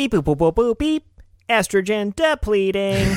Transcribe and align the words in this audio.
Beep 0.00 0.12
boop 0.12 0.34
boop 0.34 0.38
boop 0.38 0.54
boop 0.54 0.78
beep. 0.78 1.04
Estrogen 1.46 2.16
depleting. 2.16 3.06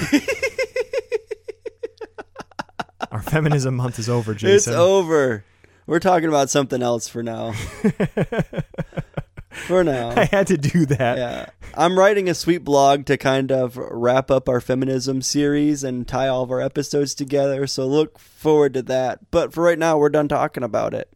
Our 3.11 3.21
feminism 3.21 3.77
month 3.77 3.99
is 3.99 4.09
over, 4.09 4.33
Jason. 4.33 4.73
It's 4.73 4.77
over. 4.77 5.45
We're 5.87 6.01
talking 6.01 6.27
about 6.27 6.49
something 6.49 6.83
else 6.83 7.07
for 7.07 7.23
now. 7.23 7.53
for 9.51 9.85
now. 9.85 10.09
I 10.09 10.25
had 10.25 10.47
to 10.47 10.57
do 10.57 10.85
that. 10.87 11.17
Yeah. 11.17 11.45
I'm 11.73 11.97
writing 11.97 12.27
a 12.27 12.33
sweet 12.33 12.65
blog 12.65 13.05
to 13.05 13.15
kind 13.15 13.49
of 13.49 13.77
wrap 13.77 14.29
up 14.29 14.49
our 14.49 14.59
feminism 14.59 15.21
series 15.21 15.85
and 15.85 16.05
tie 16.05 16.27
all 16.27 16.43
of 16.43 16.51
our 16.51 16.59
episodes 16.59 17.15
together. 17.15 17.65
So 17.65 17.87
look 17.87 18.19
forward 18.19 18.73
to 18.73 18.81
that. 18.81 19.31
But 19.31 19.53
for 19.53 19.63
right 19.63 19.79
now, 19.79 19.97
we're 19.97 20.09
done 20.09 20.27
talking 20.27 20.63
about 20.63 20.93
it. 20.93 21.07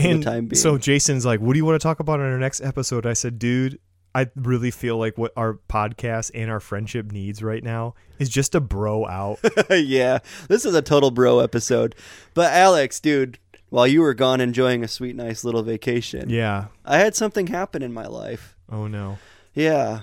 For 0.00 0.08
and 0.08 0.20
the 0.20 0.24
time 0.24 0.46
being. 0.46 0.58
so 0.58 0.78
Jason's 0.78 1.24
like, 1.24 1.38
"What 1.38 1.52
do 1.52 1.58
you 1.58 1.64
want 1.64 1.80
to 1.80 1.86
talk 1.86 2.00
about 2.00 2.18
in 2.18 2.26
our 2.26 2.38
next 2.38 2.60
episode?" 2.60 3.06
I 3.06 3.12
said, 3.12 3.38
"Dude, 3.38 3.78
I 4.14 4.28
really 4.36 4.70
feel 4.70 4.98
like 4.98 5.16
what 5.16 5.32
our 5.36 5.54
podcast 5.68 6.30
and 6.34 6.50
our 6.50 6.60
friendship 6.60 7.10
needs 7.12 7.42
right 7.42 7.62
now 7.64 7.94
is 8.18 8.28
just 8.28 8.54
a 8.54 8.60
bro 8.60 9.06
out." 9.06 9.38
yeah, 9.70 10.18
this 10.48 10.64
is 10.64 10.74
a 10.74 10.82
total 10.82 11.10
bro 11.10 11.38
episode. 11.40 11.94
But 12.34 12.52
Alex, 12.52 13.00
dude, 13.00 13.38
while 13.70 13.86
you 13.86 14.02
were 14.02 14.14
gone 14.14 14.40
enjoying 14.40 14.84
a 14.84 14.88
sweet, 14.88 15.16
nice 15.16 15.44
little 15.44 15.62
vacation, 15.62 16.28
yeah. 16.28 16.66
I 16.84 16.98
had 16.98 17.14
something 17.14 17.46
happen 17.46 17.82
in 17.82 17.92
my 17.92 18.06
life. 18.06 18.56
Oh 18.70 18.86
no. 18.86 19.18
Yeah. 19.54 20.00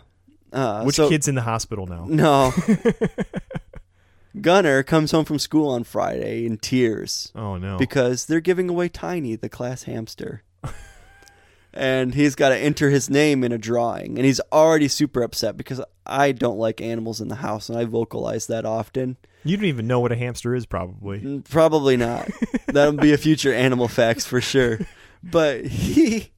Uh, 0.52 0.84
Which 0.84 0.96
so- 0.96 1.08
kid's 1.10 1.28
in 1.28 1.36
the 1.36 1.42
hospital 1.44 1.86
now? 1.86 2.06
No. 2.10 2.52
Gunner 4.42 4.84
comes 4.84 5.12
home 5.12 5.26
from 5.26 5.40
school 5.40 5.70
on 5.70 5.84
Friday 5.84 6.46
in 6.46 6.58
tears 6.58 7.32
Oh 7.36 7.58
no. 7.58 7.78
because 7.78 8.28
they're 8.28 8.40
giving 8.40 8.70
away 8.70 8.88
Tiny, 8.88 9.36
the 9.36 9.50
class 9.50 9.84
hamster. 9.84 10.44
And 11.74 12.14
he's 12.16 12.36
got 12.36 12.50
to 12.50 12.58
enter 12.58 12.90
his 12.90 13.10
name 13.10 13.44
in 13.44 13.52
a 13.52 13.58
drawing. 13.58 14.18
And 14.18 14.26
he's 14.26 14.42
already 14.52 14.88
super 14.88 15.22
upset 15.22 15.58
because 15.58 15.82
I 16.06 16.32
don't 16.32 16.58
like 16.58 16.82
animals 16.82 17.22
in 17.22 17.28
the 17.28 17.36
house, 17.36 17.70
and 17.70 17.78
I 17.78 17.86
vocalize 17.86 18.48
that 18.48 18.66
often. 18.66 19.18
you 19.44 19.56
don't 19.58 19.66
even 19.66 19.88
know 19.88 20.00
what 20.00 20.12
a 20.12 20.16
hamster 20.16 20.56
is, 20.56 20.66
probably. 20.66 21.20
Mm, 21.22 21.50
Probably 21.50 21.98
not. 21.98 22.30
That'll 22.68 22.94
be 22.94 23.14
a 23.14 23.18
future 23.18 23.54
animal 23.54 23.88
facts 23.88 24.26
for 24.26 24.42
sure. 24.42 24.80
But 25.24 25.66
he 25.66 26.32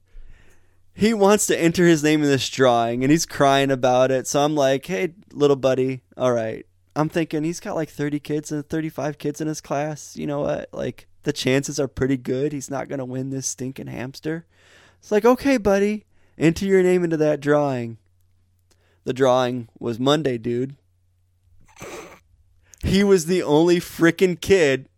he 0.94 1.14
wants 1.14 1.46
to 1.46 1.58
enter 1.58 1.86
his 1.86 2.02
name 2.02 2.22
in 2.22 2.28
this 2.28 2.48
drawing 2.50 3.02
and 3.02 3.10
he's 3.10 3.24
crying 3.26 3.70
about 3.70 4.10
it. 4.10 4.26
So 4.26 4.40
I'm 4.44 4.54
like, 4.54 4.84
"Hey, 4.86 5.14
little 5.32 5.56
buddy, 5.56 6.02
all 6.16 6.32
right." 6.32 6.66
I'm 6.94 7.08
thinking 7.08 7.42
he's 7.42 7.60
got 7.60 7.74
like 7.74 7.88
30 7.88 8.20
kids 8.20 8.52
and 8.52 8.68
35 8.68 9.16
kids 9.16 9.40
in 9.40 9.46
his 9.48 9.62
class. 9.62 10.14
You 10.16 10.26
know 10.26 10.40
what? 10.40 10.68
Like 10.74 11.06
the 11.22 11.32
chances 11.32 11.80
are 11.80 11.88
pretty 11.88 12.18
good 12.18 12.52
he's 12.52 12.68
not 12.70 12.88
going 12.88 12.98
to 12.98 13.04
win 13.06 13.30
this 13.30 13.46
stinking 13.46 13.86
hamster. 13.86 14.44
It's 15.02 15.10
like, 15.10 15.24
"Okay, 15.24 15.56
buddy, 15.56 16.04
enter 16.38 16.64
your 16.64 16.82
name 16.82 17.02
into 17.02 17.16
that 17.16 17.40
drawing." 17.40 17.98
The 19.04 19.12
drawing 19.12 19.68
was 19.80 19.98
Monday, 19.98 20.38
dude. 20.38 20.76
He 22.84 23.02
was 23.04 23.26
the 23.26 23.42
only 23.42 23.78
frickin' 23.80 24.40
kid 24.40 24.88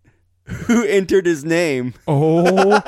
who 0.45 0.85
entered 0.87 1.25
his 1.27 1.45
name. 1.45 1.95
Oh 2.07 2.71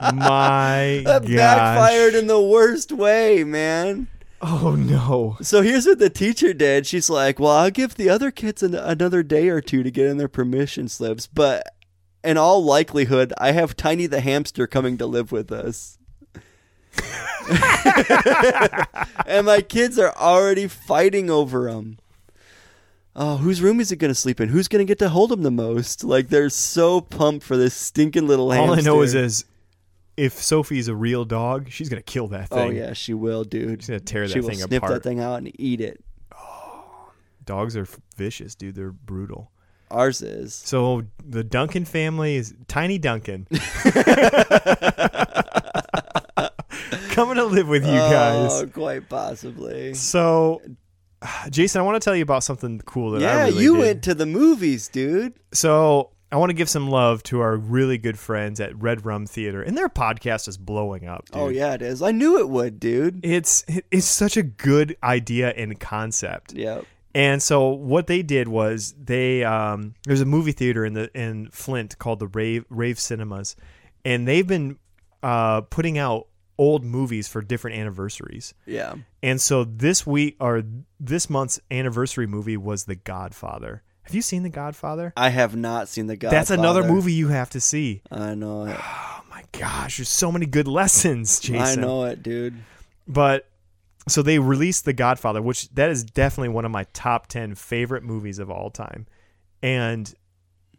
my 0.00 1.02
That 1.06 1.22
gosh. 1.22 1.30
backfired 1.30 2.14
in 2.14 2.26
the 2.26 2.40
worst 2.40 2.92
way, 2.92 3.44
man. 3.44 4.08
Oh 4.40 4.74
no. 4.74 5.36
So 5.40 5.62
here's 5.62 5.86
what 5.86 5.98
the 6.00 6.10
teacher 6.10 6.52
did. 6.52 6.86
She's 6.86 7.08
like, 7.08 7.38
"Well, 7.38 7.52
I'll 7.52 7.70
give 7.70 7.94
the 7.94 8.08
other 8.10 8.30
kids 8.30 8.62
an- 8.62 8.74
another 8.74 9.22
day 9.22 9.48
or 9.48 9.60
two 9.60 9.82
to 9.82 9.90
get 9.90 10.06
in 10.06 10.16
their 10.18 10.28
permission 10.28 10.88
slips, 10.88 11.26
but 11.26 11.62
in 12.24 12.36
all 12.36 12.62
likelihood, 12.64 13.32
I 13.38 13.52
have 13.52 13.76
Tiny 13.76 14.06
the 14.06 14.20
hamster 14.20 14.66
coming 14.66 14.98
to 14.98 15.06
live 15.06 15.30
with 15.32 15.50
us." 15.52 15.96
and 19.26 19.46
my 19.46 19.60
kids 19.60 19.98
are 19.98 20.14
already 20.16 20.68
fighting 20.68 21.30
over 21.30 21.68
him. 21.68 21.98
Oh, 23.14 23.36
whose 23.36 23.60
room 23.60 23.80
is 23.80 23.92
it 23.92 23.96
going 23.96 24.10
to 24.10 24.14
sleep 24.14 24.40
in? 24.40 24.48
Who's 24.48 24.68
going 24.68 24.84
to 24.84 24.90
get 24.90 24.98
to 25.00 25.10
hold 25.10 25.32
him 25.32 25.42
the 25.42 25.50
most? 25.50 26.02
Like 26.02 26.28
they're 26.28 26.48
so 26.48 27.00
pumped 27.00 27.44
for 27.44 27.56
this 27.56 27.74
stinking 27.74 28.26
little 28.26 28.50
hamster. 28.50 28.72
All 28.72 28.78
I 28.78 28.80
know 28.80 29.02
is 29.02 29.14
is 29.14 29.44
if 30.16 30.34
Sophie's 30.34 30.88
a 30.88 30.94
real 30.94 31.24
dog, 31.24 31.70
she's 31.70 31.88
gonna 31.88 32.02
kill 32.02 32.28
that 32.28 32.48
oh, 32.50 32.56
thing. 32.56 32.68
Oh 32.68 32.70
yeah, 32.70 32.92
she 32.92 33.14
will, 33.14 33.44
dude. 33.44 33.82
She's 33.82 33.88
gonna 33.88 34.00
tear 34.00 34.28
she 34.28 34.34
that 34.34 34.42
will 34.42 34.48
thing 34.50 34.58
snip 34.58 34.82
apart. 34.82 34.94
that 34.94 35.08
thing 35.08 35.20
out 35.20 35.38
and 35.38 35.60
eat 35.60 35.80
it. 35.80 36.02
Oh, 36.34 37.10
dogs 37.44 37.76
are 37.76 37.86
vicious, 38.16 38.54
dude. 38.54 38.74
They're 38.74 38.92
brutal. 38.92 39.50
Ours 39.90 40.22
is. 40.22 40.54
So 40.54 41.02
the 41.22 41.44
Duncan 41.44 41.84
family 41.84 42.36
is 42.36 42.54
Tiny 42.66 42.98
Duncan. 42.98 43.46
Coming 47.12 47.36
to 47.36 47.44
live 47.44 47.68
with 47.68 47.84
you 47.84 47.92
guys. 47.92 48.62
Oh, 48.62 48.66
quite 48.66 49.08
possibly. 49.08 49.94
So, 49.94 50.60
Jason, 51.50 51.80
I 51.80 51.84
want 51.84 52.00
to 52.00 52.04
tell 52.04 52.16
you 52.16 52.22
about 52.22 52.42
something 52.42 52.80
cool 52.84 53.12
that 53.12 53.22
I 53.22 53.24
Yeah, 53.24 53.44
really 53.44 53.62
you 53.62 53.76
did. 53.76 53.80
went 53.80 54.02
to 54.04 54.14
the 54.14 54.26
movies, 54.26 54.88
dude. 54.88 55.34
So 55.52 56.10
I 56.30 56.36
want 56.36 56.50
to 56.50 56.54
give 56.54 56.68
some 56.70 56.88
love 56.88 57.22
to 57.24 57.40
our 57.40 57.56
really 57.56 57.98
good 57.98 58.18
friends 58.18 58.58
at 58.60 58.74
Red 58.80 59.04
Rum 59.04 59.26
Theater, 59.26 59.62
and 59.62 59.76
their 59.76 59.88
podcast 59.90 60.48
is 60.48 60.56
blowing 60.56 61.06
up. 61.06 61.26
Dude. 61.26 61.40
Oh 61.42 61.48
yeah, 61.48 61.74
it 61.74 61.82
is. 61.82 62.00
I 62.02 62.10
knew 62.12 62.38
it 62.38 62.48
would, 62.48 62.80
dude. 62.80 63.20
It's 63.24 63.64
it's 63.90 64.06
such 64.06 64.36
a 64.36 64.42
good 64.42 64.96
idea 65.02 65.50
and 65.50 65.78
concept. 65.78 66.54
Yep. 66.54 66.86
And 67.14 67.42
so 67.42 67.68
what 67.68 68.06
they 68.06 68.22
did 68.22 68.48
was 68.48 68.94
they 68.98 69.44
um, 69.44 69.94
there's 70.06 70.22
a 70.22 70.24
movie 70.26 70.52
theater 70.52 70.86
in 70.86 70.94
the 70.94 71.10
in 71.14 71.50
Flint 71.50 71.98
called 71.98 72.20
the 72.20 72.28
Rave 72.28 72.64
Rave 72.70 72.98
Cinemas, 72.98 73.54
and 74.02 74.26
they've 74.26 74.46
been 74.46 74.78
uh, 75.22 75.60
putting 75.60 75.98
out 75.98 76.28
old 76.58 76.84
movies 76.84 77.28
for 77.28 77.42
different 77.42 77.76
anniversaries. 77.76 78.54
Yeah. 78.66 78.94
And 79.22 79.40
so 79.40 79.64
this 79.64 80.06
week 80.06 80.36
or 80.40 80.62
this 81.00 81.28
month's 81.30 81.60
anniversary 81.70 82.26
movie 82.26 82.56
was 82.56 82.84
The 82.84 82.94
Godfather. 82.94 83.82
Have 84.02 84.14
you 84.14 84.22
seen 84.22 84.42
The 84.42 84.48
Godfather? 84.50 85.12
I 85.16 85.30
have 85.30 85.56
not 85.56 85.88
seen 85.88 86.06
the 86.06 86.16
Godfather. 86.16 86.36
That's 86.36 86.50
another 86.50 86.82
movie 86.84 87.12
you 87.12 87.28
have 87.28 87.50
to 87.50 87.60
see. 87.60 88.02
I 88.10 88.34
know 88.34 88.64
it. 88.66 88.76
Oh 88.78 89.22
my 89.30 89.44
gosh, 89.52 89.98
there's 89.98 90.08
so 90.08 90.32
many 90.32 90.46
good 90.46 90.68
lessons, 90.68 91.40
Jason. 91.40 91.78
I 91.78 91.86
know 91.86 92.04
it, 92.04 92.22
dude. 92.22 92.54
But 93.06 93.48
so 94.08 94.22
they 94.22 94.38
released 94.38 94.84
The 94.84 94.92
Godfather, 94.92 95.40
which 95.40 95.68
that 95.70 95.90
is 95.90 96.02
definitely 96.04 96.48
one 96.48 96.64
of 96.64 96.70
my 96.70 96.84
top 96.92 97.28
10 97.28 97.54
favorite 97.54 98.02
movies 98.02 98.38
of 98.38 98.50
all 98.50 98.70
time. 98.70 99.06
And 99.62 100.12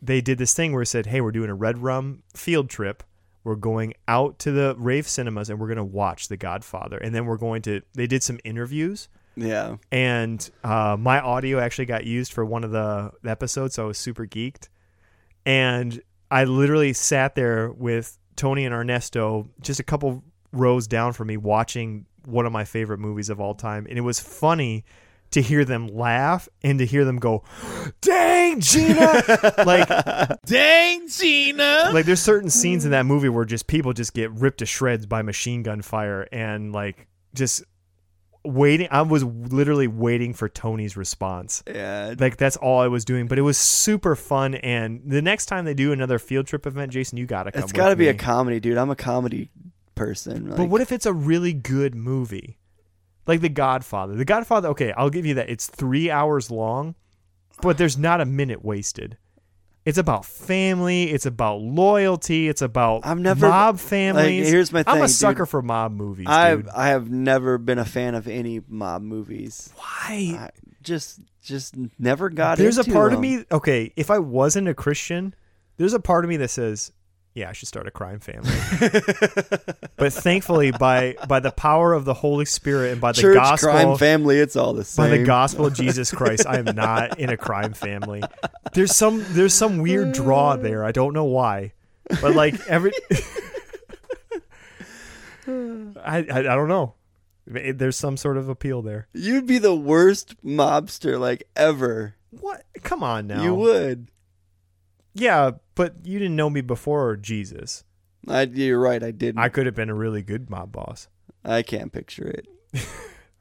they 0.01 0.19
did 0.19 0.37
this 0.37 0.53
thing 0.53 0.73
where 0.73 0.81
it 0.81 0.87
said, 0.87 1.05
"Hey, 1.05 1.21
we're 1.21 1.31
doing 1.31 1.49
a 1.49 1.55
Red 1.55 1.77
Rum 1.77 2.23
field 2.35 2.69
trip. 2.69 3.03
We're 3.43 3.55
going 3.55 3.93
out 4.07 4.39
to 4.39 4.51
the 4.51 4.75
Rave 4.77 5.07
Cinemas 5.07 5.49
and 5.49 5.59
we're 5.59 5.67
going 5.67 5.77
to 5.77 5.83
watch 5.83 6.27
The 6.27 6.37
Godfather. 6.37 6.97
And 6.97 7.13
then 7.13 7.25
we're 7.25 7.37
going 7.37 7.61
to 7.63 7.81
they 7.93 8.07
did 8.07 8.23
some 8.23 8.39
interviews 8.43 9.09
Yeah. 9.35 9.77
and 9.91 10.49
uh, 10.63 10.95
my 10.99 11.19
audio 11.19 11.59
actually 11.59 11.85
got 11.85 12.05
used 12.05 12.31
for 12.33 12.45
one 12.45 12.63
of 12.63 12.71
the 12.71 13.11
episodes, 13.25 13.75
so 13.75 13.83
I 13.83 13.87
was 13.87 13.97
super 13.97 14.25
geeked. 14.25 14.69
And 15.45 16.01
I 16.31 16.45
literally 16.45 16.93
sat 16.93 17.35
there 17.35 17.71
with 17.71 18.17
Tony 18.35 18.65
and 18.65 18.73
Ernesto, 18.73 19.49
just 19.61 19.79
a 19.79 19.83
couple 19.83 20.23
rows 20.51 20.87
down 20.87 21.13
from 21.13 21.27
me, 21.27 21.37
watching 21.37 22.05
one 22.25 22.45
of 22.45 22.51
my 22.51 22.63
favorite 22.63 22.99
movies 22.99 23.29
of 23.29 23.39
all 23.41 23.53
time, 23.53 23.85
and 23.89 23.97
it 23.97 24.01
was 24.01 24.19
funny 24.19 24.85
to 25.33 25.41
hear 25.41 25.65
them 25.65 25.87
laugh 25.87 26.47
and 26.63 26.79
to 26.79 26.85
hear 26.85 27.05
them 27.05 27.17
go, 27.17 27.43
"Dang, 28.01 28.59
Gina!" 28.59 29.23
like, 29.65 29.87
Dang, 30.45 31.07
Gina. 31.07 31.89
like 31.93 32.05
there's 32.05 32.21
certain 32.21 32.49
scenes 32.49 32.85
in 32.85 32.91
that 32.91 33.05
movie 33.05 33.29
where 33.29 33.45
just 33.45 33.67
people 33.67 33.93
just 33.93 34.13
get 34.13 34.31
ripped 34.31 34.59
to 34.59 34.65
shreds 34.65 35.05
by 35.05 35.21
machine 35.21 35.63
gun 35.63 35.81
fire 35.81 36.27
and 36.31 36.71
like 36.73 37.07
just 37.33 37.63
waiting 38.45 38.89
i 38.91 39.01
was 39.01 39.23
literally 39.23 39.87
waiting 39.87 40.33
for 40.33 40.49
tony's 40.49 40.97
response 40.97 41.63
Yeah. 41.65 42.13
like 42.19 42.35
that's 42.35 42.57
all 42.57 42.81
i 42.81 42.87
was 42.87 43.05
doing 43.05 43.27
but 43.27 43.37
it 43.39 43.41
was 43.41 43.57
super 43.57 44.17
fun 44.17 44.55
and 44.55 45.01
the 45.05 45.21
next 45.21 45.45
time 45.45 45.63
they 45.63 45.73
do 45.73 45.93
another 45.93 46.19
field 46.19 46.45
trip 46.45 46.67
event 46.67 46.91
jason 46.91 47.17
you 47.17 47.25
gotta 47.25 47.53
come 47.53 47.63
It's 47.63 47.71
got 47.71 47.85
to 47.85 47.91
with 47.91 47.99
be 47.99 48.07
a 48.09 48.13
comedy, 48.13 48.59
dude. 48.59 48.77
I'm 48.77 48.89
a 48.89 48.97
comedy 48.97 49.49
person. 49.95 50.53
but 50.57 50.67
what 50.67 50.81
if 50.81 50.91
it's 50.91 51.05
a 51.05 51.13
really 51.13 51.53
good 51.53 51.95
movie 51.95 52.57
like 53.27 53.41
the 53.41 53.49
godfather 53.49 54.15
the 54.15 54.25
godfather 54.25 54.69
okay 54.69 54.91
i'll 54.97 55.09
give 55.09 55.25
you 55.25 55.33
that 55.35 55.49
it's 55.49 55.67
three 55.67 56.09
hours 56.11 56.49
long 56.51 56.95
but 57.61 57.77
there's 57.77 57.97
not 57.97 58.21
a 58.21 58.25
minute 58.25 58.63
wasted 58.63 59.17
it's 59.85 59.97
about 59.97 60.23
family. 60.23 61.11
It's 61.11 61.25
about 61.25 61.59
loyalty. 61.59 62.47
It's 62.47 62.61
about 62.61 63.05
I've 63.05 63.19
never- 63.19 63.49
mob 63.49 63.79
families. 63.79 64.49
here's 64.49 64.71
my 64.71 64.79
I'm 64.79 64.85
thing, 64.85 64.95
a 65.03 65.07
dude. 65.07 65.09
sucker 65.09 65.45
for 65.45 65.61
mob 65.61 65.91
movies, 65.91 66.27
I 66.29 66.55
dude. 66.55 66.69
I 66.69 66.87
have 66.87 67.11
never 67.11 67.57
been 67.57 67.79
a 67.79 67.83
fan 67.83 68.15
of 68.15 68.29
any 68.29 68.61
mob 68.69 69.01
movies. 69.01 69.73
Why? 69.75 70.37
I 70.39 70.49
just 70.81 71.19
just 71.41 71.75
never 71.99 72.29
got 72.29 72.57
it. 72.59 72.61
There's 72.63 72.77
a 72.77 72.85
part 72.85 73.11
of 73.11 73.19
me. 73.19 73.43
Okay, 73.51 73.91
if 73.97 74.09
I 74.09 74.19
wasn't 74.19 74.69
a 74.69 74.73
Christian, 74.73 75.35
there's 75.75 75.93
a 75.93 75.99
part 75.99 76.23
of 76.23 76.29
me 76.29 76.37
that 76.37 76.49
says, 76.49 76.93
"Yeah, 77.33 77.49
I 77.49 77.53
should 77.53 77.67
start 77.67 77.87
a 77.87 77.91
crime 77.91 78.19
family." 78.19 78.51
but 79.97 80.13
thankfully, 80.13 80.71
by 80.71 81.15
by 81.27 81.39
the 81.39 81.51
power 81.51 81.93
of 81.93 82.05
the 82.05 82.13
Holy 82.13 82.45
Spirit 82.45 82.91
and 82.93 83.01
by 83.01 83.11
the 83.11 83.21
Church, 83.21 83.35
gospel, 83.35 83.71
crime, 83.71 83.97
family. 83.97 84.39
It's 84.39 84.55
all 84.55 84.73
the 84.73 84.83
same. 84.83 85.05
by 85.09 85.17
the 85.17 85.23
gospel 85.23 85.65
of 85.65 85.73
Jesus 85.73 86.11
Christ, 86.11 86.45
I 86.47 86.57
am 86.59 86.75
not 86.75 87.19
in 87.19 87.29
a 87.29 87.37
crime 87.37 87.73
family. 87.73 88.21
There's 88.73 88.95
some 88.95 89.23
there's 89.29 89.53
some 89.53 89.79
weird 89.79 90.13
draw 90.13 90.55
there. 90.55 90.83
I 90.83 90.91
don't 90.91 91.13
know 91.13 91.25
why, 91.25 91.73
but 92.21 92.35
like 92.35 92.55
every, 92.67 92.91
I, 95.47 96.17
I 96.17 96.39
I 96.39 96.41
don't 96.41 96.67
know. 96.69 96.93
There's 97.45 97.97
some 97.97 98.15
sort 98.15 98.37
of 98.37 98.47
appeal 98.47 98.81
there. 98.81 99.07
You'd 99.13 99.45
be 99.45 99.57
the 99.57 99.75
worst 99.75 100.41
mobster 100.45 101.19
like 101.19 101.43
ever. 101.57 102.15
What? 102.29 102.63
Come 102.83 103.03
on 103.03 103.27
now. 103.27 103.43
You 103.43 103.53
would. 103.53 104.07
Yeah, 105.13 105.51
but 105.75 105.95
you 106.03 106.19
didn't 106.19 106.35
know 106.35 106.49
me 106.49 106.61
before 106.61 107.15
Jesus. 107.15 107.83
I, 108.27 108.43
you're 108.43 108.79
right. 108.79 109.03
I 109.03 109.11
didn't. 109.11 109.39
I 109.39 109.49
could 109.49 109.65
have 109.65 109.75
been 109.75 109.89
a 109.89 109.95
really 109.95 110.21
good 110.21 110.49
mob 110.49 110.71
boss. 110.71 111.07
I 111.43 111.61
can't 111.61 111.91
picture 111.91 112.27
it. 112.27 112.47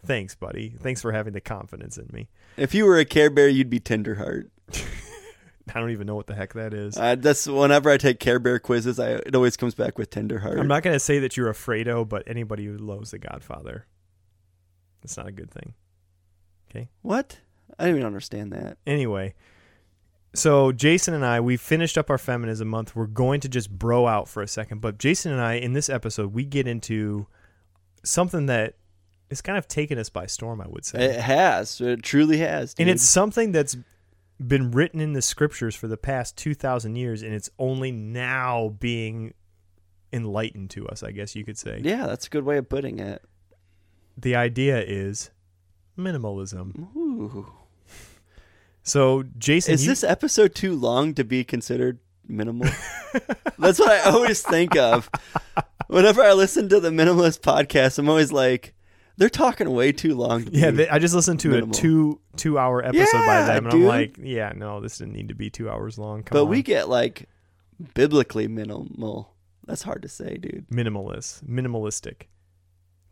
Thanks, 0.05 0.35
buddy. 0.35 0.75
Thanks 0.81 1.01
for 1.01 1.13
having 1.13 1.33
the 1.33 1.41
confidence 1.41 1.97
in 1.97 2.09
me. 2.13 2.29
If 2.57 2.75
you 2.75 2.85
were 2.85 2.99
a 2.99 3.05
Care 3.05 3.31
Bear, 3.31 3.49
you'd 3.49 3.71
be 3.71 3.79
Tenderheart. 3.79 4.49
I 5.75 5.79
don't 5.79 5.91
even 5.91 6.09
know 6.09 6.17
what 6.17 6.27
the 6.27 6.35
heck 6.35 6.55
that 6.55 6.75
is. 6.75 6.97
Uh, 6.97 7.15
that's 7.15 7.47
whenever 7.47 7.89
I 7.89 7.97
take 7.97 8.19
Care 8.19 8.41
Bear 8.41 8.59
quizzes, 8.59 8.99
I 8.99 9.13
it 9.13 9.35
always 9.37 9.57
comes 9.57 9.77
back 9.77 9.97
with 9.97 10.11
Tenderheart. 10.11 10.59
I'm 10.59 10.67
not 10.67 10.83
going 10.83 10.95
to 10.95 11.01
say 11.01 11.21
that 11.21 11.37
you're 11.37 11.49
a 11.49 11.55
Fredo, 11.55 12.09
but 12.09 12.25
anybody 12.27 12.67
who 12.67 12.77
loves 12.77 13.13
The 13.13 13.19
Godfather, 13.19 13.87
it's 15.05 15.17
not 15.17 15.29
a 15.29 15.33
good 15.33 15.53
thing. 15.53 15.75
Okay. 16.69 16.89
What? 17.03 17.39
I 17.79 17.85
didn't 17.85 17.99
even 17.99 18.07
understand 18.07 18.53
that. 18.53 18.79
Anyway, 18.87 19.35
so 20.35 20.73
Jason 20.73 21.15
and 21.15 21.25
I, 21.25 21.41
we 21.41 21.57
finished 21.57 21.99
up 21.99 22.11
our 22.11 22.19
feminism 22.19 22.69
month. 22.69 22.97
We're 22.97 23.07
going 23.07 23.41
to 23.41 23.49
just 23.49 23.71
bro 23.71 24.07
out 24.07 24.29
for 24.29 24.43
a 24.43 24.49
second, 24.49 24.81
but 24.81 24.99
Jason 24.99 25.33
and 25.33 25.41
I, 25.41 25.55
in 25.55 25.73
this 25.73 25.89
episode, 25.91 26.33
we 26.33 26.45
get 26.45 26.67
into 26.67 27.27
something 28.03 28.47
that 28.47 28.75
is 29.31 29.41
kind 29.41 29.59
of 29.59 29.69
taken 29.69 29.99
us 29.99 30.09
by 30.09 30.27
storm, 30.27 30.61
I 30.61 30.69
would 30.69 30.85
say. 30.85 31.05
It 31.05 31.21
has. 31.21 31.81
It 31.81 32.03
truly 32.03 32.39
has. 32.39 32.75
and 32.79 32.89
it's 32.89 33.03
something 33.03 33.53
that's 33.53 33.77
been 34.39 34.71
written 34.73 35.01
in 35.01 35.13
the 35.13 35.23
scriptures 35.23 35.75
for 35.75 35.89
the 35.89 35.97
past 35.97 36.37
2,000 36.37 36.97
years, 36.97 37.23
and 37.23 37.33
it's 37.35 37.51
only 37.59 37.93
now 37.93 38.77
being 38.81 39.35
enlightened 40.13 40.71
to 40.71 40.87
us, 40.89 41.03
I 41.03 41.11
guess 41.13 41.35
you 41.35 41.45
could 41.45 41.57
say. 41.59 41.81
yeah, 41.83 42.07
that's 42.07 42.27
a 42.27 42.31
good 42.31 42.45
way 42.45 42.59
of 42.59 42.69
putting 42.69 42.99
it. 42.99 43.23
The 44.17 44.37
idea 44.37 44.83
is 44.83 45.31
minimalism. 45.99 46.95
Ooh. 46.97 47.51
So, 48.83 49.25
Jason, 49.39 49.75
Is 49.75 49.85
you- 49.85 49.91
this 49.91 50.05
episode 50.05 50.55
too 50.55 50.75
long 50.75 51.15
to 51.15 51.25
be 51.25 51.45
considered 51.45 51.99
minimal? 52.27 52.69
That's 53.59 53.79
what 53.79 53.91
I 53.93 54.11
always 54.11 54.43
think 54.43 54.77
of. 54.77 55.09
Whenever 55.89 56.23
I 56.23 56.33
listen 56.33 56.69
to 56.71 56.81
the 56.81 56.91
minimalist 56.91 57.41
podcast, 57.41 57.99
I'm 57.99 58.09
always 58.09 58.33
like, 58.33 58.75
they're 59.19 59.29
talking 59.29 59.71
way 59.71 59.93
too 59.93 60.15
long. 60.15 60.45
To 60.47 60.51
Yeah, 60.53 60.71
they, 60.71 60.89
I 60.89 60.99
just 60.99 61.15
listened 61.15 61.41
to 61.41 61.49
minimal. 61.51 61.77
a 61.77 61.81
two 61.81 62.21
two 62.37 62.59
hour 62.59 62.85
episode 62.85 63.27
by 63.27 63.43
them, 63.43 63.67
and 63.67 63.75
I'm 63.75 63.85
like, 63.85 64.17
yeah, 64.19 64.53
no, 64.57 64.81
this 64.81 64.99
didn't 64.99 65.13
need 65.13 65.29
to 65.29 65.35
be 65.35 65.51
two 65.51 65.69
hours 65.69 65.99
long. 65.99 66.23
Come 66.23 66.35
but 66.37 66.45
on. 66.45 66.49
we 66.49 66.63
get 66.63 66.89
like 66.89 67.29
biblically 67.95 68.49
minimal. 68.49 69.35
That's 69.67 69.83
hard 69.83 70.03
to 70.03 70.09
say, 70.09 70.39
dude. 70.39 70.67
minimalist, 70.71 71.45
minimalistic. 71.45 72.23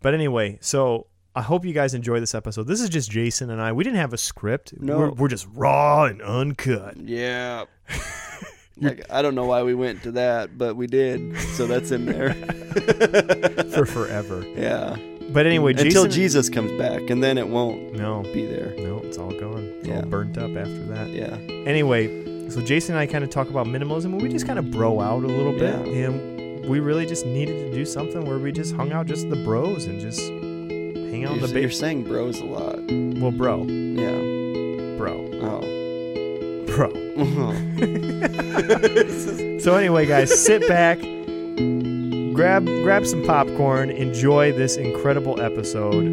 But 0.01 0.15
anyway, 0.15 0.57
so 0.63 1.07
I 1.35 1.43
hope 1.43 1.65
you 1.65 1.73
guys 1.73 1.95
enjoy 1.95 2.19
this 2.19 2.35
episode. 2.35 2.67
This 2.67 2.81
is 2.81 2.89
just 2.89 3.11
Jason 3.11 3.51
and 3.51 3.61
I. 3.61 3.71
We 3.73 3.85
didn't 3.85 3.99
have 4.01 4.13
a 4.13 4.19
script. 4.19 4.75
No. 4.81 4.99
we're, 4.99 5.11
we're 5.13 5.29
just 5.29 5.47
raw 5.55 6.05
and 6.05 6.21
uncut. 6.21 6.97
Yeah. 6.97 7.67
like 8.81 9.05
I 9.11 9.23
don't 9.23 9.35
know 9.37 9.45
why 9.47 9.63
we 9.63 9.75
went 9.75 10.03
to 10.05 10.13
that, 10.13 10.59
but 10.59 10.75
we 10.75 10.87
did. 10.89 11.39
So 11.55 11.67
that's 11.69 11.93
in 11.93 12.07
there. 12.07 12.35
for 13.73 13.87
forever. 13.87 14.45
yeah. 14.57 14.97
But 15.33 15.47
anyway, 15.47 15.75
Until 15.79 16.09
Jesus 16.09 16.49
comes 16.49 16.73
back, 16.73 17.09
and 17.09 17.23
then 17.23 17.39
it 17.39 17.47
won't 17.47 17.95
No, 17.95 18.23
be 18.23 18.47
there. 18.47 18.75
no, 18.79 18.99
it's 19.05 19.17
all 19.17 19.31
gone. 19.31 19.63
It's 19.79 19.89
all 19.89 19.95
Yeah. 19.95 20.01
burnt 20.01 20.37
up 20.37 20.51
after 20.57 20.83
that. 20.87 21.11
Yeah. 21.11 21.37
Anyway, 21.69 22.49
so 22.51 22.61
Jason 22.61 22.97
and 22.97 23.01
I 23.01 23.07
kind 23.07 23.23
of 23.23 23.31
talk 23.31 23.49
about 23.49 23.67
minimalism, 23.69 24.07
and 24.07 24.21
we 24.21 24.29
just 24.29 24.45
kind 24.45 24.59
of 24.59 24.73
bro 24.73 24.99
out 25.01 25.23
a 25.23 25.29
little 25.29 25.53
bit, 25.53 25.87
Yeah. 25.87 26.07
and 26.07 26.67
we 26.69 26.81
really 26.81 27.07
just 27.07 27.25
needed 27.25 27.71
to 27.71 27.73
do 27.73 27.85
something 27.85 28.25
where 28.25 28.39
we 28.39 28.51
just 28.51 28.75
hung 28.75 28.91
out 28.91 29.07
just 29.07 29.31
the 29.31 29.37
bros 29.37 29.85
and 29.85 30.01
just 30.01 30.21
hang 31.11 31.25
out 31.27 31.37
You're, 31.39 31.49
the 31.49 31.61
you're 31.61 31.71
saying 31.71 32.05
bros 32.05 32.41
a 32.41 32.45
lot. 32.45 32.79
Well, 33.21 33.31
bro, 33.33 33.65
Yeah. 33.65 34.97
bro, 34.97 35.29
Oh. 35.43 35.61
bro. 36.67 36.91
This 38.79 39.27
is- 39.27 39.65
So 39.65 39.77
anyway, 39.77 40.07
guys, 40.07 40.31
sit 40.43 40.67
back, 40.69 40.99
grab 42.35 42.65
grab 42.83 43.05
some 43.07 43.23
popcorn, 43.27 43.91
enjoy 43.91 44.53
this 44.53 44.77
incredible 44.77 45.41
episode 45.41 46.07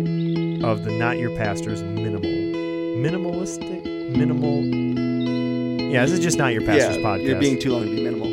of 0.65 0.83
the 0.83 0.91
Not 0.91 1.17
Your 1.17 1.29
Pastor's 1.38 1.81
Minimal, 1.81 2.29
minimalistic, 2.29 3.85
minimal. 4.17 4.63
Yeah, 5.91 6.03
this 6.03 6.11
is 6.11 6.19
just 6.19 6.38
Not 6.38 6.51
Your 6.53 6.63
Pastor's 6.63 6.97
yeah, 6.97 7.03
podcast. 7.03 7.23
You're 7.23 7.39
being 7.39 7.57
too 7.59 7.71
long 7.71 7.83
to 7.85 7.89
be 7.89 8.03
minimal. 8.03 8.27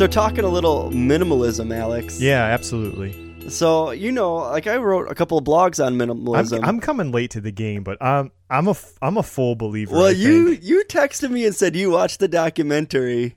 So 0.00 0.06
talking 0.06 0.46
a 0.46 0.48
little 0.48 0.90
minimalism, 0.92 1.76
Alex. 1.76 2.22
yeah, 2.22 2.44
absolutely. 2.44 3.50
So 3.50 3.90
you 3.90 4.10
know, 4.10 4.36
like 4.36 4.66
I 4.66 4.78
wrote 4.78 5.10
a 5.10 5.14
couple 5.14 5.36
of 5.36 5.44
blogs 5.44 5.78
on 5.78 6.00
I'm, 6.00 6.08
minimalism. 6.08 6.60
I'm 6.62 6.80
coming 6.80 7.12
late 7.12 7.32
to 7.32 7.40
the 7.42 7.50
game, 7.50 7.84
but 7.84 7.98
I'm 8.00 8.32
I'm 8.48 8.66
a 8.68 8.76
I'm 9.02 9.18
a 9.18 9.22
full 9.22 9.56
believer. 9.56 9.94
well, 9.94 10.10
you 10.10 10.52
you 10.62 10.84
texted 10.88 11.30
me 11.30 11.44
and 11.44 11.54
said 11.54 11.76
you 11.76 11.90
watched 11.90 12.18
the 12.18 12.28
documentary. 12.28 13.36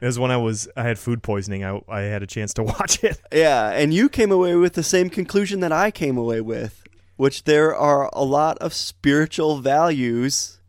it 0.00 0.06
was 0.06 0.20
when 0.20 0.30
I 0.30 0.36
was 0.36 0.68
I 0.76 0.84
had 0.84 1.00
food 1.00 1.20
poisoning. 1.24 1.64
I 1.64 1.80
I 1.88 2.02
had 2.02 2.22
a 2.22 2.28
chance 2.28 2.54
to 2.54 2.62
watch 2.78 3.02
it. 3.02 3.20
Yeah, 3.32 3.70
and 3.70 3.92
you 3.92 4.08
came 4.08 4.30
away 4.30 4.54
with 4.54 4.74
the 4.74 4.84
same 4.84 5.10
conclusion 5.10 5.58
that 5.60 5.72
I 5.72 5.90
came 5.90 6.16
away 6.16 6.40
with, 6.40 6.84
which 7.16 7.42
there 7.42 7.74
are 7.74 8.08
a 8.12 8.22
lot 8.22 8.56
of 8.58 8.72
spiritual 8.72 9.58
values, 9.58 10.60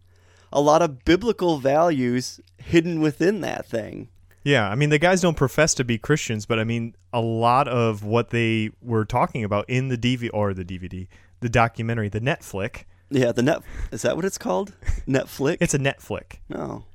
a 0.52 0.60
lot 0.60 0.82
of 0.82 1.06
biblical 1.06 1.60
values 1.60 2.40
hidden 2.58 3.00
within 3.00 3.42
that 3.42 3.68
thing. 3.68 4.10
Yeah, 4.44 4.70
I 4.70 4.76
mean 4.76 4.90
the 4.90 5.00
guys 5.00 5.22
don't 5.22 5.36
profess 5.38 5.74
to 5.76 5.84
be 5.84 5.98
Christians, 5.98 6.46
but 6.46 6.60
I 6.60 6.64
mean 6.64 6.96
a 7.14 7.22
lot 7.22 7.68
of 7.68 8.04
what 8.04 8.30
they 8.30 8.72
were 8.82 9.06
talking 9.06 9.44
about 9.44 9.66
in 9.70 9.90
the 9.90 9.98
DVD 9.98 10.30
or 10.34 10.54
the 10.54 10.64
DVD, 10.66 11.08
the 11.42 11.50
documentary, 11.50 12.10
the 12.10 12.22
Netflix. 12.22 12.84
Yeah, 13.10 13.32
the 13.32 13.42
net 13.42 13.62
is 13.92 14.02
that 14.04 14.16
what 14.16 14.26
it's 14.26 14.38
called? 14.38 14.74
Netflix? 15.08 15.58
It's 15.62 15.74
a 15.74 15.80
Netflix. 15.80 16.38
no. 16.50 16.86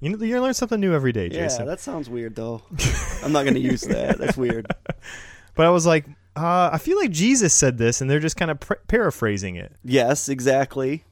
You 0.00 0.16
know, 0.16 0.24
you 0.24 0.40
learn 0.42 0.52
something 0.54 0.80
new 0.80 0.92
every 0.94 1.12
day, 1.12 1.26
Yeah, 1.30 1.42
Jason. 1.44 1.64
that 1.66 1.78
sounds 1.78 2.10
weird 2.10 2.34
though. 2.34 2.60
I'm 3.22 3.30
not 3.30 3.42
going 3.44 3.54
to 3.54 3.60
use 3.60 3.82
that. 3.82 4.18
That's 4.18 4.36
weird. 4.36 4.66
but 5.54 5.64
I 5.66 5.70
was 5.70 5.86
like, 5.86 6.06
uh, 6.34 6.70
I 6.72 6.78
feel 6.78 6.96
like 6.98 7.12
Jesus 7.12 7.54
said 7.54 7.78
this, 7.78 8.00
and 8.00 8.10
they're 8.10 8.18
just 8.18 8.36
kind 8.36 8.50
of 8.50 8.58
pr- 8.58 8.74
paraphrasing 8.88 9.54
it. 9.54 9.72
Yes, 9.84 10.28
exactly. 10.28 11.04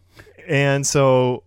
And 0.49 0.85
so 0.85 1.45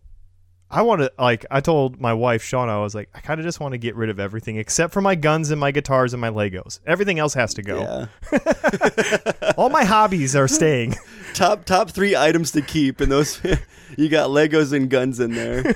I 0.74 0.82
want 0.82 1.02
to 1.02 1.12
like 1.20 1.46
I 1.52 1.62
told 1.62 2.02
my 2.02 2.14
wife 2.14 2.44
Shauna, 2.44 2.70
I 2.70 2.80
was 2.80 2.96
like, 2.96 3.08
I 3.14 3.20
kind 3.20 3.40
of 3.40 3.46
just 3.46 3.60
want 3.60 3.74
to 3.74 3.78
get 3.78 3.96
rid 3.96 4.10
of 4.10 4.20
everything 4.20 4.58
except 4.58 4.92
for 4.92 5.02
my 5.02 5.14
guns 5.14 5.52
and 5.52 5.60
my 5.60 5.70
guitars 5.70 6.14
and 6.14 6.22
my 6.22 6.32
Legos. 6.32 6.80
Everything 6.88 7.20
else 7.20 7.36
has 7.36 7.54
to 7.54 7.62
go. 7.62 8.10
Yeah. 8.32 9.52
All 9.58 9.70
my 9.70 9.84
hobbies 9.84 10.36
are 10.36 10.48
staying. 10.48 10.96
top 11.36 11.66
top 11.66 11.92
3 11.92 12.16
items 12.16 12.52
to 12.54 12.62
keep 12.64 13.02
and 13.02 13.12
those 13.12 13.40
you 13.98 14.10
got 14.10 14.32
Legos 14.32 14.74
and 14.74 14.90
guns 14.90 15.20
in 15.20 15.36
there. 15.36 15.76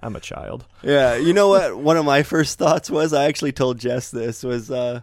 I'm 0.00 0.14
a 0.14 0.20
child. 0.20 0.64
Yeah, 0.82 1.16
you 1.16 1.32
know 1.32 1.48
what? 1.48 1.76
One 1.76 1.96
of 1.96 2.04
my 2.04 2.22
first 2.22 2.56
thoughts 2.58 2.88
was 2.88 3.12
I 3.12 3.24
actually 3.24 3.52
told 3.52 3.78
Jess 3.78 4.12
this 4.12 4.44
was 4.44 4.70
uh, 4.70 5.00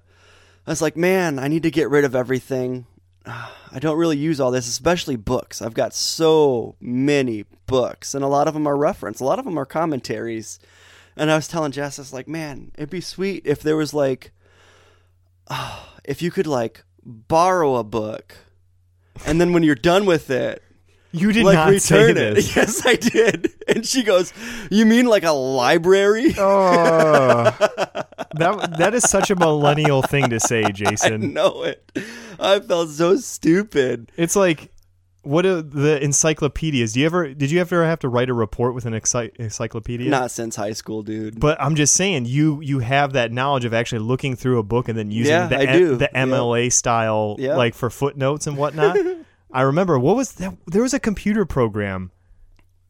I 0.66 0.72
was 0.72 0.82
like, 0.82 0.96
man, 0.96 1.38
I 1.38 1.50
need 1.50 1.64
to 1.64 1.72
get 1.72 1.90
rid 1.90 2.06
of 2.06 2.16
everything. 2.16 2.86
I 3.30 3.80
don't 3.80 3.98
really 3.98 4.18
use 4.18 4.40
all 4.40 4.52
this, 4.52 4.68
especially 4.68 5.16
books. 5.16 5.62
I've 5.62 5.74
got 5.74 5.94
so 5.94 6.76
many 6.80 7.46
books, 7.66 8.14
and 8.14 8.24
a 8.24 8.28
lot 8.28 8.48
of 8.48 8.54
them 8.54 8.68
are 8.68 8.78
reference. 8.78 9.20
A 9.20 9.26
lot 9.26 9.40
of 9.40 9.46
them 9.46 9.58
are 9.58 9.66
commentaries. 9.66 10.60
And 11.16 11.30
I 11.30 11.36
was 11.36 11.48
telling 11.48 11.72
Jess, 11.72 12.00
I 12.00 12.02
was 12.02 12.14
like, 12.14 12.28
man, 12.28 12.72
it'd 12.76 12.90
be 12.90 13.02
sweet 13.02 13.44
if 13.46 13.62
there 13.62 13.76
was 13.76 13.94
like, 13.94 14.32
ah, 15.50 15.98
if 16.04 16.22
you 16.22 16.32
could 16.32 16.48
like 16.48 16.84
borrow 17.04 17.76
a 17.76 17.84
book, 17.84 18.36
and 19.26 19.40
then 19.40 19.54
when 19.54 19.64
you're 19.64 19.76
done 19.76 20.06
with 20.06 20.30
it, 20.30 20.64
You 21.12 21.32
did 21.32 21.44
like 21.44 21.56
not 21.56 21.82
say 21.82 22.06
return 22.08 22.18
it. 22.18 22.36
this. 22.36 22.56
Yes, 22.56 22.86
I 22.86 22.96
did. 22.96 23.52
And 23.68 23.86
she 23.86 24.04
goes, 24.04 24.32
"You 24.70 24.86
mean 24.86 25.06
like 25.08 25.24
a 25.24 25.32
library?" 25.32 26.34
Oh, 26.38 27.44
that 28.36 28.76
that 28.78 28.94
is 28.94 29.04
such 29.10 29.30
a 29.32 29.36
millennial 29.36 30.02
thing 30.02 30.30
to 30.30 30.40
say, 30.40 30.64
Jason. 30.74 31.14
I 31.14 31.18
know 31.28 31.64
it. 31.64 31.90
I 32.40 32.60
felt 32.60 32.90
so 32.90 33.18
stupid. 33.18 34.12
It's 34.18 34.36
like 34.36 34.72
what 35.22 35.46
are 35.46 35.62
the 35.62 36.02
encyclopedias? 36.02 36.94
Do 36.94 37.02
you 37.02 37.06
ever 37.06 37.34
did 37.34 37.52
you 37.52 37.60
ever 37.60 37.86
have 37.86 38.00
to 38.00 38.08
write 38.10 38.30
a 38.30 38.34
report 38.34 38.74
with 38.74 38.86
an 38.86 38.94
ency- 38.94 39.32
encyclopedia? 39.38 40.10
Not 40.10 40.32
since 40.32 40.56
high 40.56 40.74
school, 40.74 41.02
dude. 41.04 41.40
But 41.40 41.60
I'm 41.62 41.76
just 41.76 41.94
saying, 41.96 42.26
you 42.26 42.62
you 42.62 42.80
have 42.80 43.14
that 43.14 43.32
knowledge 43.32 43.66
of 43.66 43.74
actually 43.74 44.00
looking 44.00 44.36
through 44.36 44.60
a 44.60 44.64
book 44.64 44.88
and 44.88 44.98
then 44.98 45.12
using 45.12 45.34
Yeah, 45.34 45.48
the 45.48 45.58
I 45.58 45.64
M- 45.66 45.78
do. 45.80 45.96
the 45.98 46.10
Yeah. 46.14 46.26
MLA 46.26 46.72
style, 46.72 47.36
Yeah. 47.40 47.56
like 47.56 47.74
for 47.74 47.90
footnotes 47.90 48.48
and 48.48 48.56
whatnot. 48.58 48.96
I 49.52 49.62
remember 49.62 49.98
what 49.98 50.16
was 50.16 50.34
that? 50.34 50.56
There 50.68 50.82
was 50.82 50.94
a 50.94 51.00
computer 51.00 51.46
program 51.46 52.12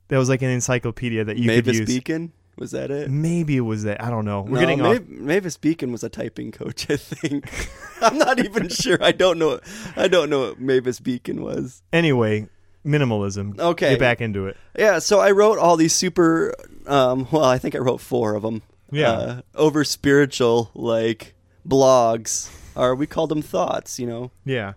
that 0.09 0.17
was 0.17 0.29
like 0.29 0.41
an 0.41 0.49
encyclopedia 0.49 1.23
that 1.23 1.37
you 1.37 1.43
could 1.43 1.65
Mavis 1.65 1.79
use. 1.79 1.87
Beacon 1.87 2.33
Was 2.57 2.71
that 2.71 2.91
it? 2.91 3.09
Maybe 3.09 3.57
it 3.57 3.61
was 3.61 3.83
that. 3.83 4.03
I 4.03 4.09
don't 4.09 4.25
know. 4.25 4.41
We're 4.41 4.55
no, 4.55 4.59
getting 4.59 4.81
off. 4.81 4.93
Mav- 4.93 5.09
Mavis 5.09 5.57
Beacon 5.57 5.91
was 5.91 6.03
a 6.03 6.09
typing 6.09 6.51
coach, 6.51 6.89
I 6.89 6.97
think. 6.97 7.49
I'm 8.01 8.17
not 8.17 8.39
even 8.39 8.67
sure. 8.69 8.97
I 9.01 9.11
don't 9.11 9.39
know. 9.39 9.59
I 9.95 10.07
don't 10.07 10.29
know 10.29 10.49
what 10.49 10.59
Mavis 10.59 10.99
Beacon 10.99 11.41
was. 11.41 11.81
Anyway, 11.93 12.49
minimalism. 12.85 13.59
Okay. 13.59 13.91
Get 13.91 13.99
back 13.99 14.19
into 14.21 14.47
it. 14.47 14.57
Yeah, 14.77 14.99
so 14.99 15.19
I 15.19 15.31
wrote 15.31 15.59
all 15.59 15.77
these 15.77 15.93
super. 15.93 16.53
Um, 16.87 17.27
well, 17.31 17.45
I 17.45 17.57
think 17.57 17.75
I 17.75 17.77
wrote 17.77 18.01
four 18.01 18.35
of 18.35 18.41
them. 18.41 18.63
Yeah. 18.91 19.11
Uh, 19.11 19.41
over 19.55 19.83
spiritual 19.83 20.71
like 20.73 21.35
blogs, 21.67 22.51
or 22.75 22.95
we 22.95 23.05
called 23.05 23.29
them 23.29 23.41
thoughts, 23.41 23.99
you 23.99 24.07
know. 24.07 24.31
Yeah. 24.43 24.73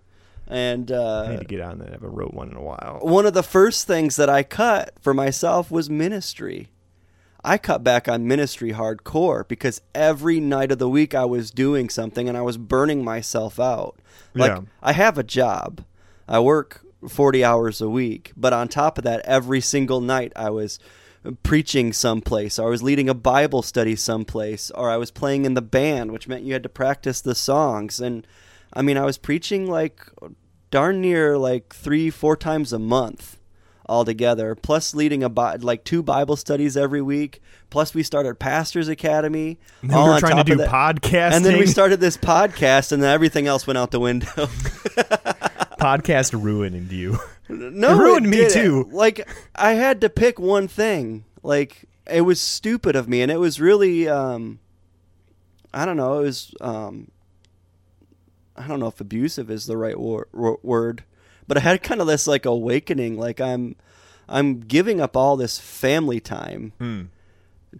And 0.46 0.90
I 0.90 0.94
uh, 0.94 1.28
need 1.30 1.38
to 1.40 1.44
get 1.44 1.60
on 1.60 1.78
that. 1.78 1.88
I 1.88 1.92
haven't 1.92 2.12
wrote 2.12 2.34
one 2.34 2.50
in 2.50 2.56
a 2.56 2.62
while. 2.62 2.98
one 3.02 3.26
of 3.26 3.34
the 3.34 3.42
first 3.42 3.86
things 3.86 4.16
that 4.16 4.28
I 4.28 4.42
cut 4.42 4.92
for 5.00 5.14
myself 5.14 5.70
was 5.70 5.88
ministry. 5.88 6.68
I 7.44 7.58
cut 7.58 7.82
back 7.82 8.08
on 8.08 8.28
ministry 8.28 8.72
hardcore 8.72 9.46
because 9.48 9.80
every 9.94 10.38
night 10.38 10.70
of 10.70 10.78
the 10.78 10.88
week 10.88 11.14
I 11.14 11.24
was 11.24 11.50
doing 11.50 11.88
something 11.88 12.28
and 12.28 12.38
I 12.38 12.42
was 12.42 12.56
burning 12.56 13.02
myself 13.04 13.58
out. 13.58 13.96
Like 14.34 14.50
Yeah. 14.50 14.60
I 14.80 14.92
have 14.92 15.18
a 15.18 15.24
job. 15.24 15.84
I 16.28 16.38
work 16.38 16.84
40 17.08 17.44
hours 17.44 17.80
a 17.80 17.88
week, 17.88 18.32
but 18.36 18.52
on 18.52 18.68
top 18.68 18.96
of 18.96 19.04
that 19.04 19.22
every 19.24 19.60
single 19.60 20.00
night 20.00 20.32
I 20.36 20.50
was 20.50 20.78
preaching 21.42 21.92
someplace 21.92 22.58
or 22.58 22.68
I 22.68 22.70
was 22.70 22.82
leading 22.82 23.08
a 23.08 23.14
Bible 23.14 23.62
study 23.62 23.96
someplace 23.96 24.70
or 24.72 24.90
I 24.90 24.96
was 24.96 25.10
playing 25.10 25.44
in 25.44 25.54
the 25.54 25.62
band, 25.62 26.12
which 26.12 26.28
meant 26.28 26.44
you 26.44 26.52
had 26.52 26.62
to 26.64 26.68
practice 26.68 27.20
the 27.20 27.34
songs 27.34 28.00
and 28.00 28.26
I 28.72 28.82
mean 28.82 28.96
I 28.96 29.04
was 29.04 29.18
preaching 29.18 29.68
like 29.70 30.00
darn 30.70 31.00
near 31.00 31.36
like 31.38 31.74
3 31.74 32.10
4 32.10 32.36
times 32.36 32.72
a 32.72 32.78
month 32.78 33.38
altogether 33.88 34.54
plus 34.54 34.94
leading 34.94 35.22
a 35.22 35.28
Bi- 35.28 35.56
like 35.56 35.84
two 35.84 36.02
bible 36.02 36.36
studies 36.36 36.76
every 36.76 37.02
week 37.02 37.42
plus 37.68 37.92
we 37.94 38.02
started 38.02 38.38
pastors 38.38 38.88
academy 38.88 39.58
And 39.82 39.90
then 39.90 39.98
all 39.98 40.06
we 40.06 40.12
were 40.14 40.20
trying 40.20 40.42
to 40.42 40.56
do 40.56 40.62
podcasting. 40.62 41.32
and 41.32 41.44
then 41.44 41.58
we 41.58 41.66
started 41.66 41.98
this 42.00 42.16
podcast 42.16 42.92
and 42.92 43.02
then 43.02 43.12
everything 43.12 43.46
else 43.48 43.66
went 43.66 43.76
out 43.78 43.90
the 43.90 44.00
window 44.00 44.26
podcast 45.80 46.32
ruining 46.40 46.88
you. 46.90 47.18
no 47.48 47.90
It 47.90 47.98
ruined 47.98 48.30
me, 48.30 48.36
didn't. 48.38 48.52
too. 48.52 48.88
like 48.92 49.28
i 49.54 49.72
had 49.74 50.00
to 50.02 50.08
pick 50.08 50.38
one 50.38 50.68
thing 50.68 51.24
like 51.42 51.84
it 52.10 52.22
was 52.22 52.40
stupid 52.40 52.96
of 52.96 53.08
me 53.08 53.20
and 53.20 53.30
it 53.32 53.38
was 53.40 53.60
really 53.60 54.08
um 54.08 54.60
i 55.74 55.84
don't 55.84 55.96
know 55.96 56.20
it 56.20 56.22
was 56.22 56.54
um 56.60 57.10
i 58.56 58.66
don't 58.66 58.80
know 58.80 58.86
if 58.88 59.00
abusive 59.00 59.50
is 59.50 59.66
the 59.66 59.76
right 59.76 59.98
wor- 59.98 60.28
wor- 60.32 60.58
word 60.62 61.04
but 61.48 61.56
i 61.56 61.60
had 61.60 61.82
kind 61.82 62.00
of 62.00 62.06
this 62.06 62.26
like 62.26 62.44
awakening 62.44 63.16
like 63.18 63.40
i'm 63.40 63.74
i'm 64.28 64.60
giving 64.60 65.00
up 65.00 65.16
all 65.16 65.36
this 65.36 65.58
family 65.58 66.20
time 66.20 66.72
Hmm. 66.78 67.02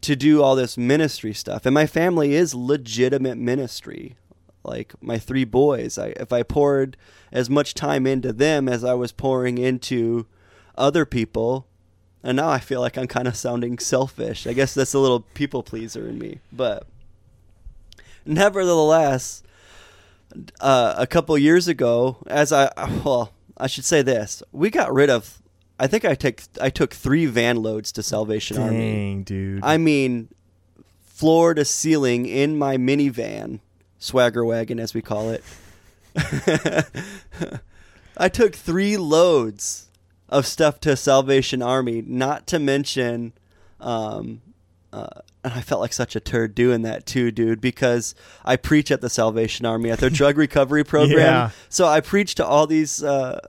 to 0.01 0.17
do 0.17 0.43
all 0.43 0.57
this 0.57 0.77
ministry 0.79 1.33
stuff. 1.35 1.67
And 1.67 1.75
my 1.75 1.87
family 1.87 2.35
is 2.35 2.55
legitimate 2.55 3.37
ministry. 3.37 4.17
Like 4.65 4.95
my 5.03 5.19
three 5.19 5.45
boys 5.45 5.99
I, 5.99 6.09
if 6.17 6.33
i 6.33 6.43
poured 6.43 6.97
as 7.31 7.51
much 7.51 7.75
time 7.75 8.07
into 8.07 8.33
them 8.33 8.69
as 8.69 8.85
i 8.85 8.95
was 8.95 9.13
pouring 9.13 9.59
into 9.59 10.27
other 10.79 11.05
people 11.05 11.67
and 12.23 12.37
now 12.37 12.49
i 12.49 12.59
feel 12.61 12.81
like 12.81 12.97
i'm 12.97 13.07
kind 13.09 13.29
of 13.29 13.37
sounding 13.37 13.79
selfish. 13.79 14.47
I 14.47 14.53
guess 14.53 14.73
that's 14.75 14.95
a 14.95 14.99
little 14.99 15.21
people 15.35 15.63
pleaser 15.63 16.09
in 16.09 16.19
me 16.19 16.39
but 16.53 16.87
nevertheless 18.25 19.43
uh, 20.61 20.95
a 20.97 21.07
couple 21.07 21.37
years 21.39 21.69
ago 21.69 22.17
as 22.27 22.53
i 22.53 22.71
well 23.05 23.33
i 23.57 23.67
should 23.67 23.85
say 23.85 24.03
this 24.03 24.43
we 24.53 24.71
got 24.71 24.93
rid 24.93 25.11
of 25.11 25.43
i 25.79 25.87
think 25.87 26.05
i 26.05 26.15
take 26.15 26.43
i 26.61 26.71
took 26.71 26.93
three 26.95 27.27
van 27.27 27.63
loads 27.63 27.93
to 27.93 28.03
salvation 28.03 28.59
army 28.59 28.93
Dang, 28.93 29.23
dude. 29.23 29.65
I 29.65 29.79
mean, 29.79 30.29
floor 31.05 31.55
to 31.55 31.65
ceiling 31.65 32.27
in 32.27 32.59
my 32.59 32.77
minivan, 32.77 33.61
swagger 33.99 34.45
wagon 34.45 34.81
as 34.81 34.93
we 34.95 35.03
call 35.03 35.31
it. 35.31 35.45
I 38.17 38.29
took 38.29 38.55
three 38.55 38.97
loads 38.97 39.87
of 40.29 40.47
stuff 40.47 40.81
to 40.81 40.97
Salvation 40.97 41.63
Army, 41.63 42.03
not 42.03 42.47
to 42.49 42.59
mention, 42.59 43.33
um, 43.81 44.43
uh, 44.93 45.21
and 45.45 45.53
I 45.53 45.61
felt 45.61 45.81
like 45.81 45.93
such 45.93 46.15
a 46.15 46.21
turd 46.21 46.55
doing 46.55 46.83
that 46.83 47.07
too, 47.07 47.31
dude, 47.31 47.61
because 47.61 48.15
I 48.45 48.57
preach 48.57 48.91
at 48.91 49.01
the 49.01 49.11
Salvation 49.11 49.67
Army 49.67 49.91
at 49.91 49.99
their 49.99 50.11
drug 50.21 50.37
recovery 50.39 50.85
program. 50.85 51.19
Yeah. 51.19 51.51
So 51.69 51.87
I 51.87 52.01
preach 52.01 52.35
to 52.37 52.47
all 52.47 52.67
these 52.67 53.03
uh, 53.03 53.41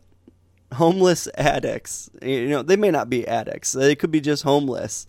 homeless 0.74 1.28
addicts. 1.36 2.10
You 2.22 2.50
know, 2.50 2.62
they 2.64 2.76
may 2.76 2.92
not 2.92 3.10
be 3.10 3.28
addicts; 3.28 3.72
they 3.74 3.96
could 3.96 4.12
be 4.12 4.22
just 4.22 4.44
homeless. 4.44 5.06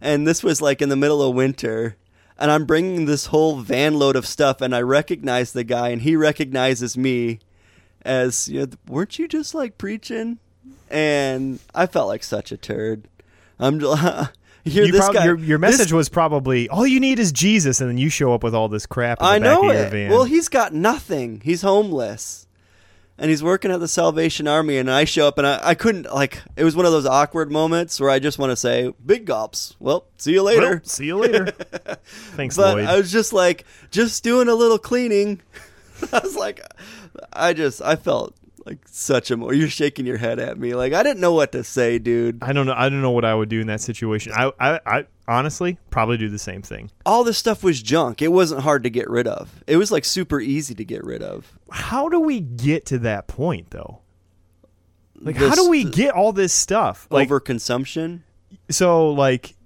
And 0.00 0.26
this 0.26 0.42
was 0.42 0.62
like 0.62 0.80
in 0.80 0.90
the 0.90 0.96
middle 0.96 1.22
of 1.22 1.34
winter, 1.34 1.96
and 2.38 2.50
I'm 2.50 2.66
bringing 2.66 3.06
this 3.06 3.26
whole 3.26 3.56
van 3.56 3.94
load 3.94 4.14
of 4.14 4.26
stuff, 4.26 4.60
and 4.60 4.74
I 4.74 4.82
recognize 4.82 5.52
the 5.52 5.64
guy, 5.64 5.88
and 5.88 6.02
he 6.02 6.14
recognizes 6.14 6.96
me 6.96 7.40
as, 8.02 8.48
you 8.48 8.60
know, 8.60 8.68
weren't 8.86 9.18
you 9.18 9.26
just 9.26 9.54
like 9.54 9.76
preaching? 9.76 10.38
And 10.90 11.58
I 11.74 11.86
felt 11.86 12.08
like 12.08 12.22
such 12.22 12.52
a 12.52 12.56
turd. 12.56 13.08
I'm 13.58 13.78
here. 14.68 14.84
You 14.84 14.92
this 14.92 15.00
prob- 15.00 15.14
guy, 15.14 15.24
your, 15.24 15.38
your 15.38 15.58
this- 15.58 15.78
message 15.78 15.92
was 15.92 16.08
probably 16.08 16.68
all 16.68 16.86
you 16.86 17.00
need 17.00 17.18
is 17.18 17.32
Jesus, 17.32 17.80
and 17.80 17.88
then 17.90 17.98
you 17.98 18.08
show 18.10 18.32
up 18.34 18.42
with 18.42 18.54
all 18.54 18.68
this 18.68 18.86
crap 18.86 19.20
in 19.20 19.24
the 19.24 19.30
I 19.30 19.38
back 19.38 19.42
know 19.42 19.70
it. 19.70 19.90
van. 19.90 20.10
Well, 20.10 20.24
he's 20.24 20.48
got 20.48 20.72
nothing. 20.72 21.40
He's 21.44 21.62
homeless. 21.62 22.46
And 23.20 23.30
he's 23.30 23.42
working 23.42 23.72
at 23.72 23.80
the 23.80 23.88
Salvation 23.88 24.46
Army, 24.46 24.78
and 24.78 24.88
I 24.88 25.02
show 25.02 25.26
up, 25.26 25.38
and 25.38 25.46
I, 25.46 25.58
I 25.60 25.74
couldn't, 25.74 26.04
like, 26.14 26.40
it 26.54 26.62
was 26.62 26.76
one 26.76 26.86
of 26.86 26.92
those 26.92 27.04
awkward 27.04 27.50
moments 27.50 27.98
where 27.98 28.10
I 28.10 28.20
just 28.20 28.38
want 28.38 28.50
to 28.50 28.56
say, 28.56 28.94
big 29.04 29.24
gulps. 29.24 29.74
Well, 29.80 30.06
see 30.18 30.34
you 30.34 30.44
later. 30.44 30.68
Well, 30.68 30.80
see 30.84 31.06
you 31.06 31.16
later. 31.16 31.46
Thanks, 32.04 32.56
but 32.56 32.76
Lloyd. 32.76 32.86
I 32.86 32.96
was 32.96 33.10
just 33.10 33.32
like, 33.32 33.64
just 33.90 34.22
doing 34.22 34.46
a 34.48 34.54
little 34.54 34.78
cleaning. 34.78 35.40
I 36.12 36.20
was 36.22 36.36
like, 36.36 36.60
I 37.32 37.54
just, 37.54 37.82
I 37.82 37.96
felt 37.96 38.36
like 38.68 38.78
such 38.86 39.30
a, 39.30 39.36
mo- 39.36 39.50
you're 39.50 39.68
shaking 39.68 40.06
your 40.06 40.16
head 40.18 40.38
at 40.38 40.58
me. 40.58 40.74
Like, 40.74 40.92
I 40.92 41.02
didn't 41.02 41.20
know 41.20 41.32
what 41.32 41.52
to 41.52 41.64
say, 41.64 41.98
dude. 41.98 42.42
I 42.42 42.52
don't 42.52 42.66
know. 42.66 42.74
I 42.76 42.88
don't 42.88 43.02
know 43.02 43.10
what 43.10 43.24
I 43.24 43.34
would 43.34 43.48
do 43.48 43.60
in 43.60 43.66
that 43.68 43.80
situation. 43.80 44.32
I, 44.36 44.52
I, 44.60 44.80
I 44.86 45.06
honestly 45.26 45.78
probably 45.90 46.16
do 46.16 46.28
the 46.28 46.38
same 46.38 46.62
thing. 46.62 46.90
All 47.06 47.24
this 47.24 47.38
stuff 47.38 47.62
was 47.64 47.82
junk. 47.82 48.22
It 48.22 48.28
wasn't 48.32 48.62
hard 48.62 48.82
to 48.84 48.90
get 48.90 49.08
rid 49.10 49.26
of. 49.26 49.62
It 49.66 49.76
was 49.76 49.90
like 49.90 50.04
super 50.04 50.40
easy 50.40 50.74
to 50.74 50.84
get 50.84 51.02
rid 51.04 51.22
of. 51.22 51.58
How 51.70 52.08
do 52.08 52.20
we 52.20 52.40
get 52.40 52.86
to 52.86 52.98
that 53.00 53.26
point, 53.26 53.70
though? 53.70 54.00
Like, 55.20 55.36
how 55.36 55.48
This- 55.50 55.56
do 55.64 55.68
we 55.70 55.84
get 55.84 56.14
all 56.14 56.32
this 56.32 56.52
stuff? 56.52 57.08
Like, 57.10 57.28
Overconsumption. 57.28 58.20
so 58.70 59.10
like 59.10 59.56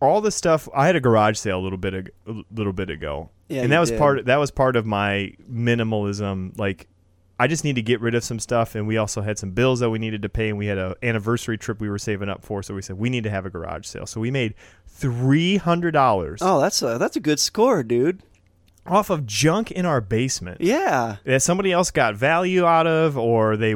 all 0.00 0.20
the 0.20 0.30
stuff. 0.30 0.68
I 0.74 0.86
had 0.86 0.94
a 0.96 1.00
garage 1.00 1.38
sale 1.38 1.58
a 1.58 1.62
little 1.62 1.78
bit 1.78 1.94
ag- 1.94 2.10
a 2.28 2.34
little 2.54 2.72
bit 2.72 2.90
ago, 2.90 3.30
Yeah, 3.48 3.62
and 3.62 3.64
you 3.64 3.68
that 3.70 3.80
was 3.80 3.90
did. 3.90 3.98
part. 3.98 4.24
That 4.26 4.36
was 4.36 4.50
part 4.50 4.76
of 4.76 4.86
my 4.86 5.32
minimalism. 5.50 6.56
Like, 6.58 6.86
I 7.38 7.46
just 7.48 7.64
need 7.64 7.76
to 7.76 7.82
get 7.82 8.00
rid 8.00 8.14
of 8.14 8.24
some 8.24 8.38
stuff, 8.38 8.74
and 8.74 8.86
we 8.86 8.96
also 8.96 9.20
had 9.20 9.38
some 9.38 9.50
bills 9.50 9.80
that 9.80 9.90
we 9.90 9.98
needed 9.98 10.22
to 10.22 10.28
pay, 10.30 10.48
and 10.48 10.56
we 10.56 10.66
had 10.66 10.78
an 10.78 10.94
anniversary 11.02 11.58
trip 11.58 11.80
we 11.80 11.88
were 11.90 11.98
saving 11.98 12.28
up 12.30 12.42
for. 12.44 12.62
So 12.62 12.74
we 12.74 12.80
said 12.82 12.96
we 12.96 13.10
need 13.10 13.24
to 13.24 13.30
have 13.30 13.44
a 13.44 13.50
garage 13.50 13.86
sale. 13.86 14.06
So 14.06 14.20
we 14.20 14.30
made 14.30 14.54
three 14.86 15.56
hundred 15.58 15.90
dollars 15.90 16.40
Oh, 16.42 16.60
that's 16.60 16.80
a 16.82 16.96
that's 16.98 17.16
a 17.16 17.20
good 17.20 17.38
score, 17.38 17.82
dude. 17.82 18.22
off 18.86 19.10
of 19.10 19.26
junk 19.26 19.70
in 19.70 19.84
our 19.84 20.00
basement 20.00 20.60
Yeah. 20.60 21.16
that 21.24 21.42
somebody 21.42 21.72
else 21.72 21.90
got 21.90 22.14
value 22.14 22.64
out 22.64 22.86
of, 22.86 23.18
or 23.18 23.56
they 23.56 23.74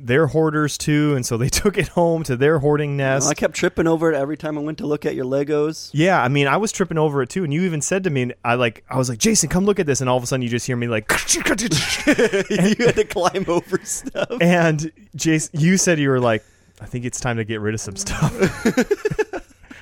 they're 0.00 0.26
hoarders 0.26 0.78
too, 0.78 1.14
and 1.14 1.24
so 1.24 1.36
they 1.36 1.48
took 1.60 1.78
it 1.78 1.88
home 1.88 2.22
to 2.24 2.36
their 2.36 2.58
hoarding 2.58 2.96
nest. 2.96 3.28
I 3.28 3.34
kept 3.34 3.54
tripping 3.54 3.86
over 3.86 4.12
it 4.12 4.16
every 4.16 4.36
time 4.36 4.58
I 4.58 4.60
went 4.60 4.78
to 4.78 4.86
look 4.86 5.04
at 5.06 5.14
your 5.14 5.24
Legos. 5.24 5.90
Yeah, 5.92 6.22
I 6.22 6.28
mean, 6.28 6.46
I 6.46 6.56
was 6.56 6.72
tripping 6.72 6.98
over 6.98 7.22
it 7.22 7.28
too, 7.28 7.44
and 7.44 7.52
you 7.52 7.62
even 7.62 7.80
said 7.80 8.04
to 8.04 8.10
me, 8.10 8.22
and 8.22 8.34
I 8.44 8.54
like, 8.54 8.84
I 8.88 8.96
was 8.96 9.08
like, 9.08 9.18
Jason, 9.18 9.48
come 9.48 9.64
look 9.64 9.78
at 9.78 9.86
this, 9.86 10.00
and 10.00 10.10
all 10.10 10.16
of 10.16 10.22
a 10.22 10.26
sudden 10.26 10.42
you 10.42 10.48
just 10.48 10.66
hear 10.66 10.76
me 10.76 10.88
like, 10.88 11.10
you 11.34 11.42
had 11.42 11.58
to 11.58 13.06
climb 13.08 13.44
over 13.48 13.78
stuff. 13.84 14.30
and 14.40 14.90
Jason, 15.14 15.60
you 15.60 15.76
said 15.76 15.98
you 15.98 16.08
were 16.10 16.20
like, 16.20 16.44
I 16.80 16.86
think 16.86 17.04
it's 17.04 17.20
time 17.20 17.36
to 17.36 17.44
get 17.44 17.60
rid 17.60 17.74
of 17.74 17.80
some 17.80 17.96
stuff. 17.96 18.32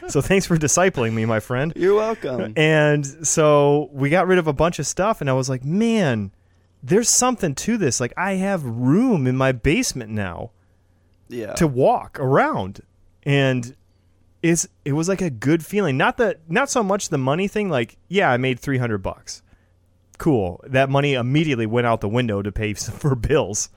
so 0.08 0.20
thanks 0.20 0.46
for 0.46 0.56
discipling 0.56 1.12
me, 1.12 1.24
my 1.24 1.38
friend. 1.40 1.72
You're 1.76 1.94
welcome. 1.94 2.54
And 2.56 3.06
so 3.26 3.88
we 3.92 4.10
got 4.10 4.26
rid 4.26 4.38
of 4.38 4.48
a 4.48 4.52
bunch 4.52 4.78
of 4.78 4.86
stuff, 4.86 5.20
and 5.20 5.30
I 5.30 5.32
was 5.32 5.48
like, 5.48 5.64
man, 5.64 6.32
there's 6.82 7.08
something 7.08 7.54
to 7.54 7.76
this. 7.76 8.00
Like, 8.00 8.12
I 8.16 8.34
have 8.34 8.64
room 8.64 9.26
in 9.26 9.36
my 9.36 9.52
basement 9.52 10.10
now. 10.10 10.50
Yeah. 11.30 11.52
to 11.56 11.66
walk 11.66 12.18
around 12.18 12.80
and 13.22 13.76
it's 14.42 14.66
it 14.86 14.94
was 14.94 15.10
like 15.10 15.20
a 15.20 15.28
good 15.28 15.62
feeling 15.62 15.98
not 15.98 16.16
that 16.16 16.40
not 16.48 16.70
so 16.70 16.82
much 16.82 17.10
the 17.10 17.18
money 17.18 17.46
thing 17.46 17.68
like 17.68 17.98
yeah 18.08 18.30
i 18.30 18.38
made 18.38 18.58
300 18.58 18.96
bucks 19.02 19.42
cool 20.16 20.58
that 20.66 20.88
money 20.88 21.12
immediately 21.12 21.66
went 21.66 21.86
out 21.86 22.00
the 22.00 22.08
window 22.08 22.40
to 22.40 22.50
pay 22.50 22.72
for 22.74 23.14
bills 23.14 23.68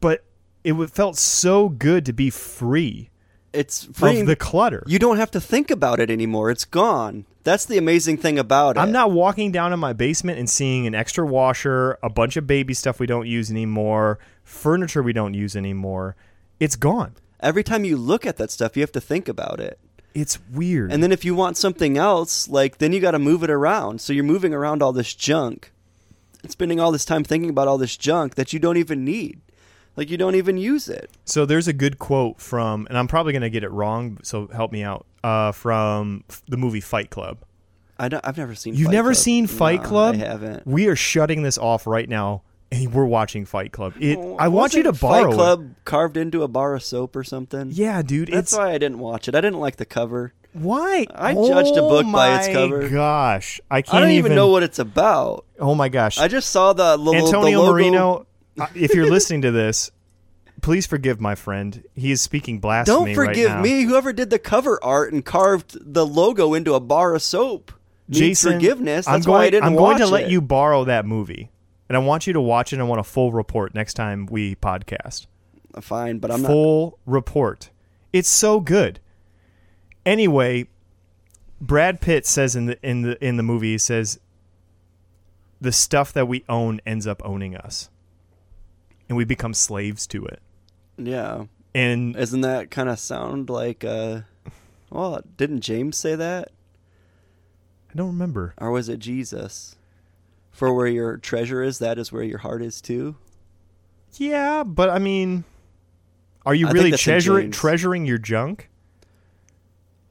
but 0.00 0.24
it 0.62 0.74
felt 0.90 1.16
so 1.16 1.70
good 1.70 2.04
to 2.04 2.12
be 2.12 2.28
free 2.28 3.08
it's 3.56 3.84
free. 3.84 4.20
of 4.20 4.26
the 4.26 4.36
clutter 4.36 4.82
you 4.86 4.98
don't 4.98 5.16
have 5.16 5.30
to 5.30 5.40
think 5.40 5.70
about 5.70 6.00
it 6.00 6.10
anymore. 6.10 6.50
It's 6.50 6.64
gone. 6.64 7.24
That's 7.44 7.64
the 7.64 7.78
amazing 7.78 8.18
thing 8.18 8.38
about 8.40 8.76
it. 8.76 8.80
i'm 8.80 8.90
not 8.92 9.12
walking 9.12 9.52
down 9.52 9.72
in 9.72 9.78
my 9.78 9.92
basement 9.92 10.38
and 10.38 10.50
seeing 10.50 10.86
an 10.86 10.94
extra 10.94 11.24
washer 11.24 11.96
a 12.02 12.10
bunch 12.10 12.36
of 12.36 12.46
baby 12.46 12.74
stuff 12.74 12.98
we 12.98 13.06
don't 13.06 13.28
use 13.28 13.50
anymore 13.50 14.18
furniture 14.42 15.02
we 15.02 15.12
don't 15.12 15.34
use 15.34 15.54
anymore 15.54 16.16
it's 16.58 16.74
gone 16.74 17.14
Every 17.40 17.62
time 17.62 17.84
you 17.84 17.96
look 17.96 18.24
at 18.24 18.38
that 18.38 18.50
stuff, 18.50 18.76
you 18.76 18.82
have 18.82 18.92
to 18.92 19.00
think 19.00 19.28
about 19.28 19.60
it. 19.60 19.78
It's 20.14 20.38
weird. 20.50 20.90
And 20.90 21.02
then 21.02 21.12
if 21.12 21.24
you 21.24 21.34
want 21.34 21.56
something 21.58 21.98
else, 21.98 22.48
like 22.48 22.78
then 22.78 22.92
you 22.92 23.00
got 23.00 23.10
to 23.10 23.18
move 23.18 23.42
it 23.42 23.50
around. 23.50 24.00
So 24.00 24.12
you're 24.12 24.24
moving 24.24 24.54
around 24.54 24.82
all 24.82 24.92
this 24.92 25.14
junk 25.14 25.72
and 26.42 26.50
spending 26.50 26.80
all 26.80 26.90
this 26.90 27.04
time 27.04 27.24
thinking 27.24 27.50
about 27.50 27.68
all 27.68 27.76
this 27.76 27.96
junk 27.96 28.36
that 28.36 28.52
you 28.52 28.58
don't 28.58 28.78
even 28.78 29.04
need. 29.04 29.40
Like 29.96 30.10
you 30.10 30.16
don't 30.18 30.34
even 30.34 30.58
use 30.58 30.88
it. 30.88 31.10
So 31.24 31.46
there's 31.46 31.66
a 31.68 31.72
good 31.72 31.98
quote 31.98 32.40
from, 32.40 32.86
and 32.88 32.98
I'm 32.98 33.08
probably 33.08 33.32
going 33.32 33.42
to 33.42 33.50
get 33.50 33.64
it 33.64 33.70
wrong, 33.70 34.18
so 34.22 34.46
help 34.48 34.70
me 34.72 34.82
out. 34.82 35.06
Uh, 35.24 35.50
from 35.52 36.22
the 36.46 36.56
movie 36.56 36.80
Fight 36.80 37.10
Club. 37.10 37.38
I 37.98 38.08
don't, 38.08 38.24
I've 38.26 38.36
never 38.36 38.54
seen. 38.54 38.74
You've 38.74 38.86
Fight 38.86 38.92
never 38.92 39.08
Club. 39.10 39.16
seen 39.16 39.46
Fight 39.46 39.82
No, 39.82 39.88
Club? 39.88 40.14
I 40.14 40.18
haven't. 40.18 40.66
We 40.66 40.86
are 40.88 40.94
shutting 40.96 41.42
this 41.42 41.56
off 41.56 41.86
right 41.86 42.08
now, 42.08 42.42
and 42.70 42.92
we're 42.92 43.06
watching 43.06 43.46
Fight 43.46 43.72
Club. 43.72 43.94
It. 43.98 44.18
Oh, 44.18 44.36
I 44.38 44.48
want 44.48 44.74
you 44.74 44.82
to 44.84 44.92
borrow. 44.92 45.24
Fight 45.24 45.32
it. 45.32 45.34
Club 45.34 45.70
carved 45.86 46.16
into 46.18 46.42
a 46.42 46.48
bar 46.48 46.74
of 46.74 46.82
soap 46.82 47.16
or 47.16 47.24
something. 47.24 47.70
Yeah, 47.72 48.02
dude. 48.02 48.28
That's 48.28 48.52
why 48.52 48.68
I 48.72 48.78
didn't 48.78 48.98
watch 48.98 49.28
it. 49.28 49.34
I 49.34 49.40
didn't 49.40 49.60
like 49.60 49.76
the 49.76 49.86
cover. 49.86 50.34
why 50.52 51.06
I 51.14 51.32
judged 51.32 51.76
a 51.76 51.80
book 51.80 52.04
Oh 52.06 52.12
by 52.12 52.36
its 52.36 52.48
my 52.48 52.52
cover. 52.52 52.88
Gosh, 52.88 53.60
I 53.70 53.80
can't 53.82 53.94
I 53.94 54.00
don't 54.00 54.10
even 54.10 54.34
know 54.34 54.48
what 54.48 54.62
it's 54.62 54.78
about. 54.78 55.46
Oh 55.58 55.74
my 55.74 55.88
gosh, 55.88 56.18
I 56.18 56.28
just 56.28 56.50
saw 56.50 56.74
the, 56.74 56.96
lo- 56.98 57.14
Antonio 57.14 57.50
the 57.58 57.58
logo. 57.64 57.72
Marino. 57.72 58.26
Uh, 58.58 58.66
if 58.74 58.94
you're 58.94 59.10
listening 59.10 59.42
to 59.42 59.50
this, 59.50 59.90
please 60.62 60.86
forgive 60.86 61.20
my 61.20 61.34
friend. 61.34 61.84
He 61.94 62.10
is 62.10 62.20
speaking 62.20 62.58
blasphemy. 62.58 63.14
Don't 63.14 63.26
forgive 63.26 63.52
right 63.52 63.62
me. 63.62 63.82
Whoever 63.82 64.12
did 64.12 64.30
the 64.30 64.38
cover 64.38 64.82
art 64.82 65.12
and 65.12 65.24
carved 65.24 65.76
the 65.92 66.06
logo 66.06 66.54
into 66.54 66.74
a 66.74 66.80
bar 66.80 67.14
of 67.14 67.22
soap 67.22 67.72
Jason. 68.10 68.54
forgiveness. 68.54 69.06
That's 69.06 69.14
I'm 69.14 69.20
going. 69.22 69.38
why 69.38 69.44
I 69.46 69.50
didn't 69.50 69.64
I'm 69.64 69.76
going 69.76 69.98
to 69.98 70.04
watch 70.04 70.12
let 70.12 70.30
you 70.30 70.40
borrow 70.40 70.84
that 70.84 71.04
movie, 71.04 71.50
and 71.88 71.96
I 71.96 72.00
want 72.00 72.26
you 72.26 72.32
to 72.32 72.40
watch 72.40 72.72
it. 72.72 72.76
and 72.76 72.82
I 72.82 72.86
want 72.86 73.00
a 73.00 73.04
full 73.04 73.32
report 73.32 73.74
next 73.74 73.94
time 73.94 74.26
we 74.26 74.54
podcast. 74.56 75.26
Fine, 75.80 76.18
but 76.18 76.30
I'm 76.30 76.42
not. 76.42 76.48
full 76.48 76.98
report. 77.04 77.70
It's 78.12 78.28
so 78.28 78.60
good. 78.60 79.00
Anyway, 80.06 80.68
Brad 81.60 82.00
Pitt 82.00 82.26
says 82.26 82.56
in 82.56 82.66
the 82.66 82.78
in 82.88 83.02
the 83.02 83.24
in 83.24 83.36
the 83.36 83.42
movie 83.42 83.72
he 83.72 83.78
says 83.78 84.18
the 85.60 85.72
stuff 85.72 86.12
that 86.12 86.28
we 86.28 86.44
own 86.48 86.80
ends 86.86 87.06
up 87.06 87.20
owning 87.24 87.56
us. 87.56 87.90
And 89.08 89.16
we 89.16 89.24
become 89.24 89.54
slaves 89.54 90.06
to 90.08 90.24
it. 90.26 90.40
Yeah, 90.98 91.44
And 91.74 92.16
isn't 92.16 92.40
that 92.40 92.70
kind 92.70 92.88
of 92.88 92.98
sound 92.98 93.48
like? 93.50 93.84
uh 93.84 94.22
Well, 94.90 95.20
didn't 95.36 95.60
James 95.60 95.96
say 95.96 96.14
that, 96.16 96.50
I 97.92 97.96
don't 97.96 98.08
remember. 98.08 98.54
or 98.58 98.70
was 98.70 98.88
it 98.88 98.98
Jesus? 98.98 99.76
For 100.50 100.72
where 100.72 100.86
your 100.86 101.18
treasure 101.18 101.62
is, 101.62 101.78
that 101.80 101.98
is 101.98 102.10
where 102.10 102.22
your 102.22 102.38
heart 102.38 102.62
is 102.62 102.80
too. 102.80 103.16
Yeah, 104.14 104.64
but 104.64 104.88
I 104.90 104.98
mean 104.98 105.44
are 106.46 106.54
you 106.54 106.68
I 106.68 106.70
really 106.70 106.92
treasuring 106.92 107.50
treasuring 107.50 108.06
your 108.06 108.18
junk? 108.18 108.70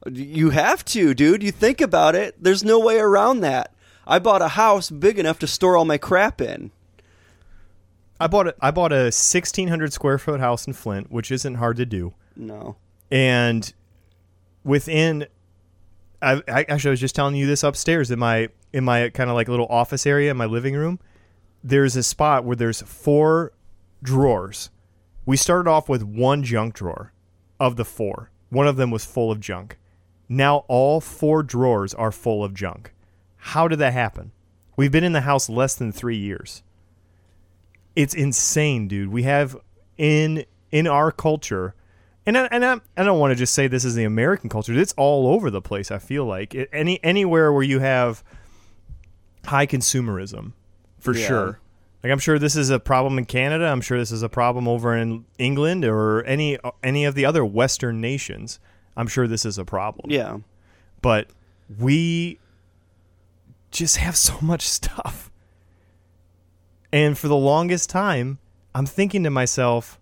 You 0.08 0.50
have 0.50 0.84
to, 0.86 1.14
dude. 1.14 1.42
You 1.42 1.50
think 1.50 1.80
about 1.80 2.14
it. 2.14 2.36
There's 2.40 2.62
no 2.62 2.78
way 2.78 2.98
around 2.98 3.40
that. 3.40 3.72
I 4.06 4.20
bought 4.20 4.40
a 4.42 4.48
house 4.48 4.88
big 4.88 5.18
enough 5.18 5.40
to 5.40 5.46
store 5.48 5.76
all 5.76 5.84
my 5.84 5.98
crap 5.98 6.40
in. 6.40 6.70
I 8.20 8.26
bought 8.26 8.48
a 8.48 8.54
I 8.60 8.70
bought 8.70 8.92
a 8.92 9.06
1600 9.06 9.92
square 9.92 10.18
foot 10.18 10.40
house 10.40 10.66
in 10.66 10.72
Flint, 10.72 11.10
which 11.10 11.30
isn't 11.30 11.56
hard 11.56 11.76
to 11.76 11.86
do. 11.86 12.14
No. 12.34 12.76
and 13.10 13.72
within 14.64 15.26
I, 16.20 16.42
I 16.48 16.64
actually 16.68 16.90
I 16.90 16.92
was 16.92 17.00
just 17.00 17.14
telling 17.14 17.34
you 17.34 17.46
this 17.46 17.62
upstairs 17.62 18.10
in 18.10 18.18
my 18.18 18.48
in 18.72 18.84
my 18.84 19.10
kind 19.10 19.30
of 19.30 19.36
like 19.36 19.48
little 19.48 19.66
office 19.68 20.06
area 20.06 20.30
in 20.30 20.36
my 20.36 20.46
living 20.46 20.74
room. 20.74 20.98
There's 21.62 21.96
a 21.96 22.02
spot 22.02 22.44
where 22.44 22.56
there's 22.56 22.82
four 22.82 23.52
drawers. 24.02 24.70
We 25.24 25.36
started 25.36 25.68
off 25.68 25.88
with 25.88 26.02
one 26.02 26.42
junk 26.42 26.74
drawer 26.74 27.12
of 27.58 27.76
the 27.76 27.84
four. 27.84 28.30
One 28.50 28.66
of 28.66 28.76
them 28.76 28.90
was 28.90 29.04
full 29.04 29.30
of 29.30 29.40
junk. 29.40 29.78
Now 30.28 30.64
all 30.68 31.00
four 31.00 31.42
drawers 31.42 31.94
are 31.94 32.12
full 32.12 32.44
of 32.44 32.54
junk. 32.54 32.92
How 33.36 33.68
did 33.68 33.78
that 33.80 33.92
happen? 33.92 34.32
We've 34.76 34.92
been 34.92 35.04
in 35.04 35.12
the 35.12 35.22
house 35.22 35.48
less 35.48 35.74
than 35.74 35.90
three 35.92 36.16
years 36.16 36.62
it's 37.96 38.14
insane 38.14 38.86
dude 38.86 39.08
we 39.10 39.24
have 39.24 39.56
in 39.98 40.44
in 40.70 40.86
our 40.86 41.10
culture 41.10 41.74
and 42.26 42.36
I, 42.36 42.46
and 42.50 42.64
I, 42.64 42.80
I 42.96 43.04
don't 43.04 43.18
want 43.20 43.30
to 43.30 43.36
just 43.36 43.54
say 43.54 43.68
this 43.68 43.84
is 43.84 43.94
the 43.94 44.02
American 44.02 44.50
culture. 44.50 44.72
It's 44.76 44.92
all 44.96 45.28
over 45.28 45.48
the 45.48 45.62
place. 45.62 45.92
I 45.92 45.98
feel 45.98 46.24
like 46.24 46.56
it, 46.56 46.68
any 46.72 47.02
anywhere 47.04 47.52
where 47.52 47.62
you 47.62 47.78
have 47.78 48.24
high 49.44 49.66
consumerism, 49.66 50.52
for 50.98 51.14
Yeah. 51.14 51.26
sure. 51.28 51.60
Like 52.02 52.12
I'm 52.12 52.18
sure 52.18 52.38
this 52.40 52.56
is 52.56 52.68
a 52.68 52.80
problem 52.80 53.16
in 53.18 53.26
Canada. 53.26 53.66
I'm 53.66 53.80
sure 53.80 53.96
this 53.96 54.10
is 54.10 54.22
a 54.24 54.28
problem 54.28 54.66
over 54.66 54.96
in 54.96 55.24
England 55.38 55.84
or 55.84 56.24
any 56.24 56.58
any 56.82 57.04
of 57.04 57.14
the 57.14 57.24
other 57.24 57.44
Western 57.44 58.00
nations. 58.00 58.58
I'm 58.96 59.06
sure 59.06 59.28
this 59.28 59.44
is 59.44 59.56
a 59.56 59.64
problem. 59.64 60.10
Yeah. 60.10 60.38
But 61.02 61.28
we 61.78 62.40
just 63.70 63.98
have 63.98 64.16
so 64.16 64.36
much 64.40 64.66
stuff. 64.68 65.30
And 66.96 67.18
for 67.18 67.28
the 67.28 67.36
longest 67.36 67.90
time, 67.90 68.38
I'm 68.74 68.86
thinking 68.86 69.22
to 69.24 69.30
myself, 69.30 70.00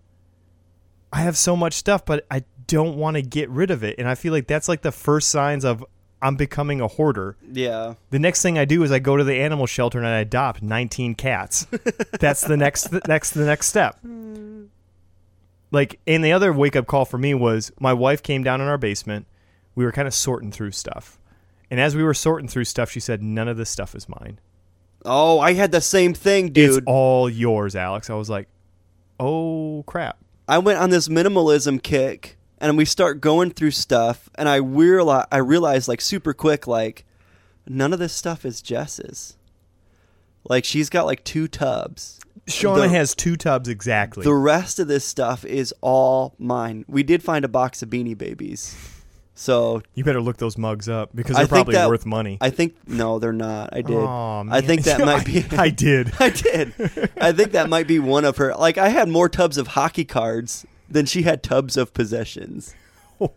I 1.11 1.19
have 1.23 1.35
so 1.35 1.57
much 1.57 1.73
stuff, 1.73 2.05
but 2.05 2.25
I 2.31 2.45
don't 2.67 2.95
want 2.95 3.15
to 3.17 3.21
get 3.21 3.49
rid 3.49 3.69
of 3.69 3.83
it. 3.83 3.95
And 3.99 4.07
I 4.07 4.15
feel 4.15 4.31
like 4.31 4.47
that's 4.47 4.69
like 4.69 4.81
the 4.81 4.93
first 4.93 5.27
signs 5.27 5.65
of 5.65 5.83
I'm 6.21 6.37
becoming 6.37 6.79
a 6.79 6.87
hoarder. 6.87 7.35
Yeah. 7.51 7.95
The 8.11 8.19
next 8.19 8.41
thing 8.41 8.57
I 8.57 8.63
do 8.63 8.81
is 8.83 8.93
I 8.93 8.99
go 8.99 9.17
to 9.17 9.25
the 9.25 9.35
animal 9.35 9.65
shelter 9.65 9.97
and 9.97 10.07
I 10.07 10.19
adopt 10.19 10.61
19 10.61 11.15
cats. 11.15 11.67
that's 12.21 12.41
the 12.41 12.55
next 12.55 12.85
the 12.85 13.01
next 13.09 13.31
the 13.31 13.45
next 13.45 13.67
step. 13.67 13.99
Like 15.71 15.99
and 16.07 16.23
the 16.23 16.31
other 16.31 16.53
wake 16.53 16.77
up 16.77 16.87
call 16.87 17.03
for 17.03 17.17
me 17.17 17.33
was 17.33 17.73
my 17.77 17.91
wife 17.91 18.23
came 18.23 18.41
down 18.41 18.61
in 18.61 18.67
our 18.67 18.77
basement. 18.77 19.27
We 19.75 19.83
were 19.83 19.91
kind 19.91 20.07
of 20.07 20.13
sorting 20.13 20.53
through 20.53 20.71
stuff. 20.71 21.19
And 21.69 21.77
as 21.81 21.93
we 21.93 22.03
were 22.03 22.13
sorting 22.13 22.47
through 22.47 22.63
stuff, 22.63 22.89
she 22.89 23.01
said, 23.01 23.21
"None 23.21 23.49
of 23.49 23.57
this 23.57 23.69
stuff 23.69 23.95
is 23.95 24.07
mine. 24.07 24.39
Oh, 25.05 25.39
I 25.39 25.53
had 25.53 25.71
the 25.71 25.81
same 25.81 26.13
thing, 26.13 26.51
dude. 26.51 26.69
It's 26.77 26.83
all 26.85 27.29
yours, 27.29 27.75
Alex." 27.75 28.09
I 28.09 28.15
was 28.15 28.29
like, 28.29 28.47
"Oh 29.19 29.83
crap." 29.87 30.17
I 30.47 30.57
went 30.59 30.79
on 30.79 30.89
this 30.91 31.07
minimalism 31.07 31.81
kick, 31.81 32.37
and 32.59 32.77
we 32.77 32.85
start 32.85 33.21
going 33.21 33.51
through 33.51 33.71
stuff, 33.71 34.29
and 34.35 34.47
I 34.47 34.57
realize, 34.57 35.25
I 35.31 35.37
realized 35.37 35.87
like 35.87 36.01
super 36.01 36.33
quick, 36.33 36.67
like 36.67 37.05
none 37.67 37.93
of 37.93 37.99
this 37.99 38.13
stuff 38.13 38.45
is 38.45 38.61
Jess's. 38.61 39.37
Like 40.47 40.65
she's 40.65 40.89
got 40.89 41.05
like 41.05 41.23
two 41.23 41.47
tubs. 41.47 42.19
Shauna 42.47 42.83
The- 42.83 42.89
has 42.89 43.15
two 43.15 43.35
tubs 43.35 43.67
exactly. 43.67 44.23
The 44.23 44.35
rest 44.35 44.77
of 44.77 44.87
this 44.87 45.03
stuff 45.03 45.43
is 45.45 45.73
all 45.81 46.35
mine. 46.37 46.85
We 46.87 47.01
did 47.01 47.23
find 47.23 47.43
a 47.43 47.47
box 47.47 47.81
of 47.81 47.89
Beanie 47.89 48.15
Babies, 48.15 48.75
so 49.35 49.83
you 49.93 50.03
better 50.03 50.21
look 50.21 50.37
those 50.37 50.57
mugs 50.57 50.87
up 50.89 51.09
because 51.13 51.35
they're 51.35 51.47
probably 51.47 51.75
that- 51.75 51.89
worth 51.89 52.05
money. 52.05 52.37
I 52.41 52.49
think 52.49 52.75
no, 52.87 53.19
they're 53.19 53.33
not. 53.33 53.69
I 53.73 53.81
did. 53.81 53.95
Aw, 53.97 54.45
I 54.49 54.61
think 54.61 54.83
that 54.83 54.99
might 55.05 55.25
be. 55.25 55.45
I 55.51 55.69
did. 55.69 56.11
I 56.19 56.29
did. 56.29 56.73
I 57.19 57.31
think 57.33 57.51
that 57.51 57.69
might 57.69 57.87
be 57.87 57.99
one 57.99 58.23
of 58.25 58.37
her. 58.37 58.55
Like 58.55 58.77
I 58.77 58.89
had 58.89 59.09
more 59.09 59.27
tubs 59.29 59.57
of 59.57 59.67
hockey 59.67 60.05
cards 60.05 60.65
than 60.89 61.05
she 61.05 61.23
had 61.23 61.43
tubs 61.43 61.77
of 61.77 61.93
possessions. 61.93 62.73
Oh 63.21 63.31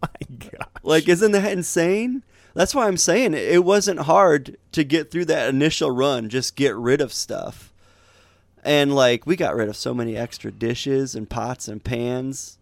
my 0.00 0.38
god. 0.38 0.68
Like, 0.84 1.08
isn't 1.08 1.32
that 1.32 1.50
insane? 1.50 2.22
That's 2.54 2.72
why 2.72 2.86
I'm 2.86 2.96
saying 2.96 3.34
it 3.34 3.64
wasn't 3.64 3.98
hard 3.98 4.56
to 4.70 4.84
get 4.84 5.10
through 5.10 5.24
that 5.24 5.48
initial 5.48 5.90
run. 5.90 6.28
Just 6.28 6.54
get 6.54 6.76
rid 6.76 7.00
of 7.00 7.12
stuff. 7.12 7.72
And 8.62 8.94
like, 8.94 9.26
we 9.26 9.34
got 9.34 9.56
rid 9.56 9.68
of 9.68 9.74
so 9.76 9.92
many 9.92 10.16
extra 10.16 10.52
dishes 10.52 11.16
and 11.16 11.28
pots 11.28 11.66
and 11.66 11.82
pans. 11.82 12.58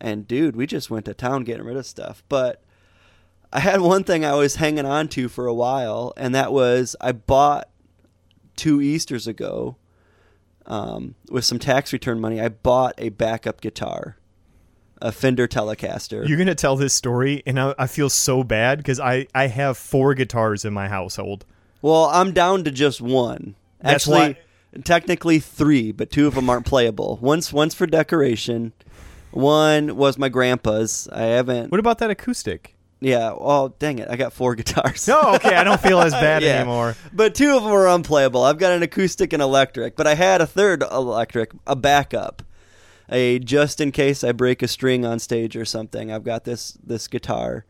And 0.00 0.26
dude, 0.28 0.56
we 0.56 0.66
just 0.66 0.90
went 0.90 1.04
to 1.06 1.14
town 1.14 1.44
getting 1.44 1.64
rid 1.64 1.76
of 1.76 1.86
stuff. 1.86 2.22
But 2.28 2.62
I 3.52 3.60
had 3.60 3.80
one 3.80 4.04
thing 4.04 4.24
I 4.24 4.34
was 4.34 4.56
hanging 4.56 4.86
on 4.86 5.08
to 5.08 5.28
for 5.28 5.46
a 5.46 5.54
while, 5.54 6.12
and 6.16 6.34
that 6.34 6.52
was 6.52 6.94
I 7.00 7.12
bought 7.12 7.68
two 8.56 8.80
Easters 8.80 9.26
ago 9.26 9.76
um, 10.66 11.14
with 11.30 11.44
some 11.44 11.58
tax 11.58 11.92
return 11.92 12.20
money. 12.20 12.40
I 12.40 12.48
bought 12.48 12.94
a 12.98 13.08
backup 13.08 13.60
guitar, 13.60 14.16
a 15.00 15.10
Fender 15.12 15.48
Telecaster. 15.48 16.28
You're 16.28 16.38
gonna 16.38 16.54
tell 16.54 16.76
this 16.76 16.92
story, 16.94 17.42
and 17.46 17.58
I, 17.58 17.74
I 17.78 17.86
feel 17.86 18.10
so 18.10 18.44
bad 18.44 18.78
because 18.78 19.00
I 19.00 19.26
I 19.34 19.46
have 19.46 19.78
four 19.78 20.14
guitars 20.14 20.64
in 20.64 20.72
my 20.72 20.88
household. 20.88 21.44
Well, 21.80 22.06
I'm 22.06 22.32
down 22.32 22.64
to 22.64 22.70
just 22.70 23.00
one. 23.00 23.54
That's 23.80 24.06
Actually, 24.08 24.34
why- 24.74 24.80
technically 24.84 25.38
three, 25.38 25.92
but 25.92 26.10
two 26.10 26.26
of 26.26 26.34
them 26.34 26.50
aren't 26.50 26.66
playable. 26.66 27.18
One's 27.22 27.52
one's 27.52 27.74
for 27.74 27.86
decoration. 27.86 28.72
One 29.30 29.96
was 29.96 30.18
my 30.18 30.28
grandpa's. 30.28 31.08
I 31.12 31.22
haven't. 31.22 31.70
What 31.70 31.80
about 31.80 31.98
that 31.98 32.10
acoustic? 32.10 32.74
Yeah. 33.00 33.30
Oh, 33.32 33.74
dang 33.78 33.98
it! 34.00 34.08
I 34.10 34.16
got 34.16 34.32
four 34.32 34.54
guitars. 34.56 35.06
No, 35.06 35.34
okay, 35.34 35.54
I 35.54 35.62
don't 35.64 35.80
feel 35.80 36.00
as 36.00 36.12
bad 36.26 36.42
Yeah. 36.42 36.56
anymore. 36.60 36.96
But 37.12 37.34
two 37.34 37.56
of 37.56 37.62
them 37.62 37.72
are 37.72 37.86
unplayable. 37.88 38.42
I've 38.42 38.58
got 38.58 38.72
an 38.72 38.82
acoustic 38.82 39.32
and 39.32 39.40
electric, 39.42 39.94
but 39.96 40.06
I 40.06 40.14
had 40.14 40.40
a 40.40 40.46
third 40.46 40.82
electric, 40.82 41.52
a 41.66 41.76
backup, 41.76 42.42
a 43.08 43.38
just 43.38 43.80
in 43.80 43.92
case 43.92 44.24
I 44.24 44.32
break 44.32 44.62
a 44.62 44.68
string 44.68 45.04
on 45.06 45.18
stage 45.20 45.56
or 45.56 45.64
something. 45.64 46.10
I've 46.10 46.24
got 46.24 46.44
this 46.44 46.76
this 46.84 47.06
guitar, 47.06 47.64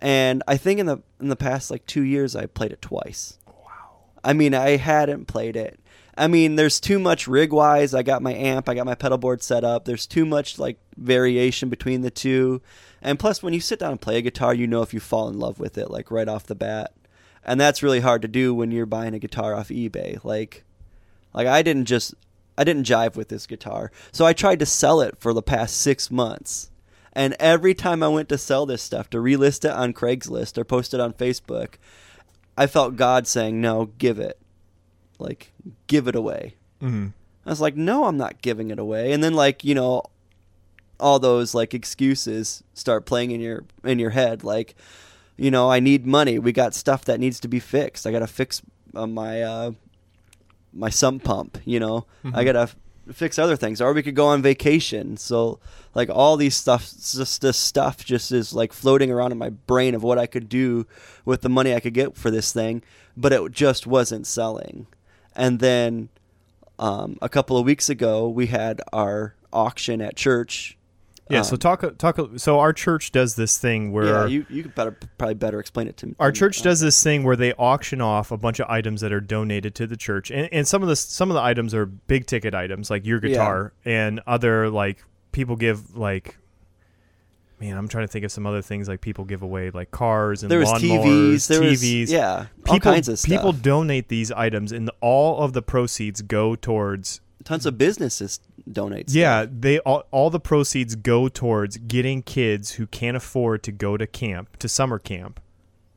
and 0.00 0.42
I 0.48 0.56
think 0.56 0.80
in 0.80 0.86
the 0.86 0.98
in 1.20 1.28
the 1.28 1.36
past 1.36 1.70
like 1.70 1.84
two 1.84 2.02
years 2.02 2.34
I 2.34 2.46
played 2.46 2.72
it 2.72 2.80
twice. 2.80 3.38
Wow. 3.46 3.52
I 4.24 4.32
mean, 4.32 4.54
I 4.54 4.76
hadn't 4.76 5.26
played 5.26 5.56
it, 5.56 5.80
I 6.16 6.28
mean, 6.28 6.56
there's 6.56 6.78
too 6.78 6.98
much 6.98 7.26
rig 7.26 7.52
wise. 7.52 7.94
I 7.94 8.02
got 8.02 8.22
my 8.22 8.34
amp, 8.34 8.68
I 8.68 8.74
got 8.74 8.86
my 8.86 8.94
pedal 8.94 9.18
board 9.18 9.42
set 9.42 9.64
up. 9.64 9.84
There's 9.84 10.06
too 10.06 10.26
much 10.26 10.58
like 10.58 10.78
variation 10.96 11.68
between 11.68 12.02
the 12.02 12.10
two. 12.10 12.60
And 13.00 13.18
plus, 13.18 13.42
when 13.42 13.54
you 13.54 13.60
sit 13.60 13.78
down 13.78 13.92
and 13.92 14.00
play 14.00 14.18
a 14.18 14.22
guitar, 14.22 14.54
you 14.54 14.66
know 14.66 14.82
if 14.82 14.92
you 14.92 15.00
fall 15.00 15.28
in 15.28 15.38
love 15.38 15.58
with 15.58 15.78
it 15.78 15.90
like 15.90 16.10
right 16.10 16.28
off 16.28 16.46
the 16.46 16.54
bat. 16.54 16.92
And 17.44 17.60
that's 17.60 17.82
really 17.82 18.00
hard 18.00 18.22
to 18.22 18.28
do 18.28 18.54
when 18.54 18.70
you're 18.70 18.86
buying 18.86 19.14
a 19.14 19.18
guitar 19.18 19.54
off 19.54 19.68
eBay. 19.68 20.22
Like, 20.22 20.64
like 21.34 21.46
I 21.46 21.62
didn't 21.62 21.86
just 21.86 22.14
I 22.56 22.64
didn't 22.64 22.86
jive 22.86 23.16
with 23.16 23.28
this 23.28 23.46
guitar, 23.46 23.90
so 24.12 24.26
I 24.26 24.34
tried 24.34 24.58
to 24.58 24.66
sell 24.66 25.00
it 25.00 25.16
for 25.18 25.32
the 25.32 25.42
past 25.42 25.80
six 25.80 26.10
months. 26.10 26.70
And 27.14 27.34
every 27.40 27.74
time 27.74 28.02
I 28.02 28.08
went 28.08 28.28
to 28.28 28.38
sell 28.38 28.66
this 28.66 28.82
stuff 28.82 29.10
to 29.10 29.18
relist 29.18 29.64
it 29.64 29.72
on 29.72 29.92
Craigslist 29.92 30.56
or 30.56 30.64
post 30.64 30.94
it 30.94 31.00
on 31.00 31.12
Facebook, 31.12 31.74
I 32.56 32.66
felt 32.66 32.96
God 32.96 33.26
saying, 33.26 33.60
"No, 33.60 33.86
give 33.98 34.18
it." 34.18 34.41
Like, 35.18 35.52
give 35.86 36.08
it 36.08 36.14
away. 36.16 36.54
hmm 36.80 37.08
I 37.44 37.50
was 37.50 37.60
like, 37.60 37.74
no, 37.76 38.04
I'm 38.04 38.16
not 38.16 38.40
giving 38.40 38.70
it 38.70 38.78
away. 38.78 39.10
And 39.12 39.22
then 39.22 39.34
like, 39.34 39.64
you 39.64 39.74
know, 39.74 40.04
all 41.00 41.18
those 41.18 41.54
like 41.54 41.74
excuses 41.74 42.62
start 42.74 43.04
playing 43.04 43.32
in 43.32 43.40
your 43.40 43.64
in 43.82 43.98
your 43.98 44.10
head 44.10 44.44
like, 44.44 44.76
you 45.36 45.50
know, 45.50 45.68
I 45.68 45.80
need 45.80 46.06
money. 46.06 46.38
We 46.38 46.52
got 46.52 46.72
stuff 46.74 47.04
that 47.06 47.18
needs 47.18 47.40
to 47.40 47.48
be 47.48 47.58
fixed. 47.58 48.06
I 48.06 48.12
got 48.12 48.20
to 48.20 48.28
fix 48.28 48.62
uh, 48.94 49.08
my 49.08 49.42
uh 49.42 49.72
my 50.72 50.88
sump 50.88 51.24
pump, 51.24 51.58
you 51.64 51.80
know. 51.80 52.06
I 52.32 52.44
got 52.44 52.52
to 52.52 52.60
f- 52.60 52.76
fix 53.12 53.38
other 53.40 53.56
things 53.56 53.80
or 53.80 53.92
we 53.92 54.04
could 54.04 54.14
go 54.14 54.26
on 54.28 54.40
vacation. 54.40 55.16
So 55.16 55.58
like 55.96 56.08
all 56.08 56.36
these 56.36 56.54
stuff 56.54 56.82
just 56.92 57.40
this 57.42 57.56
stuff 57.58 58.04
just 58.04 58.30
is 58.30 58.54
like 58.54 58.72
floating 58.72 59.10
around 59.10 59.32
in 59.32 59.38
my 59.38 59.50
brain 59.50 59.96
of 59.96 60.04
what 60.04 60.16
I 60.18 60.26
could 60.26 60.48
do 60.48 60.86
with 61.24 61.40
the 61.40 61.48
money 61.48 61.74
I 61.74 61.80
could 61.80 61.94
get 61.94 62.16
for 62.16 62.30
this 62.30 62.52
thing, 62.52 62.82
but 63.16 63.32
it 63.32 63.50
just 63.50 63.84
wasn't 63.86 64.28
selling. 64.28 64.86
And 65.36 65.58
then 65.60 66.08
um, 66.78 67.18
a 67.22 67.28
couple 67.28 67.56
of 67.56 67.64
weeks 67.64 67.88
ago, 67.88 68.28
we 68.28 68.46
had 68.46 68.80
our 68.92 69.34
auction 69.52 70.00
at 70.00 70.16
church. 70.16 70.76
Yeah. 71.30 71.42
so 71.42 71.54
Um, 71.54 71.58
talk 71.60 71.98
talk. 71.98 72.18
So 72.36 72.58
our 72.58 72.72
church 72.72 73.12
does 73.12 73.36
this 73.36 73.56
thing 73.56 73.92
where 73.92 74.04
yeah, 74.04 74.26
you 74.26 74.46
you 74.50 74.62
could 74.64 74.74
better 74.74 74.98
probably 75.16 75.34
better 75.34 75.60
explain 75.60 75.86
it 75.88 75.96
to 75.98 76.06
me. 76.08 76.14
our 76.18 76.32
church 76.32 76.60
I- 76.60 76.64
does 76.64 76.80
this 76.80 77.02
thing 77.02 77.22
where 77.22 77.36
they 77.36 77.52
auction 77.54 78.00
off 78.00 78.32
a 78.32 78.36
bunch 78.36 78.58
of 78.60 78.66
items 78.68 79.00
that 79.02 79.12
are 79.12 79.20
donated 79.20 79.74
to 79.76 79.86
the 79.86 79.96
church, 79.96 80.30
and, 80.30 80.48
and 80.52 80.66
some 80.68 80.82
of 80.82 80.88
the 80.88 80.96
some 80.96 81.30
of 81.30 81.34
the 81.34 81.40
items 81.40 81.74
are 81.74 81.86
big 81.86 82.26
ticket 82.26 82.54
items 82.54 82.90
like 82.90 83.06
your 83.06 83.18
Yeah. 83.22 83.28
guitar, 83.28 83.72
and 83.84 84.20
other 84.26 84.68
like 84.68 85.04
people 85.30 85.56
give 85.56 85.96
like. 85.96 86.36
Man, 87.62 87.78
I'm 87.78 87.86
trying 87.86 88.02
to 88.02 88.08
think 88.12 88.24
of 88.24 88.32
some 88.32 88.44
other 88.44 88.60
things 88.60 88.88
like 88.88 89.00
people 89.00 89.24
give 89.24 89.40
away 89.40 89.70
like 89.70 89.92
cars 89.92 90.42
and 90.42 90.50
There 90.50 90.58
was 90.58 90.72
TVs. 90.72 91.46
There 91.46 91.60
was 91.62 91.80
TVs. 91.80 92.10
yeah, 92.10 92.46
all 92.66 92.74
people, 92.74 92.80
kinds 92.80 93.08
of 93.08 93.20
stuff. 93.20 93.30
People 93.30 93.52
donate 93.52 94.08
these 94.08 94.32
items, 94.32 94.72
and 94.72 94.90
all 95.00 95.38
of 95.38 95.52
the 95.52 95.62
proceeds 95.62 96.22
go 96.22 96.56
towards 96.56 97.20
tons 97.44 97.64
of 97.64 97.78
businesses 97.78 98.40
donate. 98.70 99.10
stuff. 99.10 99.16
Yeah, 99.16 99.46
they 99.48 99.78
all, 99.78 100.02
all 100.10 100.28
the 100.28 100.40
proceeds 100.40 100.96
go 100.96 101.28
towards 101.28 101.76
getting 101.76 102.22
kids 102.22 102.72
who 102.72 102.86
can't 102.88 103.16
afford 103.16 103.62
to 103.62 103.70
go 103.70 103.96
to 103.96 104.08
camp, 104.08 104.56
to 104.58 104.68
summer 104.68 104.98
camp, 104.98 105.38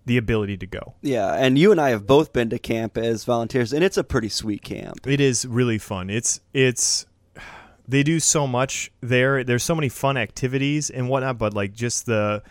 the 0.06 0.17
ability 0.17 0.58
to 0.58 0.67
go. 0.67 0.93
yeah, 1.01 1.34
and 1.34 1.58
you 1.58 1.71
and 1.71 1.82
I 1.82 1.89
have 1.89 2.06
both 2.06 2.32
been 2.32 2.51
to 2.51 2.60
camp 2.60 2.95
as 2.95 3.23
volunteers, 3.23 3.73
and 3.73 3.84
it's 3.84 3.97
a 3.97 4.04
pretty 4.04 4.30
sweet 4.30 4.62
camp. 4.62 5.08
It 5.08 5.19
is 5.19 5.47
really 5.47 5.80
fun. 5.80 6.12
It's 6.12 6.41
it's 6.54 7.08
they 7.88 8.04
do 8.04 8.19
so 8.19 8.48
much 8.48 8.91
there. 9.02 9.43
There's 9.43 9.63
so 9.63 9.76
many 9.76 9.89
fun 9.89 10.17
activities 10.17 10.89
and 10.89 11.10
whatnot, 11.10 11.38
but 11.38 11.54
like 11.54 11.74
just 11.74 12.06
the 12.06 12.43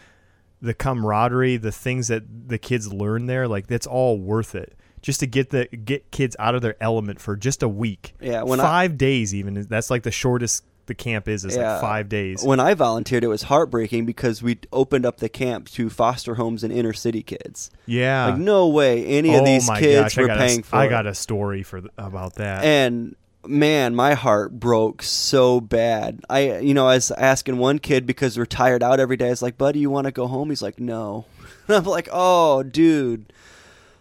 the 0.61 0.75
camaraderie, 0.75 1.57
the 1.59 1.73
things 1.73 2.09
that 2.09 2.23
the 2.49 2.59
kids 2.59 2.92
learn 2.92 3.27
there, 3.27 3.47
like 3.49 3.66
that's 3.66 3.87
all 3.87 4.18
worth 4.18 4.55
it. 4.55 4.75
Just 5.03 5.20
to 5.20 5.27
get 5.27 5.51
the 5.51 5.66
get 5.66 6.11
kids 6.11 6.35
out 6.38 6.55
of 6.55 6.62
their 6.62 6.77
element 6.83 7.20
for 7.20 7.37
just 7.37 7.62
a 7.62 7.68
week. 7.68 8.14
Yeah, 8.20 8.42
when 8.42 8.61
I- 8.61 8.62
five 8.62 8.97
days 8.97 9.35
even. 9.35 9.66
That's 9.68 9.90
like 9.90 10.03
the 10.03 10.11
shortest 10.11 10.64
the 10.87 10.94
camp 10.94 11.29
is. 11.29 11.44
Is 11.44 11.57
Yeah. 11.57 11.73
like 11.73 11.81
five 11.83 12.09
days. 12.09 12.42
When 12.42 12.61
I 12.61 12.73
volunteered, 12.75 13.25
it 13.25 13.29
was 13.29 13.42
heartbreaking 13.44 14.07
because 14.07 14.42
we 14.42 14.59
opened 14.73 15.05
up 15.05 15.18
the 15.18 15.29
camp 15.29 15.68
to 15.73 15.90
foster 15.90 16.37
homes 16.37 16.62
and 16.64 16.73
inner 16.73 16.92
city 16.94 17.23
kids. 17.23 17.70
yeah. 17.87 18.27
Like 18.27 18.38
no 18.38 18.68
way 18.68 19.05
any 19.05 19.35
oh 19.35 19.40
of 19.40 19.44
these 19.44 19.68
kids 19.68 20.14
gosh, 20.14 20.16
were 20.16 20.29
paying 20.29 20.61
a, 20.61 20.62
for. 20.62 20.77
I 20.77 20.87
it. 20.87 20.88
got 20.90 21.07
a 21.07 21.14
story 21.14 21.62
for 21.62 21.83
about 21.99 22.35
that. 22.37 22.64
and 22.64 23.14
man 23.46 23.94
my 23.94 24.14
heart 24.14 24.59
broke 24.59 25.02
so 25.02 25.61
bad. 25.61 26.20
I 26.28 26.59
you 26.59 26.74
know 26.74 26.87
i 26.87 26.94
was 26.94 27.11
asking 27.11 27.59
one 27.59 27.78
kid 27.78 28.07
because 28.07 28.38
we're 28.38 28.46
tired 28.46 28.83
out 28.83 29.00
every 29.00 29.16
day. 29.16 29.28
I 29.28 29.30
was 29.30 29.42
like 29.42 29.59
buddy 29.59 29.80
you 29.80 29.90
want 29.90 30.07
to 30.07 30.12
go 30.12 30.26
home? 30.26 30.50
He's 30.50 30.62
like 30.62 30.80
no. 30.80 31.26
And 31.68 31.76
i'm 31.76 31.85
like 31.85 32.09
oh 32.12 32.62
dude. 32.62 33.33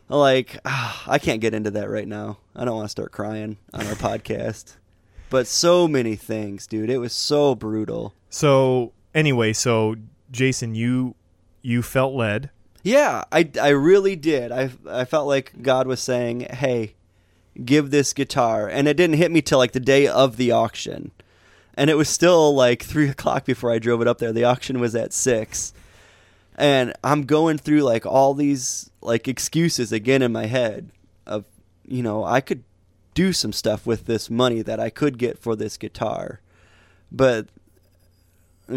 Like 0.10 0.60
ah, 0.66 1.04
i 1.08 1.18
can't 1.20 1.42
get 1.42 1.54
into 1.54 1.72
that 1.72 1.90
right 1.90 2.08
now. 2.08 2.38
I 2.56 2.66
don't 2.66 2.76
want 2.76 2.86
to 2.86 2.92
start 2.92 3.12
crying 3.12 3.58
on 3.74 3.88
our 3.88 3.94
podcast. 3.96 4.76
But 5.30 5.48
so 5.48 5.88
many 5.88 6.16
things 6.16 6.68
dude. 6.68 6.90
It 6.90 7.00
was 7.00 7.14
so 7.14 7.56
brutal. 7.56 8.14
So 8.30 8.94
anyway, 9.14 9.54
so 9.54 9.96
Jason, 10.32 10.76
you 10.76 11.16
you 11.62 11.82
felt 11.82 12.14
led. 12.14 12.50
Yeah, 12.84 13.24
I, 13.32 13.50
I 13.62 13.70
really 13.70 14.16
did. 14.18 14.52
I 14.52 14.70
I 14.88 15.06
felt 15.06 15.26
like 15.26 15.62
God 15.62 15.88
was 15.88 16.02
saying, 16.02 16.42
"Hey, 16.42 16.96
give 17.64 17.92
this 17.92 18.14
guitar," 18.14 18.68
and 18.68 18.88
it 18.88 18.98
didn't 18.98 19.18
hit 19.18 19.32
me 19.32 19.42
till 19.42 19.58
like 19.58 19.74
the 19.74 19.80
day 19.80 20.08
of 20.08 20.38
the 20.38 20.52
auction, 20.52 21.12
and 21.76 21.90
it 21.90 21.98
was 21.98 22.10
still 22.10 22.54
like 22.54 22.84
three 22.84 23.10
o'clock 23.10 23.46
before 23.46 23.72
I 23.72 23.80
drove 23.80 24.02
it 24.02 24.08
up 24.08 24.20
there. 24.20 24.32
The 24.32 24.44
auction 24.44 24.80
was 24.80 24.96
at 24.96 25.14
six, 25.14 25.74
and 26.56 26.94
I'm 27.04 27.24
going 27.24 27.58
through 27.58 27.82
like 27.82 28.06
all 28.06 28.34
these 28.34 28.90
like 29.02 29.28
excuses 29.28 29.92
again 29.92 30.22
in 30.22 30.32
my 30.32 30.46
head 30.46 30.92
of, 31.26 31.46
you 31.86 32.04
know, 32.04 32.24
I 32.24 32.42
could 32.42 32.64
do 33.14 33.34
some 33.34 33.54
stuff 33.54 33.86
with 33.86 34.06
this 34.06 34.30
money 34.30 34.62
that 34.62 34.80
I 34.80 34.90
could 34.90 35.18
get 35.18 35.38
for 35.38 35.56
this 35.56 35.78
guitar, 35.78 36.42
but 37.12 37.48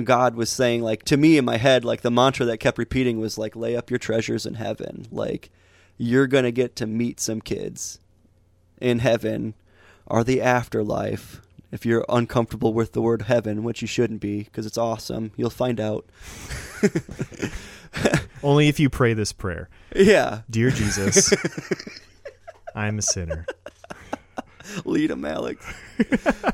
God 0.05 0.35
was 0.35 0.51
saying 0.51 0.83
like 0.83 1.05
to 1.05 1.17
me 1.17 1.39
in 1.39 1.45
my 1.45 1.59
head 1.59 1.85
like 1.85 2.03
the 2.03 2.11
mantra 2.11 2.45
that 2.47 2.59
kept 2.59 2.77
repeating 2.77 3.19
was 3.21 3.39
like 3.39 3.55
lay 3.55 3.77
up 3.77 3.91
your 3.91 3.99
treasures 3.99 4.45
in 4.45 4.55
heaven. 4.55 5.07
Like 5.11 5.51
you're 5.97 6.27
going 6.27 6.45
to 6.45 6.53
get 6.53 6.77
to 6.77 6.87
meet 6.87 7.21
some 7.21 7.41
kids 7.41 8.01
in 8.81 8.99
heaven 9.01 9.55
are 10.07 10.23
the 10.25 10.41
afterlife 10.41 11.41
if 11.73 11.85
you're 11.85 12.05
uncomfortable 12.09 12.73
with 12.73 12.93
the 12.93 13.03
word 13.03 13.23
heaven 13.23 13.63
which 13.65 13.83
you 13.83 13.89
shouldn't 13.89 14.21
be 14.21 14.45
because 14.45 14.67
it's 14.67 14.79
awesome 14.79 15.33
you'll 15.37 15.51
find 15.51 15.81
out 15.81 16.05
Only 18.43 18.69
if 18.69 18.79
you 18.79 18.91
pray 18.91 19.15
this 19.15 19.33
prayer. 19.33 19.69
yeah 19.95 20.43
Dear 20.51 20.71
Jesus, 20.71 21.33
I'm 22.75 22.99
a 22.99 23.03
sinner. 23.03 23.47
lead 24.85 25.11
him 25.11 25.25
Alex 25.25 25.65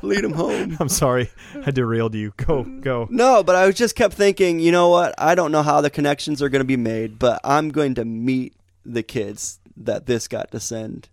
lead 0.01 0.23
him 0.23 0.33
home 0.33 0.77
I'm 0.79 0.87
sorry 0.89 1.29
I 1.65 1.71
derailed 1.71 2.15
you. 2.15 2.31
Go, 2.37 2.63
go. 2.63 3.07
No, 3.11 3.43
but 3.43 3.55
I 3.55 3.69
just 3.71 3.95
kept 3.95 4.13
thinking, 4.13 4.59
you 4.59 4.71
know 4.71 4.89
what? 4.89 5.13
I 5.17 5.35
don't 5.35 5.51
know 5.51 5.63
how 5.63 5.81
the 5.81 5.89
connections 5.89 6.41
are 6.41 6.49
going 6.49 6.61
to 6.61 6.65
be 6.65 6.77
made, 6.77 7.19
but 7.19 7.41
I'm 7.43 7.69
going 7.69 7.95
to 7.95 8.05
meet 8.05 8.55
the 8.85 9.03
kids 9.03 9.59
that 9.75 10.05
this 10.05 10.27
got 10.27 10.51
to 10.51 10.59
send, 10.59 11.09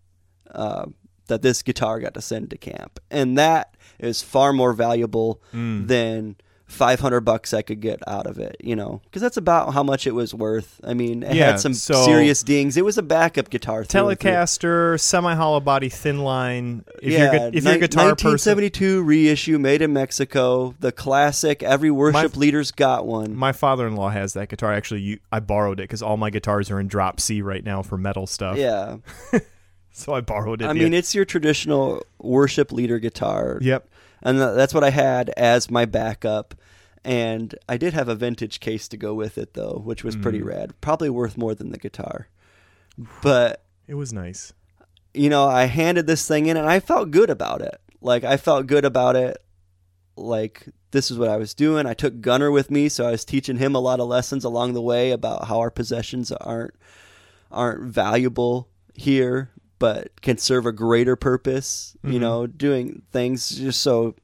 uh, 0.50 0.86
that 1.30 1.40
this 1.42 1.62
guitar 1.62 1.98
got 1.98 2.12
to 2.14 2.20
send 2.20 2.50
to 2.50 2.58
camp, 2.58 3.00
and 3.10 3.38
that 3.38 3.74
is 3.98 4.20
far 4.22 4.52
more 4.52 4.72
valuable 4.74 5.40
Mm. 5.54 5.88
than 5.88 6.36
500 6.66 7.22
bucks 7.22 7.52
I 7.52 7.62
could 7.62 7.80
get 7.80 7.98
out 8.06 8.28
of 8.28 8.38
it. 8.38 8.54
You 8.60 8.76
know, 8.76 9.00
because 9.04 9.20
that's 9.22 9.36
about 9.36 9.74
how 9.74 9.82
much 9.82 10.06
it 10.06 10.14
was 10.14 10.32
worth. 10.32 10.80
I 10.84 10.94
mean, 10.94 11.24
it 11.24 11.34
Yeah, 11.34 11.46
had 11.52 11.60
some 11.60 11.74
so- 11.74 12.04
serious 12.04 12.44
dings. 12.44 12.76
It 12.76 12.84
was 12.84 12.96
a 12.96 13.02
backup 13.02 13.50
guitar. 13.50 13.82
Telecaster, 13.82 14.98
semi 15.00 15.34
hollow 15.34 15.58
body, 15.58 15.88
thin 15.88 16.20
line. 16.20 16.84
If 17.02 17.12
yeah, 17.12 17.32
you're 17.32 17.50
if 17.52 17.64
you're 17.64 17.72
a 17.74 17.78
guitar 17.78 18.10
person, 18.14 18.30
1972 18.30 19.02
reissue, 19.02 19.58
made 19.58 19.82
in 19.82 19.92
Mexico. 19.92 20.74
The 20.78 20.92
classic. 20.92 21.64
Every 21.64 21.90
worship 21.90 22.36
leader's 22.36 22.70
got 22.70 23.04
one. 23.04 23.34
my 23.34 23.50
father 23.52 23.86
in 23.88 23.96
law 23.96 24.10
has 24.10 24.34
that 24.34 24.48
guitar. 24.48 24.72
Actually, 24.72 25.00
you, 25.00 25.18
I 25.32 25.40
borrowed 25.40 25.80
it 25.80 25.84
because 25.84 26.02
all 26.02 26.16
my 26.16 26.30
guitars 26.30 26.70
are 26.70 26.78
in 26.78 26.86
drop 26.86 27.18
C 27.20 27.42
right 27.42 27.64
now 27.64 27.82
for 27.82 27.98
metal 27.98 28.26
stuff. 28.28 28.56
yeah. 28.56 28.98
So 29.92 30.14
I 30.14 30.20
borrowed 30.20 30.62
it. 30.62 30.66
I 30.66 30.72
mean, 30.72 30.94
it's 30.94 31.14
your 31.14 31.24
traditional 31.24 32.02
worship 32.18 32.70
leader 32.72 32.98
guitar. 32.98 33.58
Yep. 33.60 33.88
And 34.22 34.38
that's 34.40 34.72
what 34.72 34.84
I 34.84 34.90
had 34.90 35.30
as 35.30 35.70
my 35.70 35.84
backup. 35.84 36.54
And 37.04 37.54
I 37.68 37.76
did 37.76 37.92
have 37.94 38.08
a 38.08 38.14
vintage 38.14 38.60
case 38.60 38.86
to 38.88 38.96
go 38.96 39.14
with 39.14 39.36
it, 39.36 39.54
though, 39.54 39.80
which 39.84 40.04
was 40.04 40.16
Mm. 40.16 40.22
pretty 40.22 40.42
rad. 40.42 40.74
Probably 40.80 41.10
worth 41.10 41.36
more 41.36 41.54
than 41.54 41.70
the 41.70 41.78
guitar. 41.78 42.28
But, 43.22 43.64
It 43.88 43.94
was 43.94 44.12
nice. 44.12 44.52
you 45.14 45.28
know, 45.28 45.46
I 45.46 45.64
handed 45.64 46.06
this 46.06 46.26
thing 46.26 46.46
in 46.46 46.56
and 46.56 46.68
I 46.68 46.78
felt 46.80 47.10
good 47.10 47.30
about 47.30 47.60
it. 47.62 47.80
Like, 48.00 48.22
I 48.24 48.36
felt 48.36 48.66
good 48.66 48.84
about 48.84 49.16
it. 49.16 49.38
Like, 50.16 50.66
this 50.92 51.10
is 51.10 51.18
what 51.18 51.28
I 51.28 51.36
was 51.36 51.54
doing. 51.54 51.86
I 51.86 51.94
took 51.94 52.20
Gunner 52.20 52.50
with 52.50 52.70
me, 52.70 52.88
so 52.88 53.06
I 53.06 53.10
was 53.12 53.24
teaching 53.24 53.56
him 53.56 53.74
a 53.74 53.80
lot 53.80 54.00
of 54.00 54.08
lessons 54.08 54.44
along 54.44 54.74
the 54.74 54.82
way 54.82 55.10
about 55.10 55.46
how 55.48 55.58
our 55.60 55.70
possessions 55.70 56.30
aren't 56.32 56.74
aren't 57.50 57.82
valuable 57.82 58.68
here, 58.94 59.50
but 59.80 60.20
can 60.20 60.38
serve 60.38 60.64
a 60.66 60.72
greater 60.72 61.16
purpose. 61.16 61.96
You 62.04 62.18
Mhm. 62.18 62.20
know, 62.20 62.46
doing 62.46 63.02
things 63.10 63.50
just 63.50 63.80
so 63.80 64.14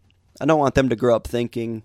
I 0.41 0.45
don't 0.45 0.61
want 0.61 0.77
them 0.77 0.89
to 0.91 0.97
grow 0.97 1.17
up 1.17 1.27
thinking 1.27 1.83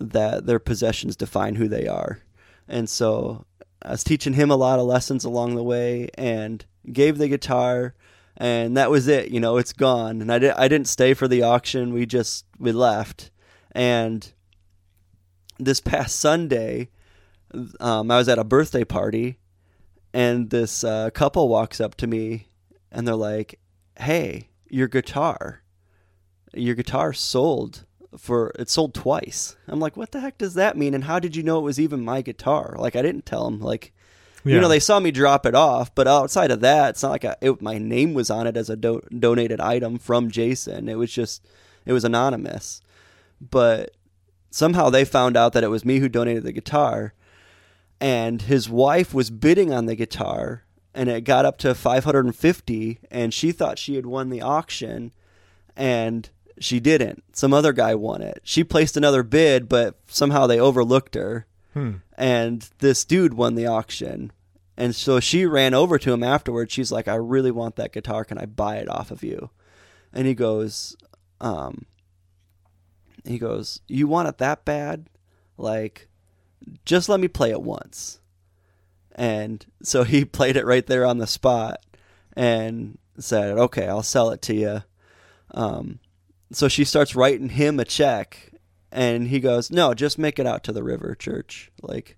that 0.00 0.46
their 0.46 0.58
possessions 0.58 1.16
define 1.16 1.56
who 1.56 1.68
they 1.68 1.86
are. 1.86 2.20
And 2.68 2.88
so 2.88 3.44
I 3.82 3.90
was 3.90 4.02
teaching 4.04 4.32
him 4.32 4.50
a 4.50 4.56
lot 4.56 4.78
of 4.78 4.86
lessons 4.86 5.24
along 5.24 5.54
the 5.56 5.62
way 5.62 6.08
and 6.16 6.64
gave 6.90 7.18
the 7.18 7.28
guitar 7.28 7.94
and 8.36 8.76
that 8.76 8.90
was 8.90 9.06
it. 9.06 9.30
You 9.30 9.38
know, 9.40 9.58
it's 9.58 9.72
gone. 9.72 10.20
And 10.22 10.32
I 10.32 10.38
did 10.38 10.52
I 10.52 10.66
didn't 10.68 10.88
stay 10.88 11.14
for 11.14 11.28
the 11.28 11.42
auction. 11.42 11.92
We 11.92 12.06
just 12.06 12.46
we 12.58 12.72
left, 12.72 13.30
and 13.72 14.32
this 15.58 15.80
past 15.80 16.16
Sunday, 16.18 16.88
um, 17.78 18.10
I 18.10 18.18
was 18.18 18.28
at 18.28 18.38
a 18.40 18.44
birthday 18.44 18.82
party, 18.84 19.38
and 20.12 20.50
this 20.50 20.82
uh, 20.82 21.10
couple 21.10 21.48
walks 21.48 21.80
up 21.80 21.94
to 21.96 22.08
me, 22.08 22.48
and 22.94 23.06
they're 23.06 23.14
like, 23.14 23.58
"Hey, 23.98 24.48
your 24.68 24.88
guitar, 24.88 25.62
your 26.54 26.74
guitar 26.74 27.12
sold." 27.12 27.84
For 28.16 28.52
it 28.56 28.70
sold 28.70 28.94
twice. 28.94 29.56
I'm 29.66 29.80
like, 29.80 29.96
what 29.96 30.12
the 30.12 30.20
heck 30.20 30.38
does 30.38 30.54
that 30.54 30.76
mean? 30.76 30.94
And 30.94 31.02
how 31.02 31.18
did 31.18 31.34
you 31.34 31.42
know 31.42 31.58
it 31.58 31.62
was 31.62 31.80
even 31.80 32.04
my 32.04 32.22
guitar? 32.22 32.76
Like, 32.78 32.94
I 32.94 33.02
didn't 33.02 33.26
tell 33.26 33.44
them. 33.46 33.60
Like, 33.60 33.92
you 34.44 34.60
know, 34.60 34.68
they 34.68 34.78
saw 34.78 35.00
me 35.00 35.10
drop 35.10 35.46
it 35.46 35.56
off, 35.56 35.92
but 35.96 36.06
outside 36.06 36.52
of 36.52 36.60
that, 36.60 36.90
it's 36.90 37.02
not 37.02 37.10
like 37.10 37.24
I, 37.24 37.34
it, 37.40 37.60
my 37.60 37.78
name 37.78 38.14
was 38.14 38.30
on 38.30 38.46
it 38.46 38.56
as 38.56 38.70
a 38.70 38.76
do- 38.76 39.02
donated 39.18 39.60
item 39.60 39.98
from 39.98 40.30
Jason. 40.30 40.88
It 40.88 40.94
was 40.94 41.10
just, 41.10 41.44
it 41.86 41.92
was 41.92 42.04
anonymous. 42.04 42.80
But 43.40 43.96
somehow 44.50 44.90
they 44.90 45.04
found 45.04 45.36
out 45.36 45.52
that 45.54 45.64
it 45.64 45.68
was 45.68 45.84
me 45.84 45.98
who 45.98 46.08
donated 46.08 46.44
the 46.44 46.52
guitar, 46.52 47.14
and 48.00 48.42
his 48.42 48.68
wife 48.68 49.12
was 49.14 49.30
bidding 49.30 49.72
on 49.72 49.86
the 49.86 49.96
guitar, 49.96 50.63
and 50.94 51.08
it 51.08 51.22
got 51.22 51.44
up 51.44 51.58
to 51.58 51.74
550, 51.74 52.98
and 53.10 53.34
she 53.34 53.52
thought 53.52 53.78
she 53.78 53.96
had 53.96 54.06
won 54.06 54.30
the 54.30 54.40
auction, 54.42 55.12
and 55.76 56.30
she 56.58 56.78
didn't. 56.80 57.24
Some 57.32 57.52
other 57.52 57.72
guy 57.72 57.94
won 57.94 58.22
it. 58.22 58.40
She 58.44 58.62
placed 58.62 58.96
another 58.96 59.22
bid, 59.22 59.68
but 59.68 59.98
somehow 60.06 60.46
they 60.46 60.60
overlooked 60.60 61.14
her 61.16 61.46
Hmm. 61.72 61.94
and 62.16 62.68
this 62.78 63.04
dude 63.04 63.34
won 63.34 63.56
the 63.56 63.66
auction. 63.66 64.30
And 64.76 64.94
so 64.94 65.18
she 65.18 65.44
ran 65.44 65.74
over 65.74 65.98
to 65.98 66.12
him 66.12 66.22
afterwards. 66.22 66.72
She's 66.72 66.92
like, 66.92 67.08
"I 67.08 67.16
really 67.16 67.50
want 67.50 67.74
that 67.76 67.92
guitar. 67.92 68.24
Can 68.24 68.38
I 68.38 68.46
buy 68.46 68.76
it 68.76 68.88
off 68.88 69.10
of 69.10 69.24
you?" 69.24 69.50
And 70.12 70.28
he 70.28 70.34
goes, 70.34 70.96
um, 71.40 71.86
he 73.24 73.38
goes, 73.38 73.80
"You 73.88 74.06
want 74.06 74.28
it 74.28 74.38
that 74.38 74.64
bad? 74.64 75.08
Like, 75.58 76.08
just 76.84 77.08
let 77.08 77.18
me 77.18 77.26
play 77.28 77.50
it 77.50 77.62
once." 77.62 78.20
And 79.14 79.64
so 79.82 80.04
he 80.04 80.24
played 80.24 80.56
it 80.56 80.66
right 80.66 80.86
there 80.86 81.06
on 81.06 81.18
the 81.18 81.26
spot, 81.26 81.78
and 82.34 82.98
said, 83.18 83.56
"Okay, 83.58 83.86
I'll 83.86 84.02
sell 84.02 84.30
it 84.30 84.42
to 84.42 84.54
you." 84.54 84.82
Um, 85.52 86.00
so 86.52 86.68
she 86.68 86.84
starts 86.84 87.14
writing 87.14 87.48
him 87.50 87.78
a 87.80 87.84
check 87.84 88.50
and 88.90 89.28
he 89.28 89.40
goes, 89.40 89.70
"No, 89.70 89.94
just 89.94 90.18
make 90.18 90.38
it 90.38 90.46
out 90.46 90.64
to 90.64 90.72
the 90.72 90.82
river 90.82 91.14
church." 91.14 91.70
Like 91.82 92.16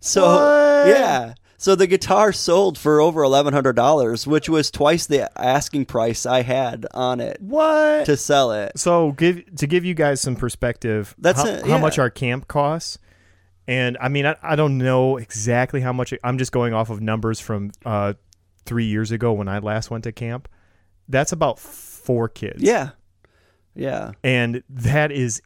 so 0.00 0.22
What? 0.22 0.88
yeah. 0.88 1.34
So 1.58 1.76
the 1.76 1.86
guitar 1.86 2.32
sold 2.32 2.76
for 2.76 3.00
over 3.00 3.20
$1100, 3.22 4.26
which 4.26 4.48
was 4.48 4.68
twice 4.72 5.06
the 5.06 5.30
asking 5.40 5.84
price 5.86 6.26
I 6.26 6.42
had 6.42 6.86
on 6.92 7.20
it 7.20 7.40
What? 7.40 8.04
to 8.06 8.16
sell 8.16 8.50
it. 8.50 8.72
So 8.80 9.12
give 9.12 9.44
to 9.56 9.68
give 9.68 9.84
you 9.84 9.94
guys 9.94 10.20
some 10.20 10.34
perspective. 10.34 11.14
That's 11.18 11.40
how, 11.40 11.46
it, 11.48 11.66
how 11.66 11.78
much 11.78 12.00
our 12.00 12.10
camp 12.10 12.48
costs. 12.48 12.98
And 13.68 13.96
I 14.00 14.08
mean, 14.08 14.26
I, 14.26 14.36
I 14.42 14.56
don't 14.56 14.78
know 14.78 15.16
exactly 15.18 15.80
how 15.80 15.92
much. 15.92 16.12
It, 16.12 16.20
I'm 16.24 16.38
just 16.38 16.52
going 16.52 16.74
off 16.74 16.90
of 16.90 17.00
numbers 17.00 17.38
from 17.40 17.70
uh, 17.84 18.14
three 18.64 18.84
years 18.86 19.10
ago 19.10 19.32
when 19.32 19.48
I 19.48 19.58
last 19.60 19.90
went 19.90 20.04
to 20.04 20.12
camp. 20.12 20.48
That's 21.08 21.32
about 21.32 21.58
four 21.58 22.28
kids. 22.28 22.62
Yeah. 22.62 22.90
Yeah. 23.74 24.12
and 24.22 24.62
that 24.68 25.10
is 25.12 25.40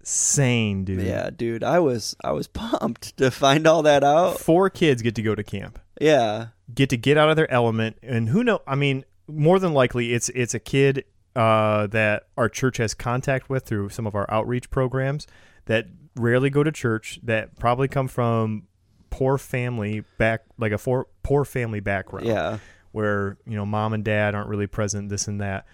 insane, 0.00 0.84
dude. 0.84 1.02
Yeah, 1.02 1.30
dude. 1.30 1.62
I 1.64 1.78
was 1.78 2.16
I 2.22 2.32
was 2.32 2.46
pumped 2.52 3.16
to 3.18 3.30
find 3.30 3.66
all 3.66 3.82
that 3.82 4.02
out. 4.04 4.38
Four 4.40 4.70
kids 4.70 5.02
get 5.02 5.14
to 5.16 5.22
go 5.22 5.34
to 5.34 5.44
camp, 5.44 5.78
Yeah. 6.00 6.48
get 6.74 6.90
to 6.90 6.96
get 6.96 7.16
out 7.16 7.28
of 7.30 7.36
their 7.36 7.50
element, 7.50 7.98
and 8.02 8.28
who 8.30 8.42
know? 8.44 8.60
I 8.66 8.74
mean, 8.74 9.04
more 9.28 9.58
than 9.58 9.74
likely, 9.74 10.12
it's 10.14 10.28
it's 10.30 10.54
a 10.54 10.58
kid 10.58 11.04
uh, 11.34 11.86
that 11.88 12.28
our 12.36 12.48
church 12.48 12.78
has 12.78 12.94
contact 12.94 13.50
with 13.50 13.64
through 13.64 13.90
some 13.90 14.06
of 14.06 14.14
our 14.14 14.28
outreach 14.30 14.70
programs 14.70 15.26
that 15.66 15.86
rarely 16.16 16.50
go 16.50 16.62
to 16.62 16.72
church, 16.72 17.20
that 17.22 17.58
probably 17.58 17.88
come 17.88 18.08
from 18.08 18.64
poor 19.10 19.38
family 19.38 20.04
back, 20.18 20.42
like 20.58 20.72
a 20.72 20.78
poor 20.78 21.06
poor 21.22 21.44
family 21.44 21.80
background. 21.80 22.26
Yeah. 22.26 22.58
where 22.92 23.36
you 23.46 23.56
know 23.56 23.66
mom 23.66 23.92
and 23.92 24.04
dad 24.04 24.34
aren't 24.34 24.48
really 24.48 24.66
present, 24.66 25.08
this 25.08 25.28
and 25.28 25.40
that, 25.40 25.66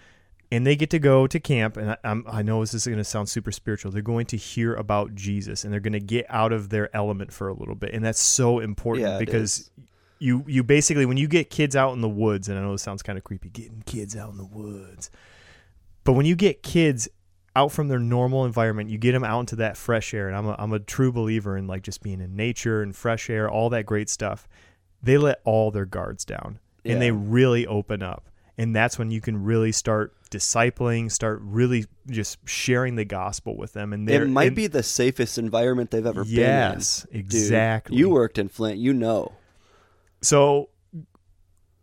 and 0.51 0.67
they 0.67 0.75
get 0.75 0.89
to 0.91 0.99
go 0.99 1.25
to 1.27 1.39
camp. 1.39 1.77
And 1.77 1.91
I, 1.91 1.97
I'm, 2.03 2.25
I 2.27 2.41
know 2.41 2.59
this 2.61 2.73
is 2.73 2.85
going 2.85 2.97
to 2.97 3.03
sound 3.03 3.29
super 3.29 3.51
spiritual. 3.51 3.91
They're 3.91 4.01
going 4.01 4.25
to 4.27 4.37
hear 4.37 4.75
about 4.75 5.15
Jesus, 5.15 5.63
and 5.63 5.71
they're 5.73 5.79
going 5.79 5.93
to 5.93 5.99
get 5.99 6.25
out 6.29 6.51
of 6.51 6.69
their 6.69 6.93
element 6.95 7.31
for 7.31 7.47
a 7.47 7.53
little 7.53 7.75
bit, 7.75 7.93
and 7.93 8.03
that's 8.03 8.19
so 8.19 8.59
important 8.59 9.07
Yeah, 9.07 9.19
because 9.19 9.71
you 10.19 10.43
you 10.47 10.63
basically 10.63 11.05
when 11.05 11.17
you 11.17 11.27
get 11.27 11.49
kids 11.49 11.75
out 11.75 11.93
in 11.93 12.01
the 12.01 12.09
woods, 12.09 12.49
and 12.49 12.57
I 12.57 12.61
know 12.61 12.71
this 12.73 12.81
sounds 12.81 13.03
kind 13.03 13.17
of 13.17 13.23
creepy, 13.23 13.49
getting 13.49 13.83
kids 13.85 14.15
out 14.15 14.29
in 14.31 14.37
the 14.37 14.45
woods, 14.45 15.09
but 16.03 16.13
when 16.13 16.25
you 16.25 16.35
get 16.35 16.61
kids 16.63 17.07
out 17.55 17.71
from 17.71 17.87
their 17.87 17.99
normal 17.99 18.45
environment, 18.45 18.89
you 18.89 18.97
get 18.97 19.11
them 19.11 19.23
out 19.23 19.41
into 19.41 19.55
that 19.57 19.77
fresh 19.77 20.13
air, 20.13 20.27
and 20.27 20.35
I'm 20.35 20.47
a, 20.47 20.55
I'm 20.57 20.73
a 20.73 20.79
true 20.79 21.11
believer 21.11 21.55
in 21.57 21.67
like 21.67 21.83
just 21.83 22.01
being 22.01 22.19
in 22.21 22.35
nature 22.35 22.81
and 22.81 22.95
fresh 22.95 23.29
air, 23.29 23.49
all 23.49 23.69
that 23.69 23.85
great 23.85 24.09
stuff. 24.09 24.47
They 25.01 25.17
let 25.17 25.41
all 25.43 25.69
their 25.69 25.85
guards 25.85 26.25
down, 26.25 26.59
and 26.85 27.01
they 27.01 27.11
really 27.11 27.67
open 27.67 28.01
up, 28.01 28.29
and 28.57 28.75
that's 28.75 28.97
when 28.97 29.11
you 29.11 29.21
can 29.21 29.43
really 29.43 29.71
start 29.71 30.13
discipling, 30.31 31.11
start 31.11 31.41
really 31.43 31.85
just 32.09 32.37
sharing 32.49 32.95
the 32.95 33.05
gospel 33.05 33.55
with 33.55 33.73
them, 33.73 33.93
and 33.93 34.09
It 34.09 34.27
might 34.27 34.47
and- 34.47 34.55
be 34.55 34.65
the 34.67 34.81
safest 34.81 35.37
environment 35.37 35.91
they've 35.91 36.05
ever 36.05 36.23
yes, 36.25 37.05
been 37.05 37.19
in. 37.19 37.21
Dude, 37.21 37.33
exactly. 37.33 37.97
You 37.97 38.09
worked 38.09 38.39
in 38.39 38.47
Flint, 38.49 38.79
you 38.79 38.93
know. 38.93 39.33
so 40.21 40.69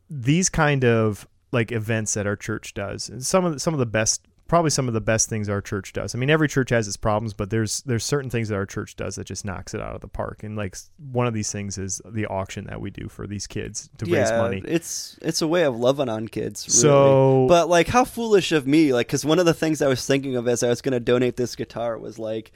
these 0.09 0.49
kind 0.49 0.85
of 0.85 1.29
like 1.53 1.71
events 1.71 2.15
that 2.15 2.27
our 2.27 2.37
church 2.37 2.75
does 2.75 3.09
and 3.09 3.25
some 3.25 3.45
of 3.45 3.53
the, 3.55 3.61
some 3.61 3.75
of 3.75 3.79
the 3.79 3.87
best 3.87 4.23
probably 4.51 4.69
some 4.69 4.89
of 4.89 4.95
the 4.95 5.01
best 5.01 5.29
things 5.29 5.49
our 5.49 5.61
church 5.61 5.93
does 5.93 6.13
i 6.13 6.19
mean 6.19 6.29
every 6.29 6.49
church 6.49 6.71
has 6.71 6.89
its 6.89 6.97
problems 6.97 7.33
but 7.33 7.51
there's 7.51 7.83
there's 7.83 8.05
certain 8.05 8.29
things 8.29 8.49
that 8.49 8.57
our 8.57 8.67
church 8.67 8.97
does 8.97 9.15
that 9.15 9.25
just 9.25 9.45
knocks 9.45 9.75
it 9.75 9.81
out 9.81 9.95
of 9.95 10.01
the 10.01 10.09
park 10.09 10.43
and 10.43 10.57
like 10.57 10.77
one 11.13 11.25
of 11.29 11.33
these 11.33 11.53
things 11.53 11.79
is 11.79 12.03
the 12.05 12.27
auction 12.27 12.67
that 12.67 12.81
we 12.81 12.91
do 12.91 13.09
for 13.09 13.29
these 13.29 13.47
kids 13.47 13.89
to 13.97 14.05
raise 14.07 14.31
money 14.33 14.61
It's 14.67 15.17
it's 15.23 15.41
a 15.41 15.47
way 15.47 15.63
of 15.63 15.77
loving 15.79 16.09
on 16.09 16.27
kids. 16.27 16.67
Really. 16.69 16.81
So- 16.81 17.47
but 17.49 17.69
like, 17.69 17.87
how 17.87 18.05
foolish 18.05 18.51
of 18.51 18.67
me! 18.67 18.93
Like, 18.93 19.07
because 19.07 19.25
one 19.25 19.39
of 19.39 19.47
the 19.47 19.55
things 19.55 19.81
I 19.81 19.87
was 19.89 20.05
thinking 20.05 20.35
of 20.35 20.49
as 20.49 20.63
I 20.65 20.69
was 20.69 20.83
going 20.83 20.93
to 20.93 21.01
donate 21.01 21.37
this 21.37 21.55
guitar 21.55 21.97
was 21.97 22.19
like, 22.19 22.51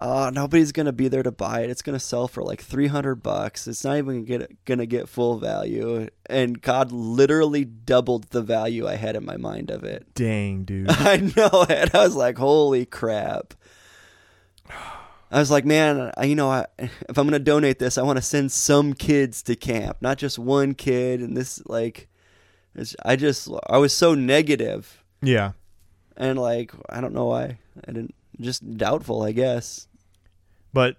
oh, 0.00 0.30
nobody's 0.30 0.72
going 0.72 0.86
to 0.86 0.92
be 0.92 1.08
there 1.08 1.22
to 1.22 1.32
buy 1.32 1.60
it. 1.60 1.70
It's 1.70 1.82
going 1.82 1.98
to 1.98 2.04
sell 2.04 2.28
for 2.28 2.42
like 2.42 2.60
three 2.60 2.86
hundred 2.86 3.16
bucks. 3.16 3.66
It's 3.66 3.84
not 3.84 3.96
even 3.96 4.24
get 4.24 4.64
going 4.64 4.78
to 4.78 4.86
get 4.86 5.08
full 5.08 5.38
value. 5.38 6.08
And 6.26 6.60
God 6.60 6.92
literally 6.92 7.64
doubled 7.64 8.30
the 8.30 8.42
value 8.42 8.86
I 8.86 8.96
had 8.96 9.16
in 9.16 9.24
my 9.24 9.36
mind 9.36 9.70
of 9.70 9.84
it. 9.84 10.14
dang 10.14 10.64
dude 10.64 10.86
I 10.90 11.16
know 11.18 11.66
it. 11.68 11.94
I 11.94 12.04
was 12.04 12.16
like, 12.16 12.38
holy 12.38 12.86
crap. 12.86 13.54
I 15.30 15.40
was 15.40 15.50
like, 15.50 15.64
man, 15.64 16.12
I, 16.16 16.24
you 16.24 16.36
know, 16.36 16.50
I, 16.50 16.66
if 16.78 17.18
I'm 17.18 17.26
going 17.26 17.32
to 17.32 17.38
donate 17.40 17.78
this, 17.78 17.98
I 17.98 18.02
want 18.02 18.16
to 18.16 18.22
send 18.22 18.52
some 18.52 18.94
kids 18.94 19.42
to 19.44 19.56
camp, 19.56 19.98
not 20.00 20.18
just 20.18 20.38
one 20.38 20.74
kid. 20.74 21.20
And 21.20 21.36
this, 21.36 21.60
like, 21.66 22.08
it's, 22.76 22.94
I 23.04 23.16
just, 23.16 23.48
I 23.68 23.78
was 23.78 23.92
so 23.92 24.14
negative, 24.14 25.02
yeah 25.20 25.52
and 26.16 26.38
like, 26.38 26.72
I 26.88 27.00
don't 27.00 27.14
know 27.14 27.26
why. 27.26 27.58
I 27.86 27.92
didn't, 27.92 28.14
just 28.40 28.76
doubtful, 28.76 29.22
I 29.22 29.32
guess. 29.32 29.88
But 30.72 30.96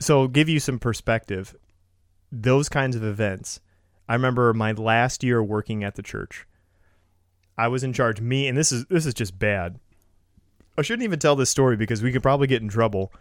so 0.00 0.28
give 0.28 0.48
you 0.48 0.60
some 0.60 0.78
perspective, 0.78 1.54
those 2.30 2.68
kinds 2.68 2.96
of 2.96 3.04
events. 3.04 3.60
I 4.08 4.14
remember 4.14 4.54
my 4.54 4.72
last 4.72 5.22
year 5.22 5.42
working 5.42 5.84
at 5.84 5.96
the 5.96 6.02
church. 6.02 6.46
I 7.56 7.68
was 7.68 7.82
in 7.82 7.92
charge. 7.92 8.20
Me 8.20 8.48
and 8.48 8.56
this 8.56 8.72
is 8.72 8.86
this 8.86 9.04
is 9.04 9.14
just 9.14 9.38
bad. 9.38 9.78
I 10.76 10.82
shouldn't 10.82 11.04
even 11.04 11.18
tell 11.18 11.36
this 11.36 11.50
story 11.50 11.76
because 11.76 12.02
we 12.02 12.12
could 12.12 12.22
probably 12.22 12.46
get 12.46 12.62
in 12.62 12.68
trouble. 12.68 13.12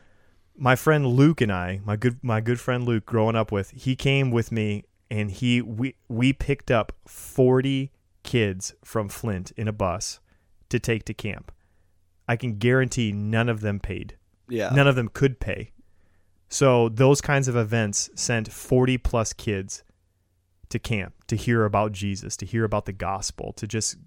My 0.55 0.75
friend 0.75 1.05
Luke 1.07 1.41
and 1.41 1.51
I, 1.51 1.81
my 1.83 1.95
good 1.95 2.19
my 2.23 2.39
good 2.39 2.59
friend 2.59 2.85
Luke, 2.85 3.05
growing 3.05 3.35
up 3.35 3.51
with, 3.51 3.71
he 3.71 3.95
came 3.95 4.31
with 4.31 4.51
me 4.51 4.85
and 5.09 5.31
he 5.31 5.61
we 5.61 5.95
we 6.07 6.33
picked 6.33 6.69
up 6.69 6.93
forty 7.07 7.91
kids 8.23 8.75
from 8.83 9.09
Flint 9.09 9.51
in 9.57 9.67
a 9.67 9.73
bus 9.73 10.19
to 10.69 10.79
take 10.79 11.03
to 11.05 11.13
camp. 11.13 11.51
I 12.27 12.35
can 12.35 12.57
guarantee 12.57 13.11
none 13.11 13.49
of 13.49 13.61
them 13.61 13.79
paid 13.79 14.17
Yeah. 14.49 14.69
none 14.69 14.87
of 14.87 14.95
them 14.95 15.09
could 15.09 15.39
pay. 15.39 15.71
So 16.49 16.89
those 16.89 17.19
kinds 17.21 17.47
of 17.47 17.55
events 17.55 18.09
sent 18.15 18.51
40 18.51 18.97
plus 18.97 19.33
kids 19.33 19.83
to 20.69 20.79
camp 20.79 21.13
to 21.27 21.35
hear 21.35 21.65
about 21.65 21.91
Jesus, 21.91 22.35
to 22.37 22.45
hear 22.45 22.63
about 22.63 22.85
the 22.85 22.93
gospel, 22.93 23.53
to 23.53 23.67
just 23.67 23.97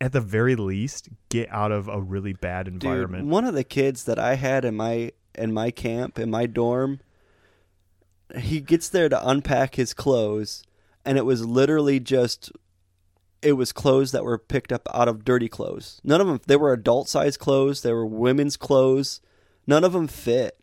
at 0.00 0.12
the 0.12 0.20
very 0.20 0.54
least 0.56 1.08
get 1.28 1.48
out 1.50 1.72
of 1.72 1.88
a 1.88 2.00
really 2.00 2.32
bad 2.32 2.66
Dude, 2.66 2.74
environment. 2.74 3.26
one 3.26 3.44
of 3.44 3.54
the 3.54 3.64
kids 3.64 4.04
that 4.04 4.18
I 4.18 4.34
had 4.34 4.64
in 4.64 4.76
my 4.76 5.12
in 5.34 5.52
my 5.52 5.70
camp 5.70 6.18
in 6.18 6.30
my 6.30 6.46
dorm, 6.46 7.00
he 8.38 8.60
gets 8.60 8.88
there 8.88 9.08
to 9.08 9.28
unpack 9.28 9.74
his 9.76 9.94
clothes, 9.94 10.62
and 11.04 11.16
it 11.18 11.24
was 11.24 11.44
literally 11.46 12.00
just 12.00 12.50
it 13.42 13.52
was 13.52 13.72
clothes 13.72 14.12
that 14.12 14.24
were 14.24 14.38
picked 14.38 14.72
up 14.72 14.88
out 14.94 15.08
of 15.08 15.24
dirty 15.24 15.48
clothes. 15.48 16.00
None 16.04 16.20
of 16.20 16.26
them 16.26 16.40
they 16.46 16.56
were 16.56 16.72
adult 16.72 17.08
size 17.08 17.36
clothes. 17.36 17.82
They 17.82 17.92
were 17.92 18.06
women's 18.06 18.56
clothes. 18.56 19.20
None 19.66 19.84
of 19.84 19.92
them 19.92 20.06
fit. 20.08 20.58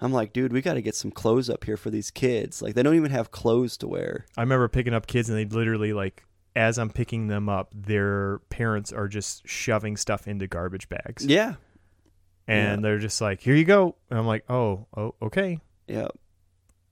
I'm 0.00 0.12
like, 0.12 0.32
dude, 0.32 0.52
we 0.52 0.60
got 0.60 0.74
to 0.74 0.82
get 0.82 0.94
some 0.96 1.10
clothes 1.10 1.48
up 1.48 1.64
here 1.64 1.76
for 1.76 1.88
these 1.90 2.10
kids. 2.10 2.60
Like 2.60 2.74
they 2.74 2.82
don't 2.82 2.96
even 2.96 3.10
have 3.12 3.30
clothes 3.30 3.76
to 3.78 3.88
wear. 3.88 4.26
I 4.36 4.42
remember 4.42 4.68
picking 4.68 4.92
up 4.92 5.06
kids 5.06 5.28
and 5.28 5.38
they'd 5.38 5.52
literally 5.52 5.92
like 5.92 6.24
as 6.56 6.78
I'm 6.78 6.90
picking 6.90 7.28
them 7.28 7.48
up, 7.48 7.72
their 7.74 8.38
parents 8.50 8.92
are 8.92 9.08
just 9.08 9.46
shoving 9.48 9.96
stuff 9.96 10.28
into 10.28 10.46
garbage 10.46 10.88
bags, 10.88 11.24
Yeah. 11.26 11.54
and 12.46 12.80
yeah. 12.80 12.82
they're 12.88 12.98
just 13.00 13.20
like, 13.20 13.40
"Here 13.40 13.56
you 13.56 13.64
go," 13.64 13.96
and 14.08 14.18
I'm 14.18 14.26
like, 14.26 14.44
"Oh, 14.48 14.86
oh, 14.96 15.14
okay," 15.20 15.58
Yeah. 15.88 16.08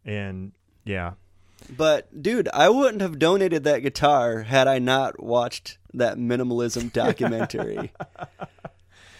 and 0.05 0.51
yeah, 0.85 1.12
But 1.75 2.22
dude, 2.22 2.48
I 2.53 2.68
wouldn't 2.68 3.01
have 3.03 3.18
donated 3.18 3.64
that 3.64 3.81
guitar 3.81 4.42
had 4.42 4.68
I 4.68 4.79
not 4.79 5.22
watched 5.22 5.79
that 5.94 6.16
minimalism 6.18 6.92
documentary. 6.92 7.92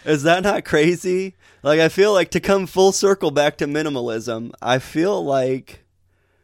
Is 0.05 0.25
that 0.25 0.43
not 0.43 0.65
crazy? 0.65 1.35
Like 1.63 1.79
I 1.81 1.89
feel 1.89 2.13
like 2.13 2.31
to 2.33 2.41
come 2.41 2.67
full 2.67 2.93
circle 2.93 3.31
back 3.31 3.57
to 3.59 3.67
minimalism, 3.67 4.51
I 4.61 4.79
feel 4.79 5.25
like 5.25 5.85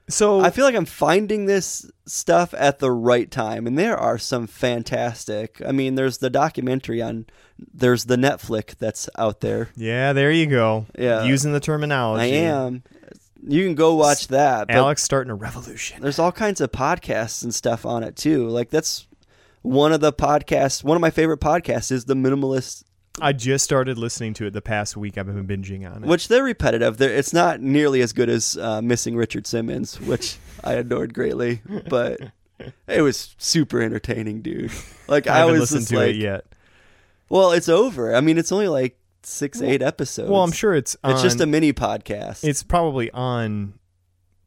so 0.08 0.40
I 0.40 0.50
feel 0.50 0.64
like 0.64 0.74
I'm 0.76 0.84
finding 0.86 1.44
this 1.46 1.90
stuff 2.06 2.54
at 2.56 2.78
the 2.78 2.90
right 2.90 3.30
time 3.30 3.66
and 3.66 3.78
there 3.78 3.96
are 3.98 4.16
some 4.16 4.46
fantastic. 4.46 5.60
I 5.66 5.72
mean, 5.72 5.96
there's 5.96 6.18
the 6.18 6.30
documentary 6.30 7.02
on 7.02 7.26
there's 7.74 8.04
the 8.04 8.16
Netflix 8.16 8.76
that's 8.76 9.10
out 9.18 9.40
there. 9.40 9.70
yeah, 9.74 10.12
there 10.12 10.30
you 10.30 10.46
go, 10.46 10.86
Yeah. 10.96 11.24
using 11.24 11.52
the 11.52 11.60
terminology. 11.60 12.22
I 12.22 12.26
am. 12.42 12.84
You 13.48 13.64
can 13.64 13.74
go 13.74 13.94
watch 13.94 14.28
that. 14.28 14.70
Alex 14.70 15.02
starting 15.02 15.30
a 15.30 15.34
revolution. 15.34 16.02
there's 16.02 16.18
all 16.18 16.32
kinds 16.32 16.60
of 16.60 16.70
podcasts 16.70 17.42
and 17.42 17.54
stuff 17.54 17.86
on 17.86 18.02
it 18.02 18.14
too. 18.14 18.46
Like 18.48 18.70
that's 18.70 19.06
one 19.62 19.92
of 19.92 20.00
the 20.00 20.12
podcasts. 20.12 20.84
One 20.84 20.96
of 20.96 21.00
my 21.00 21.10
favorite 21.10 21.40
podcasts 21.40 21.90
is 21.90 22.04
the 22.04 22.14
Minimalist, 22.14 22.84
I 23.20 23.32
just 23.32 23.64
started 23.64 23.98
listening 23.98 24.34
to 24.34 24.46
it 24.46 24.52
the 24.52 24.62
past 24.62 24.96
week. 24.96 25.18
I've 25.18 25.26
been 25.26 25.46
binging 25.46 25.90
on 25.90 26.04
it. 26.04 26.06
which 26.08 26.28
they're 26.28 26.44
repetitive. 26.44 26.98
They're, 26.98 27.14
it's 27.14 27.32
not 27.32 27.60
nearly 27.60 28.00
as 28.00 28.12
good 28.12 28.28
as 28.28 28.56
uh, 28.56 28.80
Missing 28.82 29.16
Richard 29.16 29.46
Simmons, 29.46 30.00
which 30.00 30.36
I 30.62 30.74
adored 30.74 31.14
greatly, 31.14 31.62
but 31.88 32.20
it 32.86 33.02
was 33.02 33.34
super 33.38 33.80
entertaining, 33.82 34.42
dude. 34.42 34.72
Like 35.08 35.26
I 35.26 35.40
I, 35.40 35.44
was 35.46 35.60
listened 35.60 35.86
to 35.88 35.96
like, 35.96 36.10
it 36.10 36.16
yet. 36.16 36.44
well, 37.28 37.52
it's 37.52 37.68
over. 37.68 38.14
I 38.14 38.20
mean, 38.20 38.38
it's 38.38 38.52
only 38.52 38.68
like 38.68 38.97
six, 39.28 39.62
eight 39.62 39.82
episodes. 39.82 40.30
Well, 40.30 40.42
I'm 40.42 40.52
sure 40.52 40.74
it's 40.74 40.96
it's 41.04 41.22
just 41.22 41.40
a 41.40 41.46
mini 41.46 41.72
podcast. 41.72 42.44
it's 42.44 42.62
probably 42.62 43.10
on 43.10 43.78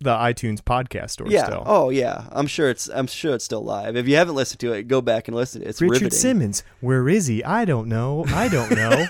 the 0.02 0.16
iTunes 0.16 0.60
podcast 0.60 1.12
store 1.12 1.28
yeah. 1.30 1.46
still. 1.46 1.64
Oh 1.66 1.90
yeah. 1.90 2.26
I'm 2.32 2.48
sure 2.48 2.70
it's. 2.70 2.90
I'm 2.90 3.08
sure 3.08 3.36
it's 3.36 3.46
still 3.46 3.64
live. 3.64 3.96
If 3.96 4.08
you 4.08 4.16
haven't 4.16 4.36
listened 4.36 4.60
to 4.62 4.74
it, 4.74 4.88
go 4.88 5.02
back 5.02 5.28
and 5.28 5.38
listen. 5.38 5.62
It's 5.64 5.82
Richard 5.82 5.94
riveting. 5.94 6.20
Simmons, 6.20 6.64
where 6.80 7.08
is 7.08 7.28
he? 7.28 7.44
I 7.44 7.66
don't 7.66 7.88
know. 7.88 8.26
I 8.28 8.48
don't 8.48 8.72
know. 8.72 9.06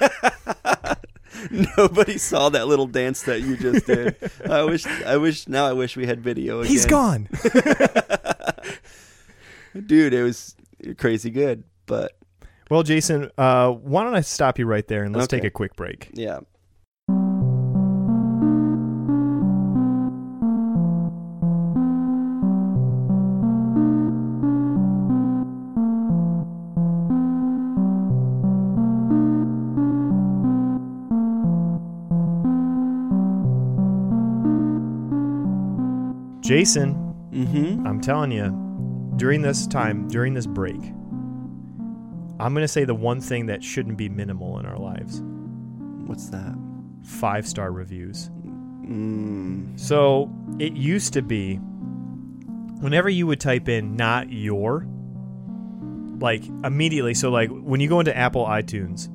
Nobody 1.77 2.17
saw 2.17 2.49
that 2.49 2.67
little 2.67 2.87
dance 2.87 3.23
that 3.23 3.41
you 3.41 3.57
just 3.57 3.87
did. 3.87 4.15
I 4.47 4.63
wish. 4.63 4.85
I 4.85 5.17
wish. 5.17 5.47
Now 5.47 5.65
I 5.65 5.73
wish 5.73 5.95
we 5.95 6.05
had 6.05 6.21
video. 6.21 6.59
Again. 6.59 6.71
He's 6.71 6.85
gone. 6.85 7.29
dude. 9.85 10.13
It 10.13 10.23
was 10.23 10.55
crazy 10.97 11.29
good, 11.29 11.63
but 11.85 12.17
Well, 12.71 12.83
Jason, 12.83 13.29
uh, 13.37 13.69
why 13.71 14.01
don't 14.05 14.15
I 14.15 14.21
stop 14.21 14.57
you 14.57 14.65
right 14.65 14.87
there 14.87 15.03
and 15.03 15.13
let's 15.13 15.25
Okay. 15.25 15.41
take 15.41 15.43
a 15.45 15.51
quick 15.51 15.75
break. 15.75 16.09
yeah. 16.13 16.39
Jason, 36.41 36.97
Mm-hmm. 37.31 37.87
I'm 37.87 38.01
telling 38.01 38.29
you, 38.29 38.51
during 39.15 39.41
this 39.41 39.65
time, 39.65 40.09
during 40.09 40.33
this 40.33 40.45
break, 40.45 40.81
I'm 42.41 42.53
going 42.53 42.63
to 42.63 42.67
say 42.67 42.83
the 42.85 42.95
one 42.95 43.21
thing 43.21 43.45
that 43.47 43.63
shouldn't 43.63 43.97
be 43.97 44.09
minimal 44.09 44.59
in 44.59 44.65
our 44.65 44.77
lives 44.77 45.21
What's 46.07 46.29
that? 46.29 46.55
five 47.03 47.47
star 47.47 47.71
reviews. 47.71 48.29
Mm. 48.85 49.79
So 49.79 50.29
it 50.59 50.73
used 50.73 51.13
to 51.13 51.21
be 51.21 51.55
whenever 52.79 53.09
you 53.09 53.27
would 53.27 53.39
type 53.39 53.69
in 53.69 53.95
not 53.95 54.31
your, 54.31 54.85
like 56.19 56.43
immediately, 56.63 57.13
so 57.13 57.29
like 57.29 57.49
when 57.49 57.79
you 57.79 57.87
go 57.89 57.99
into 57.99 58.15
Apple 58.15 58.45
iTunes, 58.45 59.09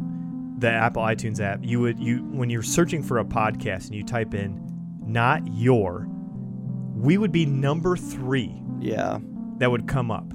the 0.60 0.70
Apple 0.70 1.02
iTunes 1.02 1.40
app, 1.40 1.60
you 1.62 1.80
would, 1.80 1.98
you, 2.00 2.18
when 2.32 2.48
you're 2.50 2.62
searching 2.62 3.02
for 3.02 3.18
a 3.18 3.24
podcast 3.24 3.86
and 3.86 3.94
you 3.94 4.02
type 4.04 4.34
in 4.34 4.60
not 5.04 5.42
your, 5.52 6.06
we 6.94 7.18
would 7.18 7.30
be 7.32 7.44
number 7.46 7.96
three 7.96 8.62
Yeah. 8.80 9.18
that 9.58 9.70
would 9.70 9.86
come 9.86 10.10
up. 10.10 10.32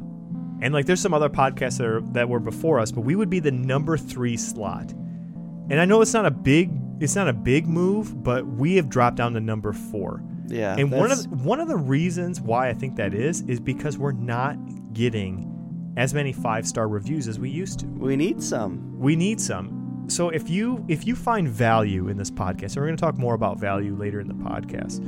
And 0.62 0.74
like 0.74 0.86
there's 0.86 1.02
some 1.02 1.13
other 1.13 1.30
podcasts 1.30 1.78
that, 1.80 1.88
are, 1.88 2.02
that 2.13 2.30
were 2.30 2.39
before 2.39 2.80
us, 2.80 2.91
but 2.91 3.02
we 3.02 3.15
would 3.15 3.30
be 3.30 3.39
the 3.39 3.52
number 3.52 3.97
three 3.97 4.38
slot. 4.38 4.91
And 4.91 5.80
I 5.80 5.86
know 5.86 6.02
it's 6.02 6.13
not 6.13 6.26
a 6.26 6.32
big 6.32 6.71
it's 7.00 7.15
not 7.15 7.28
a 7.28 7.34
big 7.34 7.65
move, 7.67 8.24
but 8.24 8.45
we 8.45 8.76
have 8.76 8.88
dropped 8.88 9.17
down 9.17 9.34
to 9.34 9.39
number 9.39 9.74
four. 9.74 10.24
Yeah. 10.47 10.76
and 10.78 10.91
one 10.91 11.12
of 11.12 11.24
the, 11.24 11.30
one 11.30 11.60
of 11.60 11.67
the 11.67 11.78
reasons 11.78 12.41
why 12.41 12.67
I 12.67 12.74
think 12.74 12.97
that 12.97 13.13
is 13.13 13.41
is 13.43 13.60
because 13.60 13.97
we're 13.97 14.12
not 14.12 14.58
getting 14.93 15.93
as 15.97 16.13
many 16.13 16.34
five 16.34 16.67
star 16.67 16.88
reviews 16.88 17.28
as 17.28 17.39
we 17.39 17.50
used 17.50 17.80
to. 17.80 17.86
we 17.88 18.15
need 18.15 18.43
some. 18.43 19.00
We 19.00 19.15
need 19.15 19.41
some. 19.41 20.06
So 20.08 20.30
if 20.30 20.50
you 20.50 20.86
if 20.89 21.08
you 21.08 21.15
find 21.15 21.47
value 21.47 22.10
in 22.10 22.17
this 22.17 22.30
podcast, 22.30 22.74
and 22.74 22.78
we're 22.78 22.88
going 22.88 22.97
to 22.97 23.02
talk 23.02 23.17
more 23.17 23.34
about 23.34 23.60
value 23.60 23.95
later 23.95 24.19
in 24.19 24.28
the 24.28 24.34
podcast. 24.34 25.00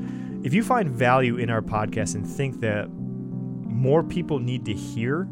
If 0.45 0.53
you 0.53 0.63
find 0.63 0.89
value 0.89 1.37
in 1.37 1.49
our 1.49 1.61
podcast 1.61 2.15
and 2.15 2.27
think 2.27 2.59
that 2.61 2.89
more 2.89 4.03
people 4.03 4.39
need 4.39 4.65
to 4.65 4.73
hear 4.73 5.27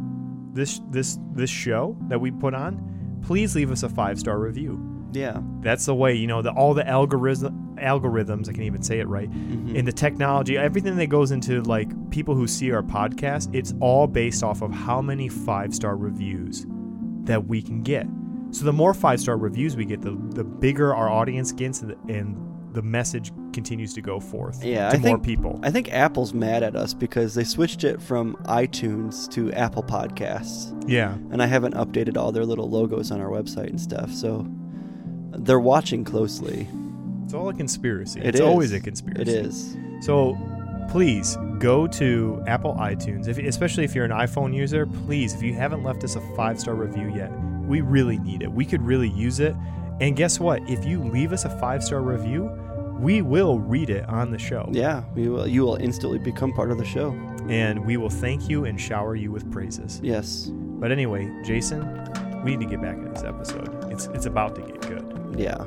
this 0.54 0.82
this 0.90 1.18
this 1.34 1.50
show 1.50 1.98
that 2.08 2.20
we 2.20 2.32
put 2.32 2.54
on, 2.54 3.20
please 3.24 3.56
leave 3.56 3.72
us 3.72 3.84
a 3.84 3.90
five 3.90 4.20
star 4.20 4.40
review. 4.40 4.88
Yeah. 5.14 5.42
That's 5.62 5.86
the 5.86 5.96
way 5.96 6.16
you 6.16 6.28
know 6.28 6.42
the 6.42 6.52
all 6.52 6.74
the 6.74 6.88
algorithm 6.88 7.76
algorithms. 7.78 8.48
I 8.48 8.54
can 8.54 8.64
even 8.64 8.82
say 8.84 9.00
it 9.00 9.08
right. 9.08 9.30
Mhm. 9.32 9.76
In 9.76 9.86
the 9.86 9.92
technology, 9.92 10.58
everything 10.58 10.96
that 10.98 11.08
goes 11.08 11.32
into 11.32 11.62
like 11.64 11.90
people 12.12 12.36
who 12.36 12.48
see 12.48 12.72
our 12.72 12.84
podcast, 12.84 13.54
it's 13.54 13.74
all 13.80 14.08
based 14.08 14.44
off 14.44 14.62
of 14.62 14.72
how 14.72 15.02
many 15.02 15.28
five 15.28 15.74
star 15.74 15.96
reviews 15.98 16.66
that 17.24 17.48
we 17.48 17.62
can 17.62 17.82
get. 17.82 18.08
So 18.52 18.66
the 18.66 18.74
more 18.74 18.94
five 18.94 19.20
star 19.20 19.38
reviews 19.38 19.76
we 19.76 19.86
get, 19.86 20.02
the 20.02 20.12
the 20.30 20.44
bigger 20.44 20.94
our 20.94 21.10
audience 21.10 21.52
gets, 21.52 21.82
and 21.82 21.92
the, 21.92 22.14
and 22.14 22.36
the 22.74 22.82
message 22.82 23.32
continues 23.54 23.94
to 23.96 24.02
go 24.02 24.20
forth 24.20 24.64
Yeah, 24.64 24.90
to 24.90 24.96
I 24.96 25.00
more 25.00 25.02
think- 25.02 25.24
people. 25.24 25.60
I 25.64 25.72
think 25.72 25.92
Apple's 25.92 26.34
mad 26.34 26.64
at 26.64 26.76
us 26.76 26.94
because 26.94 27.34
they 27.36 27.44
switched 27.44 27.84
it 27.84 28.02
from 28.02 28.36
iTunes 28.46 29.30
to 29.32 29.52
Apple 29.54 29.84
Podcasts. 29.84 30.74
yeah, 30.88 31.14
and 31.32 31.42
I 31.42 31.46
haven't 31.48 31.76
updated 31.76 32.18
all 32.18 32.32
their 32.32 32.46
little 32.46 32.70
logos 32.70 33.12
on 33.12 33.20
our 33.22 33.30
website 33.30 33.70
and 33.70 33.80
stuff. 33.82 34.12
So 34.12 34.46
they're 35.34 35.60
watching 35.60 36.04
closely. 36.04 36.68
it's 37.24 37.34
all 37.34 37.50
a 37.50 37.54
conspiracy. 37.54 38.20
It 38.20 38.28
it's 38.28 38.36
is. 38.40 38.46
always 38.46 38.74
a 38.74 38.80
conspiracy. 38.80 39.22
It 39.22 39.28
is. 39.28 39.78
So 40.02 40.38
please 40.90 41.38
go 41.60 41.88
to 41.88 42.44
Apple 42.48 42.76
iTunes, 42.76 43.28
if, 43.30 43.38
especially 43.38 43.84
if 43.86 43.96
you're 43.96 44.04
an 44.06 44.12
iPhone 44.12 44.54
user. 44.54 44.86
Please, 44.86 45.34
if 45.34 45.42
you 45.42 45.54
haven't 45.54 45.84
left 45.84 46.04
us 46.04 46.16
a 46.16 46.22
five 46.36 46.60
star 46.60 46.76
review 46.76 47.14
yet, 47.16 47.32
we 47.66 47.80
really 47.82 48.18
need 48.20 48.42
it. 48.42 48.52
We 48.52 48.66
could 48.66 48.82
really 48.82 49.10
use 49.10 49.40
it. 49.40 49.56
And 50.02 50.16
guess 50.18 50.40
what? 50.40 50.68
If 50.70 50.84
you 50.84 51.00
leave 51.04 51.32
us 51.32 51.46
a 51.46 51.50
five 51.60 51.84
star 51.84 52.02
review, 52.02 52.50
we 53.02 53.22
will 53.22 53.60
read 53.60 53.90
it 53.90 54.08
on 54.08 54.32
the 54.32 54.38
show. 54.38 54.70
Yeah, 54.72 55.04
we 55.16 55.28
will. 55.28 55.48
You 55.48 55.64
will 55.64 55.76
instantly 55.76 56.20
become 56.20 56.54
part 56.54 56.72
of 56.72 56.78
the 56.78 56.86
show. 56.86 57.12
And 57.50 57.84
we 57.86 57.98
will 57.98 58.10
thank 58.10 58.48
you 58.48 58.66
and 58.66 58.80
shower 58.80 59.16
you 59.16 59.32
with 59.32 59.52
praises. 59.52 60.00
Yes. 60.04 60.50
But 60.52 60.92
anyway, 60.92 61.30
Jason, 61.44 61.82
we 62.44 62.56
need 62.56 62.64
to 62.64 62.70
get 62.70 62.82
back 62.82 63.02
to 63.02 63.10
this 63.10 63.24
episode. 63.24 63.92
It's 63.92 64.06
it's 64.08 64.28
about 64.28 64.56
to 64.56 64.62
get 64.62 64.82
good. 64.82 65.36
Yeah. 65.38 65.66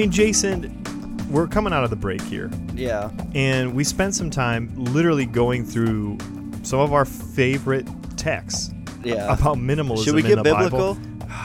Mean, 0.00 0.10
Jason, 0.10 0.82
we're 1.30 1.46
coming 1.46 1.72
out 1.74 1.84
of 1.84 1.90
the 1.90 1.96
break 1.96 2.22
here, 2.22 2.50
Yeah. 2.74 3.10
and 3.34 3.74
we 3.74 3.84
spent 3.84 4.14
some 4.14 4.30
time 4.30 4.72
literally 4.76 5.26
going 5.26 5.64
through 5.64 6.16
some 6.62 6.80
of 6.80 6.92
our 6.94 7.04
favorite 7.04 7.86
texts 8.16 8.72
Yeah. 9.04 9.32
about 9.32 9.56
minimalism 9.58 10.04
Should 10.04 10.14
we 10.14 10.22
get 10.22 10.42
biblical? 10.42 10.96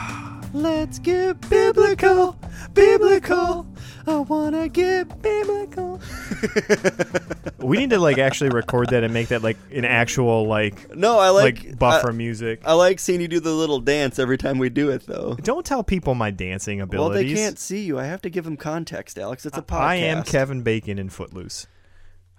Let's 0.53 0.99
get 0.99 1.41
biblical, 1.49 2.37
biblical. 2.73 3.67
I 4.07 4.15
wanna 4.19 4.69
get 4.69 5.21
biblical. 5.21 5.99
We 7.66 7.78
need 7.78 7.89
to 7.91 7.99
like 7.99 8.18
actually 8.18 8.49
record 8.51 8.89
that 8.89 9.03
and 9.03 9.13
make 9.13 9.30
that 9.30 9.41
like 9.41 9.57
an 9.72 9.86
actual 9.86 10.47
like 10.47 10.95
No, 10.95 11.20
I 11.20 11.30
like, 11.30 11.63
like, 11.63 11.80
buffer 11.80 12.09
I, 12.09 12.13
music. 12.13 12.61
I 12.66 12.74
like 12.74 12.99
seeing 12.99 13.22
you 13.22 13.28
do 13.28 13.39
the 13.39 13.53
little 13.53 13.80
dance 13.80 14.20
every 14.20 14.38
time 14.38 14.57
we 14.57 14.70
do 14.70 14.89
it, 14.89 15.05
though. 15.05 15.36
Don't 15.41 15.66
tell 15.66 15.84
people 15.84 16.16
my 16.16 16.32
dancing 16.32 16.78
Well, 16.80 16.86
abilities. 16.86 17.34
they 17.34 17.36
can't 17.43 17.59
see 17.59 17.84
you. 17.84 17.99
I 17.99 18.05
have 18.05 18.22
to 18.22 18.30
give 18.30 18.45
them 18.45 18.57
context, 18.57 19.18
Alex. 19.20 19.45
It's 19.45 19.57
a 19.57 19.61
podcast. 19.61 19.80
I 19.80 19.95
am 19.95 20.24
Kevin 20.24 20.61
Bacon 20.61 20.97
in 20.99 21.09
Footloose. 21.09 21.68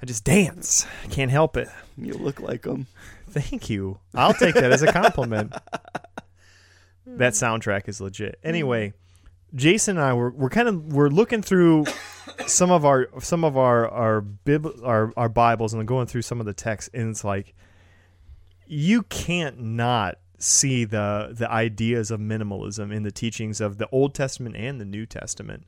I 0.01 0.07
just 0.07 0.25
dance. 0.25 0.87
I 1.05 1.09
can't 1.09 1.31
help 1.31 1.57
it. 1.57 1.69
You 1.97 2.15
look 2.15 2.41
like 2.41 2.63
them. 2.63 2.87
Thank 3.29 3.71
you. 3.71 3.99
I'll 4.15 4.35
take 4.35 4.55
that 4.55 4.71
as 4.73 4.83
a 4.83 4.93
compliment. 4.93 5.55
that 7.07 7.33
soundtrack 7.33 7.89
is 7.89 8.01
legit. 8.01 8.39
Anyway, 8.43 8.93
Jason 9.55 9.97
and 9.97 10.05
I 10.07 10.13
were 10.13 10.31
we're 10.31 10.51
kind 10.51 10.69
of 10.69 10.93
we're 10.93 11.09
looking 11.09 11.43
through 11.43 11.85
some 12.47 12.71
of 12.71 12.85
our 12.85 13.09
some 13.21 13.45
of 13.45 13.57
our 13.57 13.89
our 13.89 14.21
bib 14.21 14.69
our 14.85 15.13
our 15.17 15.29
Bibles 15.29 15.75
and 15.75 15.87
going 15.87 16.07
through 16.07 16.23
some 16.23 16.41
of 16.41 16.47
the 16.47 16.55
texts 16.55 16.91
and 16.93 17.11
it's 17.11 17.25
like 17.25 17.55
you 18.67 19.03
can't 19.03 19.61
not 19.61 20.19
see 20.39 20.85
the 20.85 21.31
the 21.33 21.51
ideas 21.51 22.11
of 22.11 22.21
minimalism 22.21 22.93
in 22.95 23.03
the 23.03 23.11
teachings 23.11 23.61
of 23.61 23.79
the 23.79 23.89
Old 23.91 24.15
Testament 24.15 24.57
and 24.57 24.81
the 24.81 24.85
New 24.85 25.07
Testament 25.07 25.65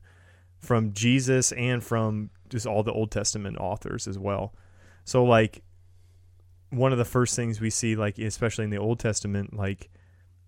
from 0.59 0.93
Jesus 0.93 1.51
and 1.53 1.83
from 1.83 2.29
just 2.49 2.65
all 2.65 2.83
the 2.83 2.93
Old 2.93 3.11
Testament 3.11 3.57
authors 3.57 4.07
as 4.07 4.19
well. 4.19 4.53
So 5.05 5.23
like 5.23 5.63
one 6.69 6.91
of 6.91 6.97
the 6.97 7.05
first 7.05 7.35
things 7.35 7.59
we 7.59 7.69
see 7.69 7.95
like 7.95 8.19
especially 8.19 8.65
in 8.65 8.69
the 8.69 8.77
Old 8.77 8.99
Testament 8.99 9.55
like 9.55 9.89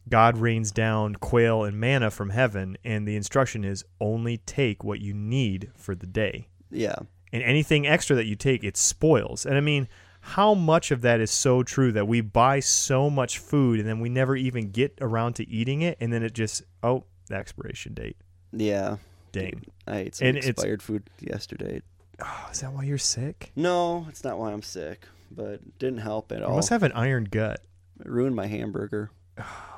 God 0.10 0.38
rains 0.38 0.72
down 0.72 1.16
quail 1.16 1.64
and 1.64 1.80
manna 1.80 2.12
from 2.12 2.30
heaven 2.32 2.78
and 2.84 3.08
the 3.08 3.16
instruction 3.16 3.64
is 3.64 3.84
only 4.00 4.38
take 4.38 4.84
what 4.84 5.00
you 5.00 5.14
need 5.14 5.72
for 5.76 5.96
the 5.96 6.08
day 6.08 6.48
Yeah. 6.70 6.96
and 7.32 7.44
anything 7.44 7.88
extra 7.88 8.16
that 8.16 8.26
you 8.26 8.36
take 8.36 8.64
it 8.64 8.76
spoils 8.78 9.46
and 9.46 9.56
i 9.56 9.62
mean 9.62 9.88
how 10.22 10.54
much 10.54 10.92
of 10.92 11.02
that 11.02 11.20
is 11.20 11.32
so 11.32 11.64
true 11.64 11.92
that 11.94 12.08
we 12.08 12.22
buy 12.22 12.60
so 12.60 13.10
much 13.10 13.40
food 13.40 13.80
and 13.80 13.88
then 13.90 14.00
we 14.00 14.10
never 14.10 14.36
even 14.36 14.70
get 14.72 14.96
around 15.02 15.34
to 15.34 15.50
eating 15.50 15.82
it 15.82 15.98
and 16.02 16.12
then 16.14 16.24
it 16.24 16.34
just 16.34 16.62
oh 16.84 17.04
the 17.28 17.36
expiration 17.36 17.94
date 17.94 18.18
Yeah. 18.52 18.98
dang 19.32 19.64
I 19.88 19.98
ate 20.00 20.16
some 20.16 20.28
And 20.28 20.38
expired 20.38 20.82
food 20.84 21.10
yesterday. 21.20 21.82
oh, 22.20 22.50
is 22.52 22.60
that 22.62 22.72
why 22.74 22.84
you're 22.84 22.98
sick 22.98 23.52
No, 23.56 24.06
it's 24.10 24.24
not 24.24 24.38
why 24.38 24.52
I'm 24.52 24.62
sick, 24.62 25.08
but 25.32 25.46
it 25.54 25.80
didn't 25.80 26.00
help 26.00 26.32
at 26.32 26.40
you 26.40 26.46
all. 26.46 26.56
must 26.56 26.70
have 26.70 26.84
an 26.84 26.92
iron 26.92 27.24
gut 27.26 27.62
It 28.00 28.08
ruined 28.10 28.36
my 28.36 28.48
hamburger. 28.48 29.10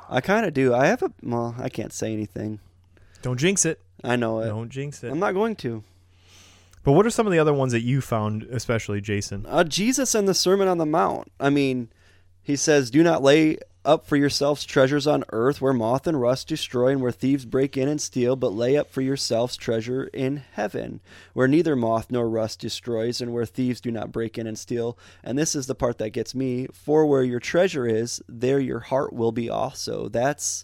I 0.10 0.22
kind 0.22 0.46
of 0.46 0.54
do. 0.54 0.74
I 0.74 0.88
have 0.88 1.02
a. 1.02 1.12
Well, 1.24 1.56
I 1.60 1.70
can't 1.70 1.94
say 1.94 2.14
anything. 2.14 2.60
don't 3.22 3.38
jinx 3.40 3.66
it 3.66 3.80
I 4.04 4.16
know 4.16 4.40
it. 4.42 4.48
don't 4.48 4.70
jinx 4.70 5.04
it 5.04 5.10
I'm 5.12 5.20
not 5.20 5.34
going 5.34 5.56
to. 5.58 5.84
but 6.84 6.92
what 6.92 7.06
are 7.06 7.10
some 7.10 7.26
of 7.26 7.32
the 7.32 7.40
other 7.40 7.54
ones 7.54 7.72
that 7.72 7.82
you 7.82 8.02
found 8.02 8.44
especially 8.44 9.00
jason 9.02 9.46
Uh, 9.48 9.64
Jesus 9.64 10.14
and 10.14 10.28
the 10.28 10.34
Sermon 10.34 10.68
on 10.68 10.78
the 10.78 10.86
Mount. 10.86 11.32
I 11.40 11.50
mean, 11.50 11.88
he 12.42 12.56
says, 12.58 12.92
Do 12.92 13.02
not 13.04 13.24
lay 13.24 13.58
up 13.86 14.06
for 14.06 14.16
yourselves 14.16 14.66
treasures 14.66 15.06
on 15.08 15.24
earth 15.32 15.62
where 15.62 15.74
moth 15.74 16.08
and 16.08 16.20
rust 16.20 16.48
destroy 16.48 16.90
and 16.90 17.02
where 17.02 17.12
thieves 17.12 17.46
break 17.46 17.78
in 17.78 17.90
and 17.90 18.02
steal, 18.02 18.36
but 18.36 18.54
lay 18.54 18.78
up 18.78 18.90
for 18.90 19.02
yourselves 19.02 19.58
treasure 19.58 20.06
in 20.14 20.44
heaven 20.54 21.02
where 21.34 21.48
neither 21.48 21.76
moth 21.76 22.10
nor 22.10 22.30
rust 22.30 22.60
destroys 22.60 23.22
and 23.22 23.34
where 23.34 23.46
thieves 23.46 23.82
do 23.82 23.92
not 23.92 24.12
break 24.12 24.38
in 24.38 24.48
and 24.48 24.58
steal. 24.58 24.98
And 25.24 25.38
this 25.38 25.56
is 25.56 25.68
the 25.68 25.76
part 25.76 25.98
that 25.98 26.12
gets 26.12 26.34
me 26.34 26.68
for 26.72 27.06
where 27.06 27.24
your 27.24 27.40
treasure 27.40 27.86
is, 27.86 28.22
there 28.28 28.60
your 28.60 28.80
heart 28.80 29.14
will 29.14 29.32
be 29.32 29.50
also. 29.50 30.10
That's. 30.10 30.64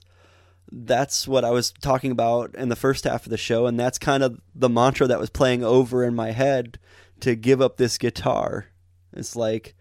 That's 0.71 1.27
what 1.27 1.43
I 1.43 1.49
was 1.49 1.71
talking 1.71 2.11
about 2.11 2.53
in 2.53 2.69
the 2.69 2.75
first 2.75 3.05
half 3.05 3.25
of 3.25 3.31
the 3.31 3.37
show, 3.37 3.65
and 3.65 3.79
that's 3.79 3.97
kind 3.97 4.21
of 4.21 4.39
the 4.53 4.69
mantra 4.69 5.07
that 5.07 5.19
was 5.19 5.31
playing 5.31 5.63
over 5.63 6.03
in 6.03 6.13
my 6.13 6.29
head 6.29 6.77
to 7.21 7.33
give 7.35 7.59
up 7.59 7.77
this 7.77 7.97
guitar. 7.97 8.67
It's 9.11 9.35
like, 9.35 9.75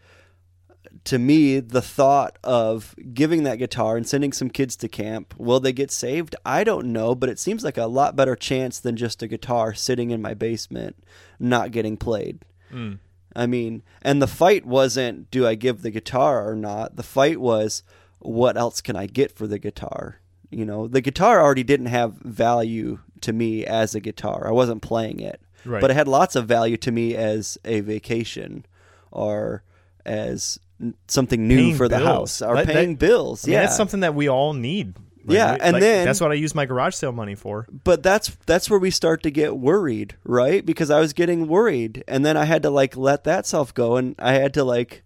to 1.04 1.18
me, 1.18 1.60
the 1.60 1.82
thought 1.82 2.38
of 2.42 2.94
giving 3.12 3.42
that 3.44 3.58
guitar 3.58 3.96
and 3.96 4.06
sending 4.06 4.32
some 4.32 4.50
kids 4.50 4.76
to 4.76 4.88
camp, 4.88 5.34
will 5.38 5.60
they 5.60 5.72
get 5.72 5.90
saved? 5.90 6.36
I 6.44 6.64
don't 6.64 6.92
know, 6.92 7.14
but 7.14 7.28
it 7.28 7.38
seems 7.38 7.64
like 7.64 7.76
a 7.76 7.86
lot 7.86 8.16
better 8.16 8.36
chance 8.36 8.78
than 8.78 8.96
just 8.96 9.22
a 9.22 9.28
guitar 9.28 9.74
sitting 9.74 10.10
in 10.10 10.22
my 10.22 10.34
basement 10.34 10.96
not 11.38 11.70
getting 11.70 11.96
played. 11.96 12.44
Hmm. 12.70 12.94
I 13.34 13.46
mean, 13.46 13.82
and 14.02 14.20
the 14.20 14.26
fight 14.26 14.66
wasn't 14.66 15.30
do 15.30 15.46
I 15.46 15.54
give 15.54 15.82
the 15.82 15.90
guitar 15.90 16.48
or 16.48 16.56
not? 16.56 16.96
The 16.96 17.02
fight 17.02 17.40
was 17.40 17.82
what 18.18 18.56
else 18.56 18.80
can 18.80 18.96
I 18.96 19.06
get 19.06 19.30
for 19.30 19.46
the 19.46 19.58
guitar? 19.58 20.20
You 20.50 20.64
know, 20.64 20.88
the 20.88 21.00
guitar 21.00 21.40
already 21.40 21.62
didn't 21.62 21.86
have 21.86 22.14
value 22.14 23.00
to 23.20 23.32
me 23.32 23.64
as 23.64 23.94
a 23.94 24.00
guitar. 24.00 24.48
I 24.48 24.52
wasn't 24.52 24.82
playing 24.82 25.20
it. 25.20 25.40
Right. 25.64 25.80
But 25.80 25.90
it 25.90 25.94
had 25.94 26.08
lots 26.08 26.36
of 26.36 26.48
value 26.48 26.76
to 26.78 26.90
me 26.90 27.14
as 27.14 27.58
a 27.64 27.80
vacation 27.80 28.64
or 29.10 29.62
as 30.04 30.58
something 31.08 31.48
new 31.48 31.56
Paying 31.56 31.76
for 31.76 31.88
the 31.88 31.96
bills. 31.98 32.06
house 32.06 32.42
or 32.42 32.54
That- 32.56 32.66
that- 32.66 32.72
paying 32.74 32.94
bills. 32.96 33.44
I 33.44 33.46
mean, 33.48 33.52
yeah. 33.54 33.60
that's 33.62 33.76
something 33.76 34.00
that 34.00 34.14
we 34.14 34.28
all 34.28 34.52
need 34.54 34.94
Like, 35.24 35.34
Yeah, 35.34 35.52
we- 35.54 35.60
and 35.60 35.72
like, 35.74 35.80
then- 35.82 36.04
that's 36.06 36.20
what 36.20 36.30
I 36.30 36.34
use 36.34 36.54
my 36.54 36.64
garage 36.64 36.94
sale 36.94 37.12
money 37.12 37.34
for. 37.34 37.66
but 37.84 38.02
that's 38.02 38.36
that's 38.46 38.70
where 38.70 38.78
we 38.78 38.90
start 38.90 39.22
to 39.24 39.30
get 39.30 39.56
worried, 39.58 40.14
right? 40.24 40.64
Because 40.64 40.90
I 40.90 41.00
was 41.00 41.12
getting 41.12 41.48
worried, 41.48 42.02
and 42.08 42.24
then 42.24 42.36
I 42.36 42.44
had 42.46 42.62
to 42.62 42.70
like 42.70 42.96
let 42.96 43.24
that 43.24 43.44
self 43.46 43.74
go, 43.74 43.96
and 43.96 44.14
I 44.18 44.32
had 44.34 44.54
to 44.54 44.64
like. 44.64 45.02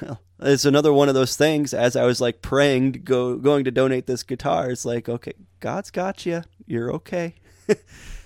It's 0.42 0.64
another 0.64 0.90
one 0.90 1.10
of 1.10 1.14
those 1.14 1.36
things. 1.36 1.74
As 1.74 1.96
I 1.96 2.04
was 2.06 2.18
like 2.18 2.40
praying 2.40 2.92
to 2.94 2.98
go, 2.98 3.36
going 3.36 3.64
to 3.64 3.70
donate 3.70 4.06
this 4.06 4.22
guitar, 4.22 4.70
it's 4.70 4.86
like, 4.86 5.06
okay, 5.06 5.34
God's 5.60 5.90
got 5.90 6.24
you. 6.24 6.42
You're 6.66 6.90
okay. 6.94 7.34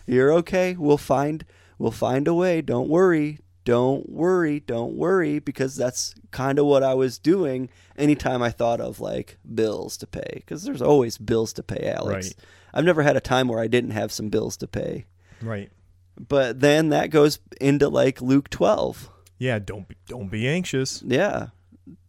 You're 0.07 0.33
okay. 0.35 0.77
We'll 0.79 0.97
find, 0.97 1.45
we'll 1.77 1.91
find 1.91 2.29
a 2.29 2.35
way. 2.35 2.61
Don't 2.63 2.89
worry. 2.89 3.41
Don't 3.65 4.09
worry. 4.09 4.61
Don't 4.61 4.95
worry. 4.95 5.39
Because 5.39 5.77
that's 5.77 6.15
kind 6.31 6.59
of 6.59 6.67
what 6.67 6.83
I 6.83 6.95
was 6.95 7.19
doing. 7.19 7.69
Anytime 7.97 8.43
I 8.43 8.51
thought 8.51 8.81
of 8.81 9.01
like 9.01 9.39
bills 9.55 9.97
to 9.99 10.07
pay, 10.07 10.31
because 10.37 10.65
there's 10.65 10.83
always 10.83 11.19
bills 11.19 11.53
to 11.55 11.63
pay, 11.63 11.93
Alex. 11.93 12.27
Right. 12.27 12.35
I've 12.75 12.85
never 12.85 13.03
had 13.03 13.17
a 13.17 13.21
time 13.21 13.49
where 13.49 13.61
I 13.61 13.69
didn't 13.69 13.93
have 13.93 14.13
some 14.13 14.29
bills 14.29 14.57
to 14.59 14.67
pay. 14.67 15.07
Right. 15.41 15.71
But 16.17 16.61
then 16.61 16.91
that 16.91 17.11
goes 17.11 17.39
into 17.61 17.89
like 17.89 18.21
Luke 18.21 18.51
12. 18.51 19.11
Yeah. 19.39 19.59
Don't 19.59 19.89
be, 19.89 19.97
don't 20.07 20.31
be 20.31 20.49
anxious. 20.49 21.03
Yeah. 21.07 21.49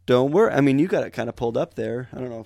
Don't 0.06 0.32
worry. 0.32 0.54
I 0.54 0.62
mean, 0.62 0.80
you 0.80 0.88
got 0.88 1.04
it 1.04 1.12
kind 1.12 1.30
of 1.30 1.36
pulled 1.36 1.58
up 1.58 1.76
there. 1.76 2.10
I 2.14 2.20
don't 2.20 2.30
know. 2.30 2.46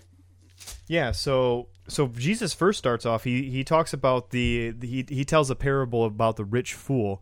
Yeah, 0.88 1.12
so 1.12 1.68
so 1.88 2.08
Jesus 2.08 2.54
first 2.54 2.80
starts 2.80 3.06
off. 3.06 3.24
He 3.24 3.50
he 3.50 3.64
talks 3.64 3.94
about 3.94 4.32
the, 4.32 4.72
the 4.72 4.88
he 4.88 5.06
he 5.08 5.26
tells 5.26 5.50
a 5.50 5.56
parable 5.56 6.06
about 6.06 6.36
the 6.36 6.46
rich 6.46 6.74
fool. 6.74 7.22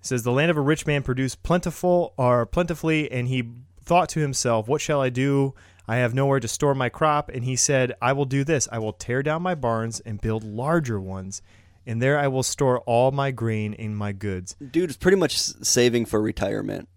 It 0.00 0.06
says 0.06 0.22
the 0.22 0.32
land 0.32 0.50
of 0.50 0.56
a 0.56 0.62
rich 0.62 0.86
man 0.86 1.02
produced 1.02 1.42
plentiful 1.42 2.14
or 2.16 2.46
plentifully, 2.46 3.10
and 3.12 3.28
he 3.28 3.50
thought 3.82 4.08
to 4.10 4.20
himself, 4.20 4.66
"What 4.66 4.80
shall 4.80 5.00
I 5.00 5.10
do? 5.10 5.54
I 5.86 5.96
have 5.96 6.14
nowhere 6.14 6.40
to 6.40 6.48
store 6.48 6.74
my 6.74 6.88
crop." 6.88 7.28
And 7.28 7.44
he 7.44 7.54
said, 7.56 7.92
"I 8.00 8.12
will 8.12 8.24
do 8.24 8.42
this. 8.42 8.68
I 8.72 8.78
will 8.78 8.92
tear 8.92 9.22
down 9.22 9.42
my 9.42 9.54
barns 9.54 10.00
and 10.00 10.20
build 10.20 10.42
larger 10.42 10.98
ones, 11.00 11.42
and 11.86 12.00
there 12.00 12.18
I 12.18 12.28
will 12.28 12.42
store 12.42 12.80
all 12.80 13.10
my 13.10 13.30
grain 13.30 13.74
and 13.74 13.96
my 13.96 14.12
goods." 14.12 14.56
Dude, 14.70 14.90
it's 14.90 14.96
pretty 14.96 15.18
much 15.18 15.36
saving 15.38 16.06
for 16.06 16.22
retirement. 16.22 16.88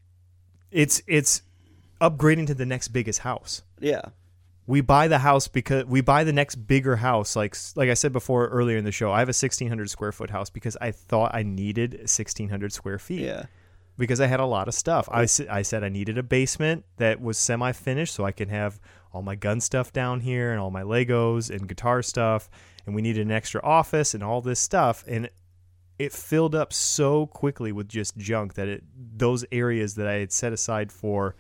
It's 0.72 1.01
it's 1.06 1.41
upgrading 1.99 2.47
to 2.47 2.54
the 2.54 2.66
next 2.66 2.89
biggest 2.89 3.20
house. 3.20 3.64
Yeah. 3.80 4.01
We 4.66 4.82
buy 4.82 5.07
the 5.07 5.20
house 5.20 5.47
because 5.47 5.86
we 5.86 6.01
buy 6.01 6.24
the 6.24 6.34
next 6.34 6.55
bigger 6.55 6.97
house 6.97 7.36
like 7.36 7.55
like 7.76 7.89
i 7.89 7.93
said 7.93 8.14
before 8.14 8.47
earlier 8.47 8.78
in 8.78 8.86
the 8.86 8.91
show 8.91 9.11
i 9.11 9.20
have 9.20 9.28
a 9.28 9.36
1600 9.36 9.89
square 9.89 10.11
foot 10.11 10.30
house 10.30 10.49
because 10.49 10.78
i 10.82 10.91
thought 10.91 11.34
i 11.34 11.43
needed 11.43 11.93
1600 11.93 12.72
square 12.72 12.99
feet. 12.99 13.22
Yeah. 13.22 13.45
because 13.97 14.22
i 14.22 14.28
had 14.28 14.39
a 14.39 14.45
lot 14.45 14.68
of 14.68 14.74
stuff. 14.74 15.07
I, 15.11 15.24
I 15.49 15.61
said 15.61 15.84
i 15.84 15.89
needed 15.89 16.18
a 16.18 16.24
basement 16.24 16.86
that 16.97 17.22
was 17.22 17.38
semi 17.38 17.72
finished 17.72 18.14
so 18.14 18.26
i 18.26 18.32
can 18.32 18.49
have 18.49 18.80
all 19.14 19.22
my 19.22 19.36
gun 19.36 19.59
stuff 19.59 19.91
down 19.93 20.22
here 20.22 20.51
and 20.51 20.59
all 20.59 20.72
my 20.72 20.84
legos 20.84 21.49
and 21.49 21.68
guitar 21.68 22.01
stuff 22.01 22.49
and 22.86 22.95
we 22.95 23.01
needed 23.01 23.26
an 23.26 23.32
extra 23.32 23.61
office 23.64 24.14
and 24.14 24.24
all 24.24 24.41
this 24.41 24.59
stuff 24.59 25.03
and 25.07 25.30
it 25.99 26.11
filled 26.11 26.55
up 26.55 26.74
so 26.74 27.28
quickly 27.28 27.72
with 27.72 27.88
just 27.88 28.18
junk 28.18 28.55
that 28.55 28.68
it 28.68 28.84
those 28.95 29.45
areas 29.51 29.95
that 29.95 30.07
i 30.07 30.14
had 30.14 30.32
set 30.32 30.51
aside 30.51 30.91
for 30.91 31.36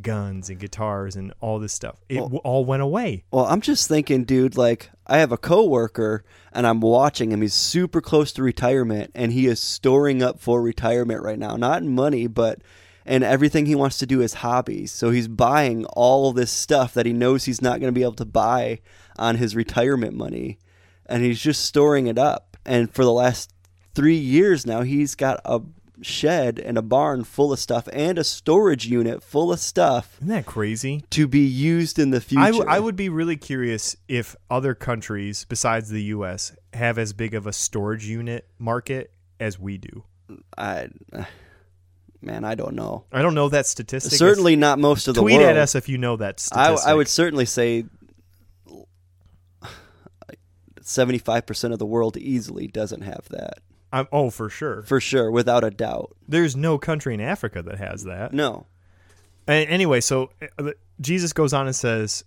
guns 0.00 0.48
and 0.48 0.58
guitars 0.58 1.14
and 1.16 1.32
all 1.40 1.58
this 1.58 1.72
stuff 1.72 1.96
it 2.08 2.16
Well- 2.16 2.24
w- 2.24 2.40
all 2.44 2.64
went 2.64 2.82
away 2.82 3.24
Well, 3.30 3.44
I'm 3.46 3.60
just 3.60 3.88
thinking, 3.88 4.24
dude, 4.24 4.56
like 4.56 4.90
I 5.06 5.18
have 5.18 5.32
a 5.32 5.36
coworker 5.36 6.24
and 6.52 6.66
I'm 6.66 6.80
watching 6.80 7.30
him. 7.30 7.42
He's 7.42 7.54
super 7.54 8.00
close 8.00 8.32
to 8.32 8.42
retirement 8.42 9.10
and 9.14 9.32
he 9.32 9.46
is 9.46 9.60
storing 9.60 10.22
up 10.22 10.40
for 10.40 10.62
retirement 10.62 11.22
right 11.22 11.38
now. 11.38 11.56
Not 11.56 11.82
in 11.82 11.94
money, 11.94 12.26
but 12.26 12.62
and 13.04 13.22
everything 13.24 13.66
he 13.66 13.74
wants 13.74 13.98
to 13.98 14.06
do 14.06 14.20
is 14.22 14.34
hobbies. 14.34 14.92
So 14.92 15.10
he's 15.10 15.28
buying 15.28 15.84
all 15.86 16.32
this 16.32 16.50
stuff 16.52 16.94
that 16.94 17.04
he 17.04 17.12
knows 17.12 17.44
he's 17.44 17.60
not 17.60 17.80
going 17.80 17.92
to 17.92 17.98
be 17.98 18.02
able 18.04 18.12
to 18.14 18.24
buy 18.24 18.78
on 19.18 19.36
his 19.36 19.54
retirement 19.56 20.14
money 20.14 20.58
and 21.06 21.22
he's 21.22 21.40
just 21.40 21.64
storing 21.64 22.06
it 22.06 22.16
up. 22.16 22.56
And 22.64 22.92
for 22.94 23.04
the 23.04 23.12
last 23.12 23.52
three 23.94 24.16
years 24.16 24.64
now, 24.64 24.82
he's 24.82 25.14
got 25.16 25.40
a 25.44 25.60
shed 26.02 26.58
and 26.58 26.76
a 26.76 26.82
barn 26.82 27.24
full 27.24 27.52
of 27.52 27.58
stuff 27.58 27.88
and 27.92 28.18
a 28.18 28.24
storage 28.24 28.86
unit 28.86 29.22
full 29.22 29.52
of 29.52 29.58
stuff 29.60 30.16
Isn't 30.18 30.28
that 30.28 30.46
crazy? 30.46 31.04
to 31.10 31.26
be 31.28 31.40
used 31.46 31.98
in 31.98 32.10
the 32.10 32.20
future. 32.20 32.42
I, 32.42 32.50
w- 32.50 32.64
I 32.68 32.78
would 32.80 32.96
be 32.96 33.08
really 33.08 33.36
curious 33.36 33.96
if 34.08 34.34
other 34.50 34.74
countries 34.74 35.44
besides 35.48 35.88
the 35.90 36.02
U.S. 36.04 36.54
have 36.72 36.98
as 36.98 37.12
big 37.12 37.34
of 37.34 37.46
a 37.46 37.52
storage 37.52 38.06
unit 38.06 38.46
market 38.58 39.12
as 39.40 39.58
we 39.58 39.78
do. 39.78 40.04
I, 40.56 40.88
man, 42.20 42.44
I 42.44 42.54
don't 42.54 42.74
know. 42.74 43.04
I 43.12 43.22
don't 43.22 43.34
know 43.34 43.48
that 43.50 43.66
statistic. 43.66 44.12
Certainly 44.12 44.56
not 44.56 44.78
most 44.78 45.08
of 45.08 45.14
the 45.14 45.20
tweet 45.20 45.36
world. 45.38 45.48
at 45.50 45.56
us 45.56 45.74
if 45.74 45.88
you 45.88 45.98
know 45.98 46.16
that 46.16 46.46
I. 46.52 46.72
I 46.86 46.94
would 46.94 47.08
certainly 47.08 47.44
say 47.46 47.84
seventy-five 50.80 51.46
percent 51.46 51.72
of 51.72 51.78
the 51.78 51.86
world 51.86 52.16
easily 52.16 52.66
doesn't 52.66 53.02
have 53.02 53.28
that 53.30 53.58
I'm, 53.92 54.08
oh, 54.10 54.30
for 54.30 54.48
sure. 54.48 54.82
for 54.82 55.00
sure, 55.00 55.30
without 55.30 55.64
a 55.64 55.70
doubt. 55.70 56.16
There's 56.26 56.56
no 56.56 56.78
country 56.78 57.14
in 57.14 57.20
Africa 57.20 57.62
that 57.62 57.78
has 57.78 58.04
that. 58.04 58.32
No, 58.32 58.66
A- 59.46 59.66
anyway, 59.66 60.00
so 60.00 60.30
uh, 60.58 60.70
Jesus 61.00 61.32
goes 61.32 61.52
on 61.52 61.66
and 61.66 61.76
says, 61.76 62.24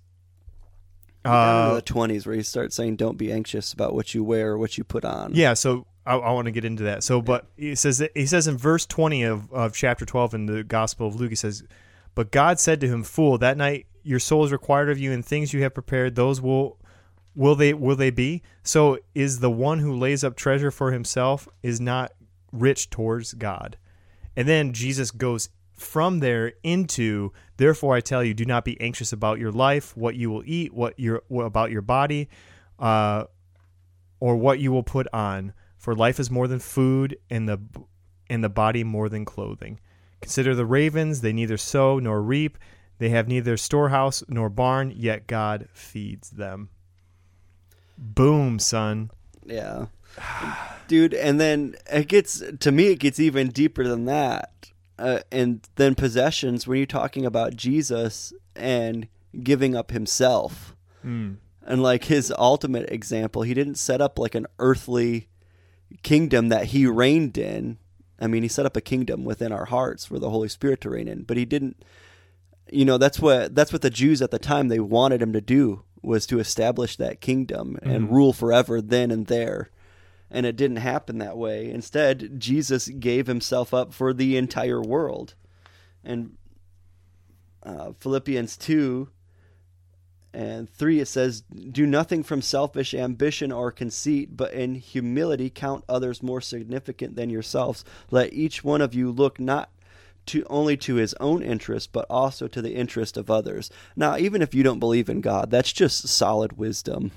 uh, 1.23 1.75
the 1.75 1.81
twenties 1.81 2.27
where 2.27 2.35
he 2.35 2.43
starts 2.43 2.75
saying, 2.75 2.97
"Don't 2.97 3.17
be 3.17 3.31
anxious 3.31 3.73
about 3.73 3.95
what 3.95 4.13
you 4.13 4.23
wear 4.23 4.51
or 4.51 4.57
what 4.57 4.77
you 4.77 4.83
put 4.83 5.03
on." 5.03 5.33
Yeah, 5.33 5.55
so 5.55 5.87
I, 6.05 6.15
I 6.15 6.31
want 6.33 6.45
to 6.45 6.51
get 6.51 6.65
into 6.65 6.83
that. 6.83 7.03
So, 7.03 7.21
but 7.21 7.47
he 7.57 7.73
says 7.73 7.97
that, 7.97 8.11
he 8.13 8.27
says 8.27 8.47
in 8.47 8.57
verse 8.57 8.85
twenty 8.85 9.23
of, 9.23 9.51
of 9.51 9.73
chapter 9.73 10.05
twelve 10.05 10.35
in 10.35 10.45
the 10.45 10.63
Gospel 10.63 11.07
of 11.07 11.15
Luke, 11.15 11.31
he 11.31 11.35
says, 11.35 11.63
"But 12.13 12.31
God 12.31 12.59
said 12.59 12.79
to 12.81 12.87
him, 12.87 13.03
Fool, 13.03 13.39
that 13.39 13.57
night 13.57 13.87
your 14.03 14.19
soul 14.19 14.45
is 14.45 14.51
required 14.51 14.91
of 14.91 14.99
you, 14.99 15.11
and 15.11 15.25
things 15.25 15.51
you 15.51 15.63
have 15.63 15.73
prepared, 15.73 16.13
those 16.13 16.39
will 16.39 16.77
will 17.35 17.55
they 17.55 17.73
will 17.73 17.95
they 17.95 18.09
be? 18.09 18.41
So 18.63 18.99
is 19.13 19.39
the 19.39 19.51
one 19.51 19.79
who 19.79 19.93
lays 19.95 20.23
up 20.23 20.35
treasure 20.35 20.71
for 20.71 20.91
himself 20.91 21.47
is 21.61 21.79
not 21.79 22.11
rich 22.51 22.89
towards 22.89 23.33
God." 23.33 23.77
And 24.35 24.47
then 24.47 24.73
Jesus 24.73 25.11
goes 25.11 25.49
from 25.75 26.19
there 26.19 26.53
into 26.63 27.31
therefore 27.57 27.95
I 27.95 28.01
tell 28.01 28.23
you 28.23 28.33
do 28.33 28.45
not 28.45 28.63
be 28.63 28.79
anxious 28.79 29.11
about 29.11 29.39
your 29.39 29.51
life 29.51 29.95
what 29.97 30.15
you 30.15 30.29
will 30.29 30.43
eat 30.45 30.73
what 30.73 30.97
your 30.97 31.23
what 31.27 31.43
about 31.43 31.69
your 31.69 31.81
body 31.81 32.29
uh 32.79 33.25
or 34.21 34.37
what 34.37 34.59
you 34.59 34.71
will 34.71 34.83
put 34.83 35.07
on 35.11 35.53
for 35.77 35.93
life 35.93 36.19
is 36.19 36.31
more 36.31 36.47
than 36.47 36.59
food 36.59 37.17
and 37.29 37.49
the 37.49 37.59
and 38.29 38.43
the 38.43 38.49
body 38.49 38.83
more 38.83 39.09
than 39.09 39.25
clothing 39.25 39.79
consider 40.21 40.55
the 40.55 40.65
ravens 40.65 41.19
they 41.19 41.33
neither 41.33 41.57
sow 41.57 41.99
nor 41.99 42.21
reap 42.21 42.57
they 42.97 43.09
have 43.09 43.27
neither 43.27 43.57
storehouse 43.57 44.23
nor 44.29 44.49
barn 44.49 44.93
yet 44.95 45.27
God 45.27 45.67
feeds 45.73 46.29
them 46.29 46.69
boom 47.97 48.59
son 48.59 49.11
Yeah. 49.45 49.87
Dude, 50.87 51.13
and 51.13 51.39
then 51.39 51.75
it 51.91 52.07
gets 52.07 52.41
to 52.59 52.71
me 52.71 52.87
it 52.87 52.99
gets 52.99 53.19
even 53.19 53.49
deeper 53.49 53.87
than 53.87 54.05
that. 54.05 54.51
Uh, 54.97 55.19
and 55.31 55.67
then 55.75 55.93
possessions 55.93 56.65
when 56.65 56.77
you're 56.77 56.85
talking 56.85 57.25
about 57.25 57.55
Jesus 57.55 58.31
and 58.55 59.07
giving 59.43 59.75
up 59.75 59.91
himself. 59.91 60.75
Mm. 61.05 61.37
And 61.63 61.83
like 61.83 62.05
his 62.05 62.33
ultimate 62.37 62.89
example, 62.89 63.41
he 63.41 63.53
didn't 63.53 63.75
set 63.75 63.99
up 63.99 64.17
like 64.17 64.35
an 64.35 64.47
earthly 64.57 65.27
kingdom 66.01 66.49
that 66.49 66.67
he 66.67 66.85
reigned 66.85 67.37
in. 67.37 67.77
I 68.19 68.27
mean, 68.27 68.43
he 68.43 68.49
set 68.49 68.65
up 68.65 68.77
a 68.77 68.81
kingdom 68.81 69.25
within 69.25 69.51
our 69.51 69.65
hearts 69.65 70.05
for 70.05 70.17
the 70.17 70.29
Holy 70.29 70.47
Spirit 70.47 70.79
to 70.81 70.89
reign 70.89 71.09
in, 71.09 71.23
but 71.23 71.35
he 71.35 71.43
didn't 71.43 71.83
you 72.71 72.85
know, 72.85 72.97
that's 72.97 73.19
what 73.19 73.53
that's 73.53 73.71
what 73.71 73.81
the 73.81 73.89
Jews 73.89 74.21
at 74.21 74.31
the 74.31 74.39
time 74.39 74.67
they 74.67 74.79
wanted 74.79 75.21
him 75.21 75.33
to 75.33 75.41
do 75.41 75.83
was 76.05 76.25
to 76.27 76.39
establish 76.39 76.95
that 76.97 77.21
kingdom 77.21 77.77
and 77.81 78.07
Mhm. 78.07 78.11
rule 78.11 78.33
forever 78.33 78.81
then 78.81 79.11
and 79.11 79.27
there. 79.27 79.69
And 80.31 80.45
it 80.45 80.55
didn't 80.55 80.77
happen 80.77 81.17
that 81.19 81.37
way. 81.37 81.69
Instead, 81.69 82.39
Jesus 82.39 82.87
gave 82.87 83.27
himself 83.27 83.73
up 83.73 83.93
for 83.93 84.13
the 84.13 84.37
entire 84.37 84.81
world. 84.81 85.35
And 86.03 86.37
uh, 87.63 87.93
Philippians 87.99 88.57
2 88.57 89.09
and 90.33 90.69
3 90.69 90.99
it 90.99 91.07
says 91.07 91.41
do 91.71 91.85
nothing 91.87 92.21
from 92.21 92.41
selfish 92.41 92.93
ambition 92.93 93.51
or 93.53 93.71
conceit 93.71 94.35
but 94.35 94.51
in 94.53 94.75
humility 94.75 95.49
count 95.49 95.83
others 95.87 96.21
more 96.21 96.41
significant 96.41 97.15
than 97.15 97.29
yourselves 97.29 97.85
let 98.11 98.33
each 98.33 98.61
one 98.63 98.81
of 98.81 98.93
you 98.93 99.09
look 99.09 99.39
not 99.39 99.69
to 100.25 100.45
only 100.49 100.75
to 100.77 100.95
his 100.95 101.13
own 101.19 101.41
interest 101.41 101.91
but 101.91 102.05
also 102.09 102.47
to 102.47 102.61
the 102.61 102.75
interest 102.75 103.17
of 103.17 103.29
others 103.29 103.69
now 103.95 104.17
even 104.17 104.41
if 104.41 104.53
you 104.53 104.63
don't 104.63 104.79
believe 104.79 105.09
in 105.09 105.21
god 105.21 105.49
that's 105.51 105.73
just 105.73 106.07
solid 106.07 106.57
wisdom 106.57 107.11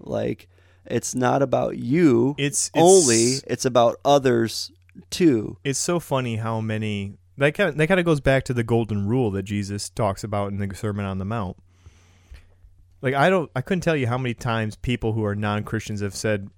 like 0.00 0.48
it's 0.86 1.14
not 1.14 1.42
about 1.42 1.76
you 1.76 2.34
it's, 2.38 2.70
it's 2.74 2.82
only 2.82 3.34
it's 3.46 3.64
about 3.64 3.96
others 4.04 4.70
too 5.10 5.56
it's 5.64 5.78
so 5.78 5.98
funny 5.98 6.36
how 6.36 6.60
many 6.60 7.14
that 7.38 7.54
kind 7.54 7.70
of, 7.70 7.76
that 7.76 7.86
kind 7.86 8.00
of 8.00 8.06
goes 8.06 8.20
back 8.20 8.44
to 8.44 8.54
the 8.54 8.62
golden 8.62 9.06
rule 9.06 9.30
that 9.32 9.44
Jesus 9.44 9.88
talks 9.88 10.22
about 10.24 10.52
in 10.52 10.58
the 10.58 10.74
Sermon 10.74 11.04
on 11.04 11.18
the 11.18 11.24
Mount. 11.24 11.56
Like 13.00 13.14
I 13.14 13.30
don't 13.30 13.50
I 13.56 13.62
couldn't 13.62 13.82
tell 13.82 13.96
you 13.96 14.06
how 14.06 14.18
many 14.18 14.34
times 14.34 14.76
people 14.76 15.12
who 15.12 15.24
are 15.24 15.34
non-Christians 15.34 16.00
have 16.02 16.14
said, 16.14 16.48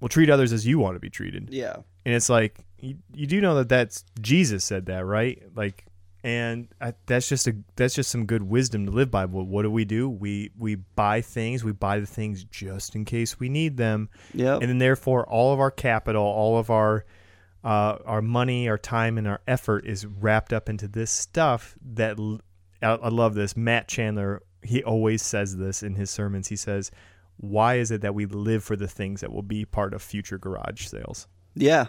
"Well, 0.00 0.08
treat 0.08 0.30
others 0.30 0.52
as 0.52 0.66
you 0.66 0.78
want 0.78 0.96
to 0.96 1.00
be 1.00 1.10
treated." 1.10 1.48
yeah 1.50 1.76
And 2.04 2.14
it's 2.14 2.30
like 2.30 2.58
you, 2.84 2.96
you 3.14 3.26
do 3.26 3.40
know 3.40 3.54
that 3.56 3.68
that's 3.68 4.04
Jesus 4.20 4.64
said 4.64 4.86
that, 4.86 5.04
right? 5.04 5.42
Like 5.54 5.84
and 6.22 6.68
I, 6.80 6.94
that's 7.06 7.28
just 7.28 7.46
a 7.46 7.54
that's 7.76 7.94
just 7.94 8.10
some 8.10 8.24
good 8.26 8.42
wisdom 8.42 8.86
to 8.86 8.92
live 8.92 9.10
by. 9.10 9.26
Well, 9.26 9.44
what 9.44 9.62
do 9.62 9.70
we 9.70 9.84
do? 9.84 10.08
We 10.08 10.50
we 10.58 10.76
buy 10.76 11.20
things, 11.20 11.62
we 11.64 11.72
buy 11.72 12.00
the 12.00 12.06
things 12.06 12.44
just 12.44 12.94
in 12.94 13.04
case 13.04 13.38
we 13.38 13.48
need 13.48 13.76
them 13.76 14.08
Yeah. 14.32 14.54
and 14.54 14.62
then 14.68 14.78
therefore 14.78 15.26
all 15.28 15.52
of 15.52 15.60
our 15.60 15.70
capital, 15.70 16.22
all 16.24 16.58
of 16.58 16.70
our 16.70 17.04
uh, 17.62 17.96
our 18.04 18.20
money, 18.22 18.68
our 18.68 18.76
time, 18.76 19.16
and 19.16 19.26
our 19.26 19.40
effort 19.48 19.86
is 19.86 20.04
wrapped 20.06 20.52
up 20.52 20.68
into 20.68 20.86
this 20.86 21.10
stuff. 21.10 21.74
That 21.94 22.18
I 22.82 23.08
love 23.08 23.34
this. 23.34 23.56
Matt 23.56 23.88
Chandler, 23.88 24.42
he 24.62 24.82
always 24.82 25.22
says 25.22 25.56
this 25.56 25.82
in 25.82 25.94
his 25.94 26.10
sermons. 26.10 26.48
He 26.48 26.56
says, 26.56 26.90
"Why 27.38 27.76
is 27.76 27.90
it 27.90 28.02
that 28.02 28.14
we 28.14 28.26
live 28.26 28.64
for 28.64 28.76
the 28.76 28.88
things 28.88 29.22
that 29.22 29.32
will 29.32 29.42
be 29.42 29.64
part 29.64 29.94
of 29.94 30.02
future 30.02 30.36
garage 30.38 30.86
sales?" 30.86 31.26
yeah 31.54 31.86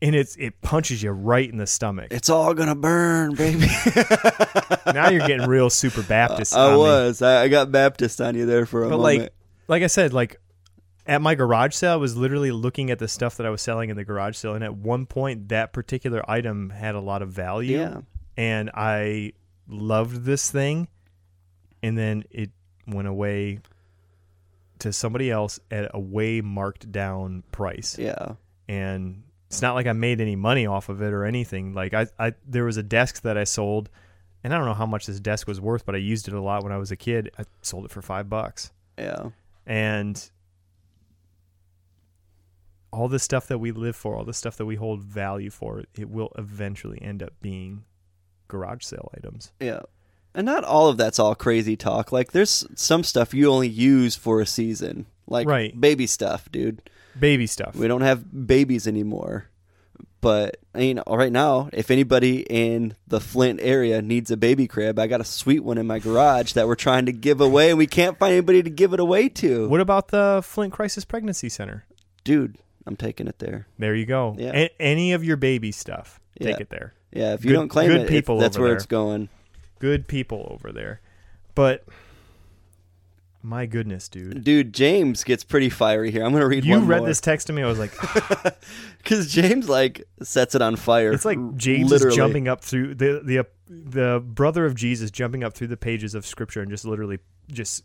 And 0.00 0.14
it's 0.14 0.36
it 0.36 0.60
punches 0.62 1.02
you 1.02 1.10
right 1.10 1.48
in 1.50 1.56
the 1.56 1.66
stomach. 1.66 2.08
it's 2.12 2.30
all 2.30 2.54
gonna 2.54 2.76
burn 2.76 3.34
baby 3.34 3.66
now 4.94 5.08
you're 5.10 5.26
getting 5.26 5.48
real 5.48 5.70
super 5.70 6.02
Baptist. 6.02 6.54
I 6.54 6.72
me. 6.72 6.78
was. 6.78 7.20
I, 7.20 7.42
I 7.42 7.48
got 7.48 7.72
Baptist 7.72 8.20
on 8.20 8.36
you 8.36 8.46
there 8.46 8.64
for 8.64 8.84
a 8.84 8.88
But 8.90 8.98
moment. 8.98 9.22
like, 9.22 9.32
like 9.66 9.82
I 9.82 9.88
said, 9.88 10.12
like 10.12 10.36
at 11.06 11.20
my 11.20 11.34
garage 11.34 11.74
sale, 11.74 11.92
I 11.94 11.96
was 11.96 12.16
literally 12.16 12.52
looking 12.52 12.90
at 12.90 12.98
the 13.00 13.08
stuff 13.08 13.38
that 13.38 13.46
I 13.46 13.50
was 13.50 13.60
selling 13.62 13.90
in 13.90 13.96
the 13.96 14.04
garage 14.04 14.36
sale, 14.36 14.54
and 14.54 14.62
at 14.62 14.76
one 14.76 15.04
point, 15.06 15.48
that 15.48 15.72
particular 15.72 16.22
item 16.30 16.70
had 16.70 16.94
a 16.94 17.00
lot 17.00 17.22
of 17.22 17.30
value, 17.30 17.78
yeah, 17.78 18.00
and 18.36 18.70
I 18.74 19.32
loved 19.66 20.24
this 20.24 20.50
thing, 20.50 20.86
and 21.82 21.96
then 21.98 22.24
it 22.30 22.50
went 22.86 23.08
away 23.08 23.60
to 24.80 24.92
somebody 24.92 25.30
else 25.30 25.58
at 25.70 25.90
a 25.92 25.98
way 25.98 26.40
marked 26.42 26.92
down 26.92 27.42
price, 27.52 27.96
yeah, 27.98 28.34
and 28.68 29.22
it's 29.48 29.60
not 29.60 29.74
like 29.74 29.86
I 29.86 29.92
made 29.92 30.20
any 30.20 30.36
money 30.36 30.66
off 30.66 30.88
of 30.88 31.02
it 31.02 31.12
or 31.12 31.24
anything. 31.24 31.74
Like 31.74 31.92
I, 31.94 32.06
I 32.18 32.34
there 32.46 32.64
was 32.64 32.76
a 32.76 32.82
desk 32.82 33.22
that 33.22 33.36
I 33.36 33.44
sold. 33.44 33.90
And 34.44 34.54
I 34.54 34.56
don't 34.56 34.66
know 34.66 34.74
how 34.74 34.86
much 34.86 35.06
this 35.06 35.18
desk 35.18 35.48
was 35.48 35.60
worth, 35.60 35.84
but 35.84 35.96
I 35.96 35.98
used 35.98 36.28
it 36.28 36.32
a 36.34 36.40
lot 36.40 36.62
when 36.62 36.70
I 36.70 36.76
was 36.76 36.92
a 36.92 36.96
kid. 36.96 37.28
I 37.36 37.42
sold 37.60 37.84
it 37.86 37.90
for 37.90 38.00
five 38.00 38.30
bucks 38.30 38.70
yeah, 38.96 39.30
and 39.66 40.30
all 42.92 43.08
the 43.08 43.18
stuff 43.18 43.46
that 43.48 43.58
we 43.58 43.70
live 43.72 43.96
for, 43.96 44.16
all 44.16 44.24
the 44.24 44.32
stuff 44.32 44.56
that 44.56 44.66
we 44.66 44.76
hold 44.76 45.02
value 45.02 45.50
for, 45.50 45.82
it 45.96 46.08
will 46.08 46.32
eventually 46.38 47.00
end 47.02 47.22
up 47.22 47.32
being 47.42 47.84
garage 48.48 48.84
sale 48.84 49.10
items. 49.16 49.52
yeah. 49.60 49.80
And 50.34 50.44
not 50.44 50.62
all 50.62 50.88
of 50.88 50.96
that's 50.98 51.18
all 51.18 51.34
crazy 51.34 51.74
talk. 51.76 52.12
Like 52.12 52.30
there's 52.30 52.64
some 52.76 53.02
stuff 53.02 53.34
you 53.34 53.50
only 53.50 53.68
use 53.68 54.14
for 54.14 54.40
a 54.40 54.46
season, 54.46 55.06
like 55.26 55.48
Right. 55.48 55.78
baby 55.78 56.06
stuff, 56.06 56.48
dude. 56.52 56.88
Baby 57.18 57.46
stuff. 57.46 57.74
We 57.74 57.88
don't 57.88 58.00
have 58.02 58.46
babies 58.46 58.86
anymore. 58.86 59.46
But 60.20 60.56
you 60.76 60.94
know, 60.94 61.04
right 61.06 61.30
now, 61.30 61.70
if 61.72 61.90
anybody 61.92 62.40
in 62.40 62.96
the 63.06 63.20
Flint 63.20 63.60
area 63.62 64.02
needs 64.02 64.32
a 64.32 64.36
baby 64.36 64.66
crib, 64.66 64.98
I 64.98 65.06
got 65.06 65.20
a 65.20 65.24
sweet 65.24 65.60
one 65.60 65.78
in 65.78 65.86
my 65.86 66.00
garage 66.00 66.54
that 66.54 66.66
we're 66.66 66.74
trying 66.74 67.06
to 67.06 67.12
give 67.12 67.40
away, 67.40 67.68
and 67.70 67.78
we 67.78 67.86
can't 67.86 68.18
find 68.18 68.32
anybody 68.32 68.62
to 68.64 68.70
give 68.70 68.92
it 68.92 68.98
away 69.00 69.28
to. 69.28 69.68
What 69.68 69.80
about 69.80 70.08
the 70.08 70.40
Flint 70.44 70.72
Crisis 70.72 71.04
Pregnancy 71.04 71.48
Center? 71.48 71.84
Dude, 72.24 72.58
I'm 72.84 72.96
taking 72.96 73.28
it 73.28 73.38
there. 73.38 73.68
There 73.78 73.94
you 73.94 74.06
go. 74.06 74.34
Yeah. 74.36 74.50
A- 74.56 74.82
any 74.82 75.12
of 75.12 75.22
your 75.22 75.36
baby 75.36 75.70
stuff, 75.70 76.18
take 76.40 76.48
Yeah. 76.56 76.62
it 76.62 76.70
there. 76.70 76.94
Yeah, 77.12 77.34
if 77.34 77.44
you 77.44 77.50
Good- 77.52 77.56
don't 77.56 77.68
claim 77.68 77.88
good 77.88 78.00
it, 78.02 78.08
people 78.08 78.38
that's 78.40 78.58
where 78.58 78.68
there. 78.70 78.76
it's 78.76 78.86
going. 78.86 79.28
Good 79.78 80.08
people 80.08 80.48
over 80.50 80.72
there. 80.72 81.00
But 81.54 81.84
my 83.48 83.64
goodness, 83.64 84.08
dude. 84.08 84.44
Dude, 84.44 84.74
James 84.74 85.24
gets 85.24 85.42
pretty 85.42 85.70
fiery 85.70 86.10
here. 86.10 86.22
I'm 86.22 86.32
going 86.32 86.42
to 86.42 86.46
read 86.46 86.64
You 86.64 86.80
read 86.80 86.98
more. 86.98 87.08
this 87.08 87.20
text 87.20 87.46
to 87.46 87.52
me, 87.52 87.62
I 87.62 87.66
was 87.66 87.78
like, 87.78 87.92
Because 88.98 89.32
James, 89.32 89.68
like, 89.68 90.06
sets 90.22 90.54
it 90.54 90.60
on 90.60 90.76
fire. 90.76 91.12
It's 91.12 91.24
like 91.24 91.38
James 91.56 91.90
Literally. 91.90 92.12
is 92.12 92.16
jumping 92.16 92.48
up 92.48 92.62
through 92.62 92.94
the 92.94 93.20
the 93.24 93.46
the 93.70 94.20
brother 94.24 94.64
of 94.64 94.74
Jesus 94.74 95.10
jumping 95.10 95.44
up 95.44 95.54
through 95.54 95.66
the 95.68 95.76
pages 95.76 96.14
of 96.14 96.24
scripture 96.26 96.60
and 96.60 96.70
just 96.70 96.84
literally 96.84 97.18
just 97.50 97.84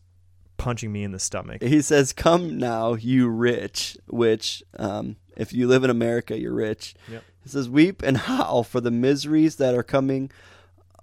punching 0.57 0.91
me 0.91 1.03
in 1.03 1.11
the 1.11 1.19
stomach. 1.19 1.61
He 1.61 1.81
says, 1.81 2.13
Come 2.13 2.57
now, 2.57 2.93
you 2.95 3.27
rich, 3.29 3.97
which 4.07 4.63
um, 4.77 5.15
If 5.37 5.53
you 5.53 5.67
live 5.67 5.83
in 5.83 5.89
America, 5.89 6.37
you're 6.37 6.53
rich. 6.53 6.93
Yep. 7.09 7.23
It 7.45 7.51
says, 7.51 7.69
Weep 7.69 8.01
and 8.01 8.17
howl 8.17 8.63
for 8.63 8.81
the 8.81 8.91
miseries 8.91 9.55
that 9.57 9.75
are 9.75 9.83
coming 9.83 10.29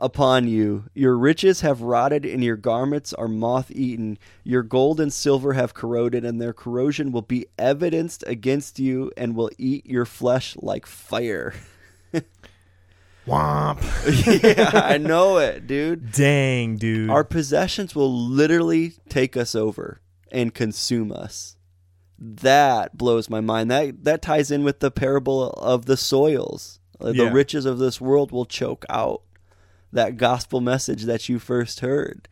upon 0.01 0.49
you. 0.49 0.85
Your 0.95 1.17
riches 1.17 1.61
have 1.61 1.83
rotted, 1.83 2.25
and 2.25 2.43
your 2.43 2.57
garments 2.57 3.13
are 3.13 3.29
moth 3.29 3.71
eaten. 3.71 4.19
Your 4.45 4.63
gold 4.63 4.99
and 5.01 5.13
silver 5.13 5.53
have 5.53 5.75
corroded, 5.75 6.25
and 6.25 6.41
their 6.41 6.53
corrosion 6.53 7.13
will 7.13 7.23
be 7.23 7.47
evidenced 7.59 8.25
against 8.27 8.79
you 8.79 9.13
and 9.17 9.37
will 9.37 9.51
eat 9.59 9.87
your 9.87 10.07
flesh 10.07 10.57
like 10.61 10.87
fire. 10.87 11.55
Womp. 13.27 13.83
yeah, 14.43 14.71
I 14.83 14.97
know 14.99 15.37
it, 15.39 15.67
dude. 15.67 16.11
Dang, 16.13 16.77
dude. 16.77 17.11
Our 17.11 17.23
possessions 17.23 17.95
will 17.95 18.13
literally 18.13 18.95
take 19.09 19.37
us 19.37 19.55
over 19.55 20.01
and 20.33 20.55
consume 20.55 21.13
us. 21.13 21.57
That 22.19 22.97
blows 22.97 23.29
my 23.31 23.41
mind. 23.41 23.71
That 23.71 24.05
that 24.05 24.23
ties 24.23 24.51
in 24.51 24.65
with 24.65 24.81
the 24.81 24.91
parable 24.91 25.51
of 25.51 25.85
the 25.87 25.97
soils. 25.97 26.81
Uh, 27.01 27.09
The 27.13 27.25
Yeah. 27.25 27.33
riches 27.33 27.65
of 27.67 27.79
this 27.79 28.01
world 28.01 28.33
will 28.33 28.45
choke 28.47 28.85
out 28.91 29.23
that 29.93 30.17
gospel 30.17 30.61
message 30.61 31.05
that 31.05 31.29
you 31.29 31.39
first 31.39 31.81
heard. 31.81 32.29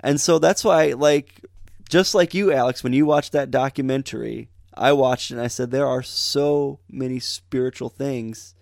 And 0.00 0.20
so 0.20 0.38
that's 0.38 0.64
why 0.64 0.92
like 0.92 1.44
just 1.88 2.14
like 2.14 2.34
you 2.34 2.52
Alex 2.52 2.82
when 2.84 2.92
you 2.92 3.06
watched 3.06 3.32
that 3.32 3.50
documentary, 3.50 4.48
I 4.74 4.92
watched 4.92 5.30
it 5.30 5.34
and 5.34 5.42
I 5.42 5.48
said 5.48 5.70
there 5.70 5.86
are 5.86 6.02
so 6.02 6.78
many 6.88 7.18
spiritual 7.18 7.88
things 7.88 8.54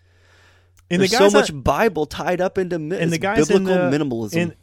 and 0.91 1.01
There's 1.01 1.11
the 1.11 1.29
so 1.29 1.31
much 1.37 1.51
on- 1.51 1.62
Bible 1.62 2.07
tied 2.07 2.41
up 2.41 2.59
into 2.59 2.79
mi- 2.79 2.97
and 2.99 3.12
the 3.12 3.18
guys 3.18 3.51
in 3.51 3.64
biblical 3.64 3.91
the, 3.91 3.99
minimalism. 3.99 4.37
in- 4.37 4.55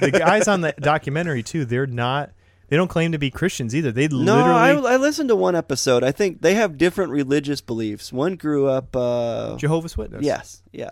the 0.00 0.10
guys 0.10 0.48
on 0.48 0.62
the 0.62 0.74
documentary 0.80 1.42
too. 1.44 1.64
They're 1.64 1.86
not. 1.86 2.32
They 2.68 2.76
don't 2.76 2.88
claim 2.88 3.12
to 3.12 3.18
be 3.18 3.30
Christians 3.30 3.72
either. 3.74 3.92
They 3.92 4.08
no, 4.08 4.16
literally 4.16 4.48
I, 4.50 4.94
I 4.94 4.96
listened 4.96 5.28
to 5.28 5.36
one 5.36 5.54
episode. 5.54 6.02
I 6.02 6.10
think 6.12 6.40
they 6.42 6.54
have 6.54 6.76
different 6.76 7.12
religious 7.12 7.60
beliefs. 7.60 8.12
One 8.12 8.34
grew 8.34 8.66
up. 8.66 8.96
Uh, 8.96 9.56
Jehovah's 9.56 9.96
Witness. 9.96 10.24
yes, 10.24 10.60
yeah, 10.72 10.90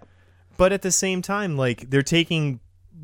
but 0.57 0.73
at 0.73 0.83
the 0.83 0.93
same 0.93 1.23
time, 1.23 1.57
like 1.57 1.91
they're 1.91 2.03
taking 2.03 2.61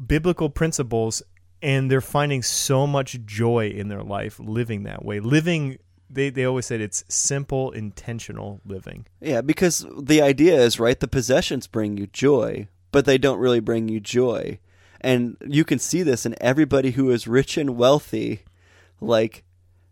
biblical 0.07 0.51
principles 0.51 1.23
and 1.63 1.91
they're 1.91 2.01
finding 2.01 2.43
so 2.43 2.87
much 2.87 3.25
joy 3.25 3.69
in 3.69 3.89
their 3.89 4.03
life 4.03 4.39
living 4.39 4.85
that 4.85 5.05
way. 5.05 5.21
Living. 5.21 5.79
They 6.11 6.31
they 6.31 6.45
always 6.45 6.67
said 6.67 6.81
it's 6.81 7.05
simple, 7.09 7.71
intentional 7.73 8.61
living. 8.65 9.07
yeah. 9.21 9.43
Because 9.43 9.85
the 10.01 10.23
idea 10.23 10.59
is 10.59 10.81
right. 10.81 10.99
The 10.99 11.09
possessions 11.09 11.67
bring 11.67 11.99
you 11.99 12.07
joy, 12.07 12.69
but 12.93 13.05
they 13.05 13.19
don't 13.19 13.39
really 13.39 13.61
bring 13.61 13.89
you 13.89 14.01
joy. 14.01 14.59
And 15.01 15.37
you 15.47 15.65
can 15.65 15.79
see 15.79 16.03
this 16.03 16.25
in 16.25 16.35
everybody 16.41 16.93
who 16.93 17.11
is 17.11 17.29
rich 17.29 17.57
and 17.59 17.77
wealthy. 17.77 18.45
Like 19.01 19.45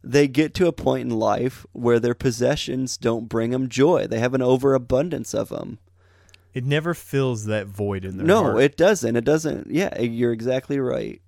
they 0.03 0.27
get 0.27 0.55
to 0.55 0.69
a 0.69 0.73
point 0.73 1.03
in 1.03 1.11
life 1.11 1.67
where 1.73 2.01
their 2.01 2.15
possessions 2.15 2.97
don't 2.97 3.29
bring 3.29 3.51
them 3.51 3.69
joy. 3.69 4.07
They 4.07 4.21
have 4.21 4.35
an 4.35 4.43
overabundance 4.43 5.35
of 5.35 5.49
them. 5.51 5.79
It 6.57 6.65
never 6.65 6.95
fills 6.95 7.45
that 7.47 7.67
void 7.67 8.05
in 8.07 8.17
their 8.17 8.27
No, 8.27 8.43
heart. 8.45 8.61
it 8.63 8.77
doesn't. 8.79 9.15
It 9.15 9.25
doesn't. 9.25 9.71
Yeah, 9.71 10.01
you're 10.01 10.33
exactly 10.33 10.81
right. 10.81 11.21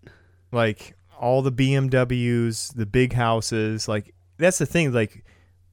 like 0.52 0.94
all 1.20 1.42
the 1.42 1.52
BMWs, 1.52 2.74
the 2.74 2.86
big 2.86 3.12
houses, 3.12 3.88
like 3.88 4.14
that's 4.38 4.58
the 4.58 4.66
thing. 4.66 4.92
Like 4.92 5.24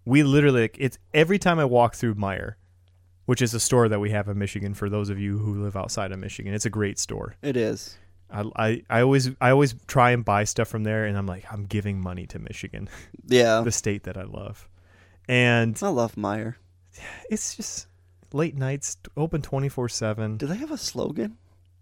we 0.06 0.24
literally, 0.24 0.64
like, 0.64 0.76
it's 0.80 0.98
every 1.14 1.40
time 1.40 1.58
I 1.60 1.66
walk 1.66 1.96
through 1.96 2.16
Meijer, 2.16 2.56
which 3.26 3.42
is 3.42 3.54
a 3.54 3.60
store 3.60 3.88
that 3.90 4.00
we 4.00 4.10
have 4.12 4.28
in 4.28 4.38
Michigan. 4.38 4.74
For 4.74 4.90
those 4.90 5.10
of 5.10 5.20
you 5.20 5.38
who 5.38 5.64
live 5.64 5.76
outside 5.78 6.12
of 6.12 6.20
Michigan, 6.20 6.54
it's 6.54 6.66
a 6.66 6.70
great 6.70 7.00
store. 7.00 7.36
It 7.42 7.56
is. 7.56 7.98
I, 8.30 8.44
I, 8.58 8.82
I 8.90 9.02
always 9.02 9.30
I 9.40 9.52
always 9.52 9.76
try 9.88 10.12
and 10.12 10.26
buy 10.26 10.44
stuff 10.44 10.68
from 10.68 10.84
there, 10.84 11.06
and 11.06 11.18
I'm 11.18 11.28
like 11.28 11.46
I'm 11.52 11.64
giving 11.66 12.02
money 12.02 12.26
to 12.28 12.40
Michigan, 12.40 12.90
Yeah. 13.26 13.62
the 13.64 13.72
state 13.72 14.04
that 14.04 14.18
I 14.18 14.24
love, 14.24 14.68
and 15.30 15.78
I 15.82 15.90
love 15.90 16.16
Meijer. 16.16 16.56
it's 17.30 17.56
just 17.56 17.88
late 18.36 18.56
nights 18.56 18.98
open 19.16 19.42
24 19.42 19.90
seven. 19.90 20.38
Do 20.38 20.46
they 20.46 20.58
have 20.58 20.72
a 20.72 20.78
slogan? 20.78 21.38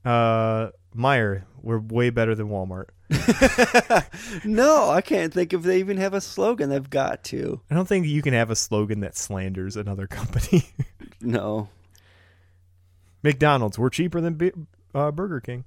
Uh, 0.05 0.69
Meijer, 0.95 1.43
we're 1.61 1.79
way 1.79 2.09
better 2.09 2.35
than 2.35 2.49
Walmart. 2.49 2.89
no, 4.45 4.89
I 4.89 5.01
can't 5.01 5.33
think 5.33 5.53
if 5.53 5.63
they 5.63 5.79
even 5.79 5.97
have 5.97 6.13
a 6.13 6.21
slogan. 6.21 6.69
They've 6.69 6.89
got 6.89 7.23
to. 7.25 7.61
I 7.71 7.75
don't 7.75 7.87
think 7.87 8.05
you 8.05 8.21
can 8.21 8.33
have 8.33 8.49
a 8.51 8.55
slogan 8.55 8.99
that 8.99 9.17
slanders 9.17 9.75
another 9.75 10.07
company. 10.07 10.63
No. 11.21 11.69
McDonald's, 13.23 13.79
we're 13.79 13.89
cheaper 13.89 14.19
than 14.19 14.33
B- 14.35 14.51
uh, 14.93 15.11
Burger 15.11 15.39
King. 15.39 15.63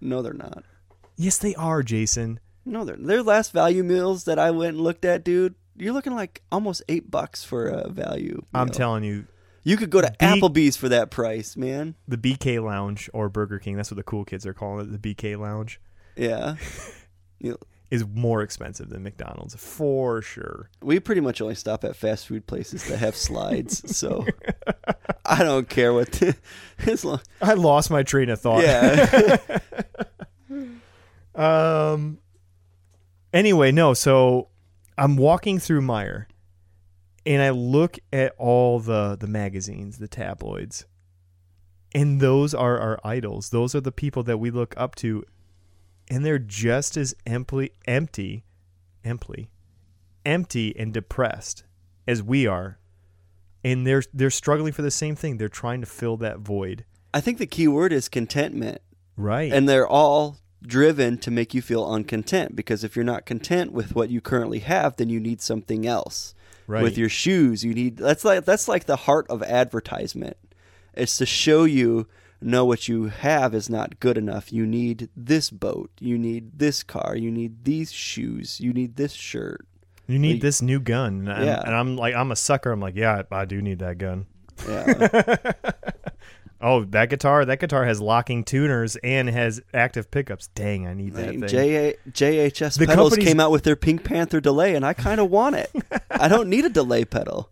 No, 0.00 0.20
they're 0.20 0.34
not. 0.34 0.62
Yes, 1.16 1.38
they 1.38 1.54
are, 1.54 1.82
Jason. 1.82 2.38
No, 2.66 2.84
they're 2.84 2.96
their 2.96 3.22
last 3.22 3.52
value 3.52 3.82
meals 3.82 4.24
that 4.24 4.38
I 4.38 4.50
went 4.50 4.74
and 4.74 4.84
looked 4.84 5.06
at, 5.06 5.24
dude. 5.24 5.54
You're 5.76 5.94
looking 5.94 6.14
like 6.14 6.42
almost 6.52 6.82
eight 6.88 7.10
bucks 7.10 7.42
for 7.44 7.68
a 7.68 7.88
value. 7.88 8.42
I'm 8.52 8.68
telling 8.68 9.04
you, 9.04 9.26
You 9.66 9.76
could 9.76 9.90
go 9.90 10.00
to 10.00 10.10
Big- 10.18 10.18
Applebee's 10.42 10.76
for 10.76 10.88
that 10.90 11.10
price, 11.10 11.56
man. 11.56 11.96
the 12.06 12.16
BK 12.16 12.62
Lounge 12.62 13.10
or 13.12 13.28
Burger 13.28 13.58
King, 13.58 13.76
that's 13.76 13.90
what 13.90 13.96
the 13.96 14.04
cool 14.04 14.24
kids 14.24 14.46
are 14.46 14.54
calling 14.54 14.86
it, 14.86 15.02
the 15.02 15.14
BK 15.14 15.36
Lounge, 15.36 15.80
Yeah. 16.16 16.54
is 17.90 18.04
more 18.14 18.42
expensive 18.42 18.90
than 18.90 19.02
McDonald's 19.02 19.54
for 19.56 20.22
sure. 20.22 20.70
We 20.82 21.00
pretty 21.00 21.20
much 21.20 21.40
only 21.40 21.54
stop 21.56 21.82
at 21.84 21.96
fast 21.96 22.28
food 22.28 22.46
places 22.46 22.84
that 22.88 22.98
have 22.98 23.16
slides, 23.16 23.82
so 23.96 24.24
I 25.24 25.42
don't 25.42 25.68
care 25.68 25.92
what. 25.92 26.12
The, 26.12 26.36
as 26.86 27.04
long, 27.04 27.20
I 27.42 27.54
lost 27.54 27.90
my 27.90 28.02
train 28.04 28.28
of 28.28 28.40
thought. 28.40 28.62
yeah. 28.62 29.58
Um. 31.34 32.18
Anyway, 33.32 33.70
no. 33.72 33.94
So 33.94 34.48
I'm 34.96 35.16
walking 35.16 35.58
through 35.58 35.82
Meijer, 35.82 36.26
and 37.26 37.42
I 37.42 37.50
look 37.50 37.98
at 38.12 38.32
all 38.38 38.78
the 38.78 39.16
the 39.18 39.26
magazines, 39.26 39.98
the 39.98 40.08
tabloids, 40.08 40.86
and 41.94 42.20
those 42.20 42.54
are 42.54 42.78
our 42.78 43.00
idols. 43.04 43.50
Those 43.50 43.74
are 43.74 43.80
the 43.80 43.92
people 43.92 44.22
that 44.22 44.38
we 44.38 44.50
look 44.50 44.74
up 44.76 44.94
to, 44.96 45.24
and 46.08 46.24
they're 46.24 46.38
just 46.38 46.96
as 46.96 47.14
empty, 47.26 47.72
empty, 47.86 48.44
empty, 49.04 49.50
empty, 50.24 50.76
and 50.78 50.94
depressed 50.94 51.64
as 52.06 52.22
we 52.22 52.46
are, 52.46 52.78
and 53.64 53.86
they're 53.86 54.04
they're 54.14 54.30
struggling 54.30 54.72
for 54.72 54.82
the 54.82 54.90
same 54.90 55.16
thing. 55.16 55.36
They're 55.36 55.48
trying 55.48 55.80
to 55.80 55.86
fill 55.86 56.16
that 56.18 56.38
void. 56.38 56.84
I 57.12 57.20
think 57.20 57.38
the 57.38 57.46
key 57.46 57.66
word 57.68 57.92
is 57.92 58.08
contentment. 58.08 58.80
Right. 59.18 59.50
and 59.50 59.66
they're 59.66 59.88
all 59.88 60.36
driven 60.62 61.16
to 61.16 61.30
make 61.30 61.54
you 61.54 61.62
feel 61.62 61.86
uncontent 61.86 62.54
because 62.54 62.84
if 62.84 62.94
you're 62.94 63.04
not 63.04 63.24
content 63.24 63.72
with 63.72 63.94
what 63.94 64.10
you 64.10 64.20
currently 64.20 64.58
have 64.58 64.96
then 64.96 65.08
you 65.08 65.18
need 65.18 65.40
something 65.40 65.86
else 65.86 66.34
right. 66.66 66.82
with 66.82 66.96
your 66.98 67.08
shoes 67.08 67.64
you 67.64 67.72
need 67.74 67.96
that's 67.96 68.24
like 68.24 68.44
that's 68.44 68.68
like 68.68 68.84
the 68.86 68.96
heart 68.96 69.26
of 69.28 69.42
advertisement 69.42 70.36
it's 70.94 71.16
to 71.18 71.26
show 71.26 71.64
you 71.64 72.06
no 72.40 72.64
what 72.64 72.86
you 72.88 73.06
have 73.06 73.54
is 73.54 73.68
not 73.70 73.98
good 74.00 74.18
enough 74.18 74.52
you 74.52 74.66
need 74.66 75.08
this 75.16 75.50
boat 75.50 75.90
you 76.00 76.18
need 76.18 76.58
this 76.58 76.82
car 76.82 77.16
you 77.16 77.30
need 77.30 77.64
these 77.64 77.92
shoes 77.92 78.60
you 78.60 78.72
need 78.72 78.96
this 78.96 79.12
shirt 79.12 79.64
You 80.08 80.18
need 80.20 80.34
Like- 80.34 80.42
this 80.42 80.62
new 80.62 80.78
gun. 80.78 81.20
And, 81.26 81.32
I'm- 81.32 81.44
Yeah. 81.44 81.62
and 81.66 81.74
I'm 81.74 81.96
like, 81.96 82.14
I'm 82.14 82.30
a 82.30 82.36
sucker. 82.36 82.70
I'm 82.70 82.78
like, 82.78 82.94
yeah, 82.94 83.22
I, 83.28 83.40
I 83.42 83.44
do 83.44 83.60
need 83.60 83.80
that 83.80 83.98
gun. 83.98 84.26
yeah 84.68 85.52
Oh, 86.66 86.84
that 86.86 87.10
guitar, 87.10 87.44
that 87.44 87.60
guitar 87.60 87.84
has 87.84 88.00
locking 88.00 88.42
tuners 88.42 88.96
and 88.96 89.28
has 89.30 89.60
active 89.72 90.10
pickups. 90.10 90.48
Dang, 90.48 90.86
I 90.86 90.94
need 90.94 91.14
that 91.14 91.26
Dang, 91.26 91.40
thing. 91.40 91.48
J- 91.48 91.94
JHS 92.10 92.78
The 92.78 92.86
pedals 92.86 93.16
came 93.16 93.38
out 93.38 93.50
with 93.52 93.62
their 93.62 93.76
Pink 93.76 94.02
Panther 94.04 94.40
delay, 94.40 94.74
and 94.74 94.84
I 94.84 94.92
kind 94.92 95.20
of 95.20 95.30
want 95.30 95.54
it. 95.56 95.70
I 96.10 96.26
don't 96.28 96.48
need 96.48 96.64
a 96.64 96.68
delay 96.68 97.04
pedal. 97.04 97.50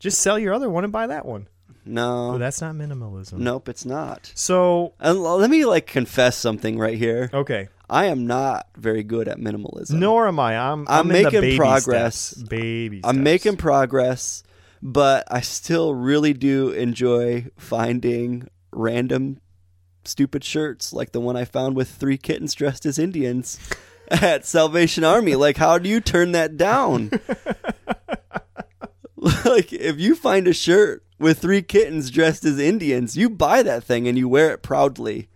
Just 0.00 0.18
sell 0.20 0.38
your 0.38 0.52
other 0.52 0.68
one 0.68 0.82
and 0.84 0.92
buy 0.92 1.06
that 1.06 1.24
one. 1.24 1.46
No, 1.86 2.30
But 2.32 2.38
that's 2.38 2.60
not 2.60 2.74
minimalism. 2.74 3.34
nope, 3.34 3.68
it's 3.68 3.84
not. 3.84 4.32
So, 4.34 4.94
And 4.98 5.18
l- 5.18 5.36
let 5.38 5.50
me 5.50 5.64
like 5.66 5.86
confess 5.86 6.36
something 6.36 6.78
right 6.78 6.96
here. 6.98 7.30
okay. 7.32 7.68
I 7.90 8.06
am 8.06 8.26
not 8.26 8.66
very 8.78 9.02
good 9.02 9.28
at 9.28 9.38
minimalism. 9.38 9.92
Nor 9.98 10.26
am 10.26 10.40
I. 10.40 10.56
I'm, 10.58 10.88
I'm 10.88 11.00
I'm, 11.00 11.08
making 11.08 11.56
progress. 11.58 12.16
steps. 12.16 12.42
Baby 12.48 13.02
I'm 13.04 13.22
making 13.22 13.58
progress, 13.58 14.42
but 14.84 15.24
I 15.30 15.40
still 15.40 15.94
really 15.94 16.34
do 16.34 16.70
enjoy 16.70 17.46
finding 17.56 18.48
random 18.70 19.40
stupid 20.04 20.44
shirts 20.44 20.92
like 20.92 21.12
the 21.12 21.20
one 21.20 21.36
I 21.36 21.46
found 21.46 21.74
with 21.74 21.88
three 21.88 22.18
kittens 22.18 22.52
dressed 22.52 22.84
as 22.84 22.98
Indians 22.98 23.58
at 24.10 24.44
Salvation 24.44 25.02
Army. 25.02 25.36
Like, 25.36 25.56
how 25.56 25.78
do 25.78 25.88
you 25.88 26.02
turn 26.02 26.32
that 26.32 26.58
down? 26.58 27.10
like, 29.16 29.72
if 29.72 29.98
you 29.98 30.14
find 30.14 30.46
a 30.46 30.52
shirt 30.52 31.02
with 31.18 31.38
three 31.38 31.62
kittens 31.62 32.10
dressed 32.10 32.44
as 32.44 32.58
Indians, 32.58 33.16
you 33.16 33.30
buy 33.30 33.62
that 33.62 33.84
thing 33.84 34.06
and 34.06 34.18
you 34.18 34.28
wear 34.28 34.52
it 34.52 34.62
proudly. 34.62 35.30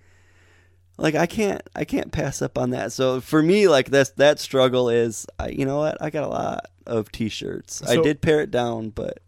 Like 0.98 1.14
I 1.14 1.24
can't, 1.24 1.62
I 1.74 1.84
can't 1.84 2.12
pass 2.12 2.42
up 2.42 2.58
on 2.58 2.70
that. 2.70 2.92
So 2.92 3.22
for 3.22 3.40
me, 3.40 3.66
like 3.66 3.88
that's 3.88 4.10
that 4.12 4.40
struggle 4.40 4.90
is, 4.90 5.26
I, 5.38 5.48
you 5.48 5.64
know 5.64 5.78
what? 5.78 5.96
I 6.02 6.10
got 6.10 6.24
a 6.24 6.28
lot 6.28 6.66
of 6.86 7.10
T-shirts. 7.12 7.82
I 7.88 8.02
did 8.02 8.20
pare 8.20 8.40
it 8.40 8.50
down, 8.50 8.90
but 8.90 9.20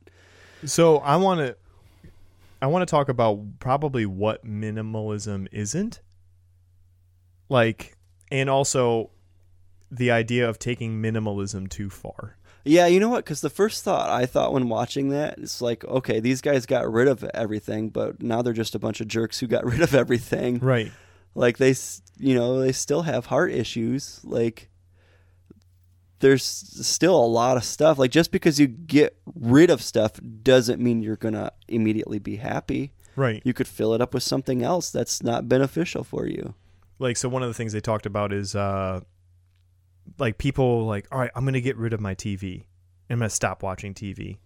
So 0.64 0.98
I 0.98 1.16
want 1.16 1.40
to 1.40 1.56
I 2.62 2.66
want 2.66 2.86
to 2.86 2.90
talk 2.90 3.08
about 3.08 3.58
probably 3.58 4.06
what 4.06 4.44
minimalism 4.44 5.48
isn't. 5.52 6.00
Like 7.48 7.96
and 8.30 8.48
also 8.48 9.10
the 9.90 10.10
idea 10.10 10.48
of 10.48 10.58
taking 10.58 11.02
minimalism 11.02 11.68
too 11.68 11.90
far. 11.90 12.36
Yeah, 12.64 12.86
you 12.86 13.00
know 13.00 13.08
what? 13.08 13.24
Because 13.24 13.40
the 13.40 13.50
first 13.50 13.82
thought 13.84 14.10
I 14.10 14.26
thought 14.26 14.52
when 14.52 14.68
watching 14.68 15.10
that 15.10 15.38
is 15.38 15.62
like, 15.62 15.84
okay, 15.84 16.20
these 16.20 16.40
guys 16.40 16.66
got 16.66 16.90
rid 16.90 17.08
of 17.08 17.24
everything, 17.34 17.88
but 17.88 18.22
now 18.22 18.42
they're 18.42 18.52
just 18.52 18.74
a 18.74 18.78
bunch 18.78 19.00
of 19.00 19.08
jerks 19.08 19.40
who 19.40 19.46
got 19.46 19.64
rid 19.66 19.80
of 19.80 19.94
everything. 19.94 20.58
Right. 20.58 20.92
Like 21.34 21.58
they, 21.58 21.74
you 22.18 22.34
know, 22.34 22.60
they 22.60 22.72
still 22.72 23.02
have 23.02 23.26
heart 23.26 23.52
issues. 23.52 24.20
Like 24.24 24.69
there's 26.20 26.44
still 26.44 27.16
a 27.22 27.26
lot 27.26 27.56
of 27.56 27.64
stuff. 27.64 27.98
Like 27.98 28.10
just 28.10 28.30
because 28.30 28.58
you 28.60 28.66
get 28.66 29.16
rid 29.34 29.70
of 29.70 29.82
stuff 29.82 30.12
doesn't 30.42 30.80
mean 30.80 31.02
you're 31.02 31.16
gonna 31.16 31.52
immediately 31.68 32.18
be 32.18 32.36
happy. 32.36 32.92
Right. 33.16 33.42
You 33.44 33.52
could 33.52 33.66
fill 33.68 33.92
it 33.94 34.00
up 34.00 34.14
with 34.14 34.22
something 34.22 34.62
else 34.62 34.90
that's 34.90 35.22
not 35.22 35.48
beneficial 35.48 36.04
for 36.04 36.26
you. 36.26 36.54
like 36.98 37.16
so 37.16 37.28
one 37.28 37.42
of 37.42 37.48
the 37.48 37.54
things 37.54 37.72
they 37.72 37.80
talked 37.80 38.06
about 38.06 38.32
is 38.32 38.54
uh 38.54 39.00
like 40.18 40.36
people 40.38 40.84
like 40.86 41.06
all 41.10 41.18
right 41.18 41.30
i'm 41.34 41.44
gonna 41.44 41.60
get 41.60 41.76
rid 41.76 41.92
of 41.92 42.00
my 42.00 42.14
tv 42.14 42.64
i'm 43.08 43.18
gonna 43.18 43.30
stop 43.30 43.62
watching 43.62 43.94
tv 43.94 44.36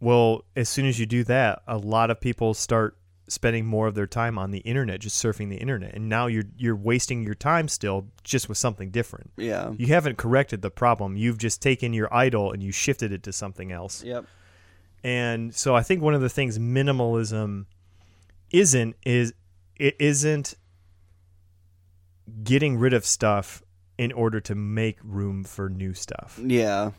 well 0.00 0.44
as 0.54 0.68
soon 0.68 0.86
as 0.86 0.98
you 1.00 1.06
do 1.06 1.24
that 1.24 1.62
a 1.66 1.76
lot 1.78 2.10
of 2.10 2.20
people 2.20 2.54
start 2.54 2.96
spending 3.28 3.66
more 3.66 3.86
of 3.88 3.94
their 3.94 4.06
time 4.06 4.38
on 4.38 4.50
the 4.52 4.58
internet 4.60 5.00
just 5.00 5.22
surfing 5.22 5.48
the 5.48 5.56
internet 5.56 5.92
and 5.94 6.08
now 6.08 6.26
you're 6.26 6.44
you're 6.56 6.76
wasting 6.76 7.22
your 7.24 7.34
time 7.34 7.66
still 7.68 8.06
just 8.22 8.48
with 8.48 8.56
something 8.58 8.90
different 8.90 9.30
Yeah. 9.36 9.72
you 9.76 9.88
haven't 9.88 10.16
corrected 10.16 10.62
the 10.62 10.70
problem 10.70 11.16
you've 11.16 11.38
just 11.38 11.60
taken 11.60 11.92
your 11.92 12.12
idol 12.14 12.52
and 12.52 12.62
you 12.62 12.70
shifted 12.70 13.12
it 13.12 13.22
to 13.24 13.32
something 13.32 13.72
else 13.72 14.04
Yep. 14.04 14.26
and 15.02 15.54
so 15.54 15.74
I 15.74 15.82
think 15.82 16.02
one 16.02 16.14
of 16.14 16.20
the 16.20 16.28
things 16.28 16.58
minimalism 16.58 17.66
isn't 18.52 18.94
is 19.04 19.34
it 19.76 19.96
isn't 19.98 20.54
getting 22.42 22.76
rid 22.78 22.92
of 22.92 23.04
stuff 23.04 23.62
in 23.98 24.12
order 24.12 24.40
to 24.40 24.54
make 24.54 24.98
room 25.02 25.42
for 25.44 25.68
new 25.68 25.94
stuff. 25.94 26.38
Yeah. 26.42 26.90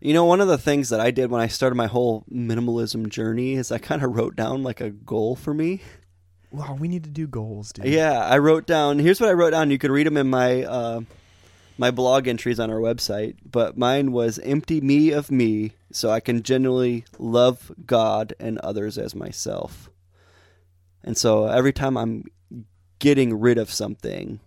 You 0.00 0.14
know, 0.14 0.24
one 0.24 0.40
of 0.40 0.48
the 0.48 0.58
things 0.58 0.90
that 0.90 1.00
I 1.00 1.10
did 1.10 1.30
when 1.30 1.40
I 1.40 1.48
started 1.48 1.74
my 1.74 1.88
whole 1.88 2.24
minimalism 2.32 3.08
journey 3.08 3.54
is 3.54 3.72
I 3.72 3.78
kind 3.78 4.04
of 4.04 4.14
wrote 4.14 4.36
down 4.36 4.62
like 4.62 4.80
a 4.80 4.90
goal 4.90 5.34
for 5.34 5.52
me. 5.52 5.82
Wow, 6.52 6.76
we 6.78 6.88
need 6.88 7.04
to 7.04 7.10
do 7.10 7.26
goals, 7.26 7.72
dude. 7.72 7.86
Yeah, 7.86 8.24
I 8.24 8.38
wrote 8.38 8.66
down. 8.66 9.00
Here's 9.00 9.20
what 9.20 9.28
I 9.28 9.34
wrote 9.34 9.50
down. 9.50 9.70
You 9.70 9.78
could 9.78 9.90
read 9.90 10.06
them 10.06 10.16
in 10.16 10.30
my 10.30 10.62
uh, 10.62 11.00
my 11.76 11.90
blog 11.90 12.28
entries 12.28 12.60
on 12.60 12.70
our 12.70 12.78
website. 12.78 13.36
But 13.44 13.76
mine 13.76 14.12
was 14.12 14.38
empty 14.38 14.80
me 14.80 15.10
of 15.10 15.30
me, 15.30 15.72
so 15.92 16.10
I 16.10 16.20
can 16.20 16.42
genuinely 16.42 17.04
love 17.18 17.72
God 17.84 18.34
and 18.38 18.58
others 18.58 18.98
as 18.98 19.14
myself. 19.14 19.90
And 21.02 21.16
so 21.16 21.46
every 21.46 21.72
time 21.72 21.96
I'm 21.96 22.24
getting 22.98 23.38
rid 23.38 23.58
of 23.58 23.70
something, 23.70 24.40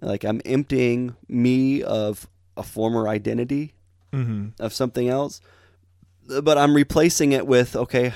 like 0.00 0.24
I'm 0.24 0.40
emptying 0.44 1.16
me 1.28 1.82
of 1.82 2.28
a 2.56 2.62
former 2.62 3.08
identity 3.08 3.74
Mm-hmm. 4.12 4.62
of 4.62 4.72
something 4.72 5.08
else, 5.08 5.40
but 6.42 6.56
I'm 6.56 6.74
replacing 6.74 7.32
it 7.32 7.46
with 7.46 7.76
okay, 7.76 8.14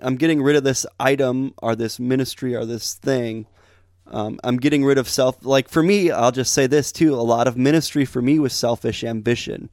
I'm 0.00 0.16
getting 0.16 0.42
rid 0.42 0.56
of 0.56 0.64
this 0.64 0.86
item 0.98 1.54
or 1.62 1.76
this 1.76 1.98
ministry 2.00 2.54
or 2.54 2.64
this 2.64 2.94
thing. 2.94 3.46
Um, 4.06 4.38
I'm 4.44 4.58
getting 4.58 4.84
rid 4.84 4.98
of 4.98 5.08
self. 5.08 5.44
Like 5.44 5.68
for 5.68 5.82
me, 5.82 6.10
I'll 6.10 6.32
just 6.32 6.52
say 6.52 6.66
this 6.66 6.92
too. 6.92 7.14
A 7.14 7.22
lot 7.22 7.46
of 7.46 7.56
ministry 7.56 8.04
for 8.04 8.20
me 8.20 8.38
was 8.38 8.52
selfish 8.52 9.02
ambition, 9.02 9.70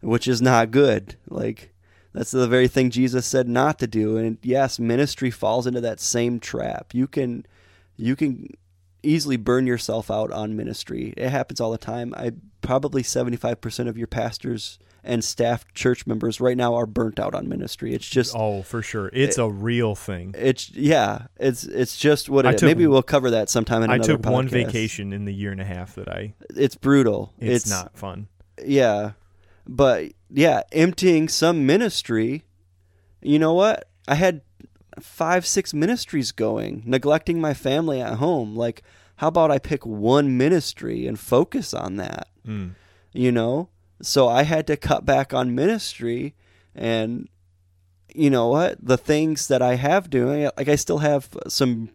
which 0.00 0.28
is 0.28 0.40
not 0.40 0.70
good. 0.70 1.16
Like 1.28 1.72
that's 2.12 2.30
the 2.30 2.48
very 2.48 2.68
thing 2.68 2.90
Jesus 2.90 3.26
said 3.26 3.48
not 3.48 3.78
to 3.80 3.86
do. 3.86 4.16
And 4.16 4.38
yes, 4.42 4.78
ministry 4.78 5.30
falls 5.30 5.66
into 5.66 5.80
that 5.80 6.00
same 6.00 6.38
trap. 6.38 6.94
You 6.94 7.06
can, 7.06 7.44
you 7.96 8.14
can 8.14 8.56
easily 9.06 9.36
burn 9.36 9.66
yourself 9.66 10.10
out 10.10 10.30
on 10.32 10.56
ministry. 10.56 11.14
It 11.16 11.30
happens 11.30 11.60
all 11.60 11.70
the 11.70 11.78
time. 11.78 12.12
I 12.16 12.32
probably 12.60 13.02
75% 13.02 13.88
of 13.88 13.96
your 13.96 14.06
pastors 14.08 14.78
and 15.04 15.22
staff 15.22 15.64
church 15.72 16.04
members 16.06 16.40
right 16.40 16.56
now 16.56 16.74
are 16.74 16.84
burnt 16.86 17.20
out 17.20 17.32
on 17.34 17.48
ministry. 17.48 17.94
It's 17.94 18.08
just 18.08 18.34
Oh, 18.36 18.62
for 18.62 18.82
sure. 18.82 19.08
It's 19.12 19.38
a 19.38 19.48
real 19.48 19.94
thing. 19.94 20.34
it's 20.36 20.70
yeah, 20.72 21.26
it's 21.38 21.62
it's 21.64 21.96
just 21.96 22.28
what 22.28 22.44
I 22.44 22.50
it 22.50 22.54
is. 22.56 22.60
took- 22.62 22.66
Maybe 22.66 22.86
we'll 22.88 23.04
cover 23.04 23.30
that 23.30 23.48
sometime 23.48 23.84
in 23.84 23.90
I 23.90 23.94
another 23.96 24.16
took 24.16 24.26
one 24.26 24.48
vacation 24.48 25.12
in 25.12 25.24
the 25.24 25.32
year 25.32 25.52
and 25.52 25.60
a 25.60 25.64
half 25.64 25.94
that 25.94 26.08
I 26.08 26.34
It's 26.56 26.74
brutal. 26.74 27.32
it's, 27.38 27.70
not 27.70 27.96
fun. 27.96 28.26
Yeah. 28.64 29.12
But 29.68 30.12
yeah, 30.28 30.62
emptying 30.72 31.28
some 31.28 31.66
ministry. 31.66 32.44
You 33.22 33.38
know 33.38 33.54
what? 33.54 33.88
I 34.08 34.14
had 34.16 34.40
five, 35.00 35.46
six 35.46 35.74
ministries 35.74 36.32
going, 36.32 36.82
neglecting 36.84 37.40
my 37.40 37.54
family 37.54 38.00
at 38.00 38.14
home. 38.14 38.54
Like, 38.56 38.82
how 39.16 39.28
about 39.28 39.50
I 39.50 39.58
pick 39.58 39.84
one 39.84 40.36
ministry 40.36 41.06
and 41.06 41.18
focus 41.18 41.72
on 41.72 41.96
that? 41.96 42.28
Mm. 42.46 42.74
You 43.12 43.32
know? 43.32 43.68
So 44.02 44.28
I 44.28 44.42
had 44.42 44.66
to 44.66 44.76
cut 44.76 45.04
back 45.04 45.32
on 45.32 45.54
ministry 45.54 46.34
and 46.74 47.28
you 48.14 48.30
know 48.30 48.48
what? 48.48 48.78
The 48.84 48.96
things 48.96 49.48
that 49.48 49.60
I 49.60 49.74
have 49.74 50.08
doing 50.08 50.48
like 50.56 50.68
I 50.68 50.76
still 50.76 50.98
have 50.98 51.28
some 51.48 51.90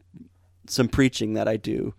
some 0.67 0.87
preaching 0.87 1.33
that 1.33 1.47
I 1.47 1.57
do 1.57 1.93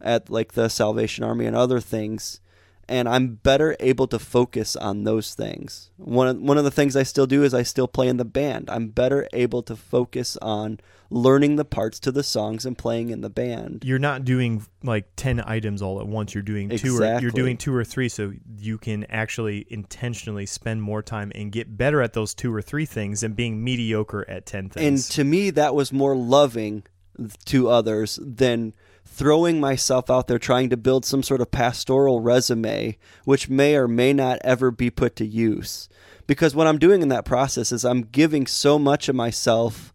at 0.00 0.28
like 0.28 0.52
the 0.52 0.68
Salvation 0.68 1.24
Army 1.24 1.46
and 1.46 1.56
other 1.56 1.80
things 1.80 2.40
and 2.88 3.08
I'm 3.08 3.36
better 3.36 3.76
able 3.80 4.06
to 4.08 4.18
focus 4.18 4.76
on 4.76 5.04
those 5.04 5.34
things. 5.34 5.90
One 5.96 6.28
of, 6.28 6.38
one 6.38 6.58
of 6.58 6.64
the 6.64 6.70
things 6.70 6.96
I 6.96 7.04
still 7.04 7.26
do 7.26 7.42
is 7.44 7.54
I 7.54 7.62
still 7.62 7.88
play 7.88 8.08
in 8.08 8.16
the 8.16 8.24
band. 8.24 8.68
I'm 8.68 8.88
better 8.88 9.28
able 9.32 9.62
to 9.64 9.76
focus 9.76 10.36
on 10.42 10.80
learning 11.10 11.56
the 11.56 11.64
parts 11.64 12.00
to 12.00 12.10
the 12.10 12.22
songs 12.22 12.64
and 12.66 12.76
playing 12.76 13.10
in 13.10 13.20
the 13.20 13.30
band. 13.30 13.82
You're 13.84 13.98
not 13.98 14.24
doing 14.24 14.64
like 14.82 15.06
10 15.16 15.42
items 15.46 15.82
all 15.82 16.00
at 16.00 16.06
once. 16.06 16.34
You're 16.34 16.42
doing 16.42 16.70
two 16.70 17.00
or 17.00 17.20
you're 17.20 17.30
doing 17.30 17.56
two 17.56 17.74
or 17.74 17.84
three 17.84 18.08
so 18.08 18.32
you 18.58 18.78
can 18.78 19.04
actually 19.04 19.66
intentionally 19.68 20.46
spend 20.46 20.82
more 20.82 21.02
time 21.02 21.30
and 21.34 21.52
get 21.52 21.76
better 21.76 22.02
at 22.02 22.14
those 22.14 22.34
two 22.34 22.52
or 22.52 22.62
three 22.62 22.86
things 22.86 23.20
than 23.20 23.34
being 23.34 23.62
mediocre 23.62 24.28
at 24.28 24.46
10 24.46 24.70
things. 24.70 24.86
And 24.86 25.14
to 25.16 25.24
me 25.24 25.50
that 25.50 25.74
was 25.74 25.92
more 25.92 26.16
loving 26.16 26.84
to 27.46 27.68
others 27.68 28.18
than 28.22 28.72
throwing 29.12 29.60
myself 29.60 30.08
out 30.08 30.26
there 30.26 30.38
trying 30.38 30.70
to 30.70 30.76
build 30.76 31.04
some 31.04 31.22
sort 31.22 31.42
of 31.42 31.50
pastoral 31.50 32.20
resume 32.20 32.96
which 33.24 33.50
may 33.50 33.76
or 33.76 33.86
may 33.86 34.12
not 34.12 34.38
ever 34.42 34.70
be 34.70 34.88
put 34.88 35.14
to 35.16 35.26
use. 35.26 35.88
Because 36.26 36.54
what 36.54 36.66
I'm 36.66 36.78
doing 36.78 37.02
in 37.02 37.08
that 37.08 37.26
process 37.26 37.72
is 37.72 37.84
I'm 37.84 38.02
giving 38.02 38.46
so 38.46 38.78
much 38.78 39.10
of 39.10 39.14
myself 39.14 39.92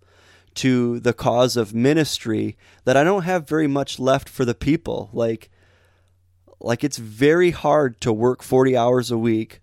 to 0.55 0.99
the 0.99 1.13
cause 1.13 1.57
of 1.57 1.73
ministry 1.73 2.57
that 2.85 2.95
I 2.95 3.03
don't 3.03 3.23
have 3.23 3.49
very 3.49 3.67
much 3.67 3.99
left 3.99 4.29
for 4.29 4.45
the 4.45 4.55
people. 4.55 5.09
Like 5.11 5.49
like 6.59 6.83
it's 6.83 6.97
very 6.97 7.51
hard 7.51 7.99
to 8.01 8.13
work 8.13 8.43
40 8.43 8.77
hours 8.77 9.09
a 9.09 9.17
week, 9.17 9.61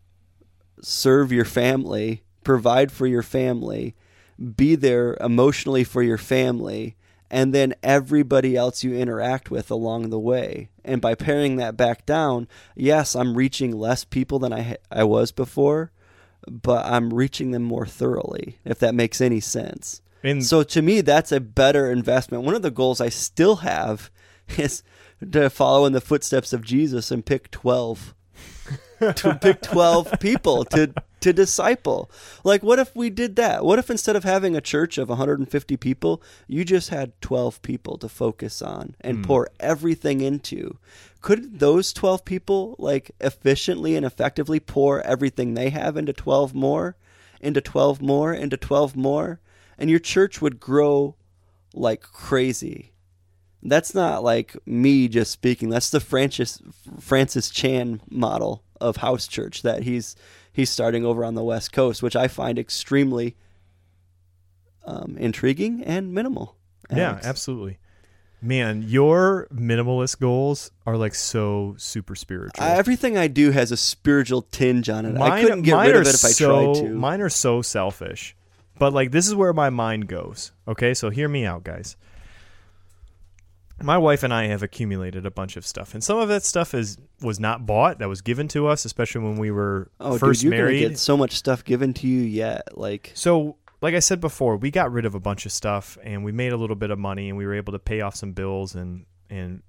serve 0.81 1.31
your 1.31 1.45
family, 1.45 2.23
provide 2.43 2.91
for 2.91 3.07
your 3.07 3.23
family, 3.23 3.95
be 4.57 4.75
there 4.75 5.17
emotionally 5.21 5.85
for 5.85 6.03
your 6.03 6.19
family, 6.19 6.97
and 7.35 7.53
then 7.53 7.75
everybody 7.83 8.55
else 8.55 8.85
you 8.85 8.95
interact 8.95 9.51
with 9.51 9.69
along 9.69 10.11
the 10.11 10.21
way. 10.21 10.69
And 10.85 11.01
by 11.01 11.17
paring 11.17 11.57
that 11.57 11.77
back 11.77 12.07
down, 12.07 12.47
yes, 12.77 13.17
I'm 13.17 13.37
reaching 13.37 13.77
less 13.77 14.05
people 14.05 14.39
than 14.39 14.53
I 14.53 14.77
I 14.89 15.03
was 15.03 15.33
before, 15.33 15.91
but 16.49 16.87
I'm 16.87 17.13
reaching 17.13 17.51
them 17.51 17.65
more 17.65 17.87
thoroughly, 17.87 18.61
if 18.65 18.79
that 18.79 18.95
makes 18.95 19.21
any 19.21 19.41
sense. 19.41 20.01
and 20.23 20.47
So 20.47 20.63
to 20.63 20.81
me, 20.81 21.01
that's 21.01 21.33
a 21.33 21.41
better 21.41 21.91
investment. 21.91 22.45
One 22.45 22.55
of 22.55 22.63
the 22.63 22.71
goals 22.71 23.01
I 23.01 23.09
still 23.09 23.57
have 23.57 24.13
is 24.57 24.85
to 25.33 25.51
follow 25.51 25.87
in 25.87 25.93
the 25.93 26.01
footsteps 26.01 26.53
of 26.53 26.63
Jesus 26.63 27.11
and 27.11 27.27
pick 27.27 27.51
twelve, 27.51 28.15
to 29.01 29.37
pick 29.43 29.61
twelve 29.61 30.21
people 30.21 30.65
to 30.67 30.95
to 31.25 31.33
disciple. 31.33 32.11
Like, 32.43 32.63
what 32.63 32.79
if 32.79 32.95
we 32.95 33.11
did 33.11 33.37
that? 33.37 33.65
What 33.65 33.79
if 33.79 33.91
instead 33.91 34.17
of 34.17 34.25
having 34.25 34.57
a 34.57 34.61
church 34.61 34.97
of 34.97 35.09
150 35.09 35.77
people, 35.77 36.23
you 36.47 36.65
just 36.65 36.91
had 36.91 37.21
12 37.21 37.61
people 37.63 37.99
to 37.99 38.09
focus 38.09 38.63
on 38.63 38.95
and 39.01 39.19
hmm. 39.19 39.23
pour 39.25 39.49
everything 39.59 40.21
into? 40.21 40.79
Could 41.21 41.59
those 41.59 41.93
12 41.93 42.25
people 42.25 42.77
like 42.79 43.11
efficiently 43.21 43.97
and 43.97 44.07
effectively 44.07 44.61
pour 44.61 45.01
everything 45.03 45.55
they 45.55 45.71
have 45.71 45.97
into 45.97 46.13
12 46.13 46.55
more, 46.55 46.97
into 47.41 47.61
12 47.61 48.01
more, 48.01 48.33
into 48.33 48.57
12 48.57 48.95
more? 48.97 49.41
and 49.79 49.91
your 49.91 49.99
church 49.99 50.41
would 50.41 50.61
grow 50.61 51.17
like 51.73 52.03
crazy. 52.03 52.93
That's 53.63 53.95
not 53.95 54.23
like 54.23 54.57
me 54.67 55.09
just 55.09 55.31
speaking. 55.31 55.71
That's 55.71 55.91
the 55.91 56.01
Francis 56.01 56.61
Francis 57.01 57.51
Chan 57.51 58.01
model 58.11 58.63
of 58.81 58.99
house 58.99 59.27
church 59.27 59.63
that 59.63 59.85
he's 59.85 60.15
he's 60.55 60.71
starting 60.71 61.05
over 61.05 61.23
on 61.25 61.35
the 61.35 61.45
West 61.45 61.73
Coast, 61.73 62.03
which 62.03 62.17
I 62.17 62.29
find 62.29 62.59
extremely 62.59 63.37
um, 64.87 65.17
intriguing 65.19 65.83
and 65.85 66.13
minimal. 66.15 66.57
yeah, 66.95 67.19
absolutely. 67.23 67.79
Man, 68.41 68.83
your 68.87 69.49
minimalist 69.55 70.21
goals 70.21 70.71
are 70.87 70.99
like 70.99 71.15
so 71.15 71.75
super 71.79 72.15
spiritual. 72.15 72.63
I- 72.63 72.73
everything 72.77 73.17
I 73.17 73.27
do 73.27 73.51
has 73.53 73.73
a 73.73 73.77
spiritual 73.77 74.43
tinge 74.43 74.91
on 74.91 75.07
it. 75.07 75.19
I 75.19 75.43
couldn't 75.43 75.63
get 75.63 75.75
rid 75.75 75.97
of 75.97 76.03
it 76.07 76.15
if 76.15 76.25
I 76.25 76.33
tried 76.33 76.75
to. 76.75 76.89
Mine 76.91 77.21
are 77.23 77.31
so 77.31 77.63
selfish. 77.63 78.37
But 78.79 78.93
like 78.93 79.13
this 79.13 79.27
is 79.27 79.35
where 79.35 79.53
my 79.55 79.71
mind 79.71 80.09
goes. 80.09 80.53
Okay, 80.69 80.93
so 80.95 81.09
hear 81.09 81.29
me 81.29 81.47
out, 81.47 81.65
guys. 81.65 81.97
My 83.83 83.99
wife 83.99 84.23
and 84.23 84.33
I 84.33 84.47
have 84.47 84.63
accumulated 84.63 85.27
a 85.27 85.31
bunch 85.31 85.57
of 85.57 85.67
stuff, 85.67 85.95
and 85.95 86.03
some 86.03 86.19
of 86.19 86.29
that 86.29 86.43
stuff 86.45 86.75
is 86.75 86.97
was 87.21 87.41
not 87.41 87.67
bought; 87.67 87.99
that 87.99 88.09
was 88.09 88.21
given 88.21 88.49
to 88.49 88.67
us, 88.69 88.85
especially 88.85 89.23
when 89.23 89.37
we 89.37 89.51
were 89.51 89.91
Oh, 90.01 90.17
first 90.19 90.41
dude, 90.43 90.53
you're 90.53 90.59
married. 90.63 90.81
gonna 90.81 90.89
get 90.91 90.99
so 90.99 91.17
much 91.17 91.33
stuff 91.33 91.65
given 91.65 91.93
to 91.95 92.07
you 92.07 92.21
yet. 92.23 92.77
Like, 92.79 93.11
So, 93.15 93.57
like 93.83 93.95
I 93.95 93.99
said 93.99 94.21
before, 94.21 94.57
we 94.57 94.71
got 94.71 94.93
rid 94.93 95.05
of 95.05 95.15
a 95.15 95.21
bunch 95.21 95.45
of 95.47 95.53
stuff 95.53 95.99
and 96.03 96.25
we 96.25 96.33
made 96.33 96.53
a 96.53 96.57
little 96.57 96.77
bit 96.77 96.91
of 96.91 96.99
money 96.99 97.29
and 97.29 97.37
we 97.37 97.45
were 97.47 97.55
able 97.55 97.73
to 97.73 97.79
pay 97.79 98.01
off 98.01 98.15
some 98.15 98.33
bills 98.33 98.75
and 98.75 99.07
and 99.29 99.63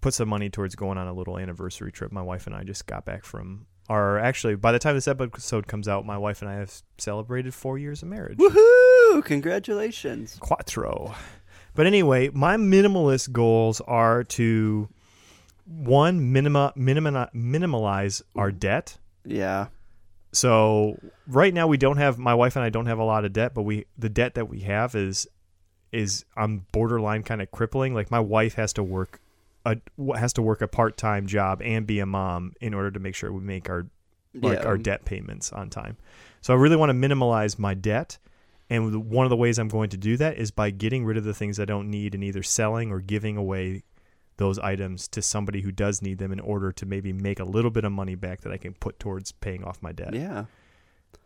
put 0.00 0.14
some 0.14 0.28
money 0.28 0.48
towards 0.50 0.74
going 0.74 0.96
on 0.98 1.06
a 1.06 1.12
little 1.12 1.38
anniversary 1.38 1.92
trip. 1.92 2.10
My 2.10 2.22
wife 2.22 2.46
and 2.46 2.56
I 2.56 2.64
just 2.64 2.86
got 2.86 3.04
back 3.04 3.24
from 3.24 3.66
our 3.88 4.18
actually 4.18 4.56
by 4.56 4.72
the 4.72 4.78
time 4.80 4.94
this 4.96 5.06
episode 5.06 5.66
comes 5.68 5.86
out, 5.86 6.04
my 6.04 6.18
wife 6.18 6.42
and 6.42 6.50
I 6.50 6.54
have 6.54 6.72
celebrated 6.98 7.54
4 7.54 7.78
years 7.78 8.02
of 8.02 8.08
marriage. 8.08 8.38
woohoo! 8.38 9.24
Congratulations. 9.24 10.36
Quattro. 10.40 11.14
But 11.76 11.86
anyway, 11.86 12.30
my 12.30 12.56
minimalist 12.56 13.32
goals 13.32 13.80
are 13.82 14.24
to 14.24 14.88
one 15.66 16.32
minima, 16.32 16.72
minima 16.74 17.30
minimalize 17.34 18.22
our 18.34 18.50
debt. 18.50 18.98
Yeah. 19.24 19.66
So 20.32 20.98
right 21.26 21.54
now 21.54 21.66
we 21.66 21.76
don't 21.76 21.98
have 21.98 22.18
my 22.18 22.34
wife 22.34 22.56
and 22.56 22.64
I 22.64 22.70
don't 22.70 22.86
have 22.86 22.98
a 22.98 23.04
lot 23.04 23.24
of 23.24 23.32
debt, 23.32 23.54
but 23.54 23.62
we 23.62 23.86
the 23.96 24.08
debt 24.08 24.34
that 24.34 24.48
we 24.48 24.60
have 24.60 24.94
is 24.94 25.26
is 25.92 26.24
on 26.36 26.66
borderline 26.72 27.22
kind 27.22 27.40
of 27.40 27.50
crippling. 27.50 27.94
Like 27.94 28.10
my 28.10 28.20
wife 28.20 28.54
has 28.54 28.72
to 28.74 28.82
work 28.82 29.20
a 29.64 29.76
has 30.16 30.32
to 30.34 30.42
work 30.42 30.62
a 30.62 30.68
part 30.68 30.96
time 30.96 31.26
job 31.26 31.60
and 31.62 31.86
be 31.86 32.00
a 32.00 32.06
mom 32.06 32.52
in 32.60 32.74
order 32.74 32.90
to 32.90 33.00
make 33.00 33.14
sure 33.14 33.32
we 33.32 33.40
make 33.40 33.68
our 33.68 33.86
like 34.34 34.58
yeah. 34.58 34.64
our 34.66 34.78
debt 34.78 35.04
payments 35.04 35.52
on 35.52 35.70
time. 35.70 35.96
So 36.40 36.54
I 36.54 36.56
really 36.56 36.76
want 36.76 36.90
to 36.90 36.94
minimalize 36.94 37.58
my 37.58 37.74
debt. 37.74 38.18
And 38.68 39.08
one 39.10 39.24
of 39.26 39.30
the 39.30 39.36
ways 39.36 39.58
I'm 39.58 39.68
going 39.68 39.90
to 39.90 39.96
do 39.96 40.16
that 40.16 40.38
is 40.38 40.50
by 40.50 40.70
getting 40.70 41.04
rid 41.04 41.16
of 41.16 41.24
the 41.24 41.34
things 41.34 41.60
I 41.60 41.64
don't 41.64 41.88
need 41.90 42.14
and 42.14 42.24
either 42.24 42.42
selling 42.42 42.90
or 42.90 43.00
giving 43.00 43.36
away 43.36 43.82
those 44.38 44.58
items 44.58 45.08
to 45.08 45.22
somebody 45.22 45.60
who 45.62 45.70
does 45.72 46.02
need 46.02 46.18
them 46.18 46.32
in 46.32 46.40
order 46.40 46.72
to 46.72 46.84
maybe 46.84 47.12
make 47.12 47.38
a 47.40 47.44
little 47.44 47.70
bit 47.70 47.84
of 47.84 47.92
money 47.92 48.14
back 48.16 48.40
that 48.42 48.52
I 48.52 48.56
can 48.58 48.74
put 48.74 48.98
towards 48.98 49.32
paying 49.32 49.62
off 49.64 49.80
my 49.82 49.92
debt. 49.92 50.14
Yeah. 50.14 50.46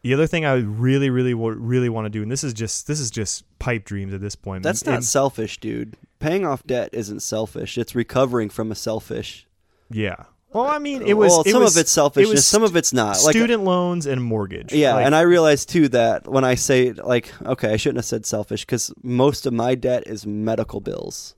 The 0.02 0.14
other 0.14 0.26
thing 0.26 0.44
I 0.44 0.54
really, 0.54 1.10
really, 1.10 1.34
really 1.34 1.88
want 1.88 2.06
to 2.06 2.10
do, 2.10 2.22
and 2.22 2.30
this 2.30 2.44
is 2.44 2.54
just 2.54 2.86
this 2.86 3.00
is 3.00 3.10
just 3.10 3.44
pipe 3.58 3.84
dreams 3.84 4.14
at 4.14 4.20
this 4.20 4.36
point. 4.36 4.62
That's 4.62 4.82
And- 4.82 4.92
not 4.94 5.04
selfish, 5.04 5.58
dude. 5.58 5.96
Paying 6.20 6.44
off 6.46 6.64
debt 6.66 6.90
isn't 6.92 7.20
selfish. 7.20 7.76
It's 7.78 7.94
recovering 7.94 8.48
from 8.50 8.70
a 8.70 8.74
selfish. 8.74 9.46
yeah. 9.90 10.24
Well, 10.52 10.64
I 10.64 10.78
mean, 10.78 11.02
it 11.02 11.14
was 11.14 11.30
well, 11.30 11.40
it 11.42 11.52
some 11.52 11.62
was, 11.62 11.76
of 11.76 11.80
it's 11.80 11.92
selfishness, 11.92 12.28
it 12.28 12.32
was 12.32 12.46
some 12.46 12.62
of 12.64 12.74
it's 12.74 12.92
not. 12.92 13.22
Like 13.22 13.36
student 13.36 13.62
loans 13.62 14.06
and 14.06 14.22
mortgage. 14.22 14.72
Yeah, 14.72 14.94
Like, 14.94 15.06
and 15.06 15.14
I 15.14 15.20
realize 15.20 15.64
too 15.64 15.88
that 15.90 16.26
when 16.26 16.44
I 16.44 16.56
say 16.56 16.92
like, 16.92 17.32
okay, 17.42 17.72
I 17.72 17.76
shouldn't 17.76 17.98
have 17.98 18.04
said 18.04 18.26
selfish 18.26 18.64
because 18.64 18.92
most 19.02 19.46
of 19.46 19.52
my 19.52 19.76
debt 19.76 20.04
is 20.06 20.26
medical 20.26 20.80
bills, 20.80 21.36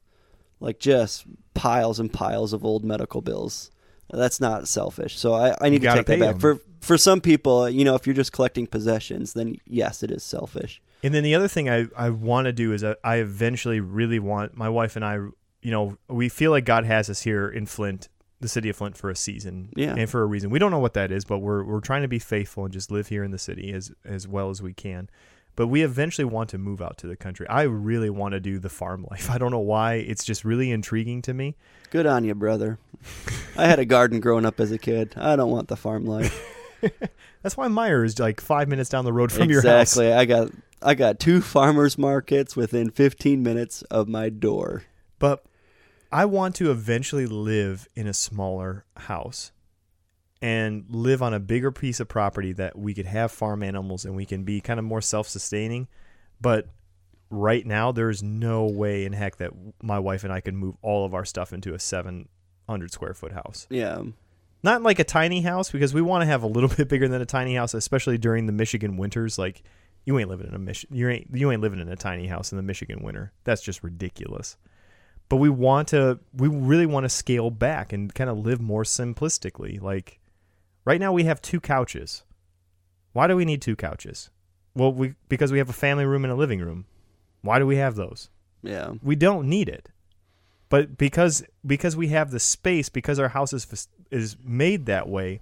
like 0.61 0.79
just 0.79 1.27
piles 1.53 2.01
and 2.01 2.11
piles 2.11 2.53
of 2.55 2.65
old 2.65 2.85
medical 2.85 3.21
bills. 3.21 3.71
That's 4.11 4.41
not 4.41 4.69
selfish. 4.69 5.19
So 5.19 5.33
I, 5.33 5.57
I 5.61 5.69
need 5.71 5.83
to 5.83 5.93
take 5.95 6.07
that 6.07 6.19
back. 6.19 6.31
them. 6.33 6.39
For 6.39 6.61
for 6.81 6.99
some 6.99 7.21
people, 7.21 7.69
you 7.69 7.85
know, 7.85 7.95
if 7.95 8.07
you're 8.07 8.15
just 8.15 8.33
collecting 8.33 8.67
possessions, 8.67 9.33
then 9.33 9.57
yes, 9.67 10.03
it 10.03 10.11
is 10.11 10.23
selfish. 10.23 10.83
And 11.03 11.15
then 11.15 11.25
the 11.25 11.35
other 11.35 11.49
thing 11.49 11.69
I, 11.69 11.87
I 11.97 12.11
want 12.11 12.47
to 12.47 12.53
do 12.53 12.73
is 12.73 12.85
I, 12.85 12.97
I 13.03 13.17
eventually 13.17 13.81
really 13.81 14.19
want 14.19 14.57
my 14.57 14.69
wife 14.69 14.97
and 14.97 15.05
I, 15.05 15.15
you 15.15 15.71
know, 15.71 15.97
we 16.09 16.29
feel 16.29 16.51
like 16.51 16.65
God 16.65 16.85
has 16.85 17.09
us 17.11 17.23
here 17.23 17.49
in 17.49 17.67
Flint, 17.67 18.09
the 18.43 18.49
city 18.49 18.69
of 18.69 18.77
Flint, 18.77 18.97
for 18.99 19.09
a 19.09 19.17
season, 19.17 19.71
Yeah. 19.75 19.95
and 19.97 20.11
for 20.11 20.21
a 20.23 20.27
reason. 20.27 20.51
We 20.51 20.59
don't 20.59 20.71
know 20.71 20.79
what 20.79 20.93
that 20.95 21.11
is, 21.11 21.25
but 21.25 21.39
we're 21.39 21.65
we're 21.65 21.81
trying 21.81 22.03
to 22.03 22.09
be 22.09 22.19
faithful 22.19 22.65
and 22.65 22.73
just 22.73 22.91
live 22.91 23.09
here 23.09 23.25
in 23.25 23.31
the 23.31 23.39
city 23.39 23.73
as 23.73 23.91
as 24.05 24.29
well 24.29 24.51
as 24.51 24.61
we 24.61 24.75
can. 24.75 25.09
But 25.55 25.67
we 25.67 25.83
eventually 25.83 26.25
want 26.25 26.49
to 26.51 26.59
move 26.59 26.81
out 26.81 26.97
to 26.99 27.07
the 27.07 27.17
country. 27.17 27.47
I 27.49 27.63
really 27.63 28.09
want 28.09 28.33
to 28.33 28.41
do 28.41 28.59
the 28.59 28.69
farm 28.71 29.07
life. 29.11 29.31
I 29.31 29.39
don't 29.39 29.51
know 29.51 29.59
why. 29.61 29.95
It's 29.95 30.25
just 30.25 30.45
really 30.45 30.71
intriguing 30.71 31.23
to 31.23 31.35
me. 31.35 31.57
Good 31.91 32.07
on 32.07 32.25
you, 32.25 32.35
brother. 32.35 32.79
I 33.57 33.67
had 33.67 33.79
a 33.79 33.85
garden 33.85 34.21
growing 34.21 34.47
up 34.47 34.61
as 34.61 34.71
a 34.73 34.79
kid. 34.79 35.15
I 35.17 35.37
don't 35.37 35.51
want 35.51 35.69
the 35.69 35.77
farm 35.77 36.05
life. 36.07 36.49
That's 37.43 37.57
why 37.57 37.69
Meijer 37.69 38.05
is 38.05 38.19
like 38.19 38.41
five 38.41 38.69
minutes 38.69 38.89
down 38.91 39.05
the 39.05 39.13
road 39.13 39.31
from 39.31 39.51
your 39.51 39.63
house. 39.63 39.93
exactly. 39.97 40.13
I 40.13 40.25
got 40.25 40.51
I 40.81 40.95
got 40.95 41.21
two 41.21 41.41
farmers 41.41 41.97
markets 41.99 42.57
within 42.57 42.91
15 42.91 43.43
minutes 43.43 43.83
of 43.83 44.09
my 44.09 44.31
door. 44.31 44.85
But 45.19 45.45
I 46.13 46.27
want 46.27 46.55
to 46.57 46.71
eventually 46.71 47.27
live 47.27 47.89
in 47.97 48.07
a 48.07 48.13
smaller 48.13 48.85
house 48.97 49.51
and 50.43 50.85
live 50.91 51.23
on 51.23 51.33
a 51.33 51.41
bigger 51.41 51.73
piece 51.73 52.01
of 52.01 52.09
property 52.09 52.53
that 52.53 52.77
we 52.77 52.93
could 52.93 53.07
have 53.07 53.33
farm 53.33 53.63
animals 53.63 54.05
and 54.05 54.15
we 54.15 54.27
can 54.27 54.45
be 54.45 54.61
kind 54.61 54.79
of 54.79 54.85
more 54.85 55.01
self 55.01 55.27
sustaining. 55.27 55.89
But 56.41 56.69
right 57.31 57.65
now, 57.65 57.93
there's 57.93 58.23
no 58.23 58.67
way 58.67 59.05
in 59.05 59.15
heck 59.15 59.37
that 59.37 59.53
my 59.83 59.99
wife 59.99 60.23
and 60.25 60.33
I 60.33 60.41
could 60.41 60.55
move 60.55 60.77
all 60.83 61.07
of 61.07 61.15
our 61.15 61.25
stuff 61.25 61.53
into 61.53 61.73
a 61.73 61.79
700 61.79 62.93
square 62.93 63.15
foot 63.15 63.33
house. 63.33 63.67
Yeah. 63.71 64.03
Not 64.63 64.83
like 64.83 64.99
a 64.99 65.05
tiny 65.05 65.41
house 65.41 65.71
because 65.71 65.95
we 65.95 66.03
want 66.03 66.23
to 66.23 66.27
have 66.27 66.43
a 66.43 66.47
little 66.47 66.69
bit 66.77 66.89
bigger 66.89 67.09
than 67.09 67.23
a 67.23 67.27
tiny 67.27 67.55
house, 67.55 67.73
especially 67.73 68.19
during 68.19 68.47
the 68.47 68.53
Michigan 68.53 68.99
winters. 68.99 69.39
Like, 69.39 69.63
you 70.05 70.19
ain't 70.19 70.29
living 70.29 70.49
in 70.49 70.55
a 70.55 70.59
Mich- 70.59 70.87
you 70.91 71.09
ain't 71.09 71.29
you 71.33 71.51
ain't 71.51 71.63
living 71.63 71.81
in 71.81 71.89
a 71.89 71.97
tiny 71.97 72.27
house 72.27 72.53
in 72.53 72.57
the 72.57 72.63
Michigan 72.63 73.03
winter. 73.03 73.33
That's 73.45 73.63
just 73.63 73.83
ridiculous. 73.83 74.57
But 75.33 75.39
we 75.39 75.49
want 75.49 75.89
to 75.89 76.19
we 76.35 76.47
really 76.47 76.85
want 76.85 77.05
to 77.05 77.09
scale 77.09 77.51
back 77.51 77.95
and 77.95 78.15
kind 78.15 78.29
of 78.29 78.37
live 78.37 78.61
more 78.61 78.83
simplistically. 78.83 79.81
Like 79.81 80.21
right 80.85 81.01
now 81.01 81.15
we 81.15 81.25
have 81.25 81.41
two 81.41 81.59
couches. 81.59 82.23
Why 83.15 83.29
do 83.29 83.35
we 83.35 83.47
need 83.47 83.63
two 83.63 83.75
couches? 83.75 84.29
Well, 84.75 84.93
we 84.93 85.15
because 85.31 85.51
we 85.51 85.57
have 85.57 85.71
a 85.71 85.73
family 85.73 86.05
room 86.05 86.27
and 86.27 86.33
a 86.35 86.37
living 86.37 86.61
room. 86.61 86.85
Why 87.41 87.59
do 87.59 87.67
we 87.67 87.77
have 87.77 87.95
those? 87.95 88.29
Yeah. 88.63 88.93
We 89.03 89.17
don't 89.17 89.49
need 89.49 89.71
it. 89.71 89.89
But 90.69 90.99
because 90.99 91.43
because 91.65 91.97
we 91.97 92.09
have 92.09 92.31
the 92.31 92.39
space, 92.39 92.91
because 92.91 93.19
our 93.19 93.29
house 93.29 93.55
is 93.55 93.89
is 94.11 94.37
made 94.45 94.85
that 94.85 95.09
way, 95.09 95.41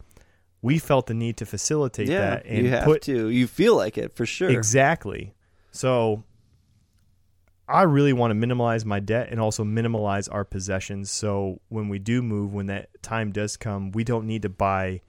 we 0.63 0.79
felt 0.79 1.09
the 1.09 1.15
need 1.15 1.37
to 1.39 1.47
facilitate 1.47 2.07
yeah, 2.07 2.21
that 2.21 2.47
and 2.47 2.65
you 2.65 2.71
have 2.71 2.85
put 2.85 3.03
to. 3.03 3.29
You 3.29 3.49
feel 3.49 3.75
like 3.75 3.99
it 3.99 4.15
for 4.15 4.25
sure. 4.25 4.51
Exactly. 4.51 5.35
So 5.73 6.23
I 7.71 7.83
really 7.83 8.13
want 8.13 8.31
to 8.33 8.35
minimize 8.35 8.85
my 8.85 9.01
debt 9.01 9.29
and 9.31 9.41
also 9.41 9.63
minimize 9.65 10.27
our 10.29 10.45
possessions. 10.45 11.11
So 11.11 11.61
when 11.69 11.89
we 11.89 11.99
do 11.99 12.21
move, 12.23 12.53
when 12.53 12.67
that 12.67 13.03
time 13.03 13.31
does 13.31 13.57
come, 13.57 13.93
we 13.93 14.03
don't 14.03 14.27
need 14.27 14.43
to 14.43 14.49
buy 14.49 15.03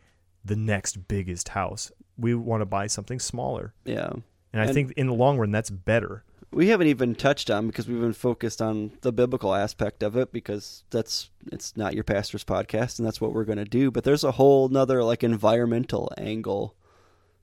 the 0.45 0.55
next 0.55 1.07
biggest 1.07 1.49
house. 1.49 1.91
We 2.17 2.35
want 2.35 2.61
to 2.61 2.65
buy 2.65 2.87
something 2.87 3.19
smaller. 3.19 3.73
yeah. 3.85 4.11
And 4.53 4.61
I 4.61 4.73
think 4.73 4.91
in 4.97 5.07
the 5.07 5.13
long 5.13 5.37
run, 5.37 5.51
that's 5.51 5.69
better. 5.69 6.25
We 6.51 6.67
haven't 6.67 6.87
even 6.87 7.15
touched 7.15 7.49
on 7.49 7.67
because 7.67 7.87
we've 7.87 8.01
been 8.01 8.11
focused 8.11 8.61
on 8.61 8.91
the 8.99 9.13
biblical 9.13 9.55
aspect 9.55 10.03
of 10.03 10.17
it 10.17 10.33
because 10.33 10.83
that's 10.89 11.29
it's 11.53 11.77
not 11.77 11.93
your 11.93 12.03
pastor's 12.03 12.43
podcast 12.43 12.99
and 12.99 13.07
that's 13.07 13.21
what 13.21 13.31
we're 13.31 13.45
going 13.45 13.59
to 13.59 13.63
do. 13.63 13.89
But 13.91 14.03
there's 14.03 14.25
a 14.25 14.33
whole 14.33 14.67
nother 14.67 15.05
like 15.05 15.23
environmental 15.23 16.11
angle, 16.17 16.75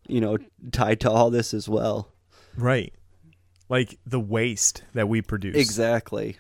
you 0.07 0.21
know, 0.21 0.37
tied 0.71 1.01
to 1.01 1.11
all 1.11 1.31
this 1.31 1.55
as 1.55 1.67
well. 1.67 2.13
Right. 2.59 2.93
Like 3.69 3.99
the 4.07 4.21
waste 4.21 4.83
that 4.95 5.09
we 5.09 5.21
produce. 5.23 5.57
Exactly. 5.57 6.39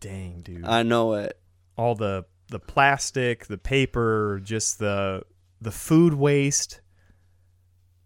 Dang, 0.00 0.40
dude. 0.40 0.64
I 0.64 0.82
know 0.82 1.14
it. 1.14 1.38
All 1.76 1.94
the 1.94 2.24
the 2.48 2.58
plastic, 2.58 3.46
the 3.46 3.58
paper, 3.58 4.40
just 4.42 4.78
the 4.78 5.22
the 5.60 5.70
food 5.70 6.14
waste. 6.14 6.80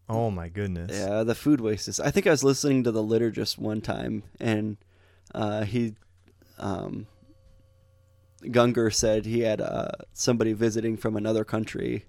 Oh 0.09 0.30
my 0.30 0.49
goodness. 0.49 0.93
Yeah, 0.93 1.22
the 1.22 1.35
food 1.35 1.61
waste 1.61 1.89
is. 1.89 1.99
I 1.99 2.11
think 2.11 2.26
I 2.26 2.30
was 2.30 2.45
listening 2.45 2.85
to 2.85 2.93
the 2.93 3.03
liturgist 3.03 3.59
one 3.59 3.80
time, 3.80 4.24
and 4.39 4.76
uh, 5.35 5.64
he, 5.64 5.95
um, 6.59 7.07
Gungor 8.43 8.93
said 8.93 9.24
he 9.24 9.41
had 9.41 9.62
uh, 9.62 9.93
somebody 10.12 10.53
visiting 10.53 10.99
from 10.99 11.16
another 11.16 11.43
country, 11.43 12.05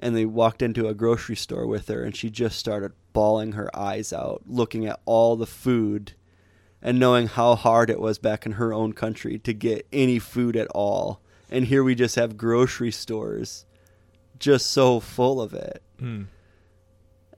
and 0.00 0.14
they 0.16 0.24
walked 0.26 0.62
into 0.62 0.88
a 0.88 0.94
grocery 0.94 1.36
store 1.36 1.66
with 1.66 1.88
her, 1.88 2.02
and 2.02 2.14
she 2.16 2.30
just 2.30 2.58
started 2.58 2.92
bawling 3.12 3.52
her 3.52 3.74
eyes 3.76 4.12
out, 4.12 4.42
looking 4.46 4.86
at 4.86 5.00
all 5.06 5.36
the 5.36 5.46
food, 5.46 6.12
and 6.82 6.98
knowing 6.98 7.26
how 7.28 7.54
hard 7.54 7.88
it 7.90 8.00
was 8.00 8.18
back 8.18 8.44
in 8.46 8.52
her 8.52 8.72
own 8.74 8.92
country 8.92 9.38
to 9.38 9.52
get 9.54 9.86
any 9.92 10.18
food 10.18 10.56
at 10.56 10.68
all. 10.68 11.20
And 11.50 11.64
here 11.66 11.82
we 11.84 11.94
just 11.94 12.16
have 12.16 12.36
grocery 12.36 12.90
stores, 12.90 13.64
just 14.38 14.70
so 14.70 15.00
full 15.00 15.40
of 15.40 15.54
it 15.54 15.82
Mm. 16.02 16.26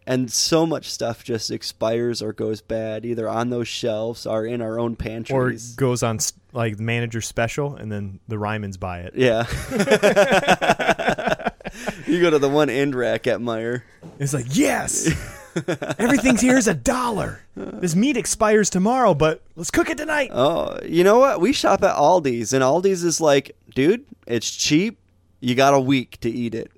and 0.04 0.32
so 0.32 0.66
much 0.66 0.90
stuff 0.90 1.22
just 1.22 1.48
expires 1.50 2.20
or 2.20 2.32
goes 2.32 2.60
bad 2.60 3.06
either 3.06 3.28
on 3.28 3.50
those 3.50 3.68
shelves 3.68 4.26
or 4.26 4.44
in 4.44 4.60
our 4.60 4.80
own 4.80 4.96
pantry. 4.96 5.36
or 5.36 5.42
pantries. 5.50 5.74
goes 5.76 6.02
on 6.02 6.18
like 6.52 6.80
manager 6.80 7.20
special 7.20 7.76
and 7.76 7.92
then 7.92 8.18
the 8.26 8.34
Rymans 8.36 8.80
buy 8.80 9.00
it. 9.00 9.12
yeah. 9.14 9.44
you 12.06 12.20
go 12.20 12.30
to 12.30 12.38
the 12.38 12.48
one 12.48 12.70
end 12.70 12.94
rack 12.94 13.26
at 13.26 13.40
Meijer. 13.40 13.82
It's 14.18 14.34
like, 14.34 14.46
yes, 14.50 15.08
everything's 15.98 16.40
here 16.40 16.56
is 16.56 16.68
a 16.68 16.74
dollar. 16.74 17.40
This 17.54 17.94
meat 17.94 18.16
expires 18.16 18.70
tomorrow, 18.70 19.14
but 19.14 19.42
let's 19.56 19.70
cook 19.70 19.90
it 19.90 19.98
tonight. 19.98 20.30
Oh, 20.32 20.78
you 20.84 21.04
know 21.04 21.18
what? 21.18 21.40
We 21.40 21.52
shop 21.52 21.82
at 21.82 21.96
Aldi's, 21.96 22.52
and 22.52 22.62
Aldi's 22.62 23.04
is 23.04 23.20
like, 23.20 23.56
dude, 23.74 24.04
it's 24.26 24.50
cheap. 24.50 24.98
You 25.40 25.54
got 25.54 25.72
a 25.72 25.80
week 25.80 26.18
to 26.20 26.30
eat 26.30 26.54
it. 26.54 26.72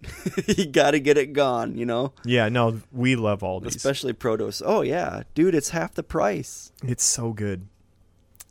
you 0.58 0.66
got 0.66 0.90
to 0.90 1.00
get 1.00 1.16
it 1.16 1.32
gone, 1.32 1.78
you 1.78 1.86
know? 1.86 2.12
Yeah, 2.24 2.50
no, 2.50 2.82
we 2.92 3.16
love 3.16 3.40
these. 3.62 3.74
Especially 3.74 4.12
produce. 4.12 4.60
Oh, 4.64 4.82
yeah. 4.82 5.22
Dude, 5.34 5.54
it's 5.54 5.70
half 5.70 5.94
the 5.94 6.02
price. 6.02 6.70
It's 6.82 7.04
so 7.04 7.32
good. 7.32 7.68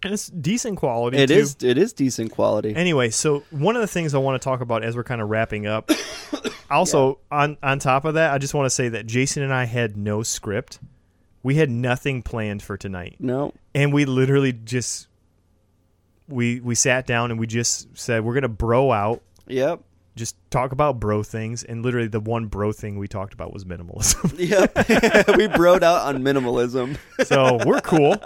And 0.03 0.13
it's 0.13 0.27
decent 0.27 0.77
quality. 0.77 1.17
It 1.17 1.27
too. 1.27 1.33
is. 1.33 1.57
It 1.61 1.77
is 1.77 1.93
decent 1.93 2.31
quality. 2.31 2.75
Anyway, 2.75 3.09
so 3.09 3.43
one 3.51 3.75
of 3.75 3.81
the 3.81 3.87
things 3.87 4.13
I 4.13 4.17
want 4.19 4.41
to 4.41 4.43
talk 4.43 4.61
about 4.61 4.83
as 4.83 4.95
we're 4.95 5.03
kind 5.03 5.21
of 5.21 5.29
wrapping 5.29 5.67
up. 5.67 5.91
also, 6.71 7.19
on 7.31 7.57
on 7.61 7.79
top 7.79 8.05
of 8.05 8.13
that, 8.15 8.33
I 8.33 8.37
just 8.37 8.53
want 8.53 8.65
to 8.65 8.69
say 8.69 8.89
that 8.89 9.05
Jason 9.05 9.43
and 9.43 9.53
I 9.53 9.65
had 9.65 9.97
no 9.97 10.23
script. 10.23 10.79
We 11.43 11.55
had 11.55 11.69
nothing 11.69 12.21
planned 12.21 12.61
for 12.61 12.75
tonight, 12.75 13.15
no. 13.19 13.53
and 13.73 13.93
we 13.93 14.03
literally 14.05 14.51
just 14.51 15.07
we 16.27 16.59
we 16.59 16.75
sat 16.75 17.07
down 17.07 17.31
and 17.31 17.39
we 17.39 17.47
just 17.47 17.87
said 17.97 18.23
we're 18.25 18.33
gonna 18.33 18.49
bro 18.49 18.91
out, 18.91 19.21
Yep. 19.47 19.81
Just 20.19 20.35
talk 20.51 20.71
about 20.71 20.99
bro 20.99 21.23
things, 21.23 21.63
and 21.63 21.83
literally 21.83 22.07
the 22.07 22.19
one 22.19 22.45
bro 22.45 22.71
thing 22.71 22.99
we 22.99 23.07
talked 23.07 23.33
about 23.33 23.51
was 23.53 23.65
minimalism. 23.65 24.37
Yep. 24.39 24.75
we 25.37 25.47
broed 25.47 25.81
out 25.81 26.07
on 26.07 26.21
minimalism. 26.21 26.97
so 27.25 27.57
we're 27.65 27.81
cool. 27.81 28.15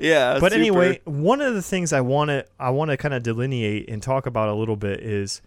Yeah. 0.00 0.38
but 0.40 0.52
super. 0.52 0.60
anyway, 0.60 1.00
one 1.04 1.42
of 1.42 1.54
the 1.54 1.60
things 1.62 1.92
I 1.92 2.00
want 2.00 2.30
to 2.30 2.46
I 2.58 2.70
want 2.70 2.90
to 2.90 2.96
kind 2.96 3.12
of 3.12 3.22
delineate 3.22 3.88
and 3.90 4.02
talk 4.02 4.24
about 4.26 4.48
a 4.48 4.54
little 4.54 4.76
bit 4.76 5.00
is 5.00 5.42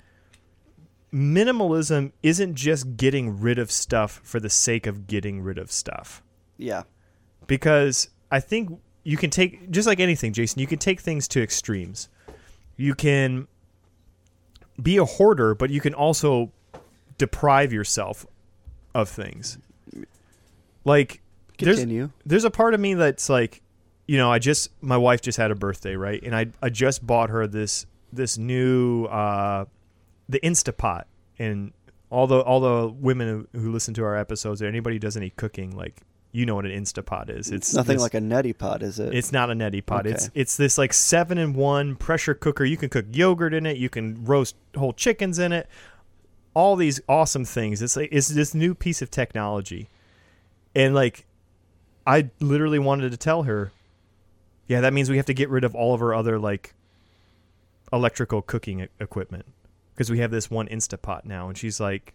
minimalism 1.11 2.11
isn't 2.21 2.53
just 2.55 2.97
getting 2.97 3.39
rid 3.39 3.57
of 3.57 3.71
stuff 3.71 4.21
for 4.23 4.39
the 4.39 4.49
sake 4.49 4.85
of 4.85 5.07
getting 5.07 5.41
rid 5.41 5.57
of 5.57 5.71
stuff. 5.71 6.21
Yeah. 6.57 6.83
Because 7.47 8.09
I 8.31 8.39
think 8.39 8.79
you 9.03 9.17
can 9.17 9.31
take 9.31 9.71
just 9.71 9.87
like 9.87 9.99
anything, 9.99 10.33
Jason, 10.33 10.59
you 10.59 10.67
can 10.67 10.79
take 10.79 10.99
things 11.01 11.27
to 11.29 11.41
extremes. 11.41 12.09
You 12.75 12.93
can 12.93 13.47
be 14.81 14.97
a 14.97 15.05
hoarder, 15.05 15.55
but 15.55 15.69
you 15.69 15.81
can 15.81 15.93
also 15.93 16.51
deprive 17.17 17.73
yourself 17.73 18.25
of 18.93 19.09
things. 19.09 19.57
Like 20.85 21.21
there's 21.57 21.79
Continue. 21.79 22.11
there's 22.25 22.43
a 22.43 22.51
part 22.51 22.73
of 22.73 22.79
me 22.79 22.93
that's 22.93 23.29
like, 23.29 23.61
you 24.07 24.17
know, 24.17 24.31
I 24.31 24.39
just 24.39 24.69
my 24.81 24.97
wife 24.97 25.21
just 25.21 25.37
had 25.37 25.51
a 25.51 25.55
birthday, 25.55 25.95
right? 25.95 26.21
And 26.21 26.35
I 26.35 26.47
I 26.61 26.69
just 26.69 27.05
bought 27.05 27.29
her 27.29 27.47
this 27.47 27.85
this 28.13 28.37
new 28.37 29.05
uh 29.05 29.65
the 30.29 30.39
Instapot 30.41 31.03
and 31.39 31.73
all 32.09 32.27
the 32.27 32.39
all 32.39 32.59
the 32.59 32.89
women 32.89 33.47
who, 33.53 33.59
who 33.59 33.71
listen 33.71 33.93
to 33.95 34.03
our 34.03 34.15
episodes 34.15 34.61
or 34.61 34.67
anybody 34.67 34.95
who 34.95 34.99
does 34.99 35.17
any 35.17 35.29
cooking 35.31 35.75
like 35.75 36.01
you 36.37 36.45
know 36.45 36.53
what 36.53 36.65
an 36.65 36.71
Instapot 36.71 37.31
is. 37.31 37.49
It's 37.49 37.73
Nothing 37.73 37.95
this- 37.95 38.03
like 38.03 38.13
a 38.13 38.19
neti 38.19 38.55
pot, 38.55 38.83
is 38.83 38.99
it? 38.99 39.11
it's 39.15 39.31
not 39.31 39.49
a 39.49 39.53
neti 39.53 39.83
pot. 39.83 40.05
Okay. 40.05 40.13
It's 40.13 40.29
it's 40.35 40.55
this 40.55 40.77
like 40.77 40.93
seven 40.93 41.39
in 41.39 41.53
one 41.53 41.95
pressure 41.95 42.35
cooker. 42.35 42.63
You 42.63 42.77
can 42.77 42.89
cook 42.89 43.05
yogurt 43.11 43.55
in 43.55 43.65
it. 43.65 43.77
You 43.77 43.89
can 43.89 44.23
roast 44.23 44.55
whole 44.77 44.93
chickens 44.93 45.39
in 45.39 45.51
it. 45.51 45.67
All 46.53 46.75
these 46.75 47.01
awesome 47.09 47.43
things. 47.43 47.81
It's 47.81 47.95
like 47.97 48.09
it's 48.11 48.27
this 48.27 48.53
new 48.53 48.75
piece 48.75 49.01
of 49.01 49.09
technology, 49.09 49.89
and 50.75 50.93
like, 50.93 51.25
I 52.05 52.29
literally 52.39 52.77
wanted 52.79 53.09
to 53.11 53.17
tell 53.17 53.43
her, 53.43 53.71
yeah, 54.67 54.81
that 54.81 54.93
means 54.93 55.09
we 55.09 55.17
have 55.17 55.25
to 55.25 55.33
get 55.33 55.49
rid 55.49 55.63
of 55.63 55.73
all 55.73 55.95
of 55.95 56.01
our 56.03 56.13
other 56.13 56.37
like 56.37 56.75
electrical 57.91 58.43
cooking 58.43 58.81
e- 58.81 58.87
equipment 58.99 59.45
because 59.95 60.11
we 60.11 60.19
have 60.19 60.29
this 60.29 60.51
one 60.51 60.67
Instapot 60.67 61.25
now. 61.25 61.47
And 61.47 61.57
she's 61.57 61.79
like, 61.79 62.13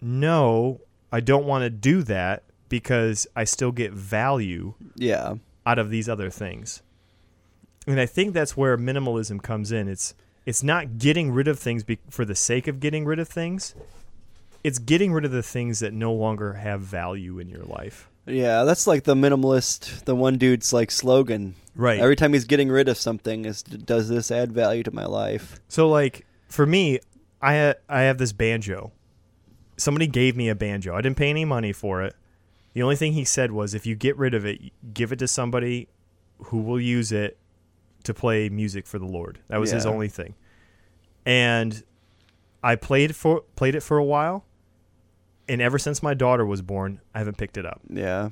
no, 0.00 0.80
I 1.12 1.20
don't 1.20 1.46
want 1.46 1.62
to 1.62 1.70
do 1.70 2.02
that 2.02 2.42
because 2.68 3.26
I 3.36 3.44
still 3.44 3.72
get 3.72 3.92
value 3.92 4.74
yeah. 4.94 5.34
out 5.64 5.78
of 5.78 5.90
these 5.90 6.08
other 6.08 6.30
things. 6.30 6.82
And 7.86 8.00
I 8.00 8.06
think 8.06 8.34
that's 8.34 8.56
where 8.56 8.76
minimalism 8.76 9.42
comes 9.42 9.70
in. 9.70 9.88
It's 9.88 10.14
it's 10.44 10.62
not 10.62 10.98
getting 10.98 11.32
rid 11.32 11.48
of 11.48 11.58
things 11.58 11.82
be- 11.82 11.98
for 12.08 12.24
the 12.24 12.34
sake 12.34 12.68
of 12.68 12.80
getting 12.80 13.04
rid 13.04 13.18
of 13.18 13.28
things. 13.28 13.74
It's 14.62 14.78
getting 14.78 15.12
rid 15.12 15.24
of 15.24 15.32
the 15.32 15.42
things 15.42 15.80
that 15.80 15.92
no 15.92 16.12
longer 16.12 16.54
have 16.54 16.80
value 16.80 17.38
in 17.38 17.48
your 17.48 17.64
life. 17.64 18.08
Yeah, 18.26 18.64
that's 18.64 18.86
like 18.86 19.04
the 19.04 19.14
minimalist, 19.14 20.04
the 20.04 20.14
one 20.14 20.38
dude's 20.38 20.72
like 20.72 20.90
slogan. 20.90 21.54
Right. 21.76 22.00
Every 22.00 22.16
time 22.16 22.32
he's 22.32 22.44
getting 22.44 22.68
rid 22.68 22.88
of 22.88 22.96
something, 22.96 23.44
is 23.44 23.62
does 23.62 24.08
this 24.08 24.30
add 24.30 24.52
value 24.52 24.82
to 24.84 24.90
my 24.90 25.04
life? 25.04 25.60
So 25.68 25.88
like 25.88 26.26
for 26.48 26.66
me, 26.66 27.00
I 27.40 27.56
ha- 27.56 27.74
I 27.88 28.02
have 28.02 28.18
this 28.18 28.32
banjo. 28.32 28.92
Somebody 29.76 30.06
gave 30.06 30.36
me 30.36 30.48
a 30.48 30.54
banjo. 30.54 30.94
I 30.94 31.02
didn't 31.02 31.18
pay 31.18 31.30
any 31.30 31.44
money 31.44 31.72
for 31.72 32.02
it. 32.02 32.16
The 32.76 32.82
only 32.82 32.96
thing 32.96 33.14
he 33.14 33.24
said 33.24 33.52
was 33.52 33.72
if 33.72 33.86
you 33.86 33.94
get 33.94 34.18
rid 34.18 34.34
of 34.34 34.44
it, 34.44 34.60
give 34.92 35.10
it 35.10 35.18
to 35.20 35.26
somebody 35.26 35.88
who 36.44 36.58
will 36.58 36.78
use 36.78 37.10
it 37.10 37.38
to 38.04 38.12
play 38.12 38.50
music 38.50 38.86
for 38.86 38.98
the 38.98 39.06
Lord. 39.06 39.38
That 39.48 39.56
was 39.60 39.70
his 39.70 39.86
only 39.86 40.08
thing. 40.08 40.34
And 41.24 41.82
I 42.62 42.76
played 42.76 43.16
for 43.16 43.44
played 43.56 43.76
it 43.76 43.80
for 43.80 43.96
a 43.96 44.04
while. 44.04 44.44
And 45.48 45.62
ever 45.62 45.78
since 45.78 46.02
my 46.02 46.12
daughter 46.12 46.44
was 46.44 46.60
born, 46.60 47.00
I 47.14 47.20
haven't 47.20 47.38
picked 47.38 47.56
it 47.56 47.64
up. 47.64 47.80
Yeah. 47.88 48.28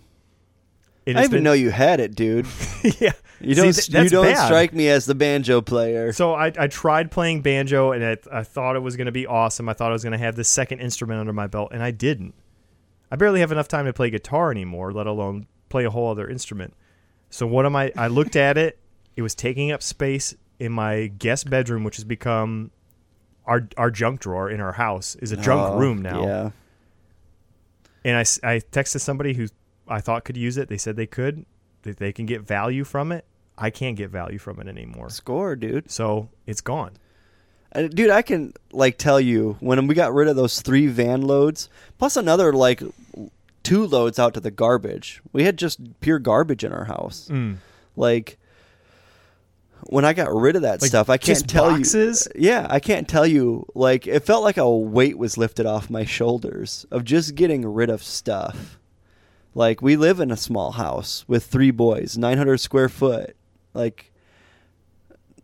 It 1.07 1.17
I 1.17 1.23
didn't 1.23 1.33
even 1.33 1.45
know 1.45 1.55
you 1.55 1.71
had 1.71 1.99
it, 2.01 2.15
dude. 2.15 2.47
yeah. 3.01 3.13
You 3.41 3.55
don't. 3.55 3.73
th- 3.73 3.89
you 3.89 4.11
don't 4.11 4.27
bad. 4.27 4.45
strike 4.45 4.75
me 4.75 4.91
as 4.91 5.07
the 5.07 5.15
banjo 5.15 5.63
player. 5.63 6.13
So 6.13 6.35
I, 6.35 6.53
I 6.59 6.67
tried 6.67 7.11
playing 7.11 7.41
banjo 7.41 7.93
and 7.93 8.05
I, 8.05 8.19
I 8.31 8.43
thought 8.43 8.77
it 8.77 8.81
was 8.81 8.97
going 8.97 9.07
to 9.07 9.13
be 9.13 9.27
awesome. 9.27 9.71
I 9.71 9.73
thought 9.73 9.89
I 9.89 9.95
was 9.95 10.03
going 10.03 10.13
to 10.13 10.19
have 10.19 10.37
this 10.37 10.51
second 10.51 10.81
instrument 10.81 11.19
under 11.21 11.33
my 11.33 11.47
belt, 11.47 11.71
and 11.73 11.83
I 11.83 11.93
didn't. 11.93 12.35
I 13.11 13.17
barely 13.17 13.41
have 13.41 13.53
enough 13.53 13.69
time 13.69 13.85
to 13.87 13.93
play 13.93 14.11
guitar 14.11 14.51
anymore, 14.51 14.93
let 14.93 15.07
alone 15.07 15.47
play 15.69 15.85
a 15.85 15.91
whole 15.91 16.11
other 16.11 16.29
instrument. 16.29 16.75
So 17.31 17.47
what 17.47 17.67
am 17.67 17.77
I? 17.77 17.93
I 17.97 18.07
looked 18.09 18.37
at 18.37 18.57
it. 18.59 18.79
It 19.17 19.23
was 19.23 19.35
taking 19.35 19.71
up 19.73 19.83
space 19.83 20.35
in 20.59 20.73
my 20.73 21.09
guest 21.09 21.49
bedroom, 21.51 21.85
which 21.85 21.97
has 21.97 22.05
become 22.05 22.71
our 23.47 23.69
our 23.77 23.91
junk 23.91 24.21
drawer 24.21 24.49
in 24.49 24.61
our 24.61 24.73
house 24.73 25.17
is 25.17 25.33
a 25.33 25.37
junk 25.37 25.75
Oh, 25.75 25.79
room 25.79 26.01
now. 26.03 26.25
Yeah. 26.27 26.51
And 28.05 28.17
I, 28.17 28.21
I 28.21 28.61
texted 28.61 29.01
somebody 29.01 29.35
who 29.35 29.49
I 29.89 30.01
thought 30.01 30.25
could 30.25 30.37
use 30.37 30.57
it. 30.57 30.69
They 30.69 30.79
said 30.79 30.97
they 30.97 31.07
could. 31.07 31.45
That 31.83 31.99
they 31.99 32.13
can 32.13 32.25
get 32.27 32.41
value 32.43 32.85
from 32.85 33.13
it. 33.13 33.27
I 33.59 33.71
can't 33.71 33.97
get 33.97 34.11
value 34.11 34.39
from 34.39 34.59
it 34.61 34.69
anymore. 34.69 35.11
Score, 35.11 35.55
dude. 35.55 35.91
So 35.91 36.31
it's 36.47 36.61
gone. 36.61 36.93
Dude, 37.75 38.11
I 38.11 38.23
can 38.23 38.55
like 38.73 38.99
tell 38.99 39.21
you 39.21 39.57
when 39.61 39.87
we 39.87 39.95
got 39.95 40.15
rid 40.15 40.29
of 40.29 40.37
those 40.37 40.61
three 40.63 40.87
van 40.87 41.23
loads, 41.23 41.69
plus 41.99 42.17
another 42.17 42.53
like 42.53 42.81
two 43.63 43.87
loads 43.87 44.19
out 44.19 44.35
to 44.35 44.41
the 44.41 44.51
garbage. 44.51 45.21
We 45.33 45.45
had 45.45 45.57
just 45.59 45.81
pure 46.01 46.19
garbage 46.19 46.63
in 46.65 46.73
our 46.73 46.85
house. 46.85 47.29
Mm. 47.33 47.57
Like 47.97 48.39
when 49.89 50.05
I 50.05 50.13
got 50.13 50.33
rid 50.33 50.57
of 50.57 50.63
that 50.63 50.81
Like, 50.81 50.89
stuff, 50.89 51.11
I 51.11 51.19
can't 51.19 51.47
tell 51.49 51.71
boxes? 51.71 52.27
you. 52.35 52.49
Yeah, 52.49 52.67
I 52.71 52.81
can't 52.81 53.09
tell 53.09 53.27
you. 53.27 53.67
Like 53.75 54.07
it 54.07 54.21
felt 54.25 54.43
like 54.45 54.57
a 54.57 54.71
weight 54.71 55.19
was 55.19 55.37
lifted 55.37 55.67
off 55.67 55.91
my 55.91 56.05
shoulders 56.05 56.87
of 56.91 57.05
just 57.05 57.35
getting 57.35 57.67
rid 57.67 57.91
of 57.91 58.03
stuff. 58.03 58.79
Like 59.55 59.83
we 59.83 59.97
live 59.97 60.21
in 60.21 60.31
a 60.31 60.37
small 60.37 60.73
house 60.73 61.25
with 61.29 61.45
three 61.47 61.71
boys, 61.71 62.17
900 62.17 62.59
square 62.59 62.89
foot. 62.89 63.37
Like 63.73 64.11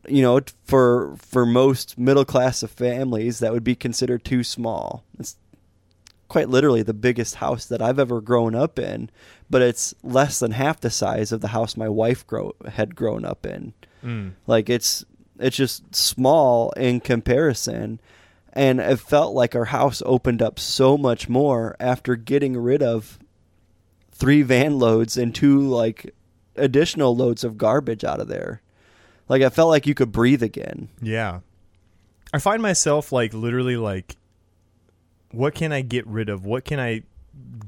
you 0.08 0.22
know, 0.22 0.40
for 0.64 1.16
for 1.18 1.44
most 1.44 1.98
middle 1.98 2.24
class 2.24 2.62
of 2.62 2.70
families, 2.70 3.38
that 3.40 3.52
would 3.52 3.64
be 3.64 3.74
considered 3.74 4.24
too 4.24 4.42
small. 4.42 5.04
It's 5.18 5.36
quite 6.28 6.48
literally 6.48 6.82
the 6.82 6.94
biggest 6.94 7.36
house 7.36 7.66
that 7.66 7.82
I've 7.82 7.98
ever 7.98 8.20
grown 8.20 8.54
up 8.54 8.78
in, 8.78 9.10
but 9.50 9.62
it's 9.62 9.94
less 10.02 10.38
than 10.38 10.52
half 10.52 10.80
the 10.80 10.90
size 10.90 11.32
of 11.32 11.40
the 11.40 11.48
house 11.48 11.76
my 11.76 11.88
wife 11.88 12.26
grow, 12.26 12.54
had 12.66 12.94
grown 12.96 13.24
up 13.24 13.44
in. 13.44 13.74
Mm. 14.02 14.32
Like 14.46 14.70
it's 14.70 15.04
it's 15.38 15.56
just 15.56 15.94
small 15.94 16.70
in 16.72 17.00
comparison. 17.00 18.00
And 18.52 18.80
it 18.80 18.98
felt 18.98 19.34
like 19.34 19.54
our 19.54 19.66
house 19.66 20.02
opened 20.04 20.42
up 20.42 20.58
so 20.58 20.98
much 20.98 21.28
more 21.28 21.76
after 21.78 22.16
getting 22.16 22.56
rid 22.56 22.82
of 22.82 23.18
three 24.10 24.42
van 24.42 24.78
loads 24.78 25.16
and 25.16 25.34
two 25.34 25.60
like 25.60 26.14
additional 26.56 27.16
loads 27.16 27.44
of 27.44 27.56
garbage 27.56 28.04
out 28.04 28.20
of 28.20 28.28
there. 28.28 28.60
Like 29.30 29.42
I 29.42 29.48
felt 29.48 29.68
like 29.68 29.86
you 29.86 29.94
could 29.94 30.10
breathe 30.10 30.42
again. 30.42 30.88
Yeah. 31.00 31.40
I 32.34 32.40
find 32.40 32.60
myself 32.60 33.12
like 33.12 33.32
literally 33.32 33.76
like 33.76 34.16
what 35.30 35.54
can 35.54 35.72
I 35.72 35.82
get 35.82 36.04
rid 36.08 36.28
of? 36.28 36.44
What 36.44 36.64
can 36.64 36.80
I 36.80 37.04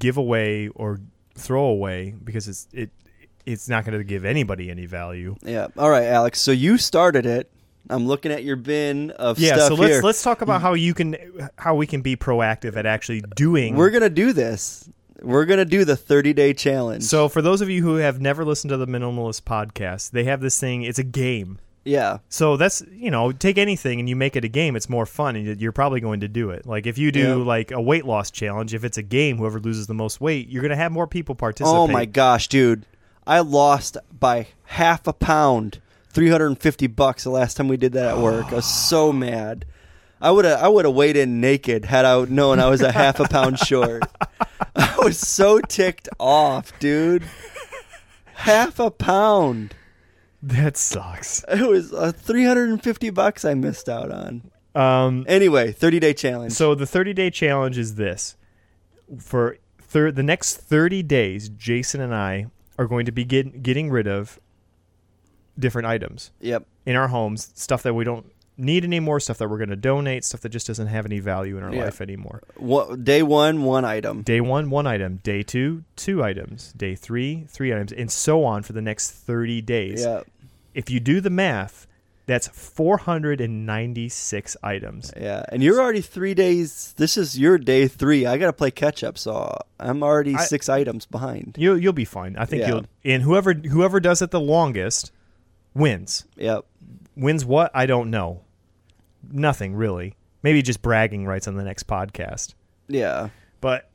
give 0.00 0.16
away 0.16 0.68
or 0.68 0.98
throw 1.34 1.64
away 1.64 2.16
because 2.22 2.48
it's 2.48 2.66
it 2.72 2.90
it's 3.46 3.68
not 3.68 3.84
going 3.84 3.96
to 3.96 4.04
give 4.04 4.24
anybody 4.24 4.70
any 4.70 4.86
value. 4.86 5.36
Yeah. 5.42 5.68
All 5.76 5.88
right, 5.88 6.04
Alex. 6.04 6.40
So 6.40 6.50
you 6.50 6.78
started 6.78 7.26
it. 7.26 7.50
I'm 7.90 8.06
looking 8.06 8.32
at 8.32 8.44
your 8.44 8.56
bin 8.56 9.10
of 9.12 9.36
stuff. 9.38 9.48
Yeah, 9.48 9.54
stuff 9.56 9.68
so 9.68 9.74
let's 9.74 9.94
here. 9.94 10.02
let's 10.02 10.22
talk 10.22 10.42
about 10.42 10.62
how 10.62 10.74
you 10.74 10.94
can 10.94 11.16
how 11.56 11.76
we 11.76 11.86
can 11.86 12.02
be 12.02 12.16
proactive 12.16 12.76
at 12.76 12.86
actually 12.86 13.22
doing 13.36 13.76
We're 13.76 13.90
gonna 13.90 14.10
do 14.10 14.32
this. 14.32 14.90
We're 15.22 15.44
gonna 15.46 15.64
do 15.64 15.84
the 15.84 15.96
30 15.96 16.32
day 16.32 16.52
challenge. 16.54 17.04
So 17.04 17.28
for 17.28 17.40
those 17.42 17.60
of 17.60 17.70
you 17.70 17.82
who 17.82 17.96
have 17.96 18.20
never 18.20 18.44
listened 18.44 18.70
to 18.70 18.76
the 18.76 18.86
Minimalist 18.86 19.42
podcast, 19.42 20.10
they 20.10 20.24
have 20.24 20.40
this 20.40 20.58
thing, 20.58 20.82
it's 20.82 20.98
a 20.98 21.04
game. 21.04 21.58
yeah, 21.84 22.18
So 22.28 22.56
that's 22.56 22.82
you 22.92 23.10
know, 23.10 23.32
take 23.32 23.58
anything 23.58 23.98
and 24.00 24.08
you 24.08 24.14
make 24.16 24.36
it 24.36 24.44
a 24.44 24.48
game. 24.48 24.76
It's 24.76 24.88
more 24.88 25.06
fun, 25.06 25.34
and 25.36 25.60
you're 25.60 25.72
probably 25.72 26.00
going 26.00 26.20
to 26.20 26.28
do 26.28 26.50
it. 26.50 26.64
Like 26.66 26.86
if 26.86 26.96
you 26.98 27.10
do 27.12 27.20
Yeah. 27.20 27.34
like 27.34 27.70
a 27.72 27.80
weight 27.80 28.04
loss 28.04 28.30
challenge, 28.30 28.72
if 28.74 28.84
it's 28.84 28.98
a 28.98 29.02
game, 29.02 29.36
whoever 29.38 29.58
loses 29.58 29.86
the 29.88 29.94
most 29.94 30.20
weight, 30.20 30.48
you're 30.48 30.62
going 30.62 30.70
to 30.70 30.76
have 30.76 30.92
more 30.92 31.06
people 31.08 31.34
participate. 31.34 31.76
Oh 31.76 31.86
my 31.88 32.04
gosh, 32.04 32.46
dude! 32.48 32.86
I 33.26 33.40
lost 33.40 33.96
by 34.18 34.48
half 34.64 35.06
a 35.06 35.12
pound, 35.12 35.80
three 36.10 36.28
hundred 36.30 36.46
and 36.48 36.58
fifty 36.58 36.86
bucks 36.86 37.24
the 37.24 37.30
last 37.30 37.56
time 37.56 37.68
we 37.68 37.76
did 37.76 37.92
that 37.94 38.06
at 38.16 38.18
work. 38.18 38.52
I 38.52 38.56
was 38.56 38.66
so 38.66 39.12
mad. 39.12 39.64
I 40.22 40.30
would 40.30 40.44
have 40.44 40.62
I 40.62 40.68
would 40.68 40.84
have 40.84 40.94
weighed 40.94 41.16
in 41.16 41.40
naked 41.40 41.84
had 41.84 42.04
I 42.04 42.24
known 42.24 42.60
I 42.60 42.70
was 42.70 42.80
a 42.80 42.92
half 42.92 43.18
a 43.18 43.24
pound 43.28 43.58
short. 43.58 44.04
I 44.76 44.94
was 45.02 45.18
so 45.18 45.58
ticked 45.60 46.08
off, 46.20 46.78
dude. 46.78 47.24
Half 48.34 48.78
a 48.78 48.90
pound. 48.92 49.74
That 50.40 50.76
sucks. 50.76 51.44
It 51.48 51.68
was 51.68 51.92
uh, 51.92 52.12
350 52.12 53.10
bucks 53.10 53.44
I 53.44 53.54
missed 53.54 53.88
out 53.88 54.10
on. 54.12 54.50
Um, 54.74 55.24
Anyway, 55.28 55.72
30 55.72 55.98
day 55.98 56.14
challenge. 56.14 56.52
so 56.52 56.74
the 56.76 56.86
30 56.86 57.12
day 57.12 57.28
challenge 57.28 57.76
is 57.76 57.96
this: 57.96 58.36
for 59.18 59.58
thir- 59.80 60.12
the 60.12 60.22
next 60.22 60.56
30 60.56 61.02
days, 61.02 61.48
Jason 61.48 62.00
and 62.00 62.14
I 62.14 62.46
are 62.78 62.86
going 62.86 63.06
to 63.06 63.12
be 63.12 63.24
get- 63.24 63.62
getting 63.62 63.90
rid 63.90 64.06
of 64.06 64.40
different 65.58 65.86
items 65.86 66.30
yep. 66.40 66.64
in 66.86 66.96
our 66.96 67.08
homes, 67.08 67.50
stuff 67.54 67.82
that 67.82 67.94
we 67.94 68.04
don't 68.04 68.31
need 68.58 68.84
anymore, 68.84 69.18
stuff 69.20 69.38
that 69.38 69.48
we're 69.48 69.58
going 69.58 69.70
to 69.70 69.76
donate, 69.76 70.24
stuff 70.24 70.40
that 70.42 70.50
just 70.50 70.66
doesn't 70.66 70.88
have 70.88 71.06
any 71.06 71.20
value 71.20 71.56
in 71.58 71.64
our 71.64 71.74
Yeah. 71.74 71.84
life 71.84 72.00
anymore. 72.00 72.42
What, 72.56 73.04
day 73.04 73.22
one, 73.22 73.62
one 73.64 73.84
item. 73.84 74.22
Day 74.22 74.40
one, 74.40 74.70
one 74.70 74.86
item. 74.86 75.20
Day 75.22 75.42
two, 75.42 75.84
two 75.96 76.22
items. 76.22 76.72
Day 76.74 76.94
three, 76.94 77.46
three 77.48 77.72
items, 77.72 77.92
and 77.92 78.10
so 78.10 78.44
on 78.44 78.62
for 78.62 78.72
the 78.74 78.82
next 78.82 79.10
30 79.10 79.62
days. 79.62 80.04
Yeah. 80.04 80.22
If 80.74 80.90
you 80.90 81.00
do 81.00 81.20
the 81.20 81.30
math, 81.30 81.86
that's 82.26 82.48
496 82.48 84.56
items. 84.62 85.12
Yeah. 85.16 85.42
And 85.50 85.62
you're 85.62 85.80
already 85.80 86.00
three 86.00 86.34
days. 86.34 86.94
This 86.96 87.16
is 87.16 87.38
your 87.38 87.58
day 87.58 87.88
three. 87.88 88.26
I 88.26 88.38
got 88.38 88.46
to 88.46 88.52
play 88.52 88.70
catch 88.70 89.02
up. 89.04 89.18
So 89.18 89.56
I'm 89.80 90.02
already 90.02 90.34
I- 90.34 90.44
six 90.44 90.68
items 90.68 91.06
behind. 91.06 91.56
You'll 91.58 91.78
you'll 91.78 91.92
be 91.92 92.04
fine. 92.04 92.36
I 92.36 92.44
think 92.44 92.62
Yeah. 92.62 92.68
you'll 92.68 92.84
and 93.04 93.22
whoever 93.22 93.52
whoever 93.54 94.00
does 94.00 94.22
it 94.22 94.30
the 94.30 94.40
longest 94.40 95.10
wins. 95.74 96.24
Yep. 96.36 96.64
Wins 97.16 97.44
what? 97.44 97.70
I 97.74 97.86
don't 97.86 98.10
know. 98.10 98.42
Nothing 99.30 99.74
really. 99.74 100.14
Maybe 100.42 100.62
just 100.62 100.82
bragging 100.82 101.26
rights 101.26 101.46
on 101.46 101.54
the 101.56 101.64
next 101.64 101.86
podcast. 101.86 102.54
Yeah. 102.88 103.28
But 103.60 103.88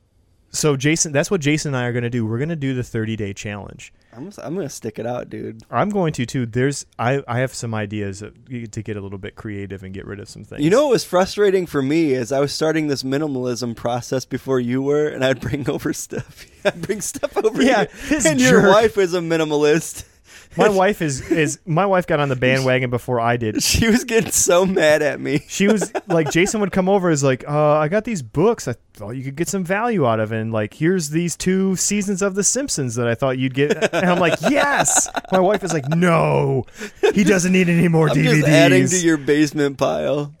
so 0.50 0.76
Jason, 0.76 1.12
that's 1.12 1.30
what 1.30 1.40
Jason 1.42 1.74
and 1.74 1.76
I 1.76 1.86
are 1.86 1.92
going 1.92 2.04
to 2.04 2.10
do. 2.10 2.24
We're 2.24 2.38
going 2.38 2.48
to 2.48 2.56
do 2.56 2.74
the 2.74 2.82
30 2.82 3.16
day 3.16 3.34
challenge. 3.34 3.92
I'm, 4.16 4.32
I'm 4.42 4.54
going 4.54 4.66
to 4.66 4.72
stick 4.74 4.98
it 4.98 5.06
out, 5.06 5.28
dude. 5.28 5.62
I'm 5.70 5.90
going 5.90 6.14
to 6.14 6.24
too. 6.24 6.46
There's 6.46 6.86
I 6.98 7.22
I 7.28 7.40
have 7.40 7.52
some 7.54 7.74
ideas 7.74 8.20
to 8.20 8.82
get 8.82 8.96
a 8.96 9.00
little 9.00 9.18
bit 9.18 9.36
creative 9.36 9.82
and 9.82 9.92
get 9.92 10.06
rid 10.06 10.18
of 10.18 10.28
some 10.28 10.44
things. 10.44 10.62
You 10.62 10.70
know 10.70 10.84
what 10.84 10.92
was 10.92 11.04
frustrating 11.04 11.66
for 11.66 11.82
me 11.82 12.14
is 12.14 12.32
I 12.32 12.40
was 12.40 12.52
starting 12.52 12.86
this 12.86 13.02
minimalism 13.02 13.76
process 13.76 14.24
before 14.24 14.58
you 14.58 14.80
were, 14.82 15.06
and 15.08 15.22
I'd 15.24 15.40
bring 15.40 15.68
over 15.68 15.92
stuff. 15.92 16.46
I'd 16.64 16.80
bring 16.80 17.02
stuff 17.02 17.36
over 17.36 17.62
Yeah, 17.62 17.84
here. 18.08 18.20
and 18.24 18.40
your 18.40 18.66
wife 18.68 18.96
is 18.96 19.12
a 19.12 19.20
minimalist. 19.20 20.04
My 20.56 20.68
wife 20.68 21.02
is 21.02 21.30
is 21.30 21.58
my 21.66 21.86
wife 21.86 22.06
got 22.06 22.20
on 22.20 22.28
the 22.28 22.36
bandwagon 22.48 22.90
before 22.90 23.20
I 23.20 23.36
did. 23.36 23.62
She 23.62 23.86
was 23.88 24.04
getting 24.04 24.30
so 24.30 24.64
mad 24.64 25.02
at 25.02 25.20
me. 25.20 25.44
She 25.48 25.68
was 25.68 25.92
like, 26.06 26.30
Jason 26.30 26.60
would 26.60 26.72
come 26.72 26.88
over, 26.88 27.10
is 27.10 27.22
like, 27.22 27.46
uh, 27.48 27.74
I 27.74 27.88
got 27.88 28.04
these 28.04 28.22
books. 28.22 28.66
I 28.66 28.74
thought 28.98 29.10
you 29.12 29.24
could 29.24 29.36
get 29.36 29.48
some 29.48 29.64
value 29.64 30.06
out 30.06 30.20
of, 30.20 30.32
it. 30.32 30.40
and 30.40 30.52
like, 30.52 30.74
here's 30.74 31.10
these 31.10 31.36
two 31.36 31.76
seasons 31.76 32.20
of 32.20 32.34
The 32.34 32.44
Simpsons 32.44 32.96
that 32.96 33.08
I 33.08 33.14
thought 33.14 33.38
you'd 33.38 33.54
get. 33.54 33.94
And 33.94 34.10
I'm 34.10 34.18
like, 34.18 34.40
yes. 34.50 35.08
My 35.32 35.40
wife 35.40 35.64
is 35.64 35.72
like, 35.72 35.88
no, 35.88 36.64
he 37.14 37.24
doesn't 37.24 37.52
need 37.52 37.68
any 37.68 37.88
more 37.88 38.08
I'm 38.10 38.16
DVDs. 38.16 38.42
adding 38.48 38.86
to 38.88 38.98
your 38.98 39.16
basement 39.16 39.78
pile. 39.78 40.34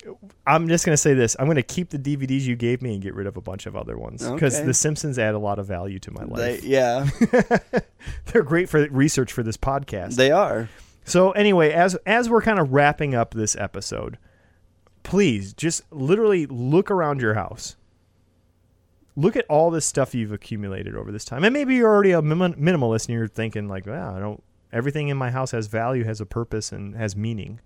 I'm 0.46 0.66
just 0.66 0.86
gonna 0.86 0.96
say 0.96 1.12
this: 1.12 1.36
I'm 1.38 1.46
gonna 1.46 1.62
keep 1.62 1.90
the 1.90 1.98
DVDs 1.98 2.40
you 2.40 2.56
gave 2.56 2.80
me 2.80 2.94
and 2.94 3.02
get 3.02 3.14
rid 3.14 3.26
of 3.26 3.36
a 3.36 3.40
bunch 3.42 3.66
of 3.66 3.76
other 3.76 3.98
ones 3.98 4.26
because 4.26 4.56
Okay. 4.56 4.64
The 4.66 4.72
Simpsons 4.72 5.18
add 5.18 5.34
a 5.34 5.38
lot 5.38 5.58
of 5.58 5.66
value 5.66 5.98
to 5.98 6.10
my 6.10 6.24
They, 6.24 6.52
life. 6.54 6.64
yeah, 6.64 7.06
They're 8.32 8.42
great 8.42 8.68
for 8.70 8.88
research 8.88 9.30
for 9.30 9.42
this 9.42 9.58
podcast. 9.58 10.16
they 10.16 10.30
are. 10.30 10.70
So 11.04 11.32
anyway, 11.32 11.72
as 11.72 11.96
as 12.06 12.30
we're 12.30 12.40
kind 12.40 12.58
of 12.58 12.72
wrapping 12.72 13.14
up 13.14 13.34
this 13.34 13.56
episode, 13.56 14.16
please 15.02 15.52
just 15.52 15.82
literally 15.92 16.46
look 16.46 16.90
around 16.90 17.20
your 17.20 17.34
house. 17.34 17.76
Look 19.18 19.34
at 19.34 19.44
all 19.48 19.70
this 19.70 19.84
stuff 19.84 20.14
you've 20.14 20.30
accumulated 20.30 20.94
over 20.94 21.10
this 21.10 21.24
time, 21.24 21.42
and 21.42 21.52
maybe 21.52 21.74
you're 21.74 21.88
already 21.88 22.12
a 22.12 22.22
min- 22.22 22.54
minimalist 22.54 23.08
and 23.08 23.16
you're 23.18 23.26
thinking 23.26 23.66
like, 23.66 23.84
"Wow, 23.84 24.16
I 24.16 24.20
don't. 24.20 24.42
Everything 24.72 25.08
in 25.08 25.16
my 25.16 25.30
house 25.30 25.50
has 25.50 25.66
value, 25.66 26.04
has 26.04 26.20
a 26.20 26.26
purpose, 26.26 26.70
and 26.70 26.94
has 26.94 27.16
meaning." 27.16 27.60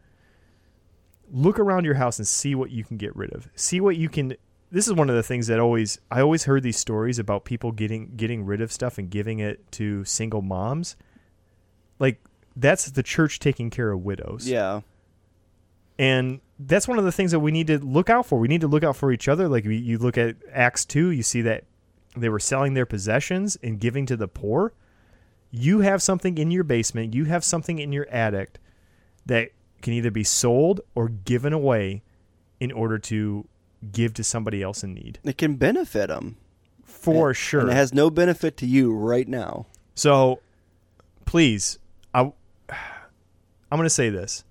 Look 1.30 1.58
around 1.58 1.84
your 1.84 1.94
house 1.94 2.18
and 2.18 2.26
see 2.26 2.54
what 2.54 2.70
you 2.70 2.84
can 2.84 2.96
get 2.96 3.14
rid 3.14 3.32
of. 3.34 3.48
See 3.54 3.80
what 3.80 3.96
you 3.96 4.08
can. 4.08 4.34
This 4.70 4.86
is 4.86 4.94
one 4.94 5.10
of 5.10 5.16
the 5.16 5.22
things 5.22 5.46
that 5.48 5.60
always 5.60 5.98
I 6.10 6.22
always 6.22 6.44
heard 6.44 6.62
these 6.62 6.78
stories 6.78 7.18
about 7.18 7.44
people 7.44 7.70
getting 7.72 8.12
getting 8.16 8.44
rid 8.46 8.62
of 8.62 8.72
stuff 8.72 8.96
and 8.96 9.10
giving 9.10 9.38
it 9.38 9.70
to 9.72 10.04
single 10.04 10.40
moms. 10.40 10.96
Like 11.98 12.22
that's 12.56 12.90
the 12.90 13.02
church 13.02 13.38
taking 13.38 13.68
care 13.68 13.92
of 13.92 14.02
widows. 14.02 14.48
Yeah, 14.48 14.80
And 15.98 16.40
that's 16.66 16.86
one 16.88 16.98
of 16.98 17.04
the 17.04 17.12
things 17.12 17.30
that 17.30 17.40
we 17.40 17.50
need 17.50 17.66
to 17.68 17.78
look 17.78 18.10
out 18.10 18.26
for. 18.26 18.38
We 18.38 18.48
need 18.48 18.60
to 18.62 18.68
look 18.68 18.84
out 18.84 18.96
for 18.96 19.12
each 19.12 19.28
other. 19.28 19.48
Like 19.48 19.64
we, 19.64 19.76
you 19.76 19.98
look 19.98 20.18
at 20.18 20.36
Acts 20.52 20.84
2, 20.84 21.10
you 21.10 21.22
see 21.22 21.42
that 21.42 21.64
they 22.16 22.28
were 22.28 22.40
selling 22.40 22.74
their 22.74 22.86
possessions 22.86 23.56
and 23.62 23.80
giving 23.80 24.06
to 24.06 24.16
the 24.16 24.28
poor. 24.28 24.72
You 25.50 25.80
have 25.80 26.02
something 26.02 26.38
in 26.38 26.50
your 26.50 26.64
basement, 26.64 27.14
you 27.14 27.26
have 27.26 27.44
something 27.44 27.78
in 27.78 27.92
your 27.92 28.08
attic 28.08 28.58
that 29.26 29.50
can 29.82 29.92
either 29.92 30.10
be 30.10 30.24
sold 30.24 30.80
or 30.94 31.08
given 31.08 31.52
away 31.52 32.02
in 32.60 32.72
order 32.72 32.98
to 32.98 33.46
give 33.92 34.14
to 34.14 34.24
somebody 34.24 34.62
else 34.62 34.84
in 34.84 34.94
need. 34.94 35.18
it 35.24 35.36
can 35.36 35.56
benefit 35.56 36.08
them 36.08 36.36
For 36.84 37.34
sure. 37.34 37.60
and 37.62 37.70
it 37.70 37.74
has 37.74 37.92
no 37.92 38.10
benefit 38.10 38.56
to 38.58 38.66
you 38.66 38.94
right 38.94 39.26
now. 39.26 39.66
So, 39.94 40.40
please, 41.24 41.78
I, 42.14 42.32
I'm 42.70 43.78
going 43.78 43.82
to 43.82 43.90
say 43.90 44.08
this: 44.08 44.44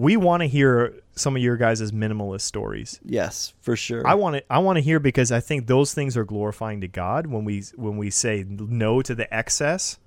we 0.00 0.16
want 0.16 0.40
to 0.40 0.46
hear 0.46 0.94
some 1.14 1.36
of 1.36 1.42
your 1.42 1.58
guys' 1.58 1.92
minimalist 1.92 2.40
stories. 2.40 2.98
Yes, 3.04 3.52
for 3.60 3.76
sure. 3.76 4.06
I 4.06 4.14
want 4.14 4.36
to, 4.36 4.44
I 4.50 4.58
want 4.58 4.78
to 4.78 4.80
hear 4.80 4.98
because 4.98 5.30
I 5.30 5.40
think 5.40 5.66
those 5.66 5.92
things 5.92 6.16
are 6.16 6.24
glorifying 6.24 6.80
to 6.80 6.88
God 6.88 7.26
when 7.26 7.44
we 7.44 7.62
when 7.76 7.98
we 7.98 8.08
say 8.08 8.46
no 8.48 9.02
to 9.02 9.14
the 9.14 9.32
excess. 9.32 9.98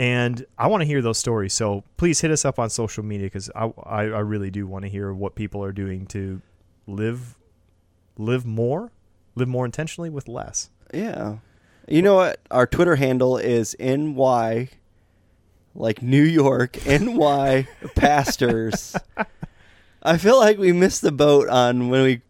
And 0.00 0.44
I 0.58 0.66
want 0.66 0.80
to 0.80 0.84
hear 0.84 1.00
those 1.00 1.18
stories. 1.18 1.54
So 1.54 1.84
please 1.96 2.20
hit 2.20 2.32
us 2.32 2.44
up 2.44 2.58
on 2.58 2.70
social 2.70 3.04
media 3.04 3.26
because 3.26 3.50
I, 3.54 3.72
I, 3.84 4.02
I 4.02 4.20
really 4.20 4.50
do 4.50 4.66
want 4.66 4.84
to 4.84 4.88
hear 4.88 5.12
what 5.12 5.34
people 5.36 5.62
are 5.62 5.72
doing 5.72 6.06
to 6.06 6.40
live 6.88 7.36
live 8.16 8.44
more, 8.44 8.90
live 9.36 9.48
more 9.48 9.64
intentionally 9.64 10.10
with 10.10 10.26
less. 10.26 10.70
Yeah. 10.92 11.36
You 11.86 12.02
know 12.02 12.16
what? 12.16 12.40
Our 12.50 12.66
Twitter 12.66 12.96
handle 12.96 13.38
is 13.38 13.76
NY, 13.78 14.70
like 15.78 16.02
New 16.02 16.22
York, 16.22 16.78
NY 16.86 17.66
pastors. 17.94 18.96
I 20.02 20.16
feel 20.18 20.38
like 20.38 20.58
we 20.58 20.72
missed 20.72 21.02
the 21.02 21.12
boat 21.12 21.48
on 21.48 21.88
when 21.88 22.02
we. 22.02 22.20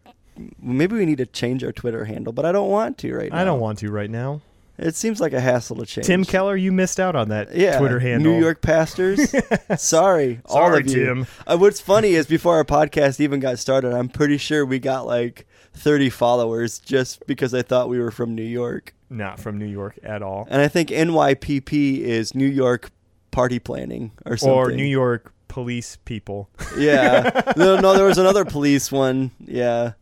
Maybe 0.61 0.95
we 0.95 1.05
need 1.05 1.17
to 1.17 1.25
change 1.25 1.65
our 1.65 1.73
Twitter 1.73 2.05
handle, 2.05 2.31
but 2.31 2.45
I 2.45 2.53
don't 2.53 2.69
want 2.69 2.97
to 2.99 3.13
right 3.13 3.29
now. 3.29 3.41
I 3.41 3.43
don't 3.43 3.59
want 3.59 3.79
to 3.79 3.91
right 3.91 4.09
now. 4.09 4.41
It 4.77 4.95
seems 4.95 5.19
like 5.19 5.33
a 5.33 5.41
hassle 5.41 5.75
to 5.75 5.85
change. 5.85 6.07
Tim 6.07 6.23
Keller, 6.23 6.55
you 6.55 6.71
missed 6.71 6.97
out 6.97 7.13
on 7.13 7.27
that 7.27 7.53
yeah, 7.53 7.77
Twitter 7.77 7.99
handle. 7.99 8.31
New 8.31 8.39
York 8.39 8.61
pastors. 8.61 9.35
Sorry, 9.77 10.39
all 10.45 10.55
Sorry, 10.55 10.79
of 10.79 10.87
you. 10.87 11.05
Tim. 11.05 11.27
Uh, 11.45 11.57
what's 11.57 11.81
funny 11.81 12.11
is 12.11 12.25
before 12.27 12.55
our 12.55 12.63
podcast 12.63 13.19
even 13.19 13.41
got 13.41 13.59
started, 13.59 13.93
I'm 13.93 14.07
pretty 14.07 14.37
sure 14.37 14.65
we 14.65 14.79
got 14.79 15.05
like 15.05 15.45
30 15.73 16.09
followers 16.09 16.79
just 16.79 17.27
because 17.27 17.53
I 17.53 17.61
thought 17.61 17.89
we 17.89 17.99
were 17.99 18.11
from 18.11 18.33
New 18.33 18.41
York. 18.41 18.93
Not 19.09 19.41
from 19.41 19.57
New 19.57 19.65
York 19.65 19.99
at 20.03 20.21
all. 20.21 20.47
And 20.49 20.61
I 20.61 20.69
think 20.69 20.89
NYPP 20.89 21.99
is 21.99 22.33
New 22.33 22.47
York 22.47 22.91
party 23.39 23.59
planning 23.59 24.11
or 24.25 24.35
something. 24.37 24.57
Or 24.57 24.71
New 24.71 24.83
York 24.83 25.33
police 25.47 25.97
people. 26.05 26.49
Yeah. 26.77 27.41
no, 27.57 27.79
no, 27.79 27.93
there 27.95 28.05
was 28.05 28.17
another 28.17 28.45
police 28.45 28.91
one. 28.91 29.31
Yeah. 29.39 29.93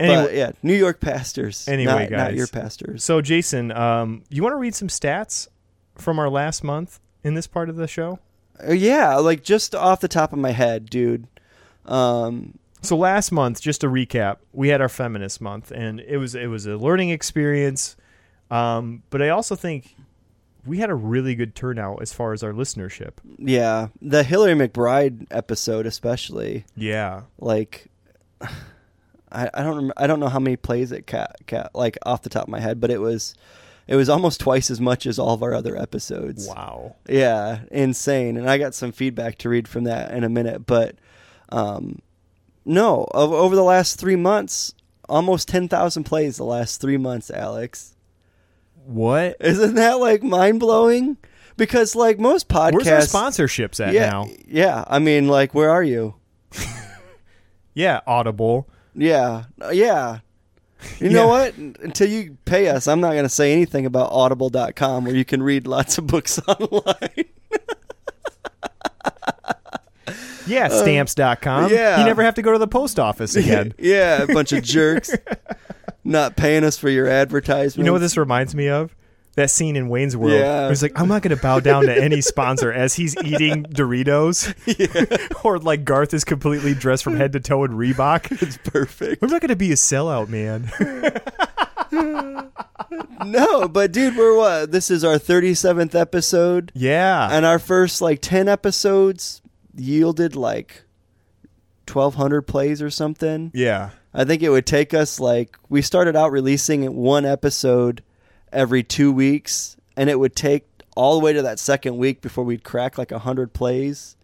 Anyway, 0.00 0.22
but 0.24 0.34
yeah, 0.34 0.50
New 0.62 0.74
York 0.74 1.00
pastors. 1.00 1.66
Anyway, 1.68 2.08
not, 2.10 2.18
not 2.18 2.34
your 2.34 2.46
pastors. 2.46 3.02
so 3.04 3.20
Jason, 3.20 3.72
um, 3.72 4.22
you 4.30 4.42
want 4.42 4.52
to 4.52 4.56
read 4.58 4.74
some 4.74 4.88
stats 4.88 5.48
from 5.96 6.18
our 6.18 6.30
last 6.30 6.62
month 6.64 7.00
in 7.24 7.34
this 7.34 7.46
part 7.46 7.68
of 7.68 7.76
the 7.76 7.86
show? 7.88 8.18
Uh, 8.66 8.72
yeah, 8.72 9.16
like 9.16 9.42
just 9.42 9.74
off 9.74 10.00
the 10.00 10.08
top 10.08 10.32
of 10.32 10.38
my 10.38 10.52
head, 10.52 10.88
dude. 10.90 11.26
Um, 11.86 12.58
So 12.82 12.96
last 12.96 13.32
month, 13.32 13.60
just 13.60 13.80
to 13.80 13.88
recap, 13.88 14.36
we 14.52 14.68
had 14.68 14.80
our 14.80 14.88
feminist 14.88 15.40
month, 15.40 15.70
and 15.72 16.00
it 16.00 16.18
was 16.18 16.34
it 16.34 16.46
was 16.48 16.64
a 16.66 16.76
learning 16.76 17.10
experience. 17.10 17.96
Um, 18.50 19.02
but 19.10 19.20
I 19.20 19.28
also 19.30 19.54
think 19.56 19.94
we 20.66 20.78
had 20.78 20.90
a 20.90 20.94
really 20.94 21.34
good 21.34 21.54
turnout 21.54 22.02
as 22.02 22.12
far 22.12 22.32
as 22.32 22.42
our 22.42 22.52
listenership. 22.52 23.12
yeah, 23.38 23.88
the 24.02 24.22
Hillary 24.22 24.54
McBride 24.54 25.26
episode, 25.30 25.86
especially. 25.86 26.64
Yeah, 26.76 27.22
Like, 27.38 27.86
I, 29.30 29.50
I 29.52 29.62
don't 29.62 29.76
rem- 29.76 29.92
I 29.96 30.06
don't 30.06 30.20
know 30.20 30.28
how 30.28 30.38
many 30.38 30.56
plays 30.56 30.90
it 30.92 31.06
cat 31.06 31.36
cat 31.46 31.70
like 31.74 31.98
off 32.04 32.22
the 32.22 32.30
top 32.30 32.44
of 32.44 32.48
my 32.48 32.60
head, 32.60 32.80
but 32.80 32.90
it 32.90 32.98
was 33.00 33.34
it 33.86 33.94
was 33.96 34.08
almost 34.08 34.40
twice 34.40 34.70
as 34.70 34.80
much 34.80 35.06
as 35.06 35.18
all 35.18 35.34
of 35.34 35.42
our 35.42 35.54
other 35.54 35.76
episodes. 35.76 36.46
wow. 36.46 36.96
Yeah, 37.08 37.60
insane. 37.70 38.36
And 38.36 38.48
I 38.48 38.58
got 38.58 38.74
some 38.74 38.92
feedback 38.92 39.38
to 39.38 39.48
read 39.48 39.68
from 39.68 39.84
that 39.84 40.12
in 40.12 40.24
a 40.24 40.28
minute, 40.28 40.66
but 40.66 40.96
um, 41.50 42.00
no, 42.64 43.06
over, 43.14 43.34
over 43.34 43.54
the 43.56 43.62
last 43.62 43.98
three 43.98 44.16
months, 44.16 44.72
almost 45.08 45.48
ten 45.48 45.68
thousand 45.68 46.04
plays 46.04 46.36
the 46.36 46.44
last 46.44 46.80
three 46.80 46.96
months. 46.98 47.30
Alex, 47.30 47.94
What? 48.88 49.36
isn't 49.40 49.74
that 49.74 50.00
like 50.00 50.22
mind 50.22 50.60
blowing? 50.60 51.18
Because 51.58 51.94
like 51.94 52.18
most 52.18 52.48
podcasts, 52.48 52.72
Where's 52.86 53.14
our 53.14 53.22
sponsorships 53.22 53.84
at 53.86 53.92
yeah, 53.92 54.08
now? 54.10 54.28
yeah. 54.46 54.84
I 54.86 54.98
mean, 54.98 55.28
like, 55.28 55.54
where 55.54 55.70
are 55.70 55.82
you? 55.82 56.14
Yeah, 57.74 58.00
Audible. 58.08 58.66
Yeah, 58.96 59.44
uh, 59.62 59.68
yeah. 59.68 60.18
You 60.98 61.08
Yeah. 61.08 61.12
know 61.12 61.28
what? 61.28 61.56
Until 61.56 62.08
you 62.08 62.36
pay 62.44 62.68
us, 62.68 62.88
I'm 62.88 63.00
not 63.00 63.12
going 63.12 63.22
to 63.24 63.28
say 63.28 63.52
anything 63.52 63.86
about 63.86 64.10
audible.com 64.10 65.04
where 65.04 65.14
you 65.14 65.24
can 65.24 65.44
read 65.44 65.66
lots 65.68 65.96
of 65.96 66.06
books 66.08 66.40
online. 66.48 67.24
Yeah, 70.46 70.68
stamps.com. 70.68 71.70
yeah. 71.70 72.00
You 72.00 72.06
never 72.06 72.22
have 72.22 72.34
to 72.36 72.42
go 72.42 72.52
to 72.52 72.58
the 72.58 72.66
post 72.66 72.98
office 72.98 73.36
again. 73.36 73.74
yeah, 73.78 74.22
a 74.22 74.26
bunch 74.26 74.52
of 74.52 74.64
jerks 74.64 75.14
not 76.08 76.36
paying 76.36 76.64
us 76.64 76.76
for 76.78 76.88
your 76.88 77.06
advertisement. 77.06 77.76
You 77.76 77.84
know 77.84 77.92
what 77.92 78.00
this 78.00 78.16
reminds 78.16 78.54
me 78.54 78.68
of? 78.68 78.94
That 79.36 79.50
scene 79.50 79.76
in 79.76 79.88
Wayne's 79.88 80.16
World. 80.16 80.32
Yeah. 80.32 80.68
He's 80.68 80.82
like, 80.82 80.98
I'm 80.98 81.06
not 81.06 81.22
going 81.22 81.36
to 81.36 81.40
bow 81.40 81.60
down 81.60 81.84
to 81.84 81.96
any 81.96 82.20
sponsor 82.22 82.72
as 82.72 82.94
he's 82.94 83.16
eating 83.18 83.62
Doritos. 83.64 84.52
Yeah. 84.66 85.28
or 85.44 85.58
like 85.60 85.84
Garth 85.84 86.12
is 86.12 86.24
completely 86.24 86.74
dressed 86.74 87.04
from 87.04 87.14
head 87.16 87.32
to 87.34 87.40
toe 87.40 87.62
in 87.64 87.72
Reebok. 87.72 88.42
It's 88.42 88.58
perfect. 88.58 89.22
I'm 89.22 89.30
not 89.30 89.40
going 89.40 89.50
to 89.50 89.56
be 89.56 89.70
a 89.70 89.76
sellout, 89.76 90.28
man. 90.28 90.70
No, 93.24 93.68
but 93.68 93.92
dude, 93.92 94.16
we're 94.16 94.36
what? 94.36 94.70
This 94.70 94.90
is 94.90 95.04
our 95.04 95.16
37th 95.16 95.94
episode, 95.94 96.70
yeah. 96.74 97.28
and 97.30 97.44
our 97.44 97.58
first 97.58 98.00
like 98.00 98.20
10 98.22 98.48
episodes 98.48 99.42
yielded 99.76 100.36
like 100.36 100.84
1,200 101.92 102.42
plays 102.42 102.80
or 102.82 102.90
something. 102.90 103.50
yeah. 103.54 103.90
I 104.14 104.24
think 104.24 104.42
it 104.42 104.48
would 104.48 104.66
take 104.66 104.94
us 104.94 105.20
like 105.20 105.56
we 105.68 105.82
started 105.82 106.16
out 106.16 106.32
releasing 106.32 106.96
one 106.96 107.26
episode 107.26 108.02
every 108.50 108.82
two 108.82 109.12
weeks, 109.12 109.76
and 109.96 110.08
it 110.08 110.18
would 110.18 110.34
take 110.34 110.64
all 110.96 111.18
the 111.18 111.24
way 111.24 111.32
to 111.34 111.42
that 111.42 111.58
second 111.58 111.98
week 111.98 112.22
before 112.22 112.42
we'd 112.42 112.64
crack 112.64 112.96
like 112.96 113.12
a 113.12 113.18
hundred 113.20 113.52
plays. 113.52 114.16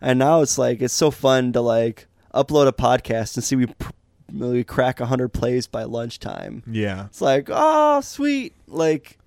And 0.00 0.18
now 0.18 0.40
it's 0.40 0.56
like 0.58 0.80
it's 0.80 0.94
so 0.94 1.10
fun 1.10 1.52
to 1.52 1.60
like 1.60 2.06
upload 2.34 2.68
a 2.68 2.72
podcast 2.72 3.36
and 3.36 3.44
see 3.44 3.54
we 3.56 3.66
pr- 3.66 3.90
we 4.32 4.64
crack 4.64 4.98
a 4.98 5.06
hundred 5.06 5.28
plays 5.28 5.66
by 5.66 5.84
lunchtime. 5.84 6.62
Yeah. 6.66 7.06
It's 7.06 7.20
like 7.20 7.48
oh 7.52 8.00
sweet, 8.00 8.54
like 8.66 9.18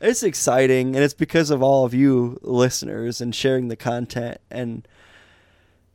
it's 0.00 0.22
exciting, 0.22 0.94
and 0.94 1.04
it's 1.04 1.14
because 1.14 1.50
of 1.50 1.62
all 1.64 1.84
of 1.84 1.92
you 1.92 2.38
listeners 2.42 3.20
and 3.20 3.34
sharing 3.34 3.68
the 3.68 3.76
content 3.76 4.38
and 4.50 4.86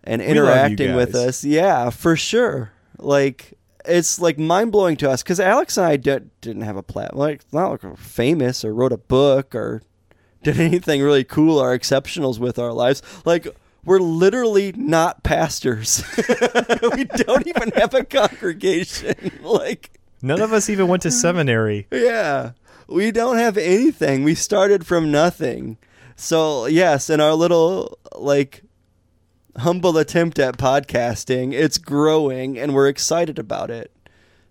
and 0.03 0.21
We 0.21 0.27
love 0.27 0.35
you 0.35 0.41
interacting 0.43 0.95
with 0.95 1.15
us. 1.15 1.43
Yeah, 1.43 1.89
for 1.89 2.15
sure. 2.15 2.71
Like 2.97 3.53
it's 3.85 4.19
like 4.19 4.39
mind 4.39 4.71
blowing 4.71 4.95
to 4.97 5.09
us 5.09 5.23
because 5.23 5.39
Alex 5.39 5.77
and 5.77 5.85
I 5.85 5.97
d- 5.97 6.19
didn't 6.41 6.61
have 6.61 6.77
a 6.77 6.83
platform. 6.83 7.19
Like 7.19 7.41
not 7.51 7.71
like 7.71 7.83
we're 7.83 7.95
famous 7.95 8.63
or 8.63 8.73
wrote 8.73 8.93
a 8.93 8.97
book 8.97 9.53
or 9.55 9.81
did 10.43 10.59
anything 10.59 11.01
really 11.01 11.23
cool 11.23 11.57
or 11.57 11.77
exceptionals 11.77 12.39
with 12.39 12.57
our 12.59 12.71
lives. 12.73 13.01
Like 13.25 13.47
we're 13.85 13.99
literally 13.99 14.71
not 14.73 15.23
pastors. 15.23 16.03
we 16.95 17.03
don't 17.03 17.45
even 17.47 17.71
have 17.75 17.93
a 17.93 18.03
congregation. 18.03 19.15
like 19.43 19.99
None 20.21 20.39
of 20.41 20.53
us 20.53 20.69
even 20.69 20.87
went 20.87 21.03
to 21.03 21.11
seminary. 21.11 21.87
yeah. 21.91 22.51
We 22.87 23.11
don't 23.11 23.37
have 23.37 23.57
anything. 23.57 24.23
We 24.23 24.35
started 24.35 24.85
from 24.85 25.11
nothing. 25.11 25.77
So, 26.15 26.65
yes, 26.67 27.09
in 27.09 27.19
our 27.21 27.33
little 27.33 27.97
like 28.15 28.62
humble 29.57 29.97
attempt 29.97 30.39
at 30.39 30.57
podcasting, 30.57 31.53
it's 31.53 31.77
growing 31.77 32.57
and 32.57 32.73
we're 32.73 32.87
excited 32.87 33.37
about 33.39 33.69
it. 33.69 33.91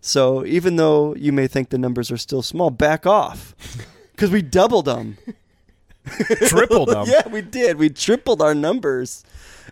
So, 0.00 0.44
even 0.44 0.76
though 0.76 1.14
you 1.14 1.32
may 1.32 1.46
think 1.46 1.68
the 1.70 1.78
numbers 1.78 2.10
are 2.10 2.16
still 2.16 2.42
small, 2.42 2.70
back 2.70 3.06
off. 3.06 3.54
Cuz 4.16 4.30
we 4.30 4.42
doubled 4.42 4.84
them. 4.86 5.16
Tripled 6.48 6.88
them. 6.88 7.06
yeah, 7.08 7.28
we 7.28 7.40
did. 7.40 7.78
We 7.78 7.88
tripled 7.88 8.42
our 8.42 8.54
numbers 8.54 9.22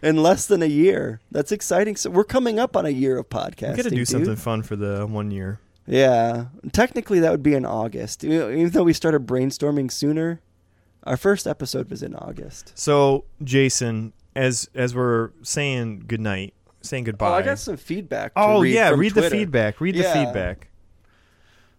in 0.02 0.22
less 0.22 0.46
than 0.46 0.62
a 0.62 0.66
year. 0.66 1.20
That's 1.32 1.50
exciting. 1.50 1.96
So, 1.96 2.10
we're 2.10 2.24
coming 2.24 2.60
up 2.60 2.76
on 2.76 2.86
a 2.86 2.90
year 2.90 3.18
of 3.18 3.28
podcasting. 3.28 3.70
We 3.70 3.76
got 3.76 3.82
to 3.84 3.90
do 3.90 3.96
dude. 3.96 4.08
something 4.08 4.36
fun 4.36 4.62
for 4.62 4.76
the 4.76 5.06
one 5.06 5.32
year. 5.32 5.58
Yeah, 5.86 6.46
technically 6.70 7.18
that 7.18 7.32
would 7.32 7.42
be 7.42 7.54
in 7.54 7.64
August. 7.66 8.22
Even 8.22 8.70
though 8.70 8.84
we 8.84 8.92
started 8.92 9.26
brainstorming 9.26 9.90
sooner, 9.90 10.40
our 11.02 11.16
first 11.16 11.48
episode 11.48 11.90
was 11.90 12.00
in 12.02 12.14
August. 12.14 12.72
So, 12.78 13.24
Jason, 13.42 14.12
as 14.34 14.68
as 14.74 14.94
we're 14.94 15.30
saying 15.42 16.04
goodnight, 16.06 16.54
saying 16.82 17.04
goodbye. 17.04 17.28
Oh, 17.30 17.34
I 17.34 17.42
got 17.42 17.58
some 17.58 17.76
feedback. 17.76 18.34
To 18.34 18.40
Oh, 18.40 18.60
read 18.62 18.74
yeah, 18.74 18.90
read 18.90 19.14
the 19.14 19.28
feedback. 19.30 19.80
Read 19.80 19.96
Yeah. 19.96 20.02
the 20.02 20.24
feedback. 20.26 20.68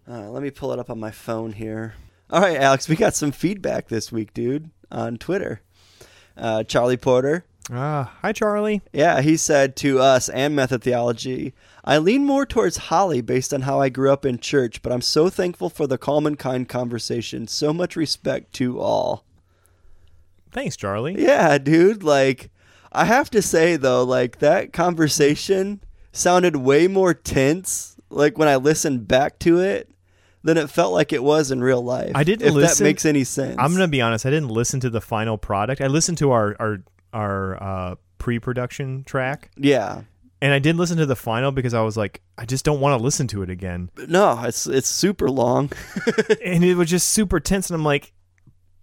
Uh, 0.10 0.30
let 0.30 0.41
me 0.44 0.49
pull 0.49 0.72
it 0.73 0.80
up 0.80 0.90
on 0.90 0.99
my 0.99 1.11
phone 1.11 1.53
here. 1.53 1.94
All 2.30 2.41
right, 2.41 2.57
Alex, 2.57 2.88
we 2.90 2.95
got 2.95 3.14
some 3.14 3.32
feedback 3.32 3.88
this 3.88 4.11
week, 4.11 4.34
dude, 4.34 4.69
on 4.91 5.18
Twitter. 5.18 5.61
Uh, 6.38 6.64
Charlie 6.64 6.98
Porter, 6.98 7.45
Ah, 7.69 8.18
hi 8.22 8.32
Charlie. 8.32 8.82
yeah, 8.94 9.22
he 9.22 9.36
said 9.38 9.76
to 9.78 9.99
us 9.99 10.28
and 10.30 10.56
Method 10.56 10.82
Theology, 10.82 11.53
I 11.84 11.98
lean 11.98 12.26
more 12.26 12.45
towards 12.45 12.78
Holly 12.78 13.22
based 13.22 13.53
on 13.53 13.61
how 13.61 13.80
I 13.82 13.90
grew 13.90 14.11
up 14.11 14.26
in 14.26 14.40
church, 14.40 14.82
but 14.82 14.91
I'm 14.91 15.02
so 15.02 15.30
thankful 15.30 15.69
for 15.69 15.88
the 15.88 15.98
calm 15.98 16.26
and 16.26 16.40
kind 16.40 16.68
conversation. 16.68 17.48
So 17.48 17.73
much 17.73 17.95
respect 17.95 18.53
to 18.53 18.80
all. 18.80 19.26
Thanks, 20.52 20.76
Charlie. 20.76 21.15
Yeah, 21.22 21.57
dude. 21.57 22.03
Like, 22.03 22.49
I 22.91 23.06
have 23.06 23.30
to 23.32 23.41
say 23.41 23.78
though, 23.78 24.03
like 24.03 24.40
that 24.40 24.73
conversation 24.73 25.82
sounded 26.11 26.57
way 26.57 26.88
more 26.88 27.14
tense. 27.14 27.95
Like 28.10 28.38
when 28.38 28.48
I 28.48 28.57
listened 28.57 29.07
back 29.07 29.40
to 29.40 29.60
it, 29.60 29.90
than 30.44 30.57
it 30.57 30.69
felt 30.69 30.91
like 30.91 31.14
it 31.14 31.23
was 31.23 31.52
in 31.52 31.61
real 31.61 31.84
life. 31.84 32.11
I 32.15 32.23
didn't 32.23 32.48
If 32.48 32.53
listen- 32.56 32.84
that 32.84 32.90
makes 32.90 33.06
any 33.06 33.23
sense. 33.23 33.56
I'm 33.60 33.72
gonna 33.73 33.88
be 33.88 34.02
honest. 34.02 34.26
I 34.26 34.30
didn't 34.32 34.49
listen 34.49 34.80
to 34.82 34.90
the 34.90 34.99
final 35.02 35.38
product. 35.38 35.82
I 35.82 35.88
listened 35.88 36.18
to 36.18 36.32
our 36.32 36.56
our 36.60 36.78
our 37.14 37.64
uh, 37.64 37.95
pre-production 38.18 39.03
track, 39.03 39.52
Yeah. 39.57 40.02
and 40.41 40.53
I 40.53 40.60
did 40.60 40.78
listen 40.78 40.98
to 40.98 41.06
the 41.06 41.15
final 41.15 41.52
because 41.52 41.73
I 41.73 41.82
was 41.82 41.95
like, 41.98 42.22
I 42.38 42.45
just 42.45 42.64
don't 42.65 42.80
want 42.80 42.98
to 42.98 43.03
listen 43.03 43.28
to 43.28 43.44
it 43.44 43.49
again. 43.49 43.90
No, 44.07 44.41
it's 44.44 44.65
it's 44.68 44.88
super 44.90 45.30
long. 45.30 45.72
and 46.45 46.64
it 46.64 46.76
was 46.76 46.90
just 46.90 47.10
super 47.10 47.40
tense. 47.40 47.69
And 47.69 47.76
I'm 47.76 47.84
like, 47.84 48.14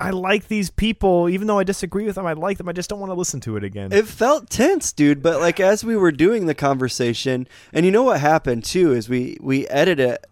I 0.00 0.10
like 0.10 0.46
these 0.48 0.70
people, 0.70 1.28
even 1.28 1.48
though 1.48 1.58
I 1.58 1.64
disagree 1.64 2.04
with 2.04 2.14
them. 2.14 2.26
I 2.26 2.32
like 2.32 2.58
them. 2.58 2.68
I 2.68 2.72
just 2.72 2.88
don't 2.88 3.00
want 3.00 3.10
to 3.10 3.14
listen 3.14 3.40
to 3.40 3.56
it 3.56 3.64
again. 3.64 3.92
It 3.92 4.06
felt 4.06 4.48
tense, 4.48 4.92
dude. 4.92 5.22
But 5.22 5.40
like 5.40 5.58
as 5.58 5.84
we 5.84 5.96
were 5.96 6.12
doing 6.12 6.46
the 6.46 6.54
conversation, 6.54 7.48
and 7.72 7.84
you 7.84 7.90
know 7.90 8.04
what 8.04 8.20
happened 8.20 8.64
too 8.64 8.92
is 8.92 9.08
we 9.08 9.36
we 9.40 9.66
edited 9.68 9.98
it 9.98 10.24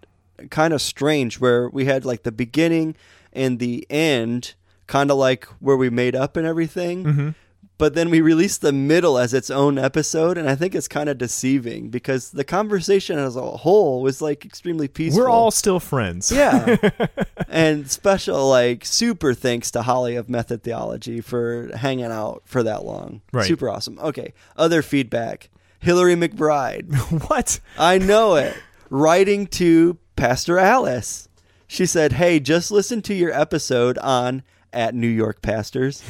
kind 0.51 0.73
of 0.73 0.81
strange, 0.81 1.41
where 1.41 1.69
we 1.69 1.87
had 1.87 2.05
like 2.05 2.23
the 2.23 2.33
beginning 2.33 2.95
and 3.33 3.59
the 3.59 3.87
end, 3.91 4.55
kind 4.87 5.11
of 5.11 5.17
like 5.17 5.45
where 5.61 5.77
we 5.77 5.91
made 5.91 6.15
up 6.15 6.37
and 6.37 6.47
everything. 6.47 7.05
mm-hmm. 7.05 7.29
But 7.79 7.95
then 7.95 8.09
we 8.09 8.23
released 8.23 8.63
the 8.63 8.73
middle 8.73 9.19
as 9.19 9.35
its 9.35 9.51
own 9.51 9.79
episode, 9.79 10.39
and 10.39 10.49
I 10.49 10.55
think 10.55 10.75
it's 10.75 10.89
kind 10.89 11.11
of 11.11 11.19
deceiving 11.19 11.91
because 11.91 12.31
the 12.31 12.45
conversation 12.45 13.19
as 13.19 13.37
a 13.37 13.43
whole 13.43 14.01
was 14.01 14.23
like 14.23 14.47
extremely 14.47 14.89
peaceful. 14.89 15.25
We're 15.25 15.31
all 15.31 15.51
still 15.51 15.79
friends. 15.79 16.33
Yeah. 16.33 16.77
and 17.49 17.91
special, 17.91 18.49
like, 18.49 18.87
super 18.87 19.35
thanks 19.35 19.71
to 19.73 19.83
Holly 19.83 20.17
of 20.17 20.31
Method 20.31 20.63
Theology 20.63 21.21
for 21.21 21.71
hanging 21.77 22.07
out 22.07 22.43
for 22.47 22.63
that 22.63 22.85
long. 22.85 23.21
Right. 23.31 23.47
Super 23.47 23.69
awesome. 23.69 23.99
Okay. 23.99 24.33
Other 24.57 24.81
feedback 24.81 25.51
Hillary 25.79 26.15
McBride. 26.15 26.95
what? 27.29 27.61
I 27.79 27.99
know 27.99 28.37
it. 28.37 28.57
Writing 28.91 29.47
to 29.49 29.99
Pastor 30.17 30.59
Alice. 30.59 31.29
She 31.67 31.85
said, 31.85 32.15
Hey, 32.15 32.41
just 32.41 32.71
listen 32.71 33.03
to 33.03 33.15
your 33.15 33.33
episode 33.33 33.99
on 33.99 34.43
at 34.73 34.95
New 34.95 35.09
York 35.09 35.43
Pastors. 35.43 36.03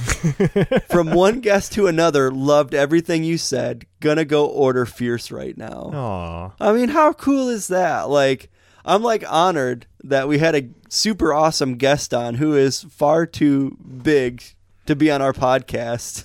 From 0.89 1.11
one 1.12 1.41
guest 1.41 1.73
to 1.73 1.87
another, 1.87 2.31
loved 2.31 2.74
everything 2.74 3.24
you 3.24 3.39
said. 3.39 3.87
Gonna 4.01 4.24
go 4.24 4.47
order 4.47 4.87
Fierce 4.87 5.31
right 5.31 5.57
now. 5.57 5.91
Aw. 5.95 6.51
I 6.61 6.73
mean, 6.73 6.89
how 6.89 7.12
cool 7.12 7.49
is 7.49 7.69
that? 7.69 8.09
Like, 8.09 8.51
I'm 8.85 9.03
like 9.03 9.24
honored 9.31 9.87
that 10.05 10.28
we 10.28 10.39
had 10.39 10.55
a 10.55 10.69
super 10.89 11.33
awesome 11.35 11.77
guest 11.77 12.15
on 12.15 12.35
who 12.37 12.55
is 12.55 12.83
far 12.85 13.27
too 13.27 13.77
big 14.03 14.43
to 14.87 14.95
be 14.97 15.11
on 15.11 15.20
our 15.23 15.33
podcast. 15.33 16.24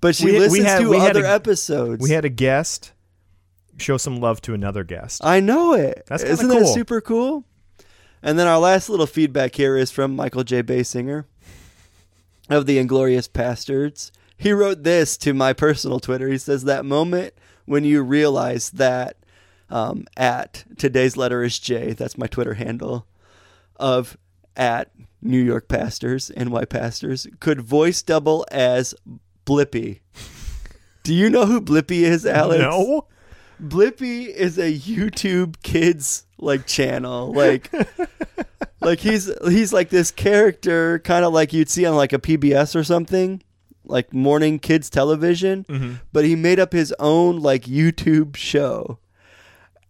But 0.00 0.14
she 0.14 0.26
We- 0.26 0.32
we 0.32 0.38
listens 0.40 0.64
had- 0.66 0.80
to 0.80 0.90
we 0.90 0.98
had 0.98 1.16
other 1.16 1.24
a- 1.24 1.30
episodes. 1.34 2.02
We 2.02 2.10
had 2.10 2.24
a 2.24 2.30
guest 2.30 2.92
show 3.78 3.96
some 3.96 4.20
love 4.20 4.40
to 4.42 4.54
another 4.54 4.84
guest. 4.84 5.20
I 5.24 5.40
know 5.40 5.72
it. 5.74 6.04
That's 6.06 6.22
Isn't 6.22 6.48
that 6.48 6.66
super 6.68 7.00
cool? 7.00 7.44
And 8.24 8.38
then 8.38 8.46
our 8.46 8.58
last 8.58 8.88
little 8.88 9.06
feedback 9.06 9.54
here 9.54 9.76
is 9.76 9.90
from 9.90 10.16
Michael 10.16 10.44
J. 10.44 10.62
Basinger 10.62 11.26
of 12.48 12.64
the 12.64 12.78
Inglorious 12.78 13.28
Bastards. 13.28 14.10
He 14.38 14.50
wrote 14.50 14.82
this 14.82 15.18
to 15.18 15.34
my 15.34 15.52
personal 15.52 16.00
Twitter. 16.00 16.28
He 16.28 16.38
says, 16.38 16.64
That 16.64 16.86
moment 16.86 17.34
when 17.66 17.84
you 17.84 18.02
realize 18.02 18.70
that 18.70 19.18
um, 19.68 20.06
at 20.16 20.64
today's 20.78 21.18
letter 21.18 21.42
is 21.42 21.58
J, 21.58 21.92
that's 21.92 22.16
my 22.16 22.26
Twitter 22.26 22.54
handle, 22.54 23.06
of 23.76 24.16
at 24.56 24.90
New 25.20 25.42
York 25.42 25.68
Pastors, 25.68 26.32
NY 26.34 26.64
Pastors, 26.64 27.26
could 27.40 27.60
voice 27.60 28.00
double 28.00 28.46
as 28.50 28.94
Blippi. 29.44 30.00
Do 31.02 31.12
you 31.12 31.28
know 31.28 31.44
who 31.44 31.60
Blippi 31.60 32.00
is, 32.00 32.24
Alex? 32.24 32.62
No. 32.62 33.06
Blippi 33.68 34.28
is 34.28 34.58
a 34.58 34.72
YouTube 34.72 35.62
kids 35.62 36.24
like 36.38 36.66
channel. 36.66 37.32
Like 37.32 37.70
like 38.80 39.00
he's 39.00 39.30
he's 39.48 39.72
like 39.72 39.88
this 39.90 40.10
character 40.10 40.98
kind 41.00 41.24
of 41.24 41.32
like 41.32 41.52
you'd 41.52 41.70
see 41.70 41.86
on 41.86 41.96
like 41.96 42.12
a 42.12 42.18
PBS 42.18 42.76
or 42.76 42.84
something, 42.84 43.42
like 43.84 44.12
morning 44.12 44.58
kids 44.58 44.88
television, 44.90 45.64
Mhm. 45.64 46.00
but 46.12 46.24
he 46.24 46.36
made 46.36 46.58
up 46.60 46.72
his 46.72 46.94
own 46.98 47.40
like 47.40 47.64
YouTube 47.64 48.36
show. 48.36 48.98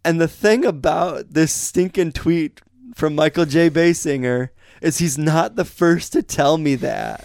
And 0.05 0.21
the 0.21 0.29
thing 0.29 0.65
about 0.65 1.31
this 1.33 1.53
stinking 1.53 2.13
tweet 2.13 2.61
from 2.95 3.15
Michael 3.15 3.47
J. 3.47 3.71
Basinger 3.71 4.51
is 4.83 4.99
he's 4.99 5.17
not 5.17 5.57
the 5.57 5.65
first 5.65 6.13
to 6.13 6.23
tell 6.23 6.59
me 6.59 6.75
that. 6.77 7.25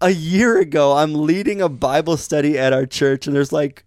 a 0.00 0.10
year 0.10 0.58
ago, 0.58 0.96
I'm 0.96 1.12
leading 1.14 1.60
a 1.60 1.68
Bible 1.68 2.16
study 2.16 2.56
at 2.58 2.72
our 2.72 2.86
church, 2.86 3.26
and 3.26 3.34
there's 3.34 3.52
like 3.52 3.84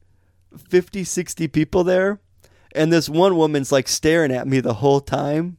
50, 0.57 1.03
60 1.03 1.47
people 1.47 1.83
there. 1.83 2.19
And 2.73 2.91
this 2.91 3.09
one 3.09 3.35
woman's 3.35 3.71
like 3.71 3.87
staring 3.87 4.31
at 4.31 4.47
me 4.47 4.59
the 4.59 4.75
whole 4.75 5.01
time. 5.01 5.57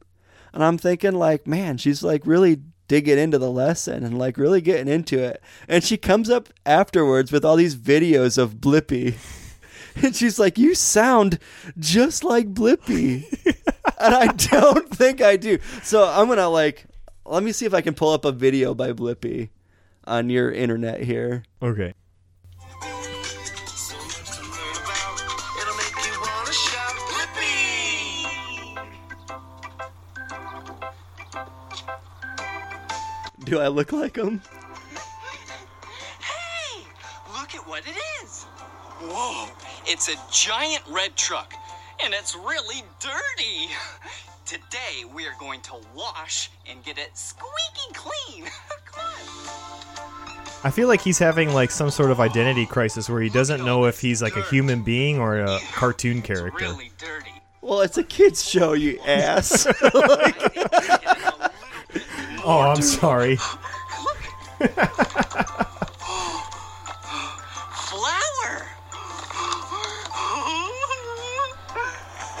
And 0.53 0.63
I'm 0.63 0.77
thinking, 0.77 1.13
like, 1.13 1.47
man, 1.47 1.77
she's 1.77 2.03
like 2.03 2.25
really 2.25 2.61
digging 2.87 3.17
into 3.17 3.37
the 3.39 3.51
lesson 3.51 4.03
and 4.03 4.17
like 4.17 4.37
really 4.37 4.61
getting 4.61 4.91
into 4.91 5.19
it. 5.19 5.41
And 5.67 5.83
she 5.83 5.97
comes 5.97 6.29
up 6.29 6.49
afterwards 6.65 7.31
with 7.31 7.45
all 7.45 7.55
these 7.55 7.75
videos 7.75 8.37
of 8.37 8.55
Blippi. 8.55 9.15
And 10.01 10.15
she's 10.15 10.39
like, 10.39 10.57
You 10.57 10.73
sound 10.73 11.37
just 11.77 12.23
like 12.23 12.51
Blippi. 12.51 13.25
and 13.99 14.15
I 14.15 14.25
don't 14.25 14.89
think 14.89 15.21
I 15.21 15.37
do. 15.37 15.59
So 15.83 16.09
I'm 16.09 16.25
going 16.25 16.39
to 16.39 16.47
like, 16.47 16.85
let 17.25 17.43
me 17.43 17.51
see 17.51 17.65
if 17.65 17.73
I 17.73 17.81
can 17.81 17.93
pull 17.93 18.11
up 18.11 18.25
a 18.25 18.31
video 18.31 18.73
by 18.73 18.91
Blippi 18.93 19.49
on 20.05 20.29
your 20.29 20.51
internet 20.51 21.01
here. 21.01 21.43
Okay. 21.61 21.93
Do 33.45 33.59
I 33.59 33.67
look 33.67 33.91
like 33.91 34.15
him? 34.15 34.41
Hey, 36.19 36.83
look 37.37 37.53
at 37.55 37.67
what 37.67 37.83
it 37.87 37.95
is. 38.23 38.43
Whoa, 39.01 39.49
it's 39.85 40.07
a 40.09 40.15
giant 40.31 40.83
red 40.89 41.15
truck, 41.15 41.53
and 42.03 42.13
it's 42.13 42.35
really 42.35 42.83
dirty. 42.99 43.69
Today, 44.45 45.05
we 45.13 45.25
are 45.25 45.33
going 45.39 45.61
to 45.61 45.73
wash 45.95 46.49
and 46.69 46.83
get 46.83 46.97
it 46.97 47.17
squeaky 47.17 47.93
clean. 47.93 48.43
Come 48.85 49.05
on. 49.05 50.45
I 50.65 50.69
feel 50.71 50.87
like 50.87 51.01
he's 51.01 51.17
having 51.19 51.53
like 51.53 51.71
some 51.71 51.89
sort 51.89 52.11
of 52.11 52.19
identity 52.19 52.65
crisis 52.65 53.09
where 53.09 53.21
he 53.21 53.29
doesn't 53.29 53.65
know 53.65 53.85
if 53.85 53.99
he's 53.99 54.21
like 54.21 54.35
a 54.37 54.41
human 54.43 54.81
being 54.83 55.19
or 55.19 55.39
a 55.39 55.59
cartoon 55.73 56.17
It's 56.19 56.27
character. 56.27 56.65
really 56.65 56.91
dirty. 56.97 57.31
Well, 57.61 57.81
it's 57.81 57.97
a 57.97 58.03
kid's 58.03 58.47
show, 58.47 58.73
you 58.73 58.99
ass. 59.05 59.65
Oh, 62.45 62.59
I'm 62.59 62.81
sorry. 62.81 63.37
Flour. 67.75 68.67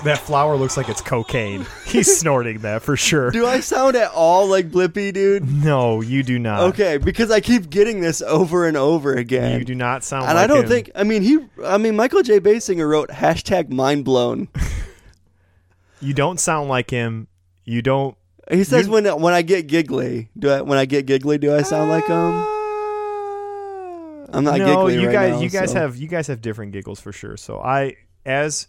That 0.03 0.17
flower 0.17 0.57
looks 0.57 0.75
like 0.75 0.89
it's 0.89 0.99
cocaine. 0.99 1.65
He's 1.85 2.17
snorting 2.19 2.59
that 2.59 2.81
for 2.81 2.97
sure. 2.97 3.31
do 3.31 3.45
I 3.45 3.61
sound 3.61 3.95
at 3.95 4.11
all 4.11 4.47
like 4.47 4.69
Blippi, 4.69 5.13
dude? 5.13 5.49
No, 5.49 6.01
you 6.01 6.23
do 6.23 6.37
not. 6.39 6.59
Okay, 6.71 6.97
because 6.97 7.31
I 7.31 7.39
keep 7.39 7.69
getting 7.69 8.01
this 8.01 8.21
over 8.21 8.67
and 8.67 8.75
over 8.75 9.13
again. 9.13 9.57
You 9.59 9.63
do 9.65 9.75
not 9.75 10.03
sound 10.03 10.25
and 10.25 10.35
like 10.35 10.43
I 10.43 10.47
don't 10.47 10.63
him. 10.63 10.69
think. 10.69 10.91
I 10.93 11.03
mean, 11.05 11.21
he. 11.21 11.39
I 11.63 11.77
mean, 11.77 11.95
Michael 11.95 12.21
J. 12.21 12.41
Basinger 12.41 12.87
wrote 12.89 13.09
hashtag 13.11 13.69
mind 13.69 14.03
blown. 14.03 14.49
you 16.01 16.13
don't 16.13 16.39
sound 16.39 16.67
like 16.67 16.89
him. 16.89 17.27
You 17.63 17.81
don't 17.81 18.17
He 18.51 18.63
says 18.63 18.89
when 18.89 19.05
when 19.21 19.33
I 19.33 19.41
get 19.41 19.67
giggly, 19.67 20.29
do 20.37 20.49
I 20.49 20.61
when 20.61 20.77
I 20.77 20.85
get 20.85 21.05
giggly, 21.05 21.37
do 21.37 21.55
I 21.55 21.61
sound 21.61 21.89
like 21.89 22.05
him? 22.07 22.33
I'm 24.35 24.43
not 24.43 24.57
no, 24.57 24.65
giggly 24.65 24.99
you 24.99 25.07
right 25.07 25.13
guys 25.13 25.33
now, 25.33 25.41
you 25.41 25.49
guys 25.49 25.71
so- 25.71 25.79
have 25.79 25.95
you 25.95 26.07
guys 26.07 26.27
have 26.27 26.41
different 26.41 26.71
giggles 26.71 26.99
for 26.99 27.11
sure. 27.11 27.37
So 27.37 27.59
I 27.59 27.95
as 28.25 28.67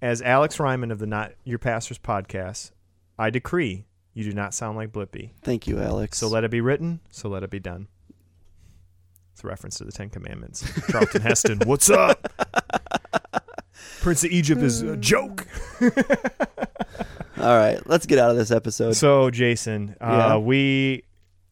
as 0.00 0.22
Alex 0.22 0.58
Ryman 0.58 0.90
of 0.90 0.98
the 0.98 1.06
Not 1.06 1.32
Your 1.44 1.58
Pastors 1.58 1.98
podcast, 1.98 2.70
I 3.18 3.30
decree 3.30 3.84
you 4.14 4.24
do 4.24 4.32
not 4.32 4.54
sound 4.54 4.76
like 4.76 4.92
Blippi. 4.92 5.30
Thank 5.42 5.66
you, 5.66 5.80
Alex. 5.80 6.18
So 6.18 6.28
let 6.28 6.44
it 6.44 6.50
be 6.50 6.60
written, 6.60 7.00
so 7.10 7.28
let 7.28 7.42
it 7.42 7.50
be 7.50 7.60
done. 7.60 7.88
It's 9.32 9.42
a 9.42 9.46
reference 9.46 9.78
to 9.78 9.84
the 9.84 9.92
Ten 9.92 10.10
Commandments. 10.10 10.64
Charlton 10.90 11.22
Heston, 11.22 11.60
what's 11.64 11.88
up? 11.88 12.30
Prince 14.00 14.24
of 14.24 14.30
Egypt 14.30 14.60
is 14.62 14.82
a 14.82 14.96
joke. 14.96 15.46
All 17.42 17.56
right, 17.56 17.78
let's 17.86 18.06
get 18.06 18.18
out 18.18 18.30
of 18.30 18.36
this 18.36 18.50
episode. 18.50 18.92
So, 18.92 19.30
Jason, 19.30 19.96
Yeah. 20.00 20.34
uh, 20.34 20.38
we 20.38 21.02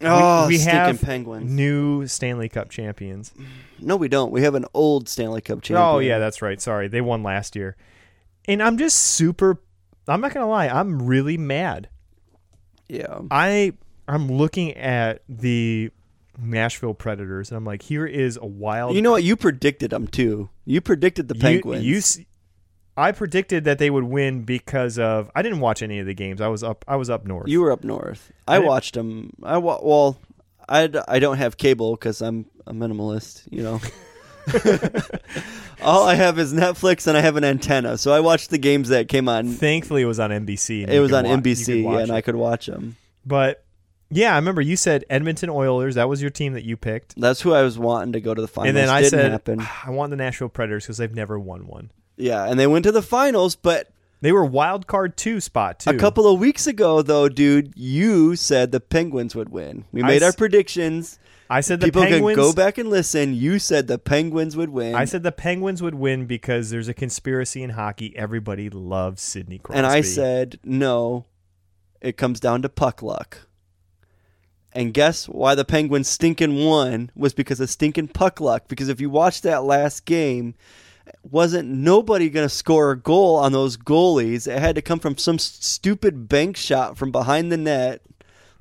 oh, 0.02 0.46
we 0.46 0.56
stinking 0.58 0.74
have 0.78 1.02
penguins. 1.02 1.50
new 1.50 2.06
Stanley 2.06 2.48
Cup 2.48 2.70
champions. 2.70 3.32
no, 3.80 3.96
we 3.96 4.08
don't. 4.08 4.30
We 4.30 4.42
have 4.42 4.54
an 4.54 4.66
old 4.72 5.08
Stanley 5.08 5.40
Cup 5.40 5.62
champion. 5.62 5.84
Oh 5.86 5.98
yeah, 5.98 6.18
that's 6.18 6.42
right. 6.42 6.60
Sorry, 6.60 6.86
they 6.88 7.00
won 7.00 7.22
last 7.22 7.56
year, 7.56 7.76
and 8.46 8.62
I'm 8.62 8.78
just 8.78 8.96
super. 8.96 9.60
I'm 10.08 10.20
not 10.20 10.32
gonna 10.32 10.48
lie. 10.48 10.68
I'm 10.68 11.02
really 11.02 11.36
mad. 11.36 11.88
yeah. 12.88 13.20
I 13.30 13.72
I'm 14.08 14.28
looking 14.30 14.72
at 14.76 15.22
the 15.28 15.90
Nashville 16.38 16.94
Predators, 16.94 17.50
and 17.50 17.56
I'm 17.56 17.64
like, 17.64 17.82
here 17.82 18.06
is 18.06 18.36
a 18.40 18.46
wild. 18.46 18.94
You 18.96 19.02
know 19.02 19.10
what? 19.12 19.22
You 19.24 19.36
predicted 19.36 19.90
them 19.90 20.06
too. 20.06 20.50
You 20.64 20.80
predicted 20.80 21.28
the 21.28 21.34
you- 21.34 21.40
Penguins. 21.40 21.84
You, 21.84 21.96
s- 21.98 22.18
I 23.00 23.12
predicted 23.12 23.64
that 23.64 23.78
they 23.78 23.90
would 23.90 24.04
win 24.04 24.42
because 24.42 24.98
of. 24.98 25.30
I 25.34 25.42
didn't 25.42 25.60
watch 25.60 25.82
any 25.82 25.98
of 26.00 26.06
the 26.06 26.14
games. 26.14 26.40
I 26.40 26.48
was 26.48 26.62
up. 26.62 26.84
I 26.86 26.96
was 26.96 27.08
up 27.10 27.26
north. 27.26 27.48
You 27.48 27.60
were 27.62 27.72
up 27.72 27.82
north. 27.84 28.30
I, 28.46 28.56
I 28.56 28.58
watched 28.60 28.94
them. 28.94 29.32
I 29.42 29.58
wa- 29.58 29.80
well, 29.82 30.18
I, 30.68 30.86
d- 30.86 31.00
I 31.08 31.18
don't 31.18 31.38
have 31.38 31.56
cable 31.56 31.92
because 31.96 32.20
I'm 32.22 32.46
a 32.66 32.72
minimalist. 32.72 33.42
You 33.50 33.62
know, 33.62 33.80
all 35.82 36.04
I 36.06 36.14
have 36.14 36.38
is 36.38 36.52
Netflix 36.52 37.06
and 37.06 37.16
I 37.16 37.20
have 37.20 37.36
an 37.36 37.44
antenna. 37.44 37.98
So 37.98 38.12
I 38.12 38.20
watched 38.20 38.50
the 38.50 38.58
games 38.58 38.88
that 38.90 39.08
came 39.08 39.28
on. 39.28 39.48
Thankfully, 39.48 40.02
it 40.02 40.06
was 40.06 40.20
on 40.20 40.30
NBC. 40.30 40.88
It 40.88 41.00
was 41.00 41.12
on 41.12 41.24
wa- 41.24 41.36
NBC 41.36 41.82
watch 41.84 42.02
and 42.02 42.10
it. 42.10 42.14
I 42.14 42.20
could 42.20 42.36
watch 42.36 42.66
them. 42.66 42.96
But 43.24 43.64
yeah, 44.10 44.32
I 44.32 44.36
remember 44.36 44.60
you 44.60 44.76
said 44.76 45.04
Edmonton 45.10 45.50
Oilers. 45.50 45.94
That 45.94 46.08
was 46.08 46.20
your 46.20 46.30
team 46.30 46.54
that 46.54 46.64
you 46.64 46.76
picked. 46.76 47.18
That's 47.20 47.40
who 47.40 47.52
I 47.52 47.62
was 47.62 47.78
wanting 47.78 48.12
to 48.14 48.20
go 48.20 48.34
to 48.34 48.40
the 48.40 48.48
finals. 48.48 48.68
and 48.68 48.76
then 48.76 48.88
I 48.88 49.00
Didn't 49.02 49.10
said, 49.10 49.30
happen. 49.32 49.58
Ah, 49.60 49.82
I 49.86 49.90
want 49.90 50.10
the 50.10 50.16
Nashville 50.16 50.48
Predators 50.48 50.84
because 50.84 50.98
they've 50.98 51.14
never 51.14 51.38
won 51.38 51.66
one. 51.66 51.90
Yeah, 52.16 52.44
and 52.44 52.58
they 52.60 52.66
went 52.66 52.84
to 52.84 52.92
the 52.92 53.02
finals, 53.02 53.56
but 53.56 53.88
They 54.20 54.32
were 54.32 54.44
wild 54.44 54.86
card 54.86 55.16
two 55.16 55.40
spot 55.40 55.80
too. 55.80 55.90
a 55.90 55.94
couple 55.94 56.26
of 56.30 56.38
weeks 56.38 56.66
ago, 56.66 57.00
though, 57.02 57.28
dude, 57.28 57.72
you 57.76 58.36
said 58.36 58.70
the 58.72 58.80
Penguins 58.80 59.34
would 59.34 59.48
win. 59.48 59.84
We 59.92 60.02
I 60.02 60.06
made 60.06 60.22
our 60.22 60.28
s- 60.28 60.36
predictions. 60.36 61.18
I 61.48 61.62
said 61.62 61.80
the 61.80 61.86
People 61.86 62.02
Penguins. 62.02 62.36
can 62.36 62.44
go 62.44 62.52
back 62.52 62.78
and 62.78 62.88
listen. 62.90 63.34
You 63.34 63.58
said 63.58 63.86
the 63.88 63.98
Penguins 63.98 64.56
would 64.56 64.68
win. 64.70 64.94
I 64.94 65.04
said 65.04 65.22
the 65.24 65.32
Penguins 65.32 65.82
would 65.82 65.94
win 65.96 66.26
because 66.26 66.70
there's 66.70 66.86
a 66.86 66.94
conspiracy 66.94 67.62
in 67.62 67.70
hockey. 67.70 68.14
Everybody 68.16 68.70
loves 68.70 69.20
Sidney 69.22 69.58
Crosby. 69.58 69.78
And 69.78 69.86
I 69.86 70.02
said, 70.02 70.60
no, 70.62 71.24
it 72.00 72.16
comes 72.16 72.38
down 72.38 72.62
to 72.62 72.68
puck 72.68 73.02
luck. 73.02 73.48
And 74.72 74.94
guess 74.94 75.28
why 75.28 75.56
the 75.56 75.64
Penguins 75.64 76.06
stinking 76.08 76.64
won 76.64 77.10
was 77.16 77.34
because 77.34 77.58
of 77.58 77.68
stinking 77.68 78.08
puck 78.08 78.40
luck. 78.40 78.68
Because 78.68 78.88
if 78.88 79.00
you 79.00 79.10
watch 79.10 79.42
that 79.42 79.64
last 79.64 80.04
game, 80.04 80.54
wasn't 81.22 81.68
nobody 81.68 82.30
going 82.30 82.48
to 82.48 82.54
score 82.54 82.92
a 82.92 82.98
goal 82.98 83.36
on 83.36 83.52
those 83.52 83.76
goalies. 83.76 84.46
It 84.46 84.58
had 84.58 84.74
to 84.76 84.82
come 84.82 84.98
from 84.98 85.16
some 85.18 85.38
stupid 85.38 86.28
bank 86.28 86.56
shot 86.56 86.96
from 86.96 87.12
behind 87.12 87.52
the 87.52 87.56
net, 87.56 88.02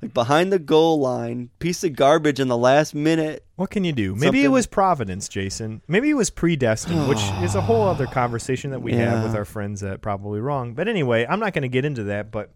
like 0.02 0.12
behind 0.12 0.52
the 0.52 0.58
goal 0.58 1.00
line, 1.00 1.50
piece 1.58 1.82
of 1.84 1.94
garbage 1.96 2.40
in 2.40 2.48
the 2.48 2.56
last 2.56 2.94
minute. 2.94 3.44
what 3.56 3.70
can 3.70 3.84
you 3.84 3.92
do? 3.92 4.14
Maybe 4.14 4.44
it 4.44 4.48
was 4.48 4.66
Providence, 4.66 5.28
Jason. 5.28 5.82
Maybe 5.88 6.10
it 6.10 6.14
was 6.14 6.30
predestined, 6.30 7.08
which 7.08 7.20
is 7.42 7.54
a 7.54 7.60
whole 7.60 7.86
other 7.86 8.06
conversation 8.06 8.70
that 8.70 8.80
we 8.80 8.92
have 8.94 9.22
with 9.24 9.34
our 9.34 9.44
friends 9.44 9.82
at 9.82 10.00
Probably 10.02 10.40
Wrong. 10.40 10.74
But 10.74 10.88
anyway, 10.88 11.26
I'm 11.28 11.40
not 11.40 11.52
going 11.52 11.62
to 11.62 11.68
get 11.68 11.84
into 11.84 12.04
that. 12.04 12.30
But 12.30 12.50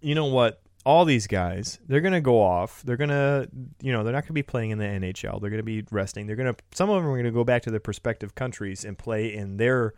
you 0.00 0.14
know 0.14 0.26
what? 0.26 0.60
All 0.88 1.04
these 1.04 1.26
guys, 1.26 1.78
they're 1.86 2.00
going 2.00 2.14
to 2.14 2.22
go 2.22 2.40
off. 2.40 2.82
They're 2.82 2.96
going 2.96 3.10
to, 3.10 3.46
you 3.82 3.92
know, 3.92 4.04
they're 4.04 4.12
not 4.14 4.22
going 4.22 4.28
to 4.28 4.32
be 4.32 4.42
playing 4.42 4.70
in 4.70 4.78
the 4.78 4.86
NHL. 4.86 5.38
They're 5.38 5.50
going 5.50 5.58
to 5.58 5.62
be 5.62 5.84
resting. 5.90 6.26
They're 6.26 6.34
going 6.34 6.54
to, 6.54 6.58
some 6.72 6.88
of 6.88 6.96
them 6.96 7.04
are 7.04 7.12
going 7.14 7.24
to 7.24 7.30
go 7.30 7.44
back 7.44 7.60
to 7.64 7.70
their 7.70 7.78
prospective 7.78 8.34
countries 8.34 8.86
and 8.86 8.96
play 8.96 9.34
in 9.34 9.58
their 9.58 9.92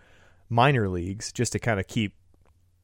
minor 0.48 0.88
leagues 0.88 1.30
just 1.32 1.52
to 1.52 1.60
kind 1.60 1.78
of 1.78 1.86
keep 1.86 2.14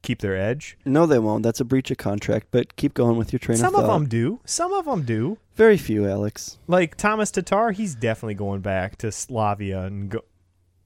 keep 0.03 0.21
their 0.21 0.37
edge. 0.37 0.77
No, 0.85 1.05
they 1.05 1.19
won't. 1.19 1.43
That's 1.43 1.59
a 1.59 1.65
breach 1.65 1.91
of 1.91 1.97
contract. 1.97 2.47
But 2.51 2.77
keep 2.77 2.93
going 2.93 3.17
with 3.17 3.33
your 3.33 3.39
train 3.39 3.57
Some 3.57 3.75
of 3.75 3.83
of 3.83 3.87
them 3.91 4.07
do. 4.07 4.39
Some 4.45 4.71
of 4.71 4.85
them 4.85 5.01
do. 5.03 5.37
Very 5.55 5.75
few, 5.77 6.07
Alex. 6.07 6.59
Like 6.65 6.95
Thomas 6.95 7.29
Tatar, 7.29 7.71
he's 7.71 7.93
definitely 7.93 8.35
going 8.35 8.61
back 8.61 8.95
to 8.99 9.11
Slavia 9.11 9.81
and 9.81 10.09
go. 10.09 10.21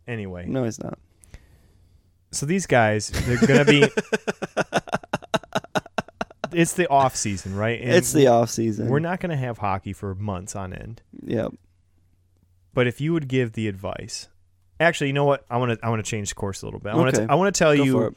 Anyway, 0.07 0.47
No, 0.47 0.63
he's 0.63 0.81
not. 0.81 0.97
so 2.31 2.47
these 2.47 2.65
guys, 2.65 3.11
they're 3.27 3.37
gonna 3.45 3.65
be. 3.65 3.87
it's 6.53 6.73
the 6.73 6.87
off 6.89 7.15
season, 7.15 7.55
right? 7.55 7.79
And 7.81 7.91
it's 7.91 8.11
the 8.13 8.27
off 8.27 8.49
season. 8.49 8.87
We're 8.89 8.99
not 8.99 9.19
gonna 9.19 9.37
have 9.37 9.57
hockey 9.57 9.93
for 9.93 10.15
months 10.15 10.55
on 10.55 10.73
end. 10.73 11.01
Yep. 11.23 11.53
But 12.73 12.87
if 12.87 13.01
you 13.01 13.13
would 13.13 13.27
give 13.27 13.53
the 13.53 13.67
advice, 13.67 14.29
actually, 14.79 15.07
you 15.07 15.13
know 15.13 15.25
what? 15.25 15.45
I 15.49 15.57
want 15.57 15.79
to. 15.79 15.85
I 15.85 15.89
want 15.89 16.03
to 16.03 16.09
change 16.09 16.33
course 16.35 16.61
a 16.61 16.65
little 16.65 16.79
bit. 16.79 16.93
I 16.93 16.95
want 16.95 17.15
to. 17.15 17.23
Okay. 17.23 17.31
I 17.31 17.35
want 17.35 17.53
to 17.53 17.59
tell 17.59 17.75
Go 17.75 17.83
you. 17.83 18.15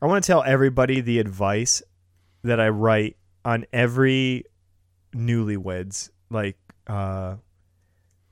I 0.00 0.06
want 0.06 0.24
to 0.24 0.26
tell 0.26 0.42
everybody 0.42 1.00
the 1.00 1.18
advice 1.18 1.82
that 2.42 2.58
I 2.58 2.68
write 2.70 3.16
on 3.44 3.66
every 3.72 4.44
newlyweds 5.14 6.10
like 6.30 6.56
uh 6.86 7.36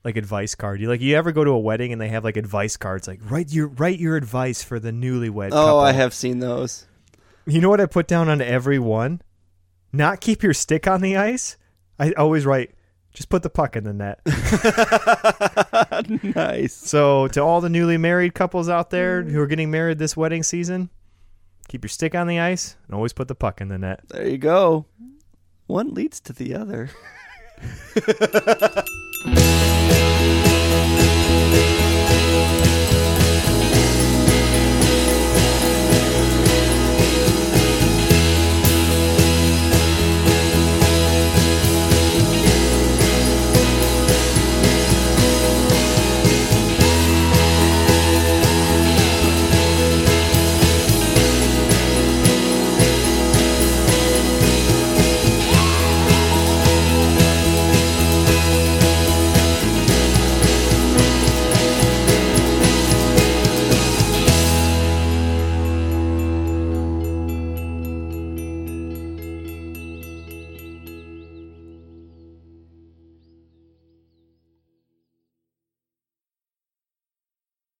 like 0.02 0.16
advice 0.16 0.54
card. 0.54 0.80
You 0.80 0.88
like 0.88 1.00
you 1.00 1.16
ever 1.16 1.30
go 1.30 1.44
to 1.44 1.50
a 1.50 1.58
wedding 1.58 1.92
and 1.92 2.00
they 2.00 2.08
have 2.08 2.24
like 2.24 2.36
advice 2.36 2.76
cards 2.76 3.06
like 3.06 3.20
write 3.30 3.52
your 3.52 3.68
write 3.68 3.98
your 3.98 4.16
advice 4.16 4.62
for 4.62 4.80
the 4.80 4.90
newlywed 4.90 5.48
Oh, 5.48 5.50
couple. 5.50 5.80
I 5.80 5.92
have 5.92 6.14
seen 6.14 6.38
those. 6.40 6.86
You 7.46 7.60
know 7.60 7.68
what 7.68 7.80
I 7.80 7.86
put 7.86 8.06
down 8.06 8.28
on 8.28 8.40
every 8.40 8.78
one? 8.78 9.20
Not 9.92 10.20
keep 10.20 10.42
your 10.42 10.54
stick 10.54 10.86
on 10.86 11.00
the 11.00 11.16
ice. 11.16 11.56
I 11.98 12.12
always 12.12 12.46
write 12.46 12.72
Just 13.12 13.28
put 13.28 13.42
the 13.42 13.50
puck 13.50 13.76
in 13.76 13.84
the 13.84 13.92
net. 13.92 14.20
nice. 16.36 16.74
So, 16.74 17.28
to 17.28 17.40
all 17.40 17.60
the 17.60 17.68
newly 17.68 17.98
married 17.98 18.34
couples 18.34 18.68
out 18.68 18.90
there 18.90 19.22
who 19.22 19.40
are 19.40 19.46
getting 19.46 19.70
married 19.70 19.98
this 19.98 20.16
wedding 20.16 20.42
season, 20.42 20.90
keep 21.68 21.84
your 21.84 21.88
stick 21.88 22.14
on 22.14 22.26
the 22.26 22.38
ice 22.38 22.76
and 22.86 22.94
always 22.94 23.12
put 23.12 23.28
the 23.28 23.34
puck 23.34 23.60
in 23.60 23.68
the 23.68 23.78
net. 23.78 24.00
There 24.08 24.28
you 24.28 24.38
go. 24.38 24.86
One 25.66 25.94
leads 25.94 26.20
to 26.20 26.32
the 26.32 26.54
other. 26.54 26.90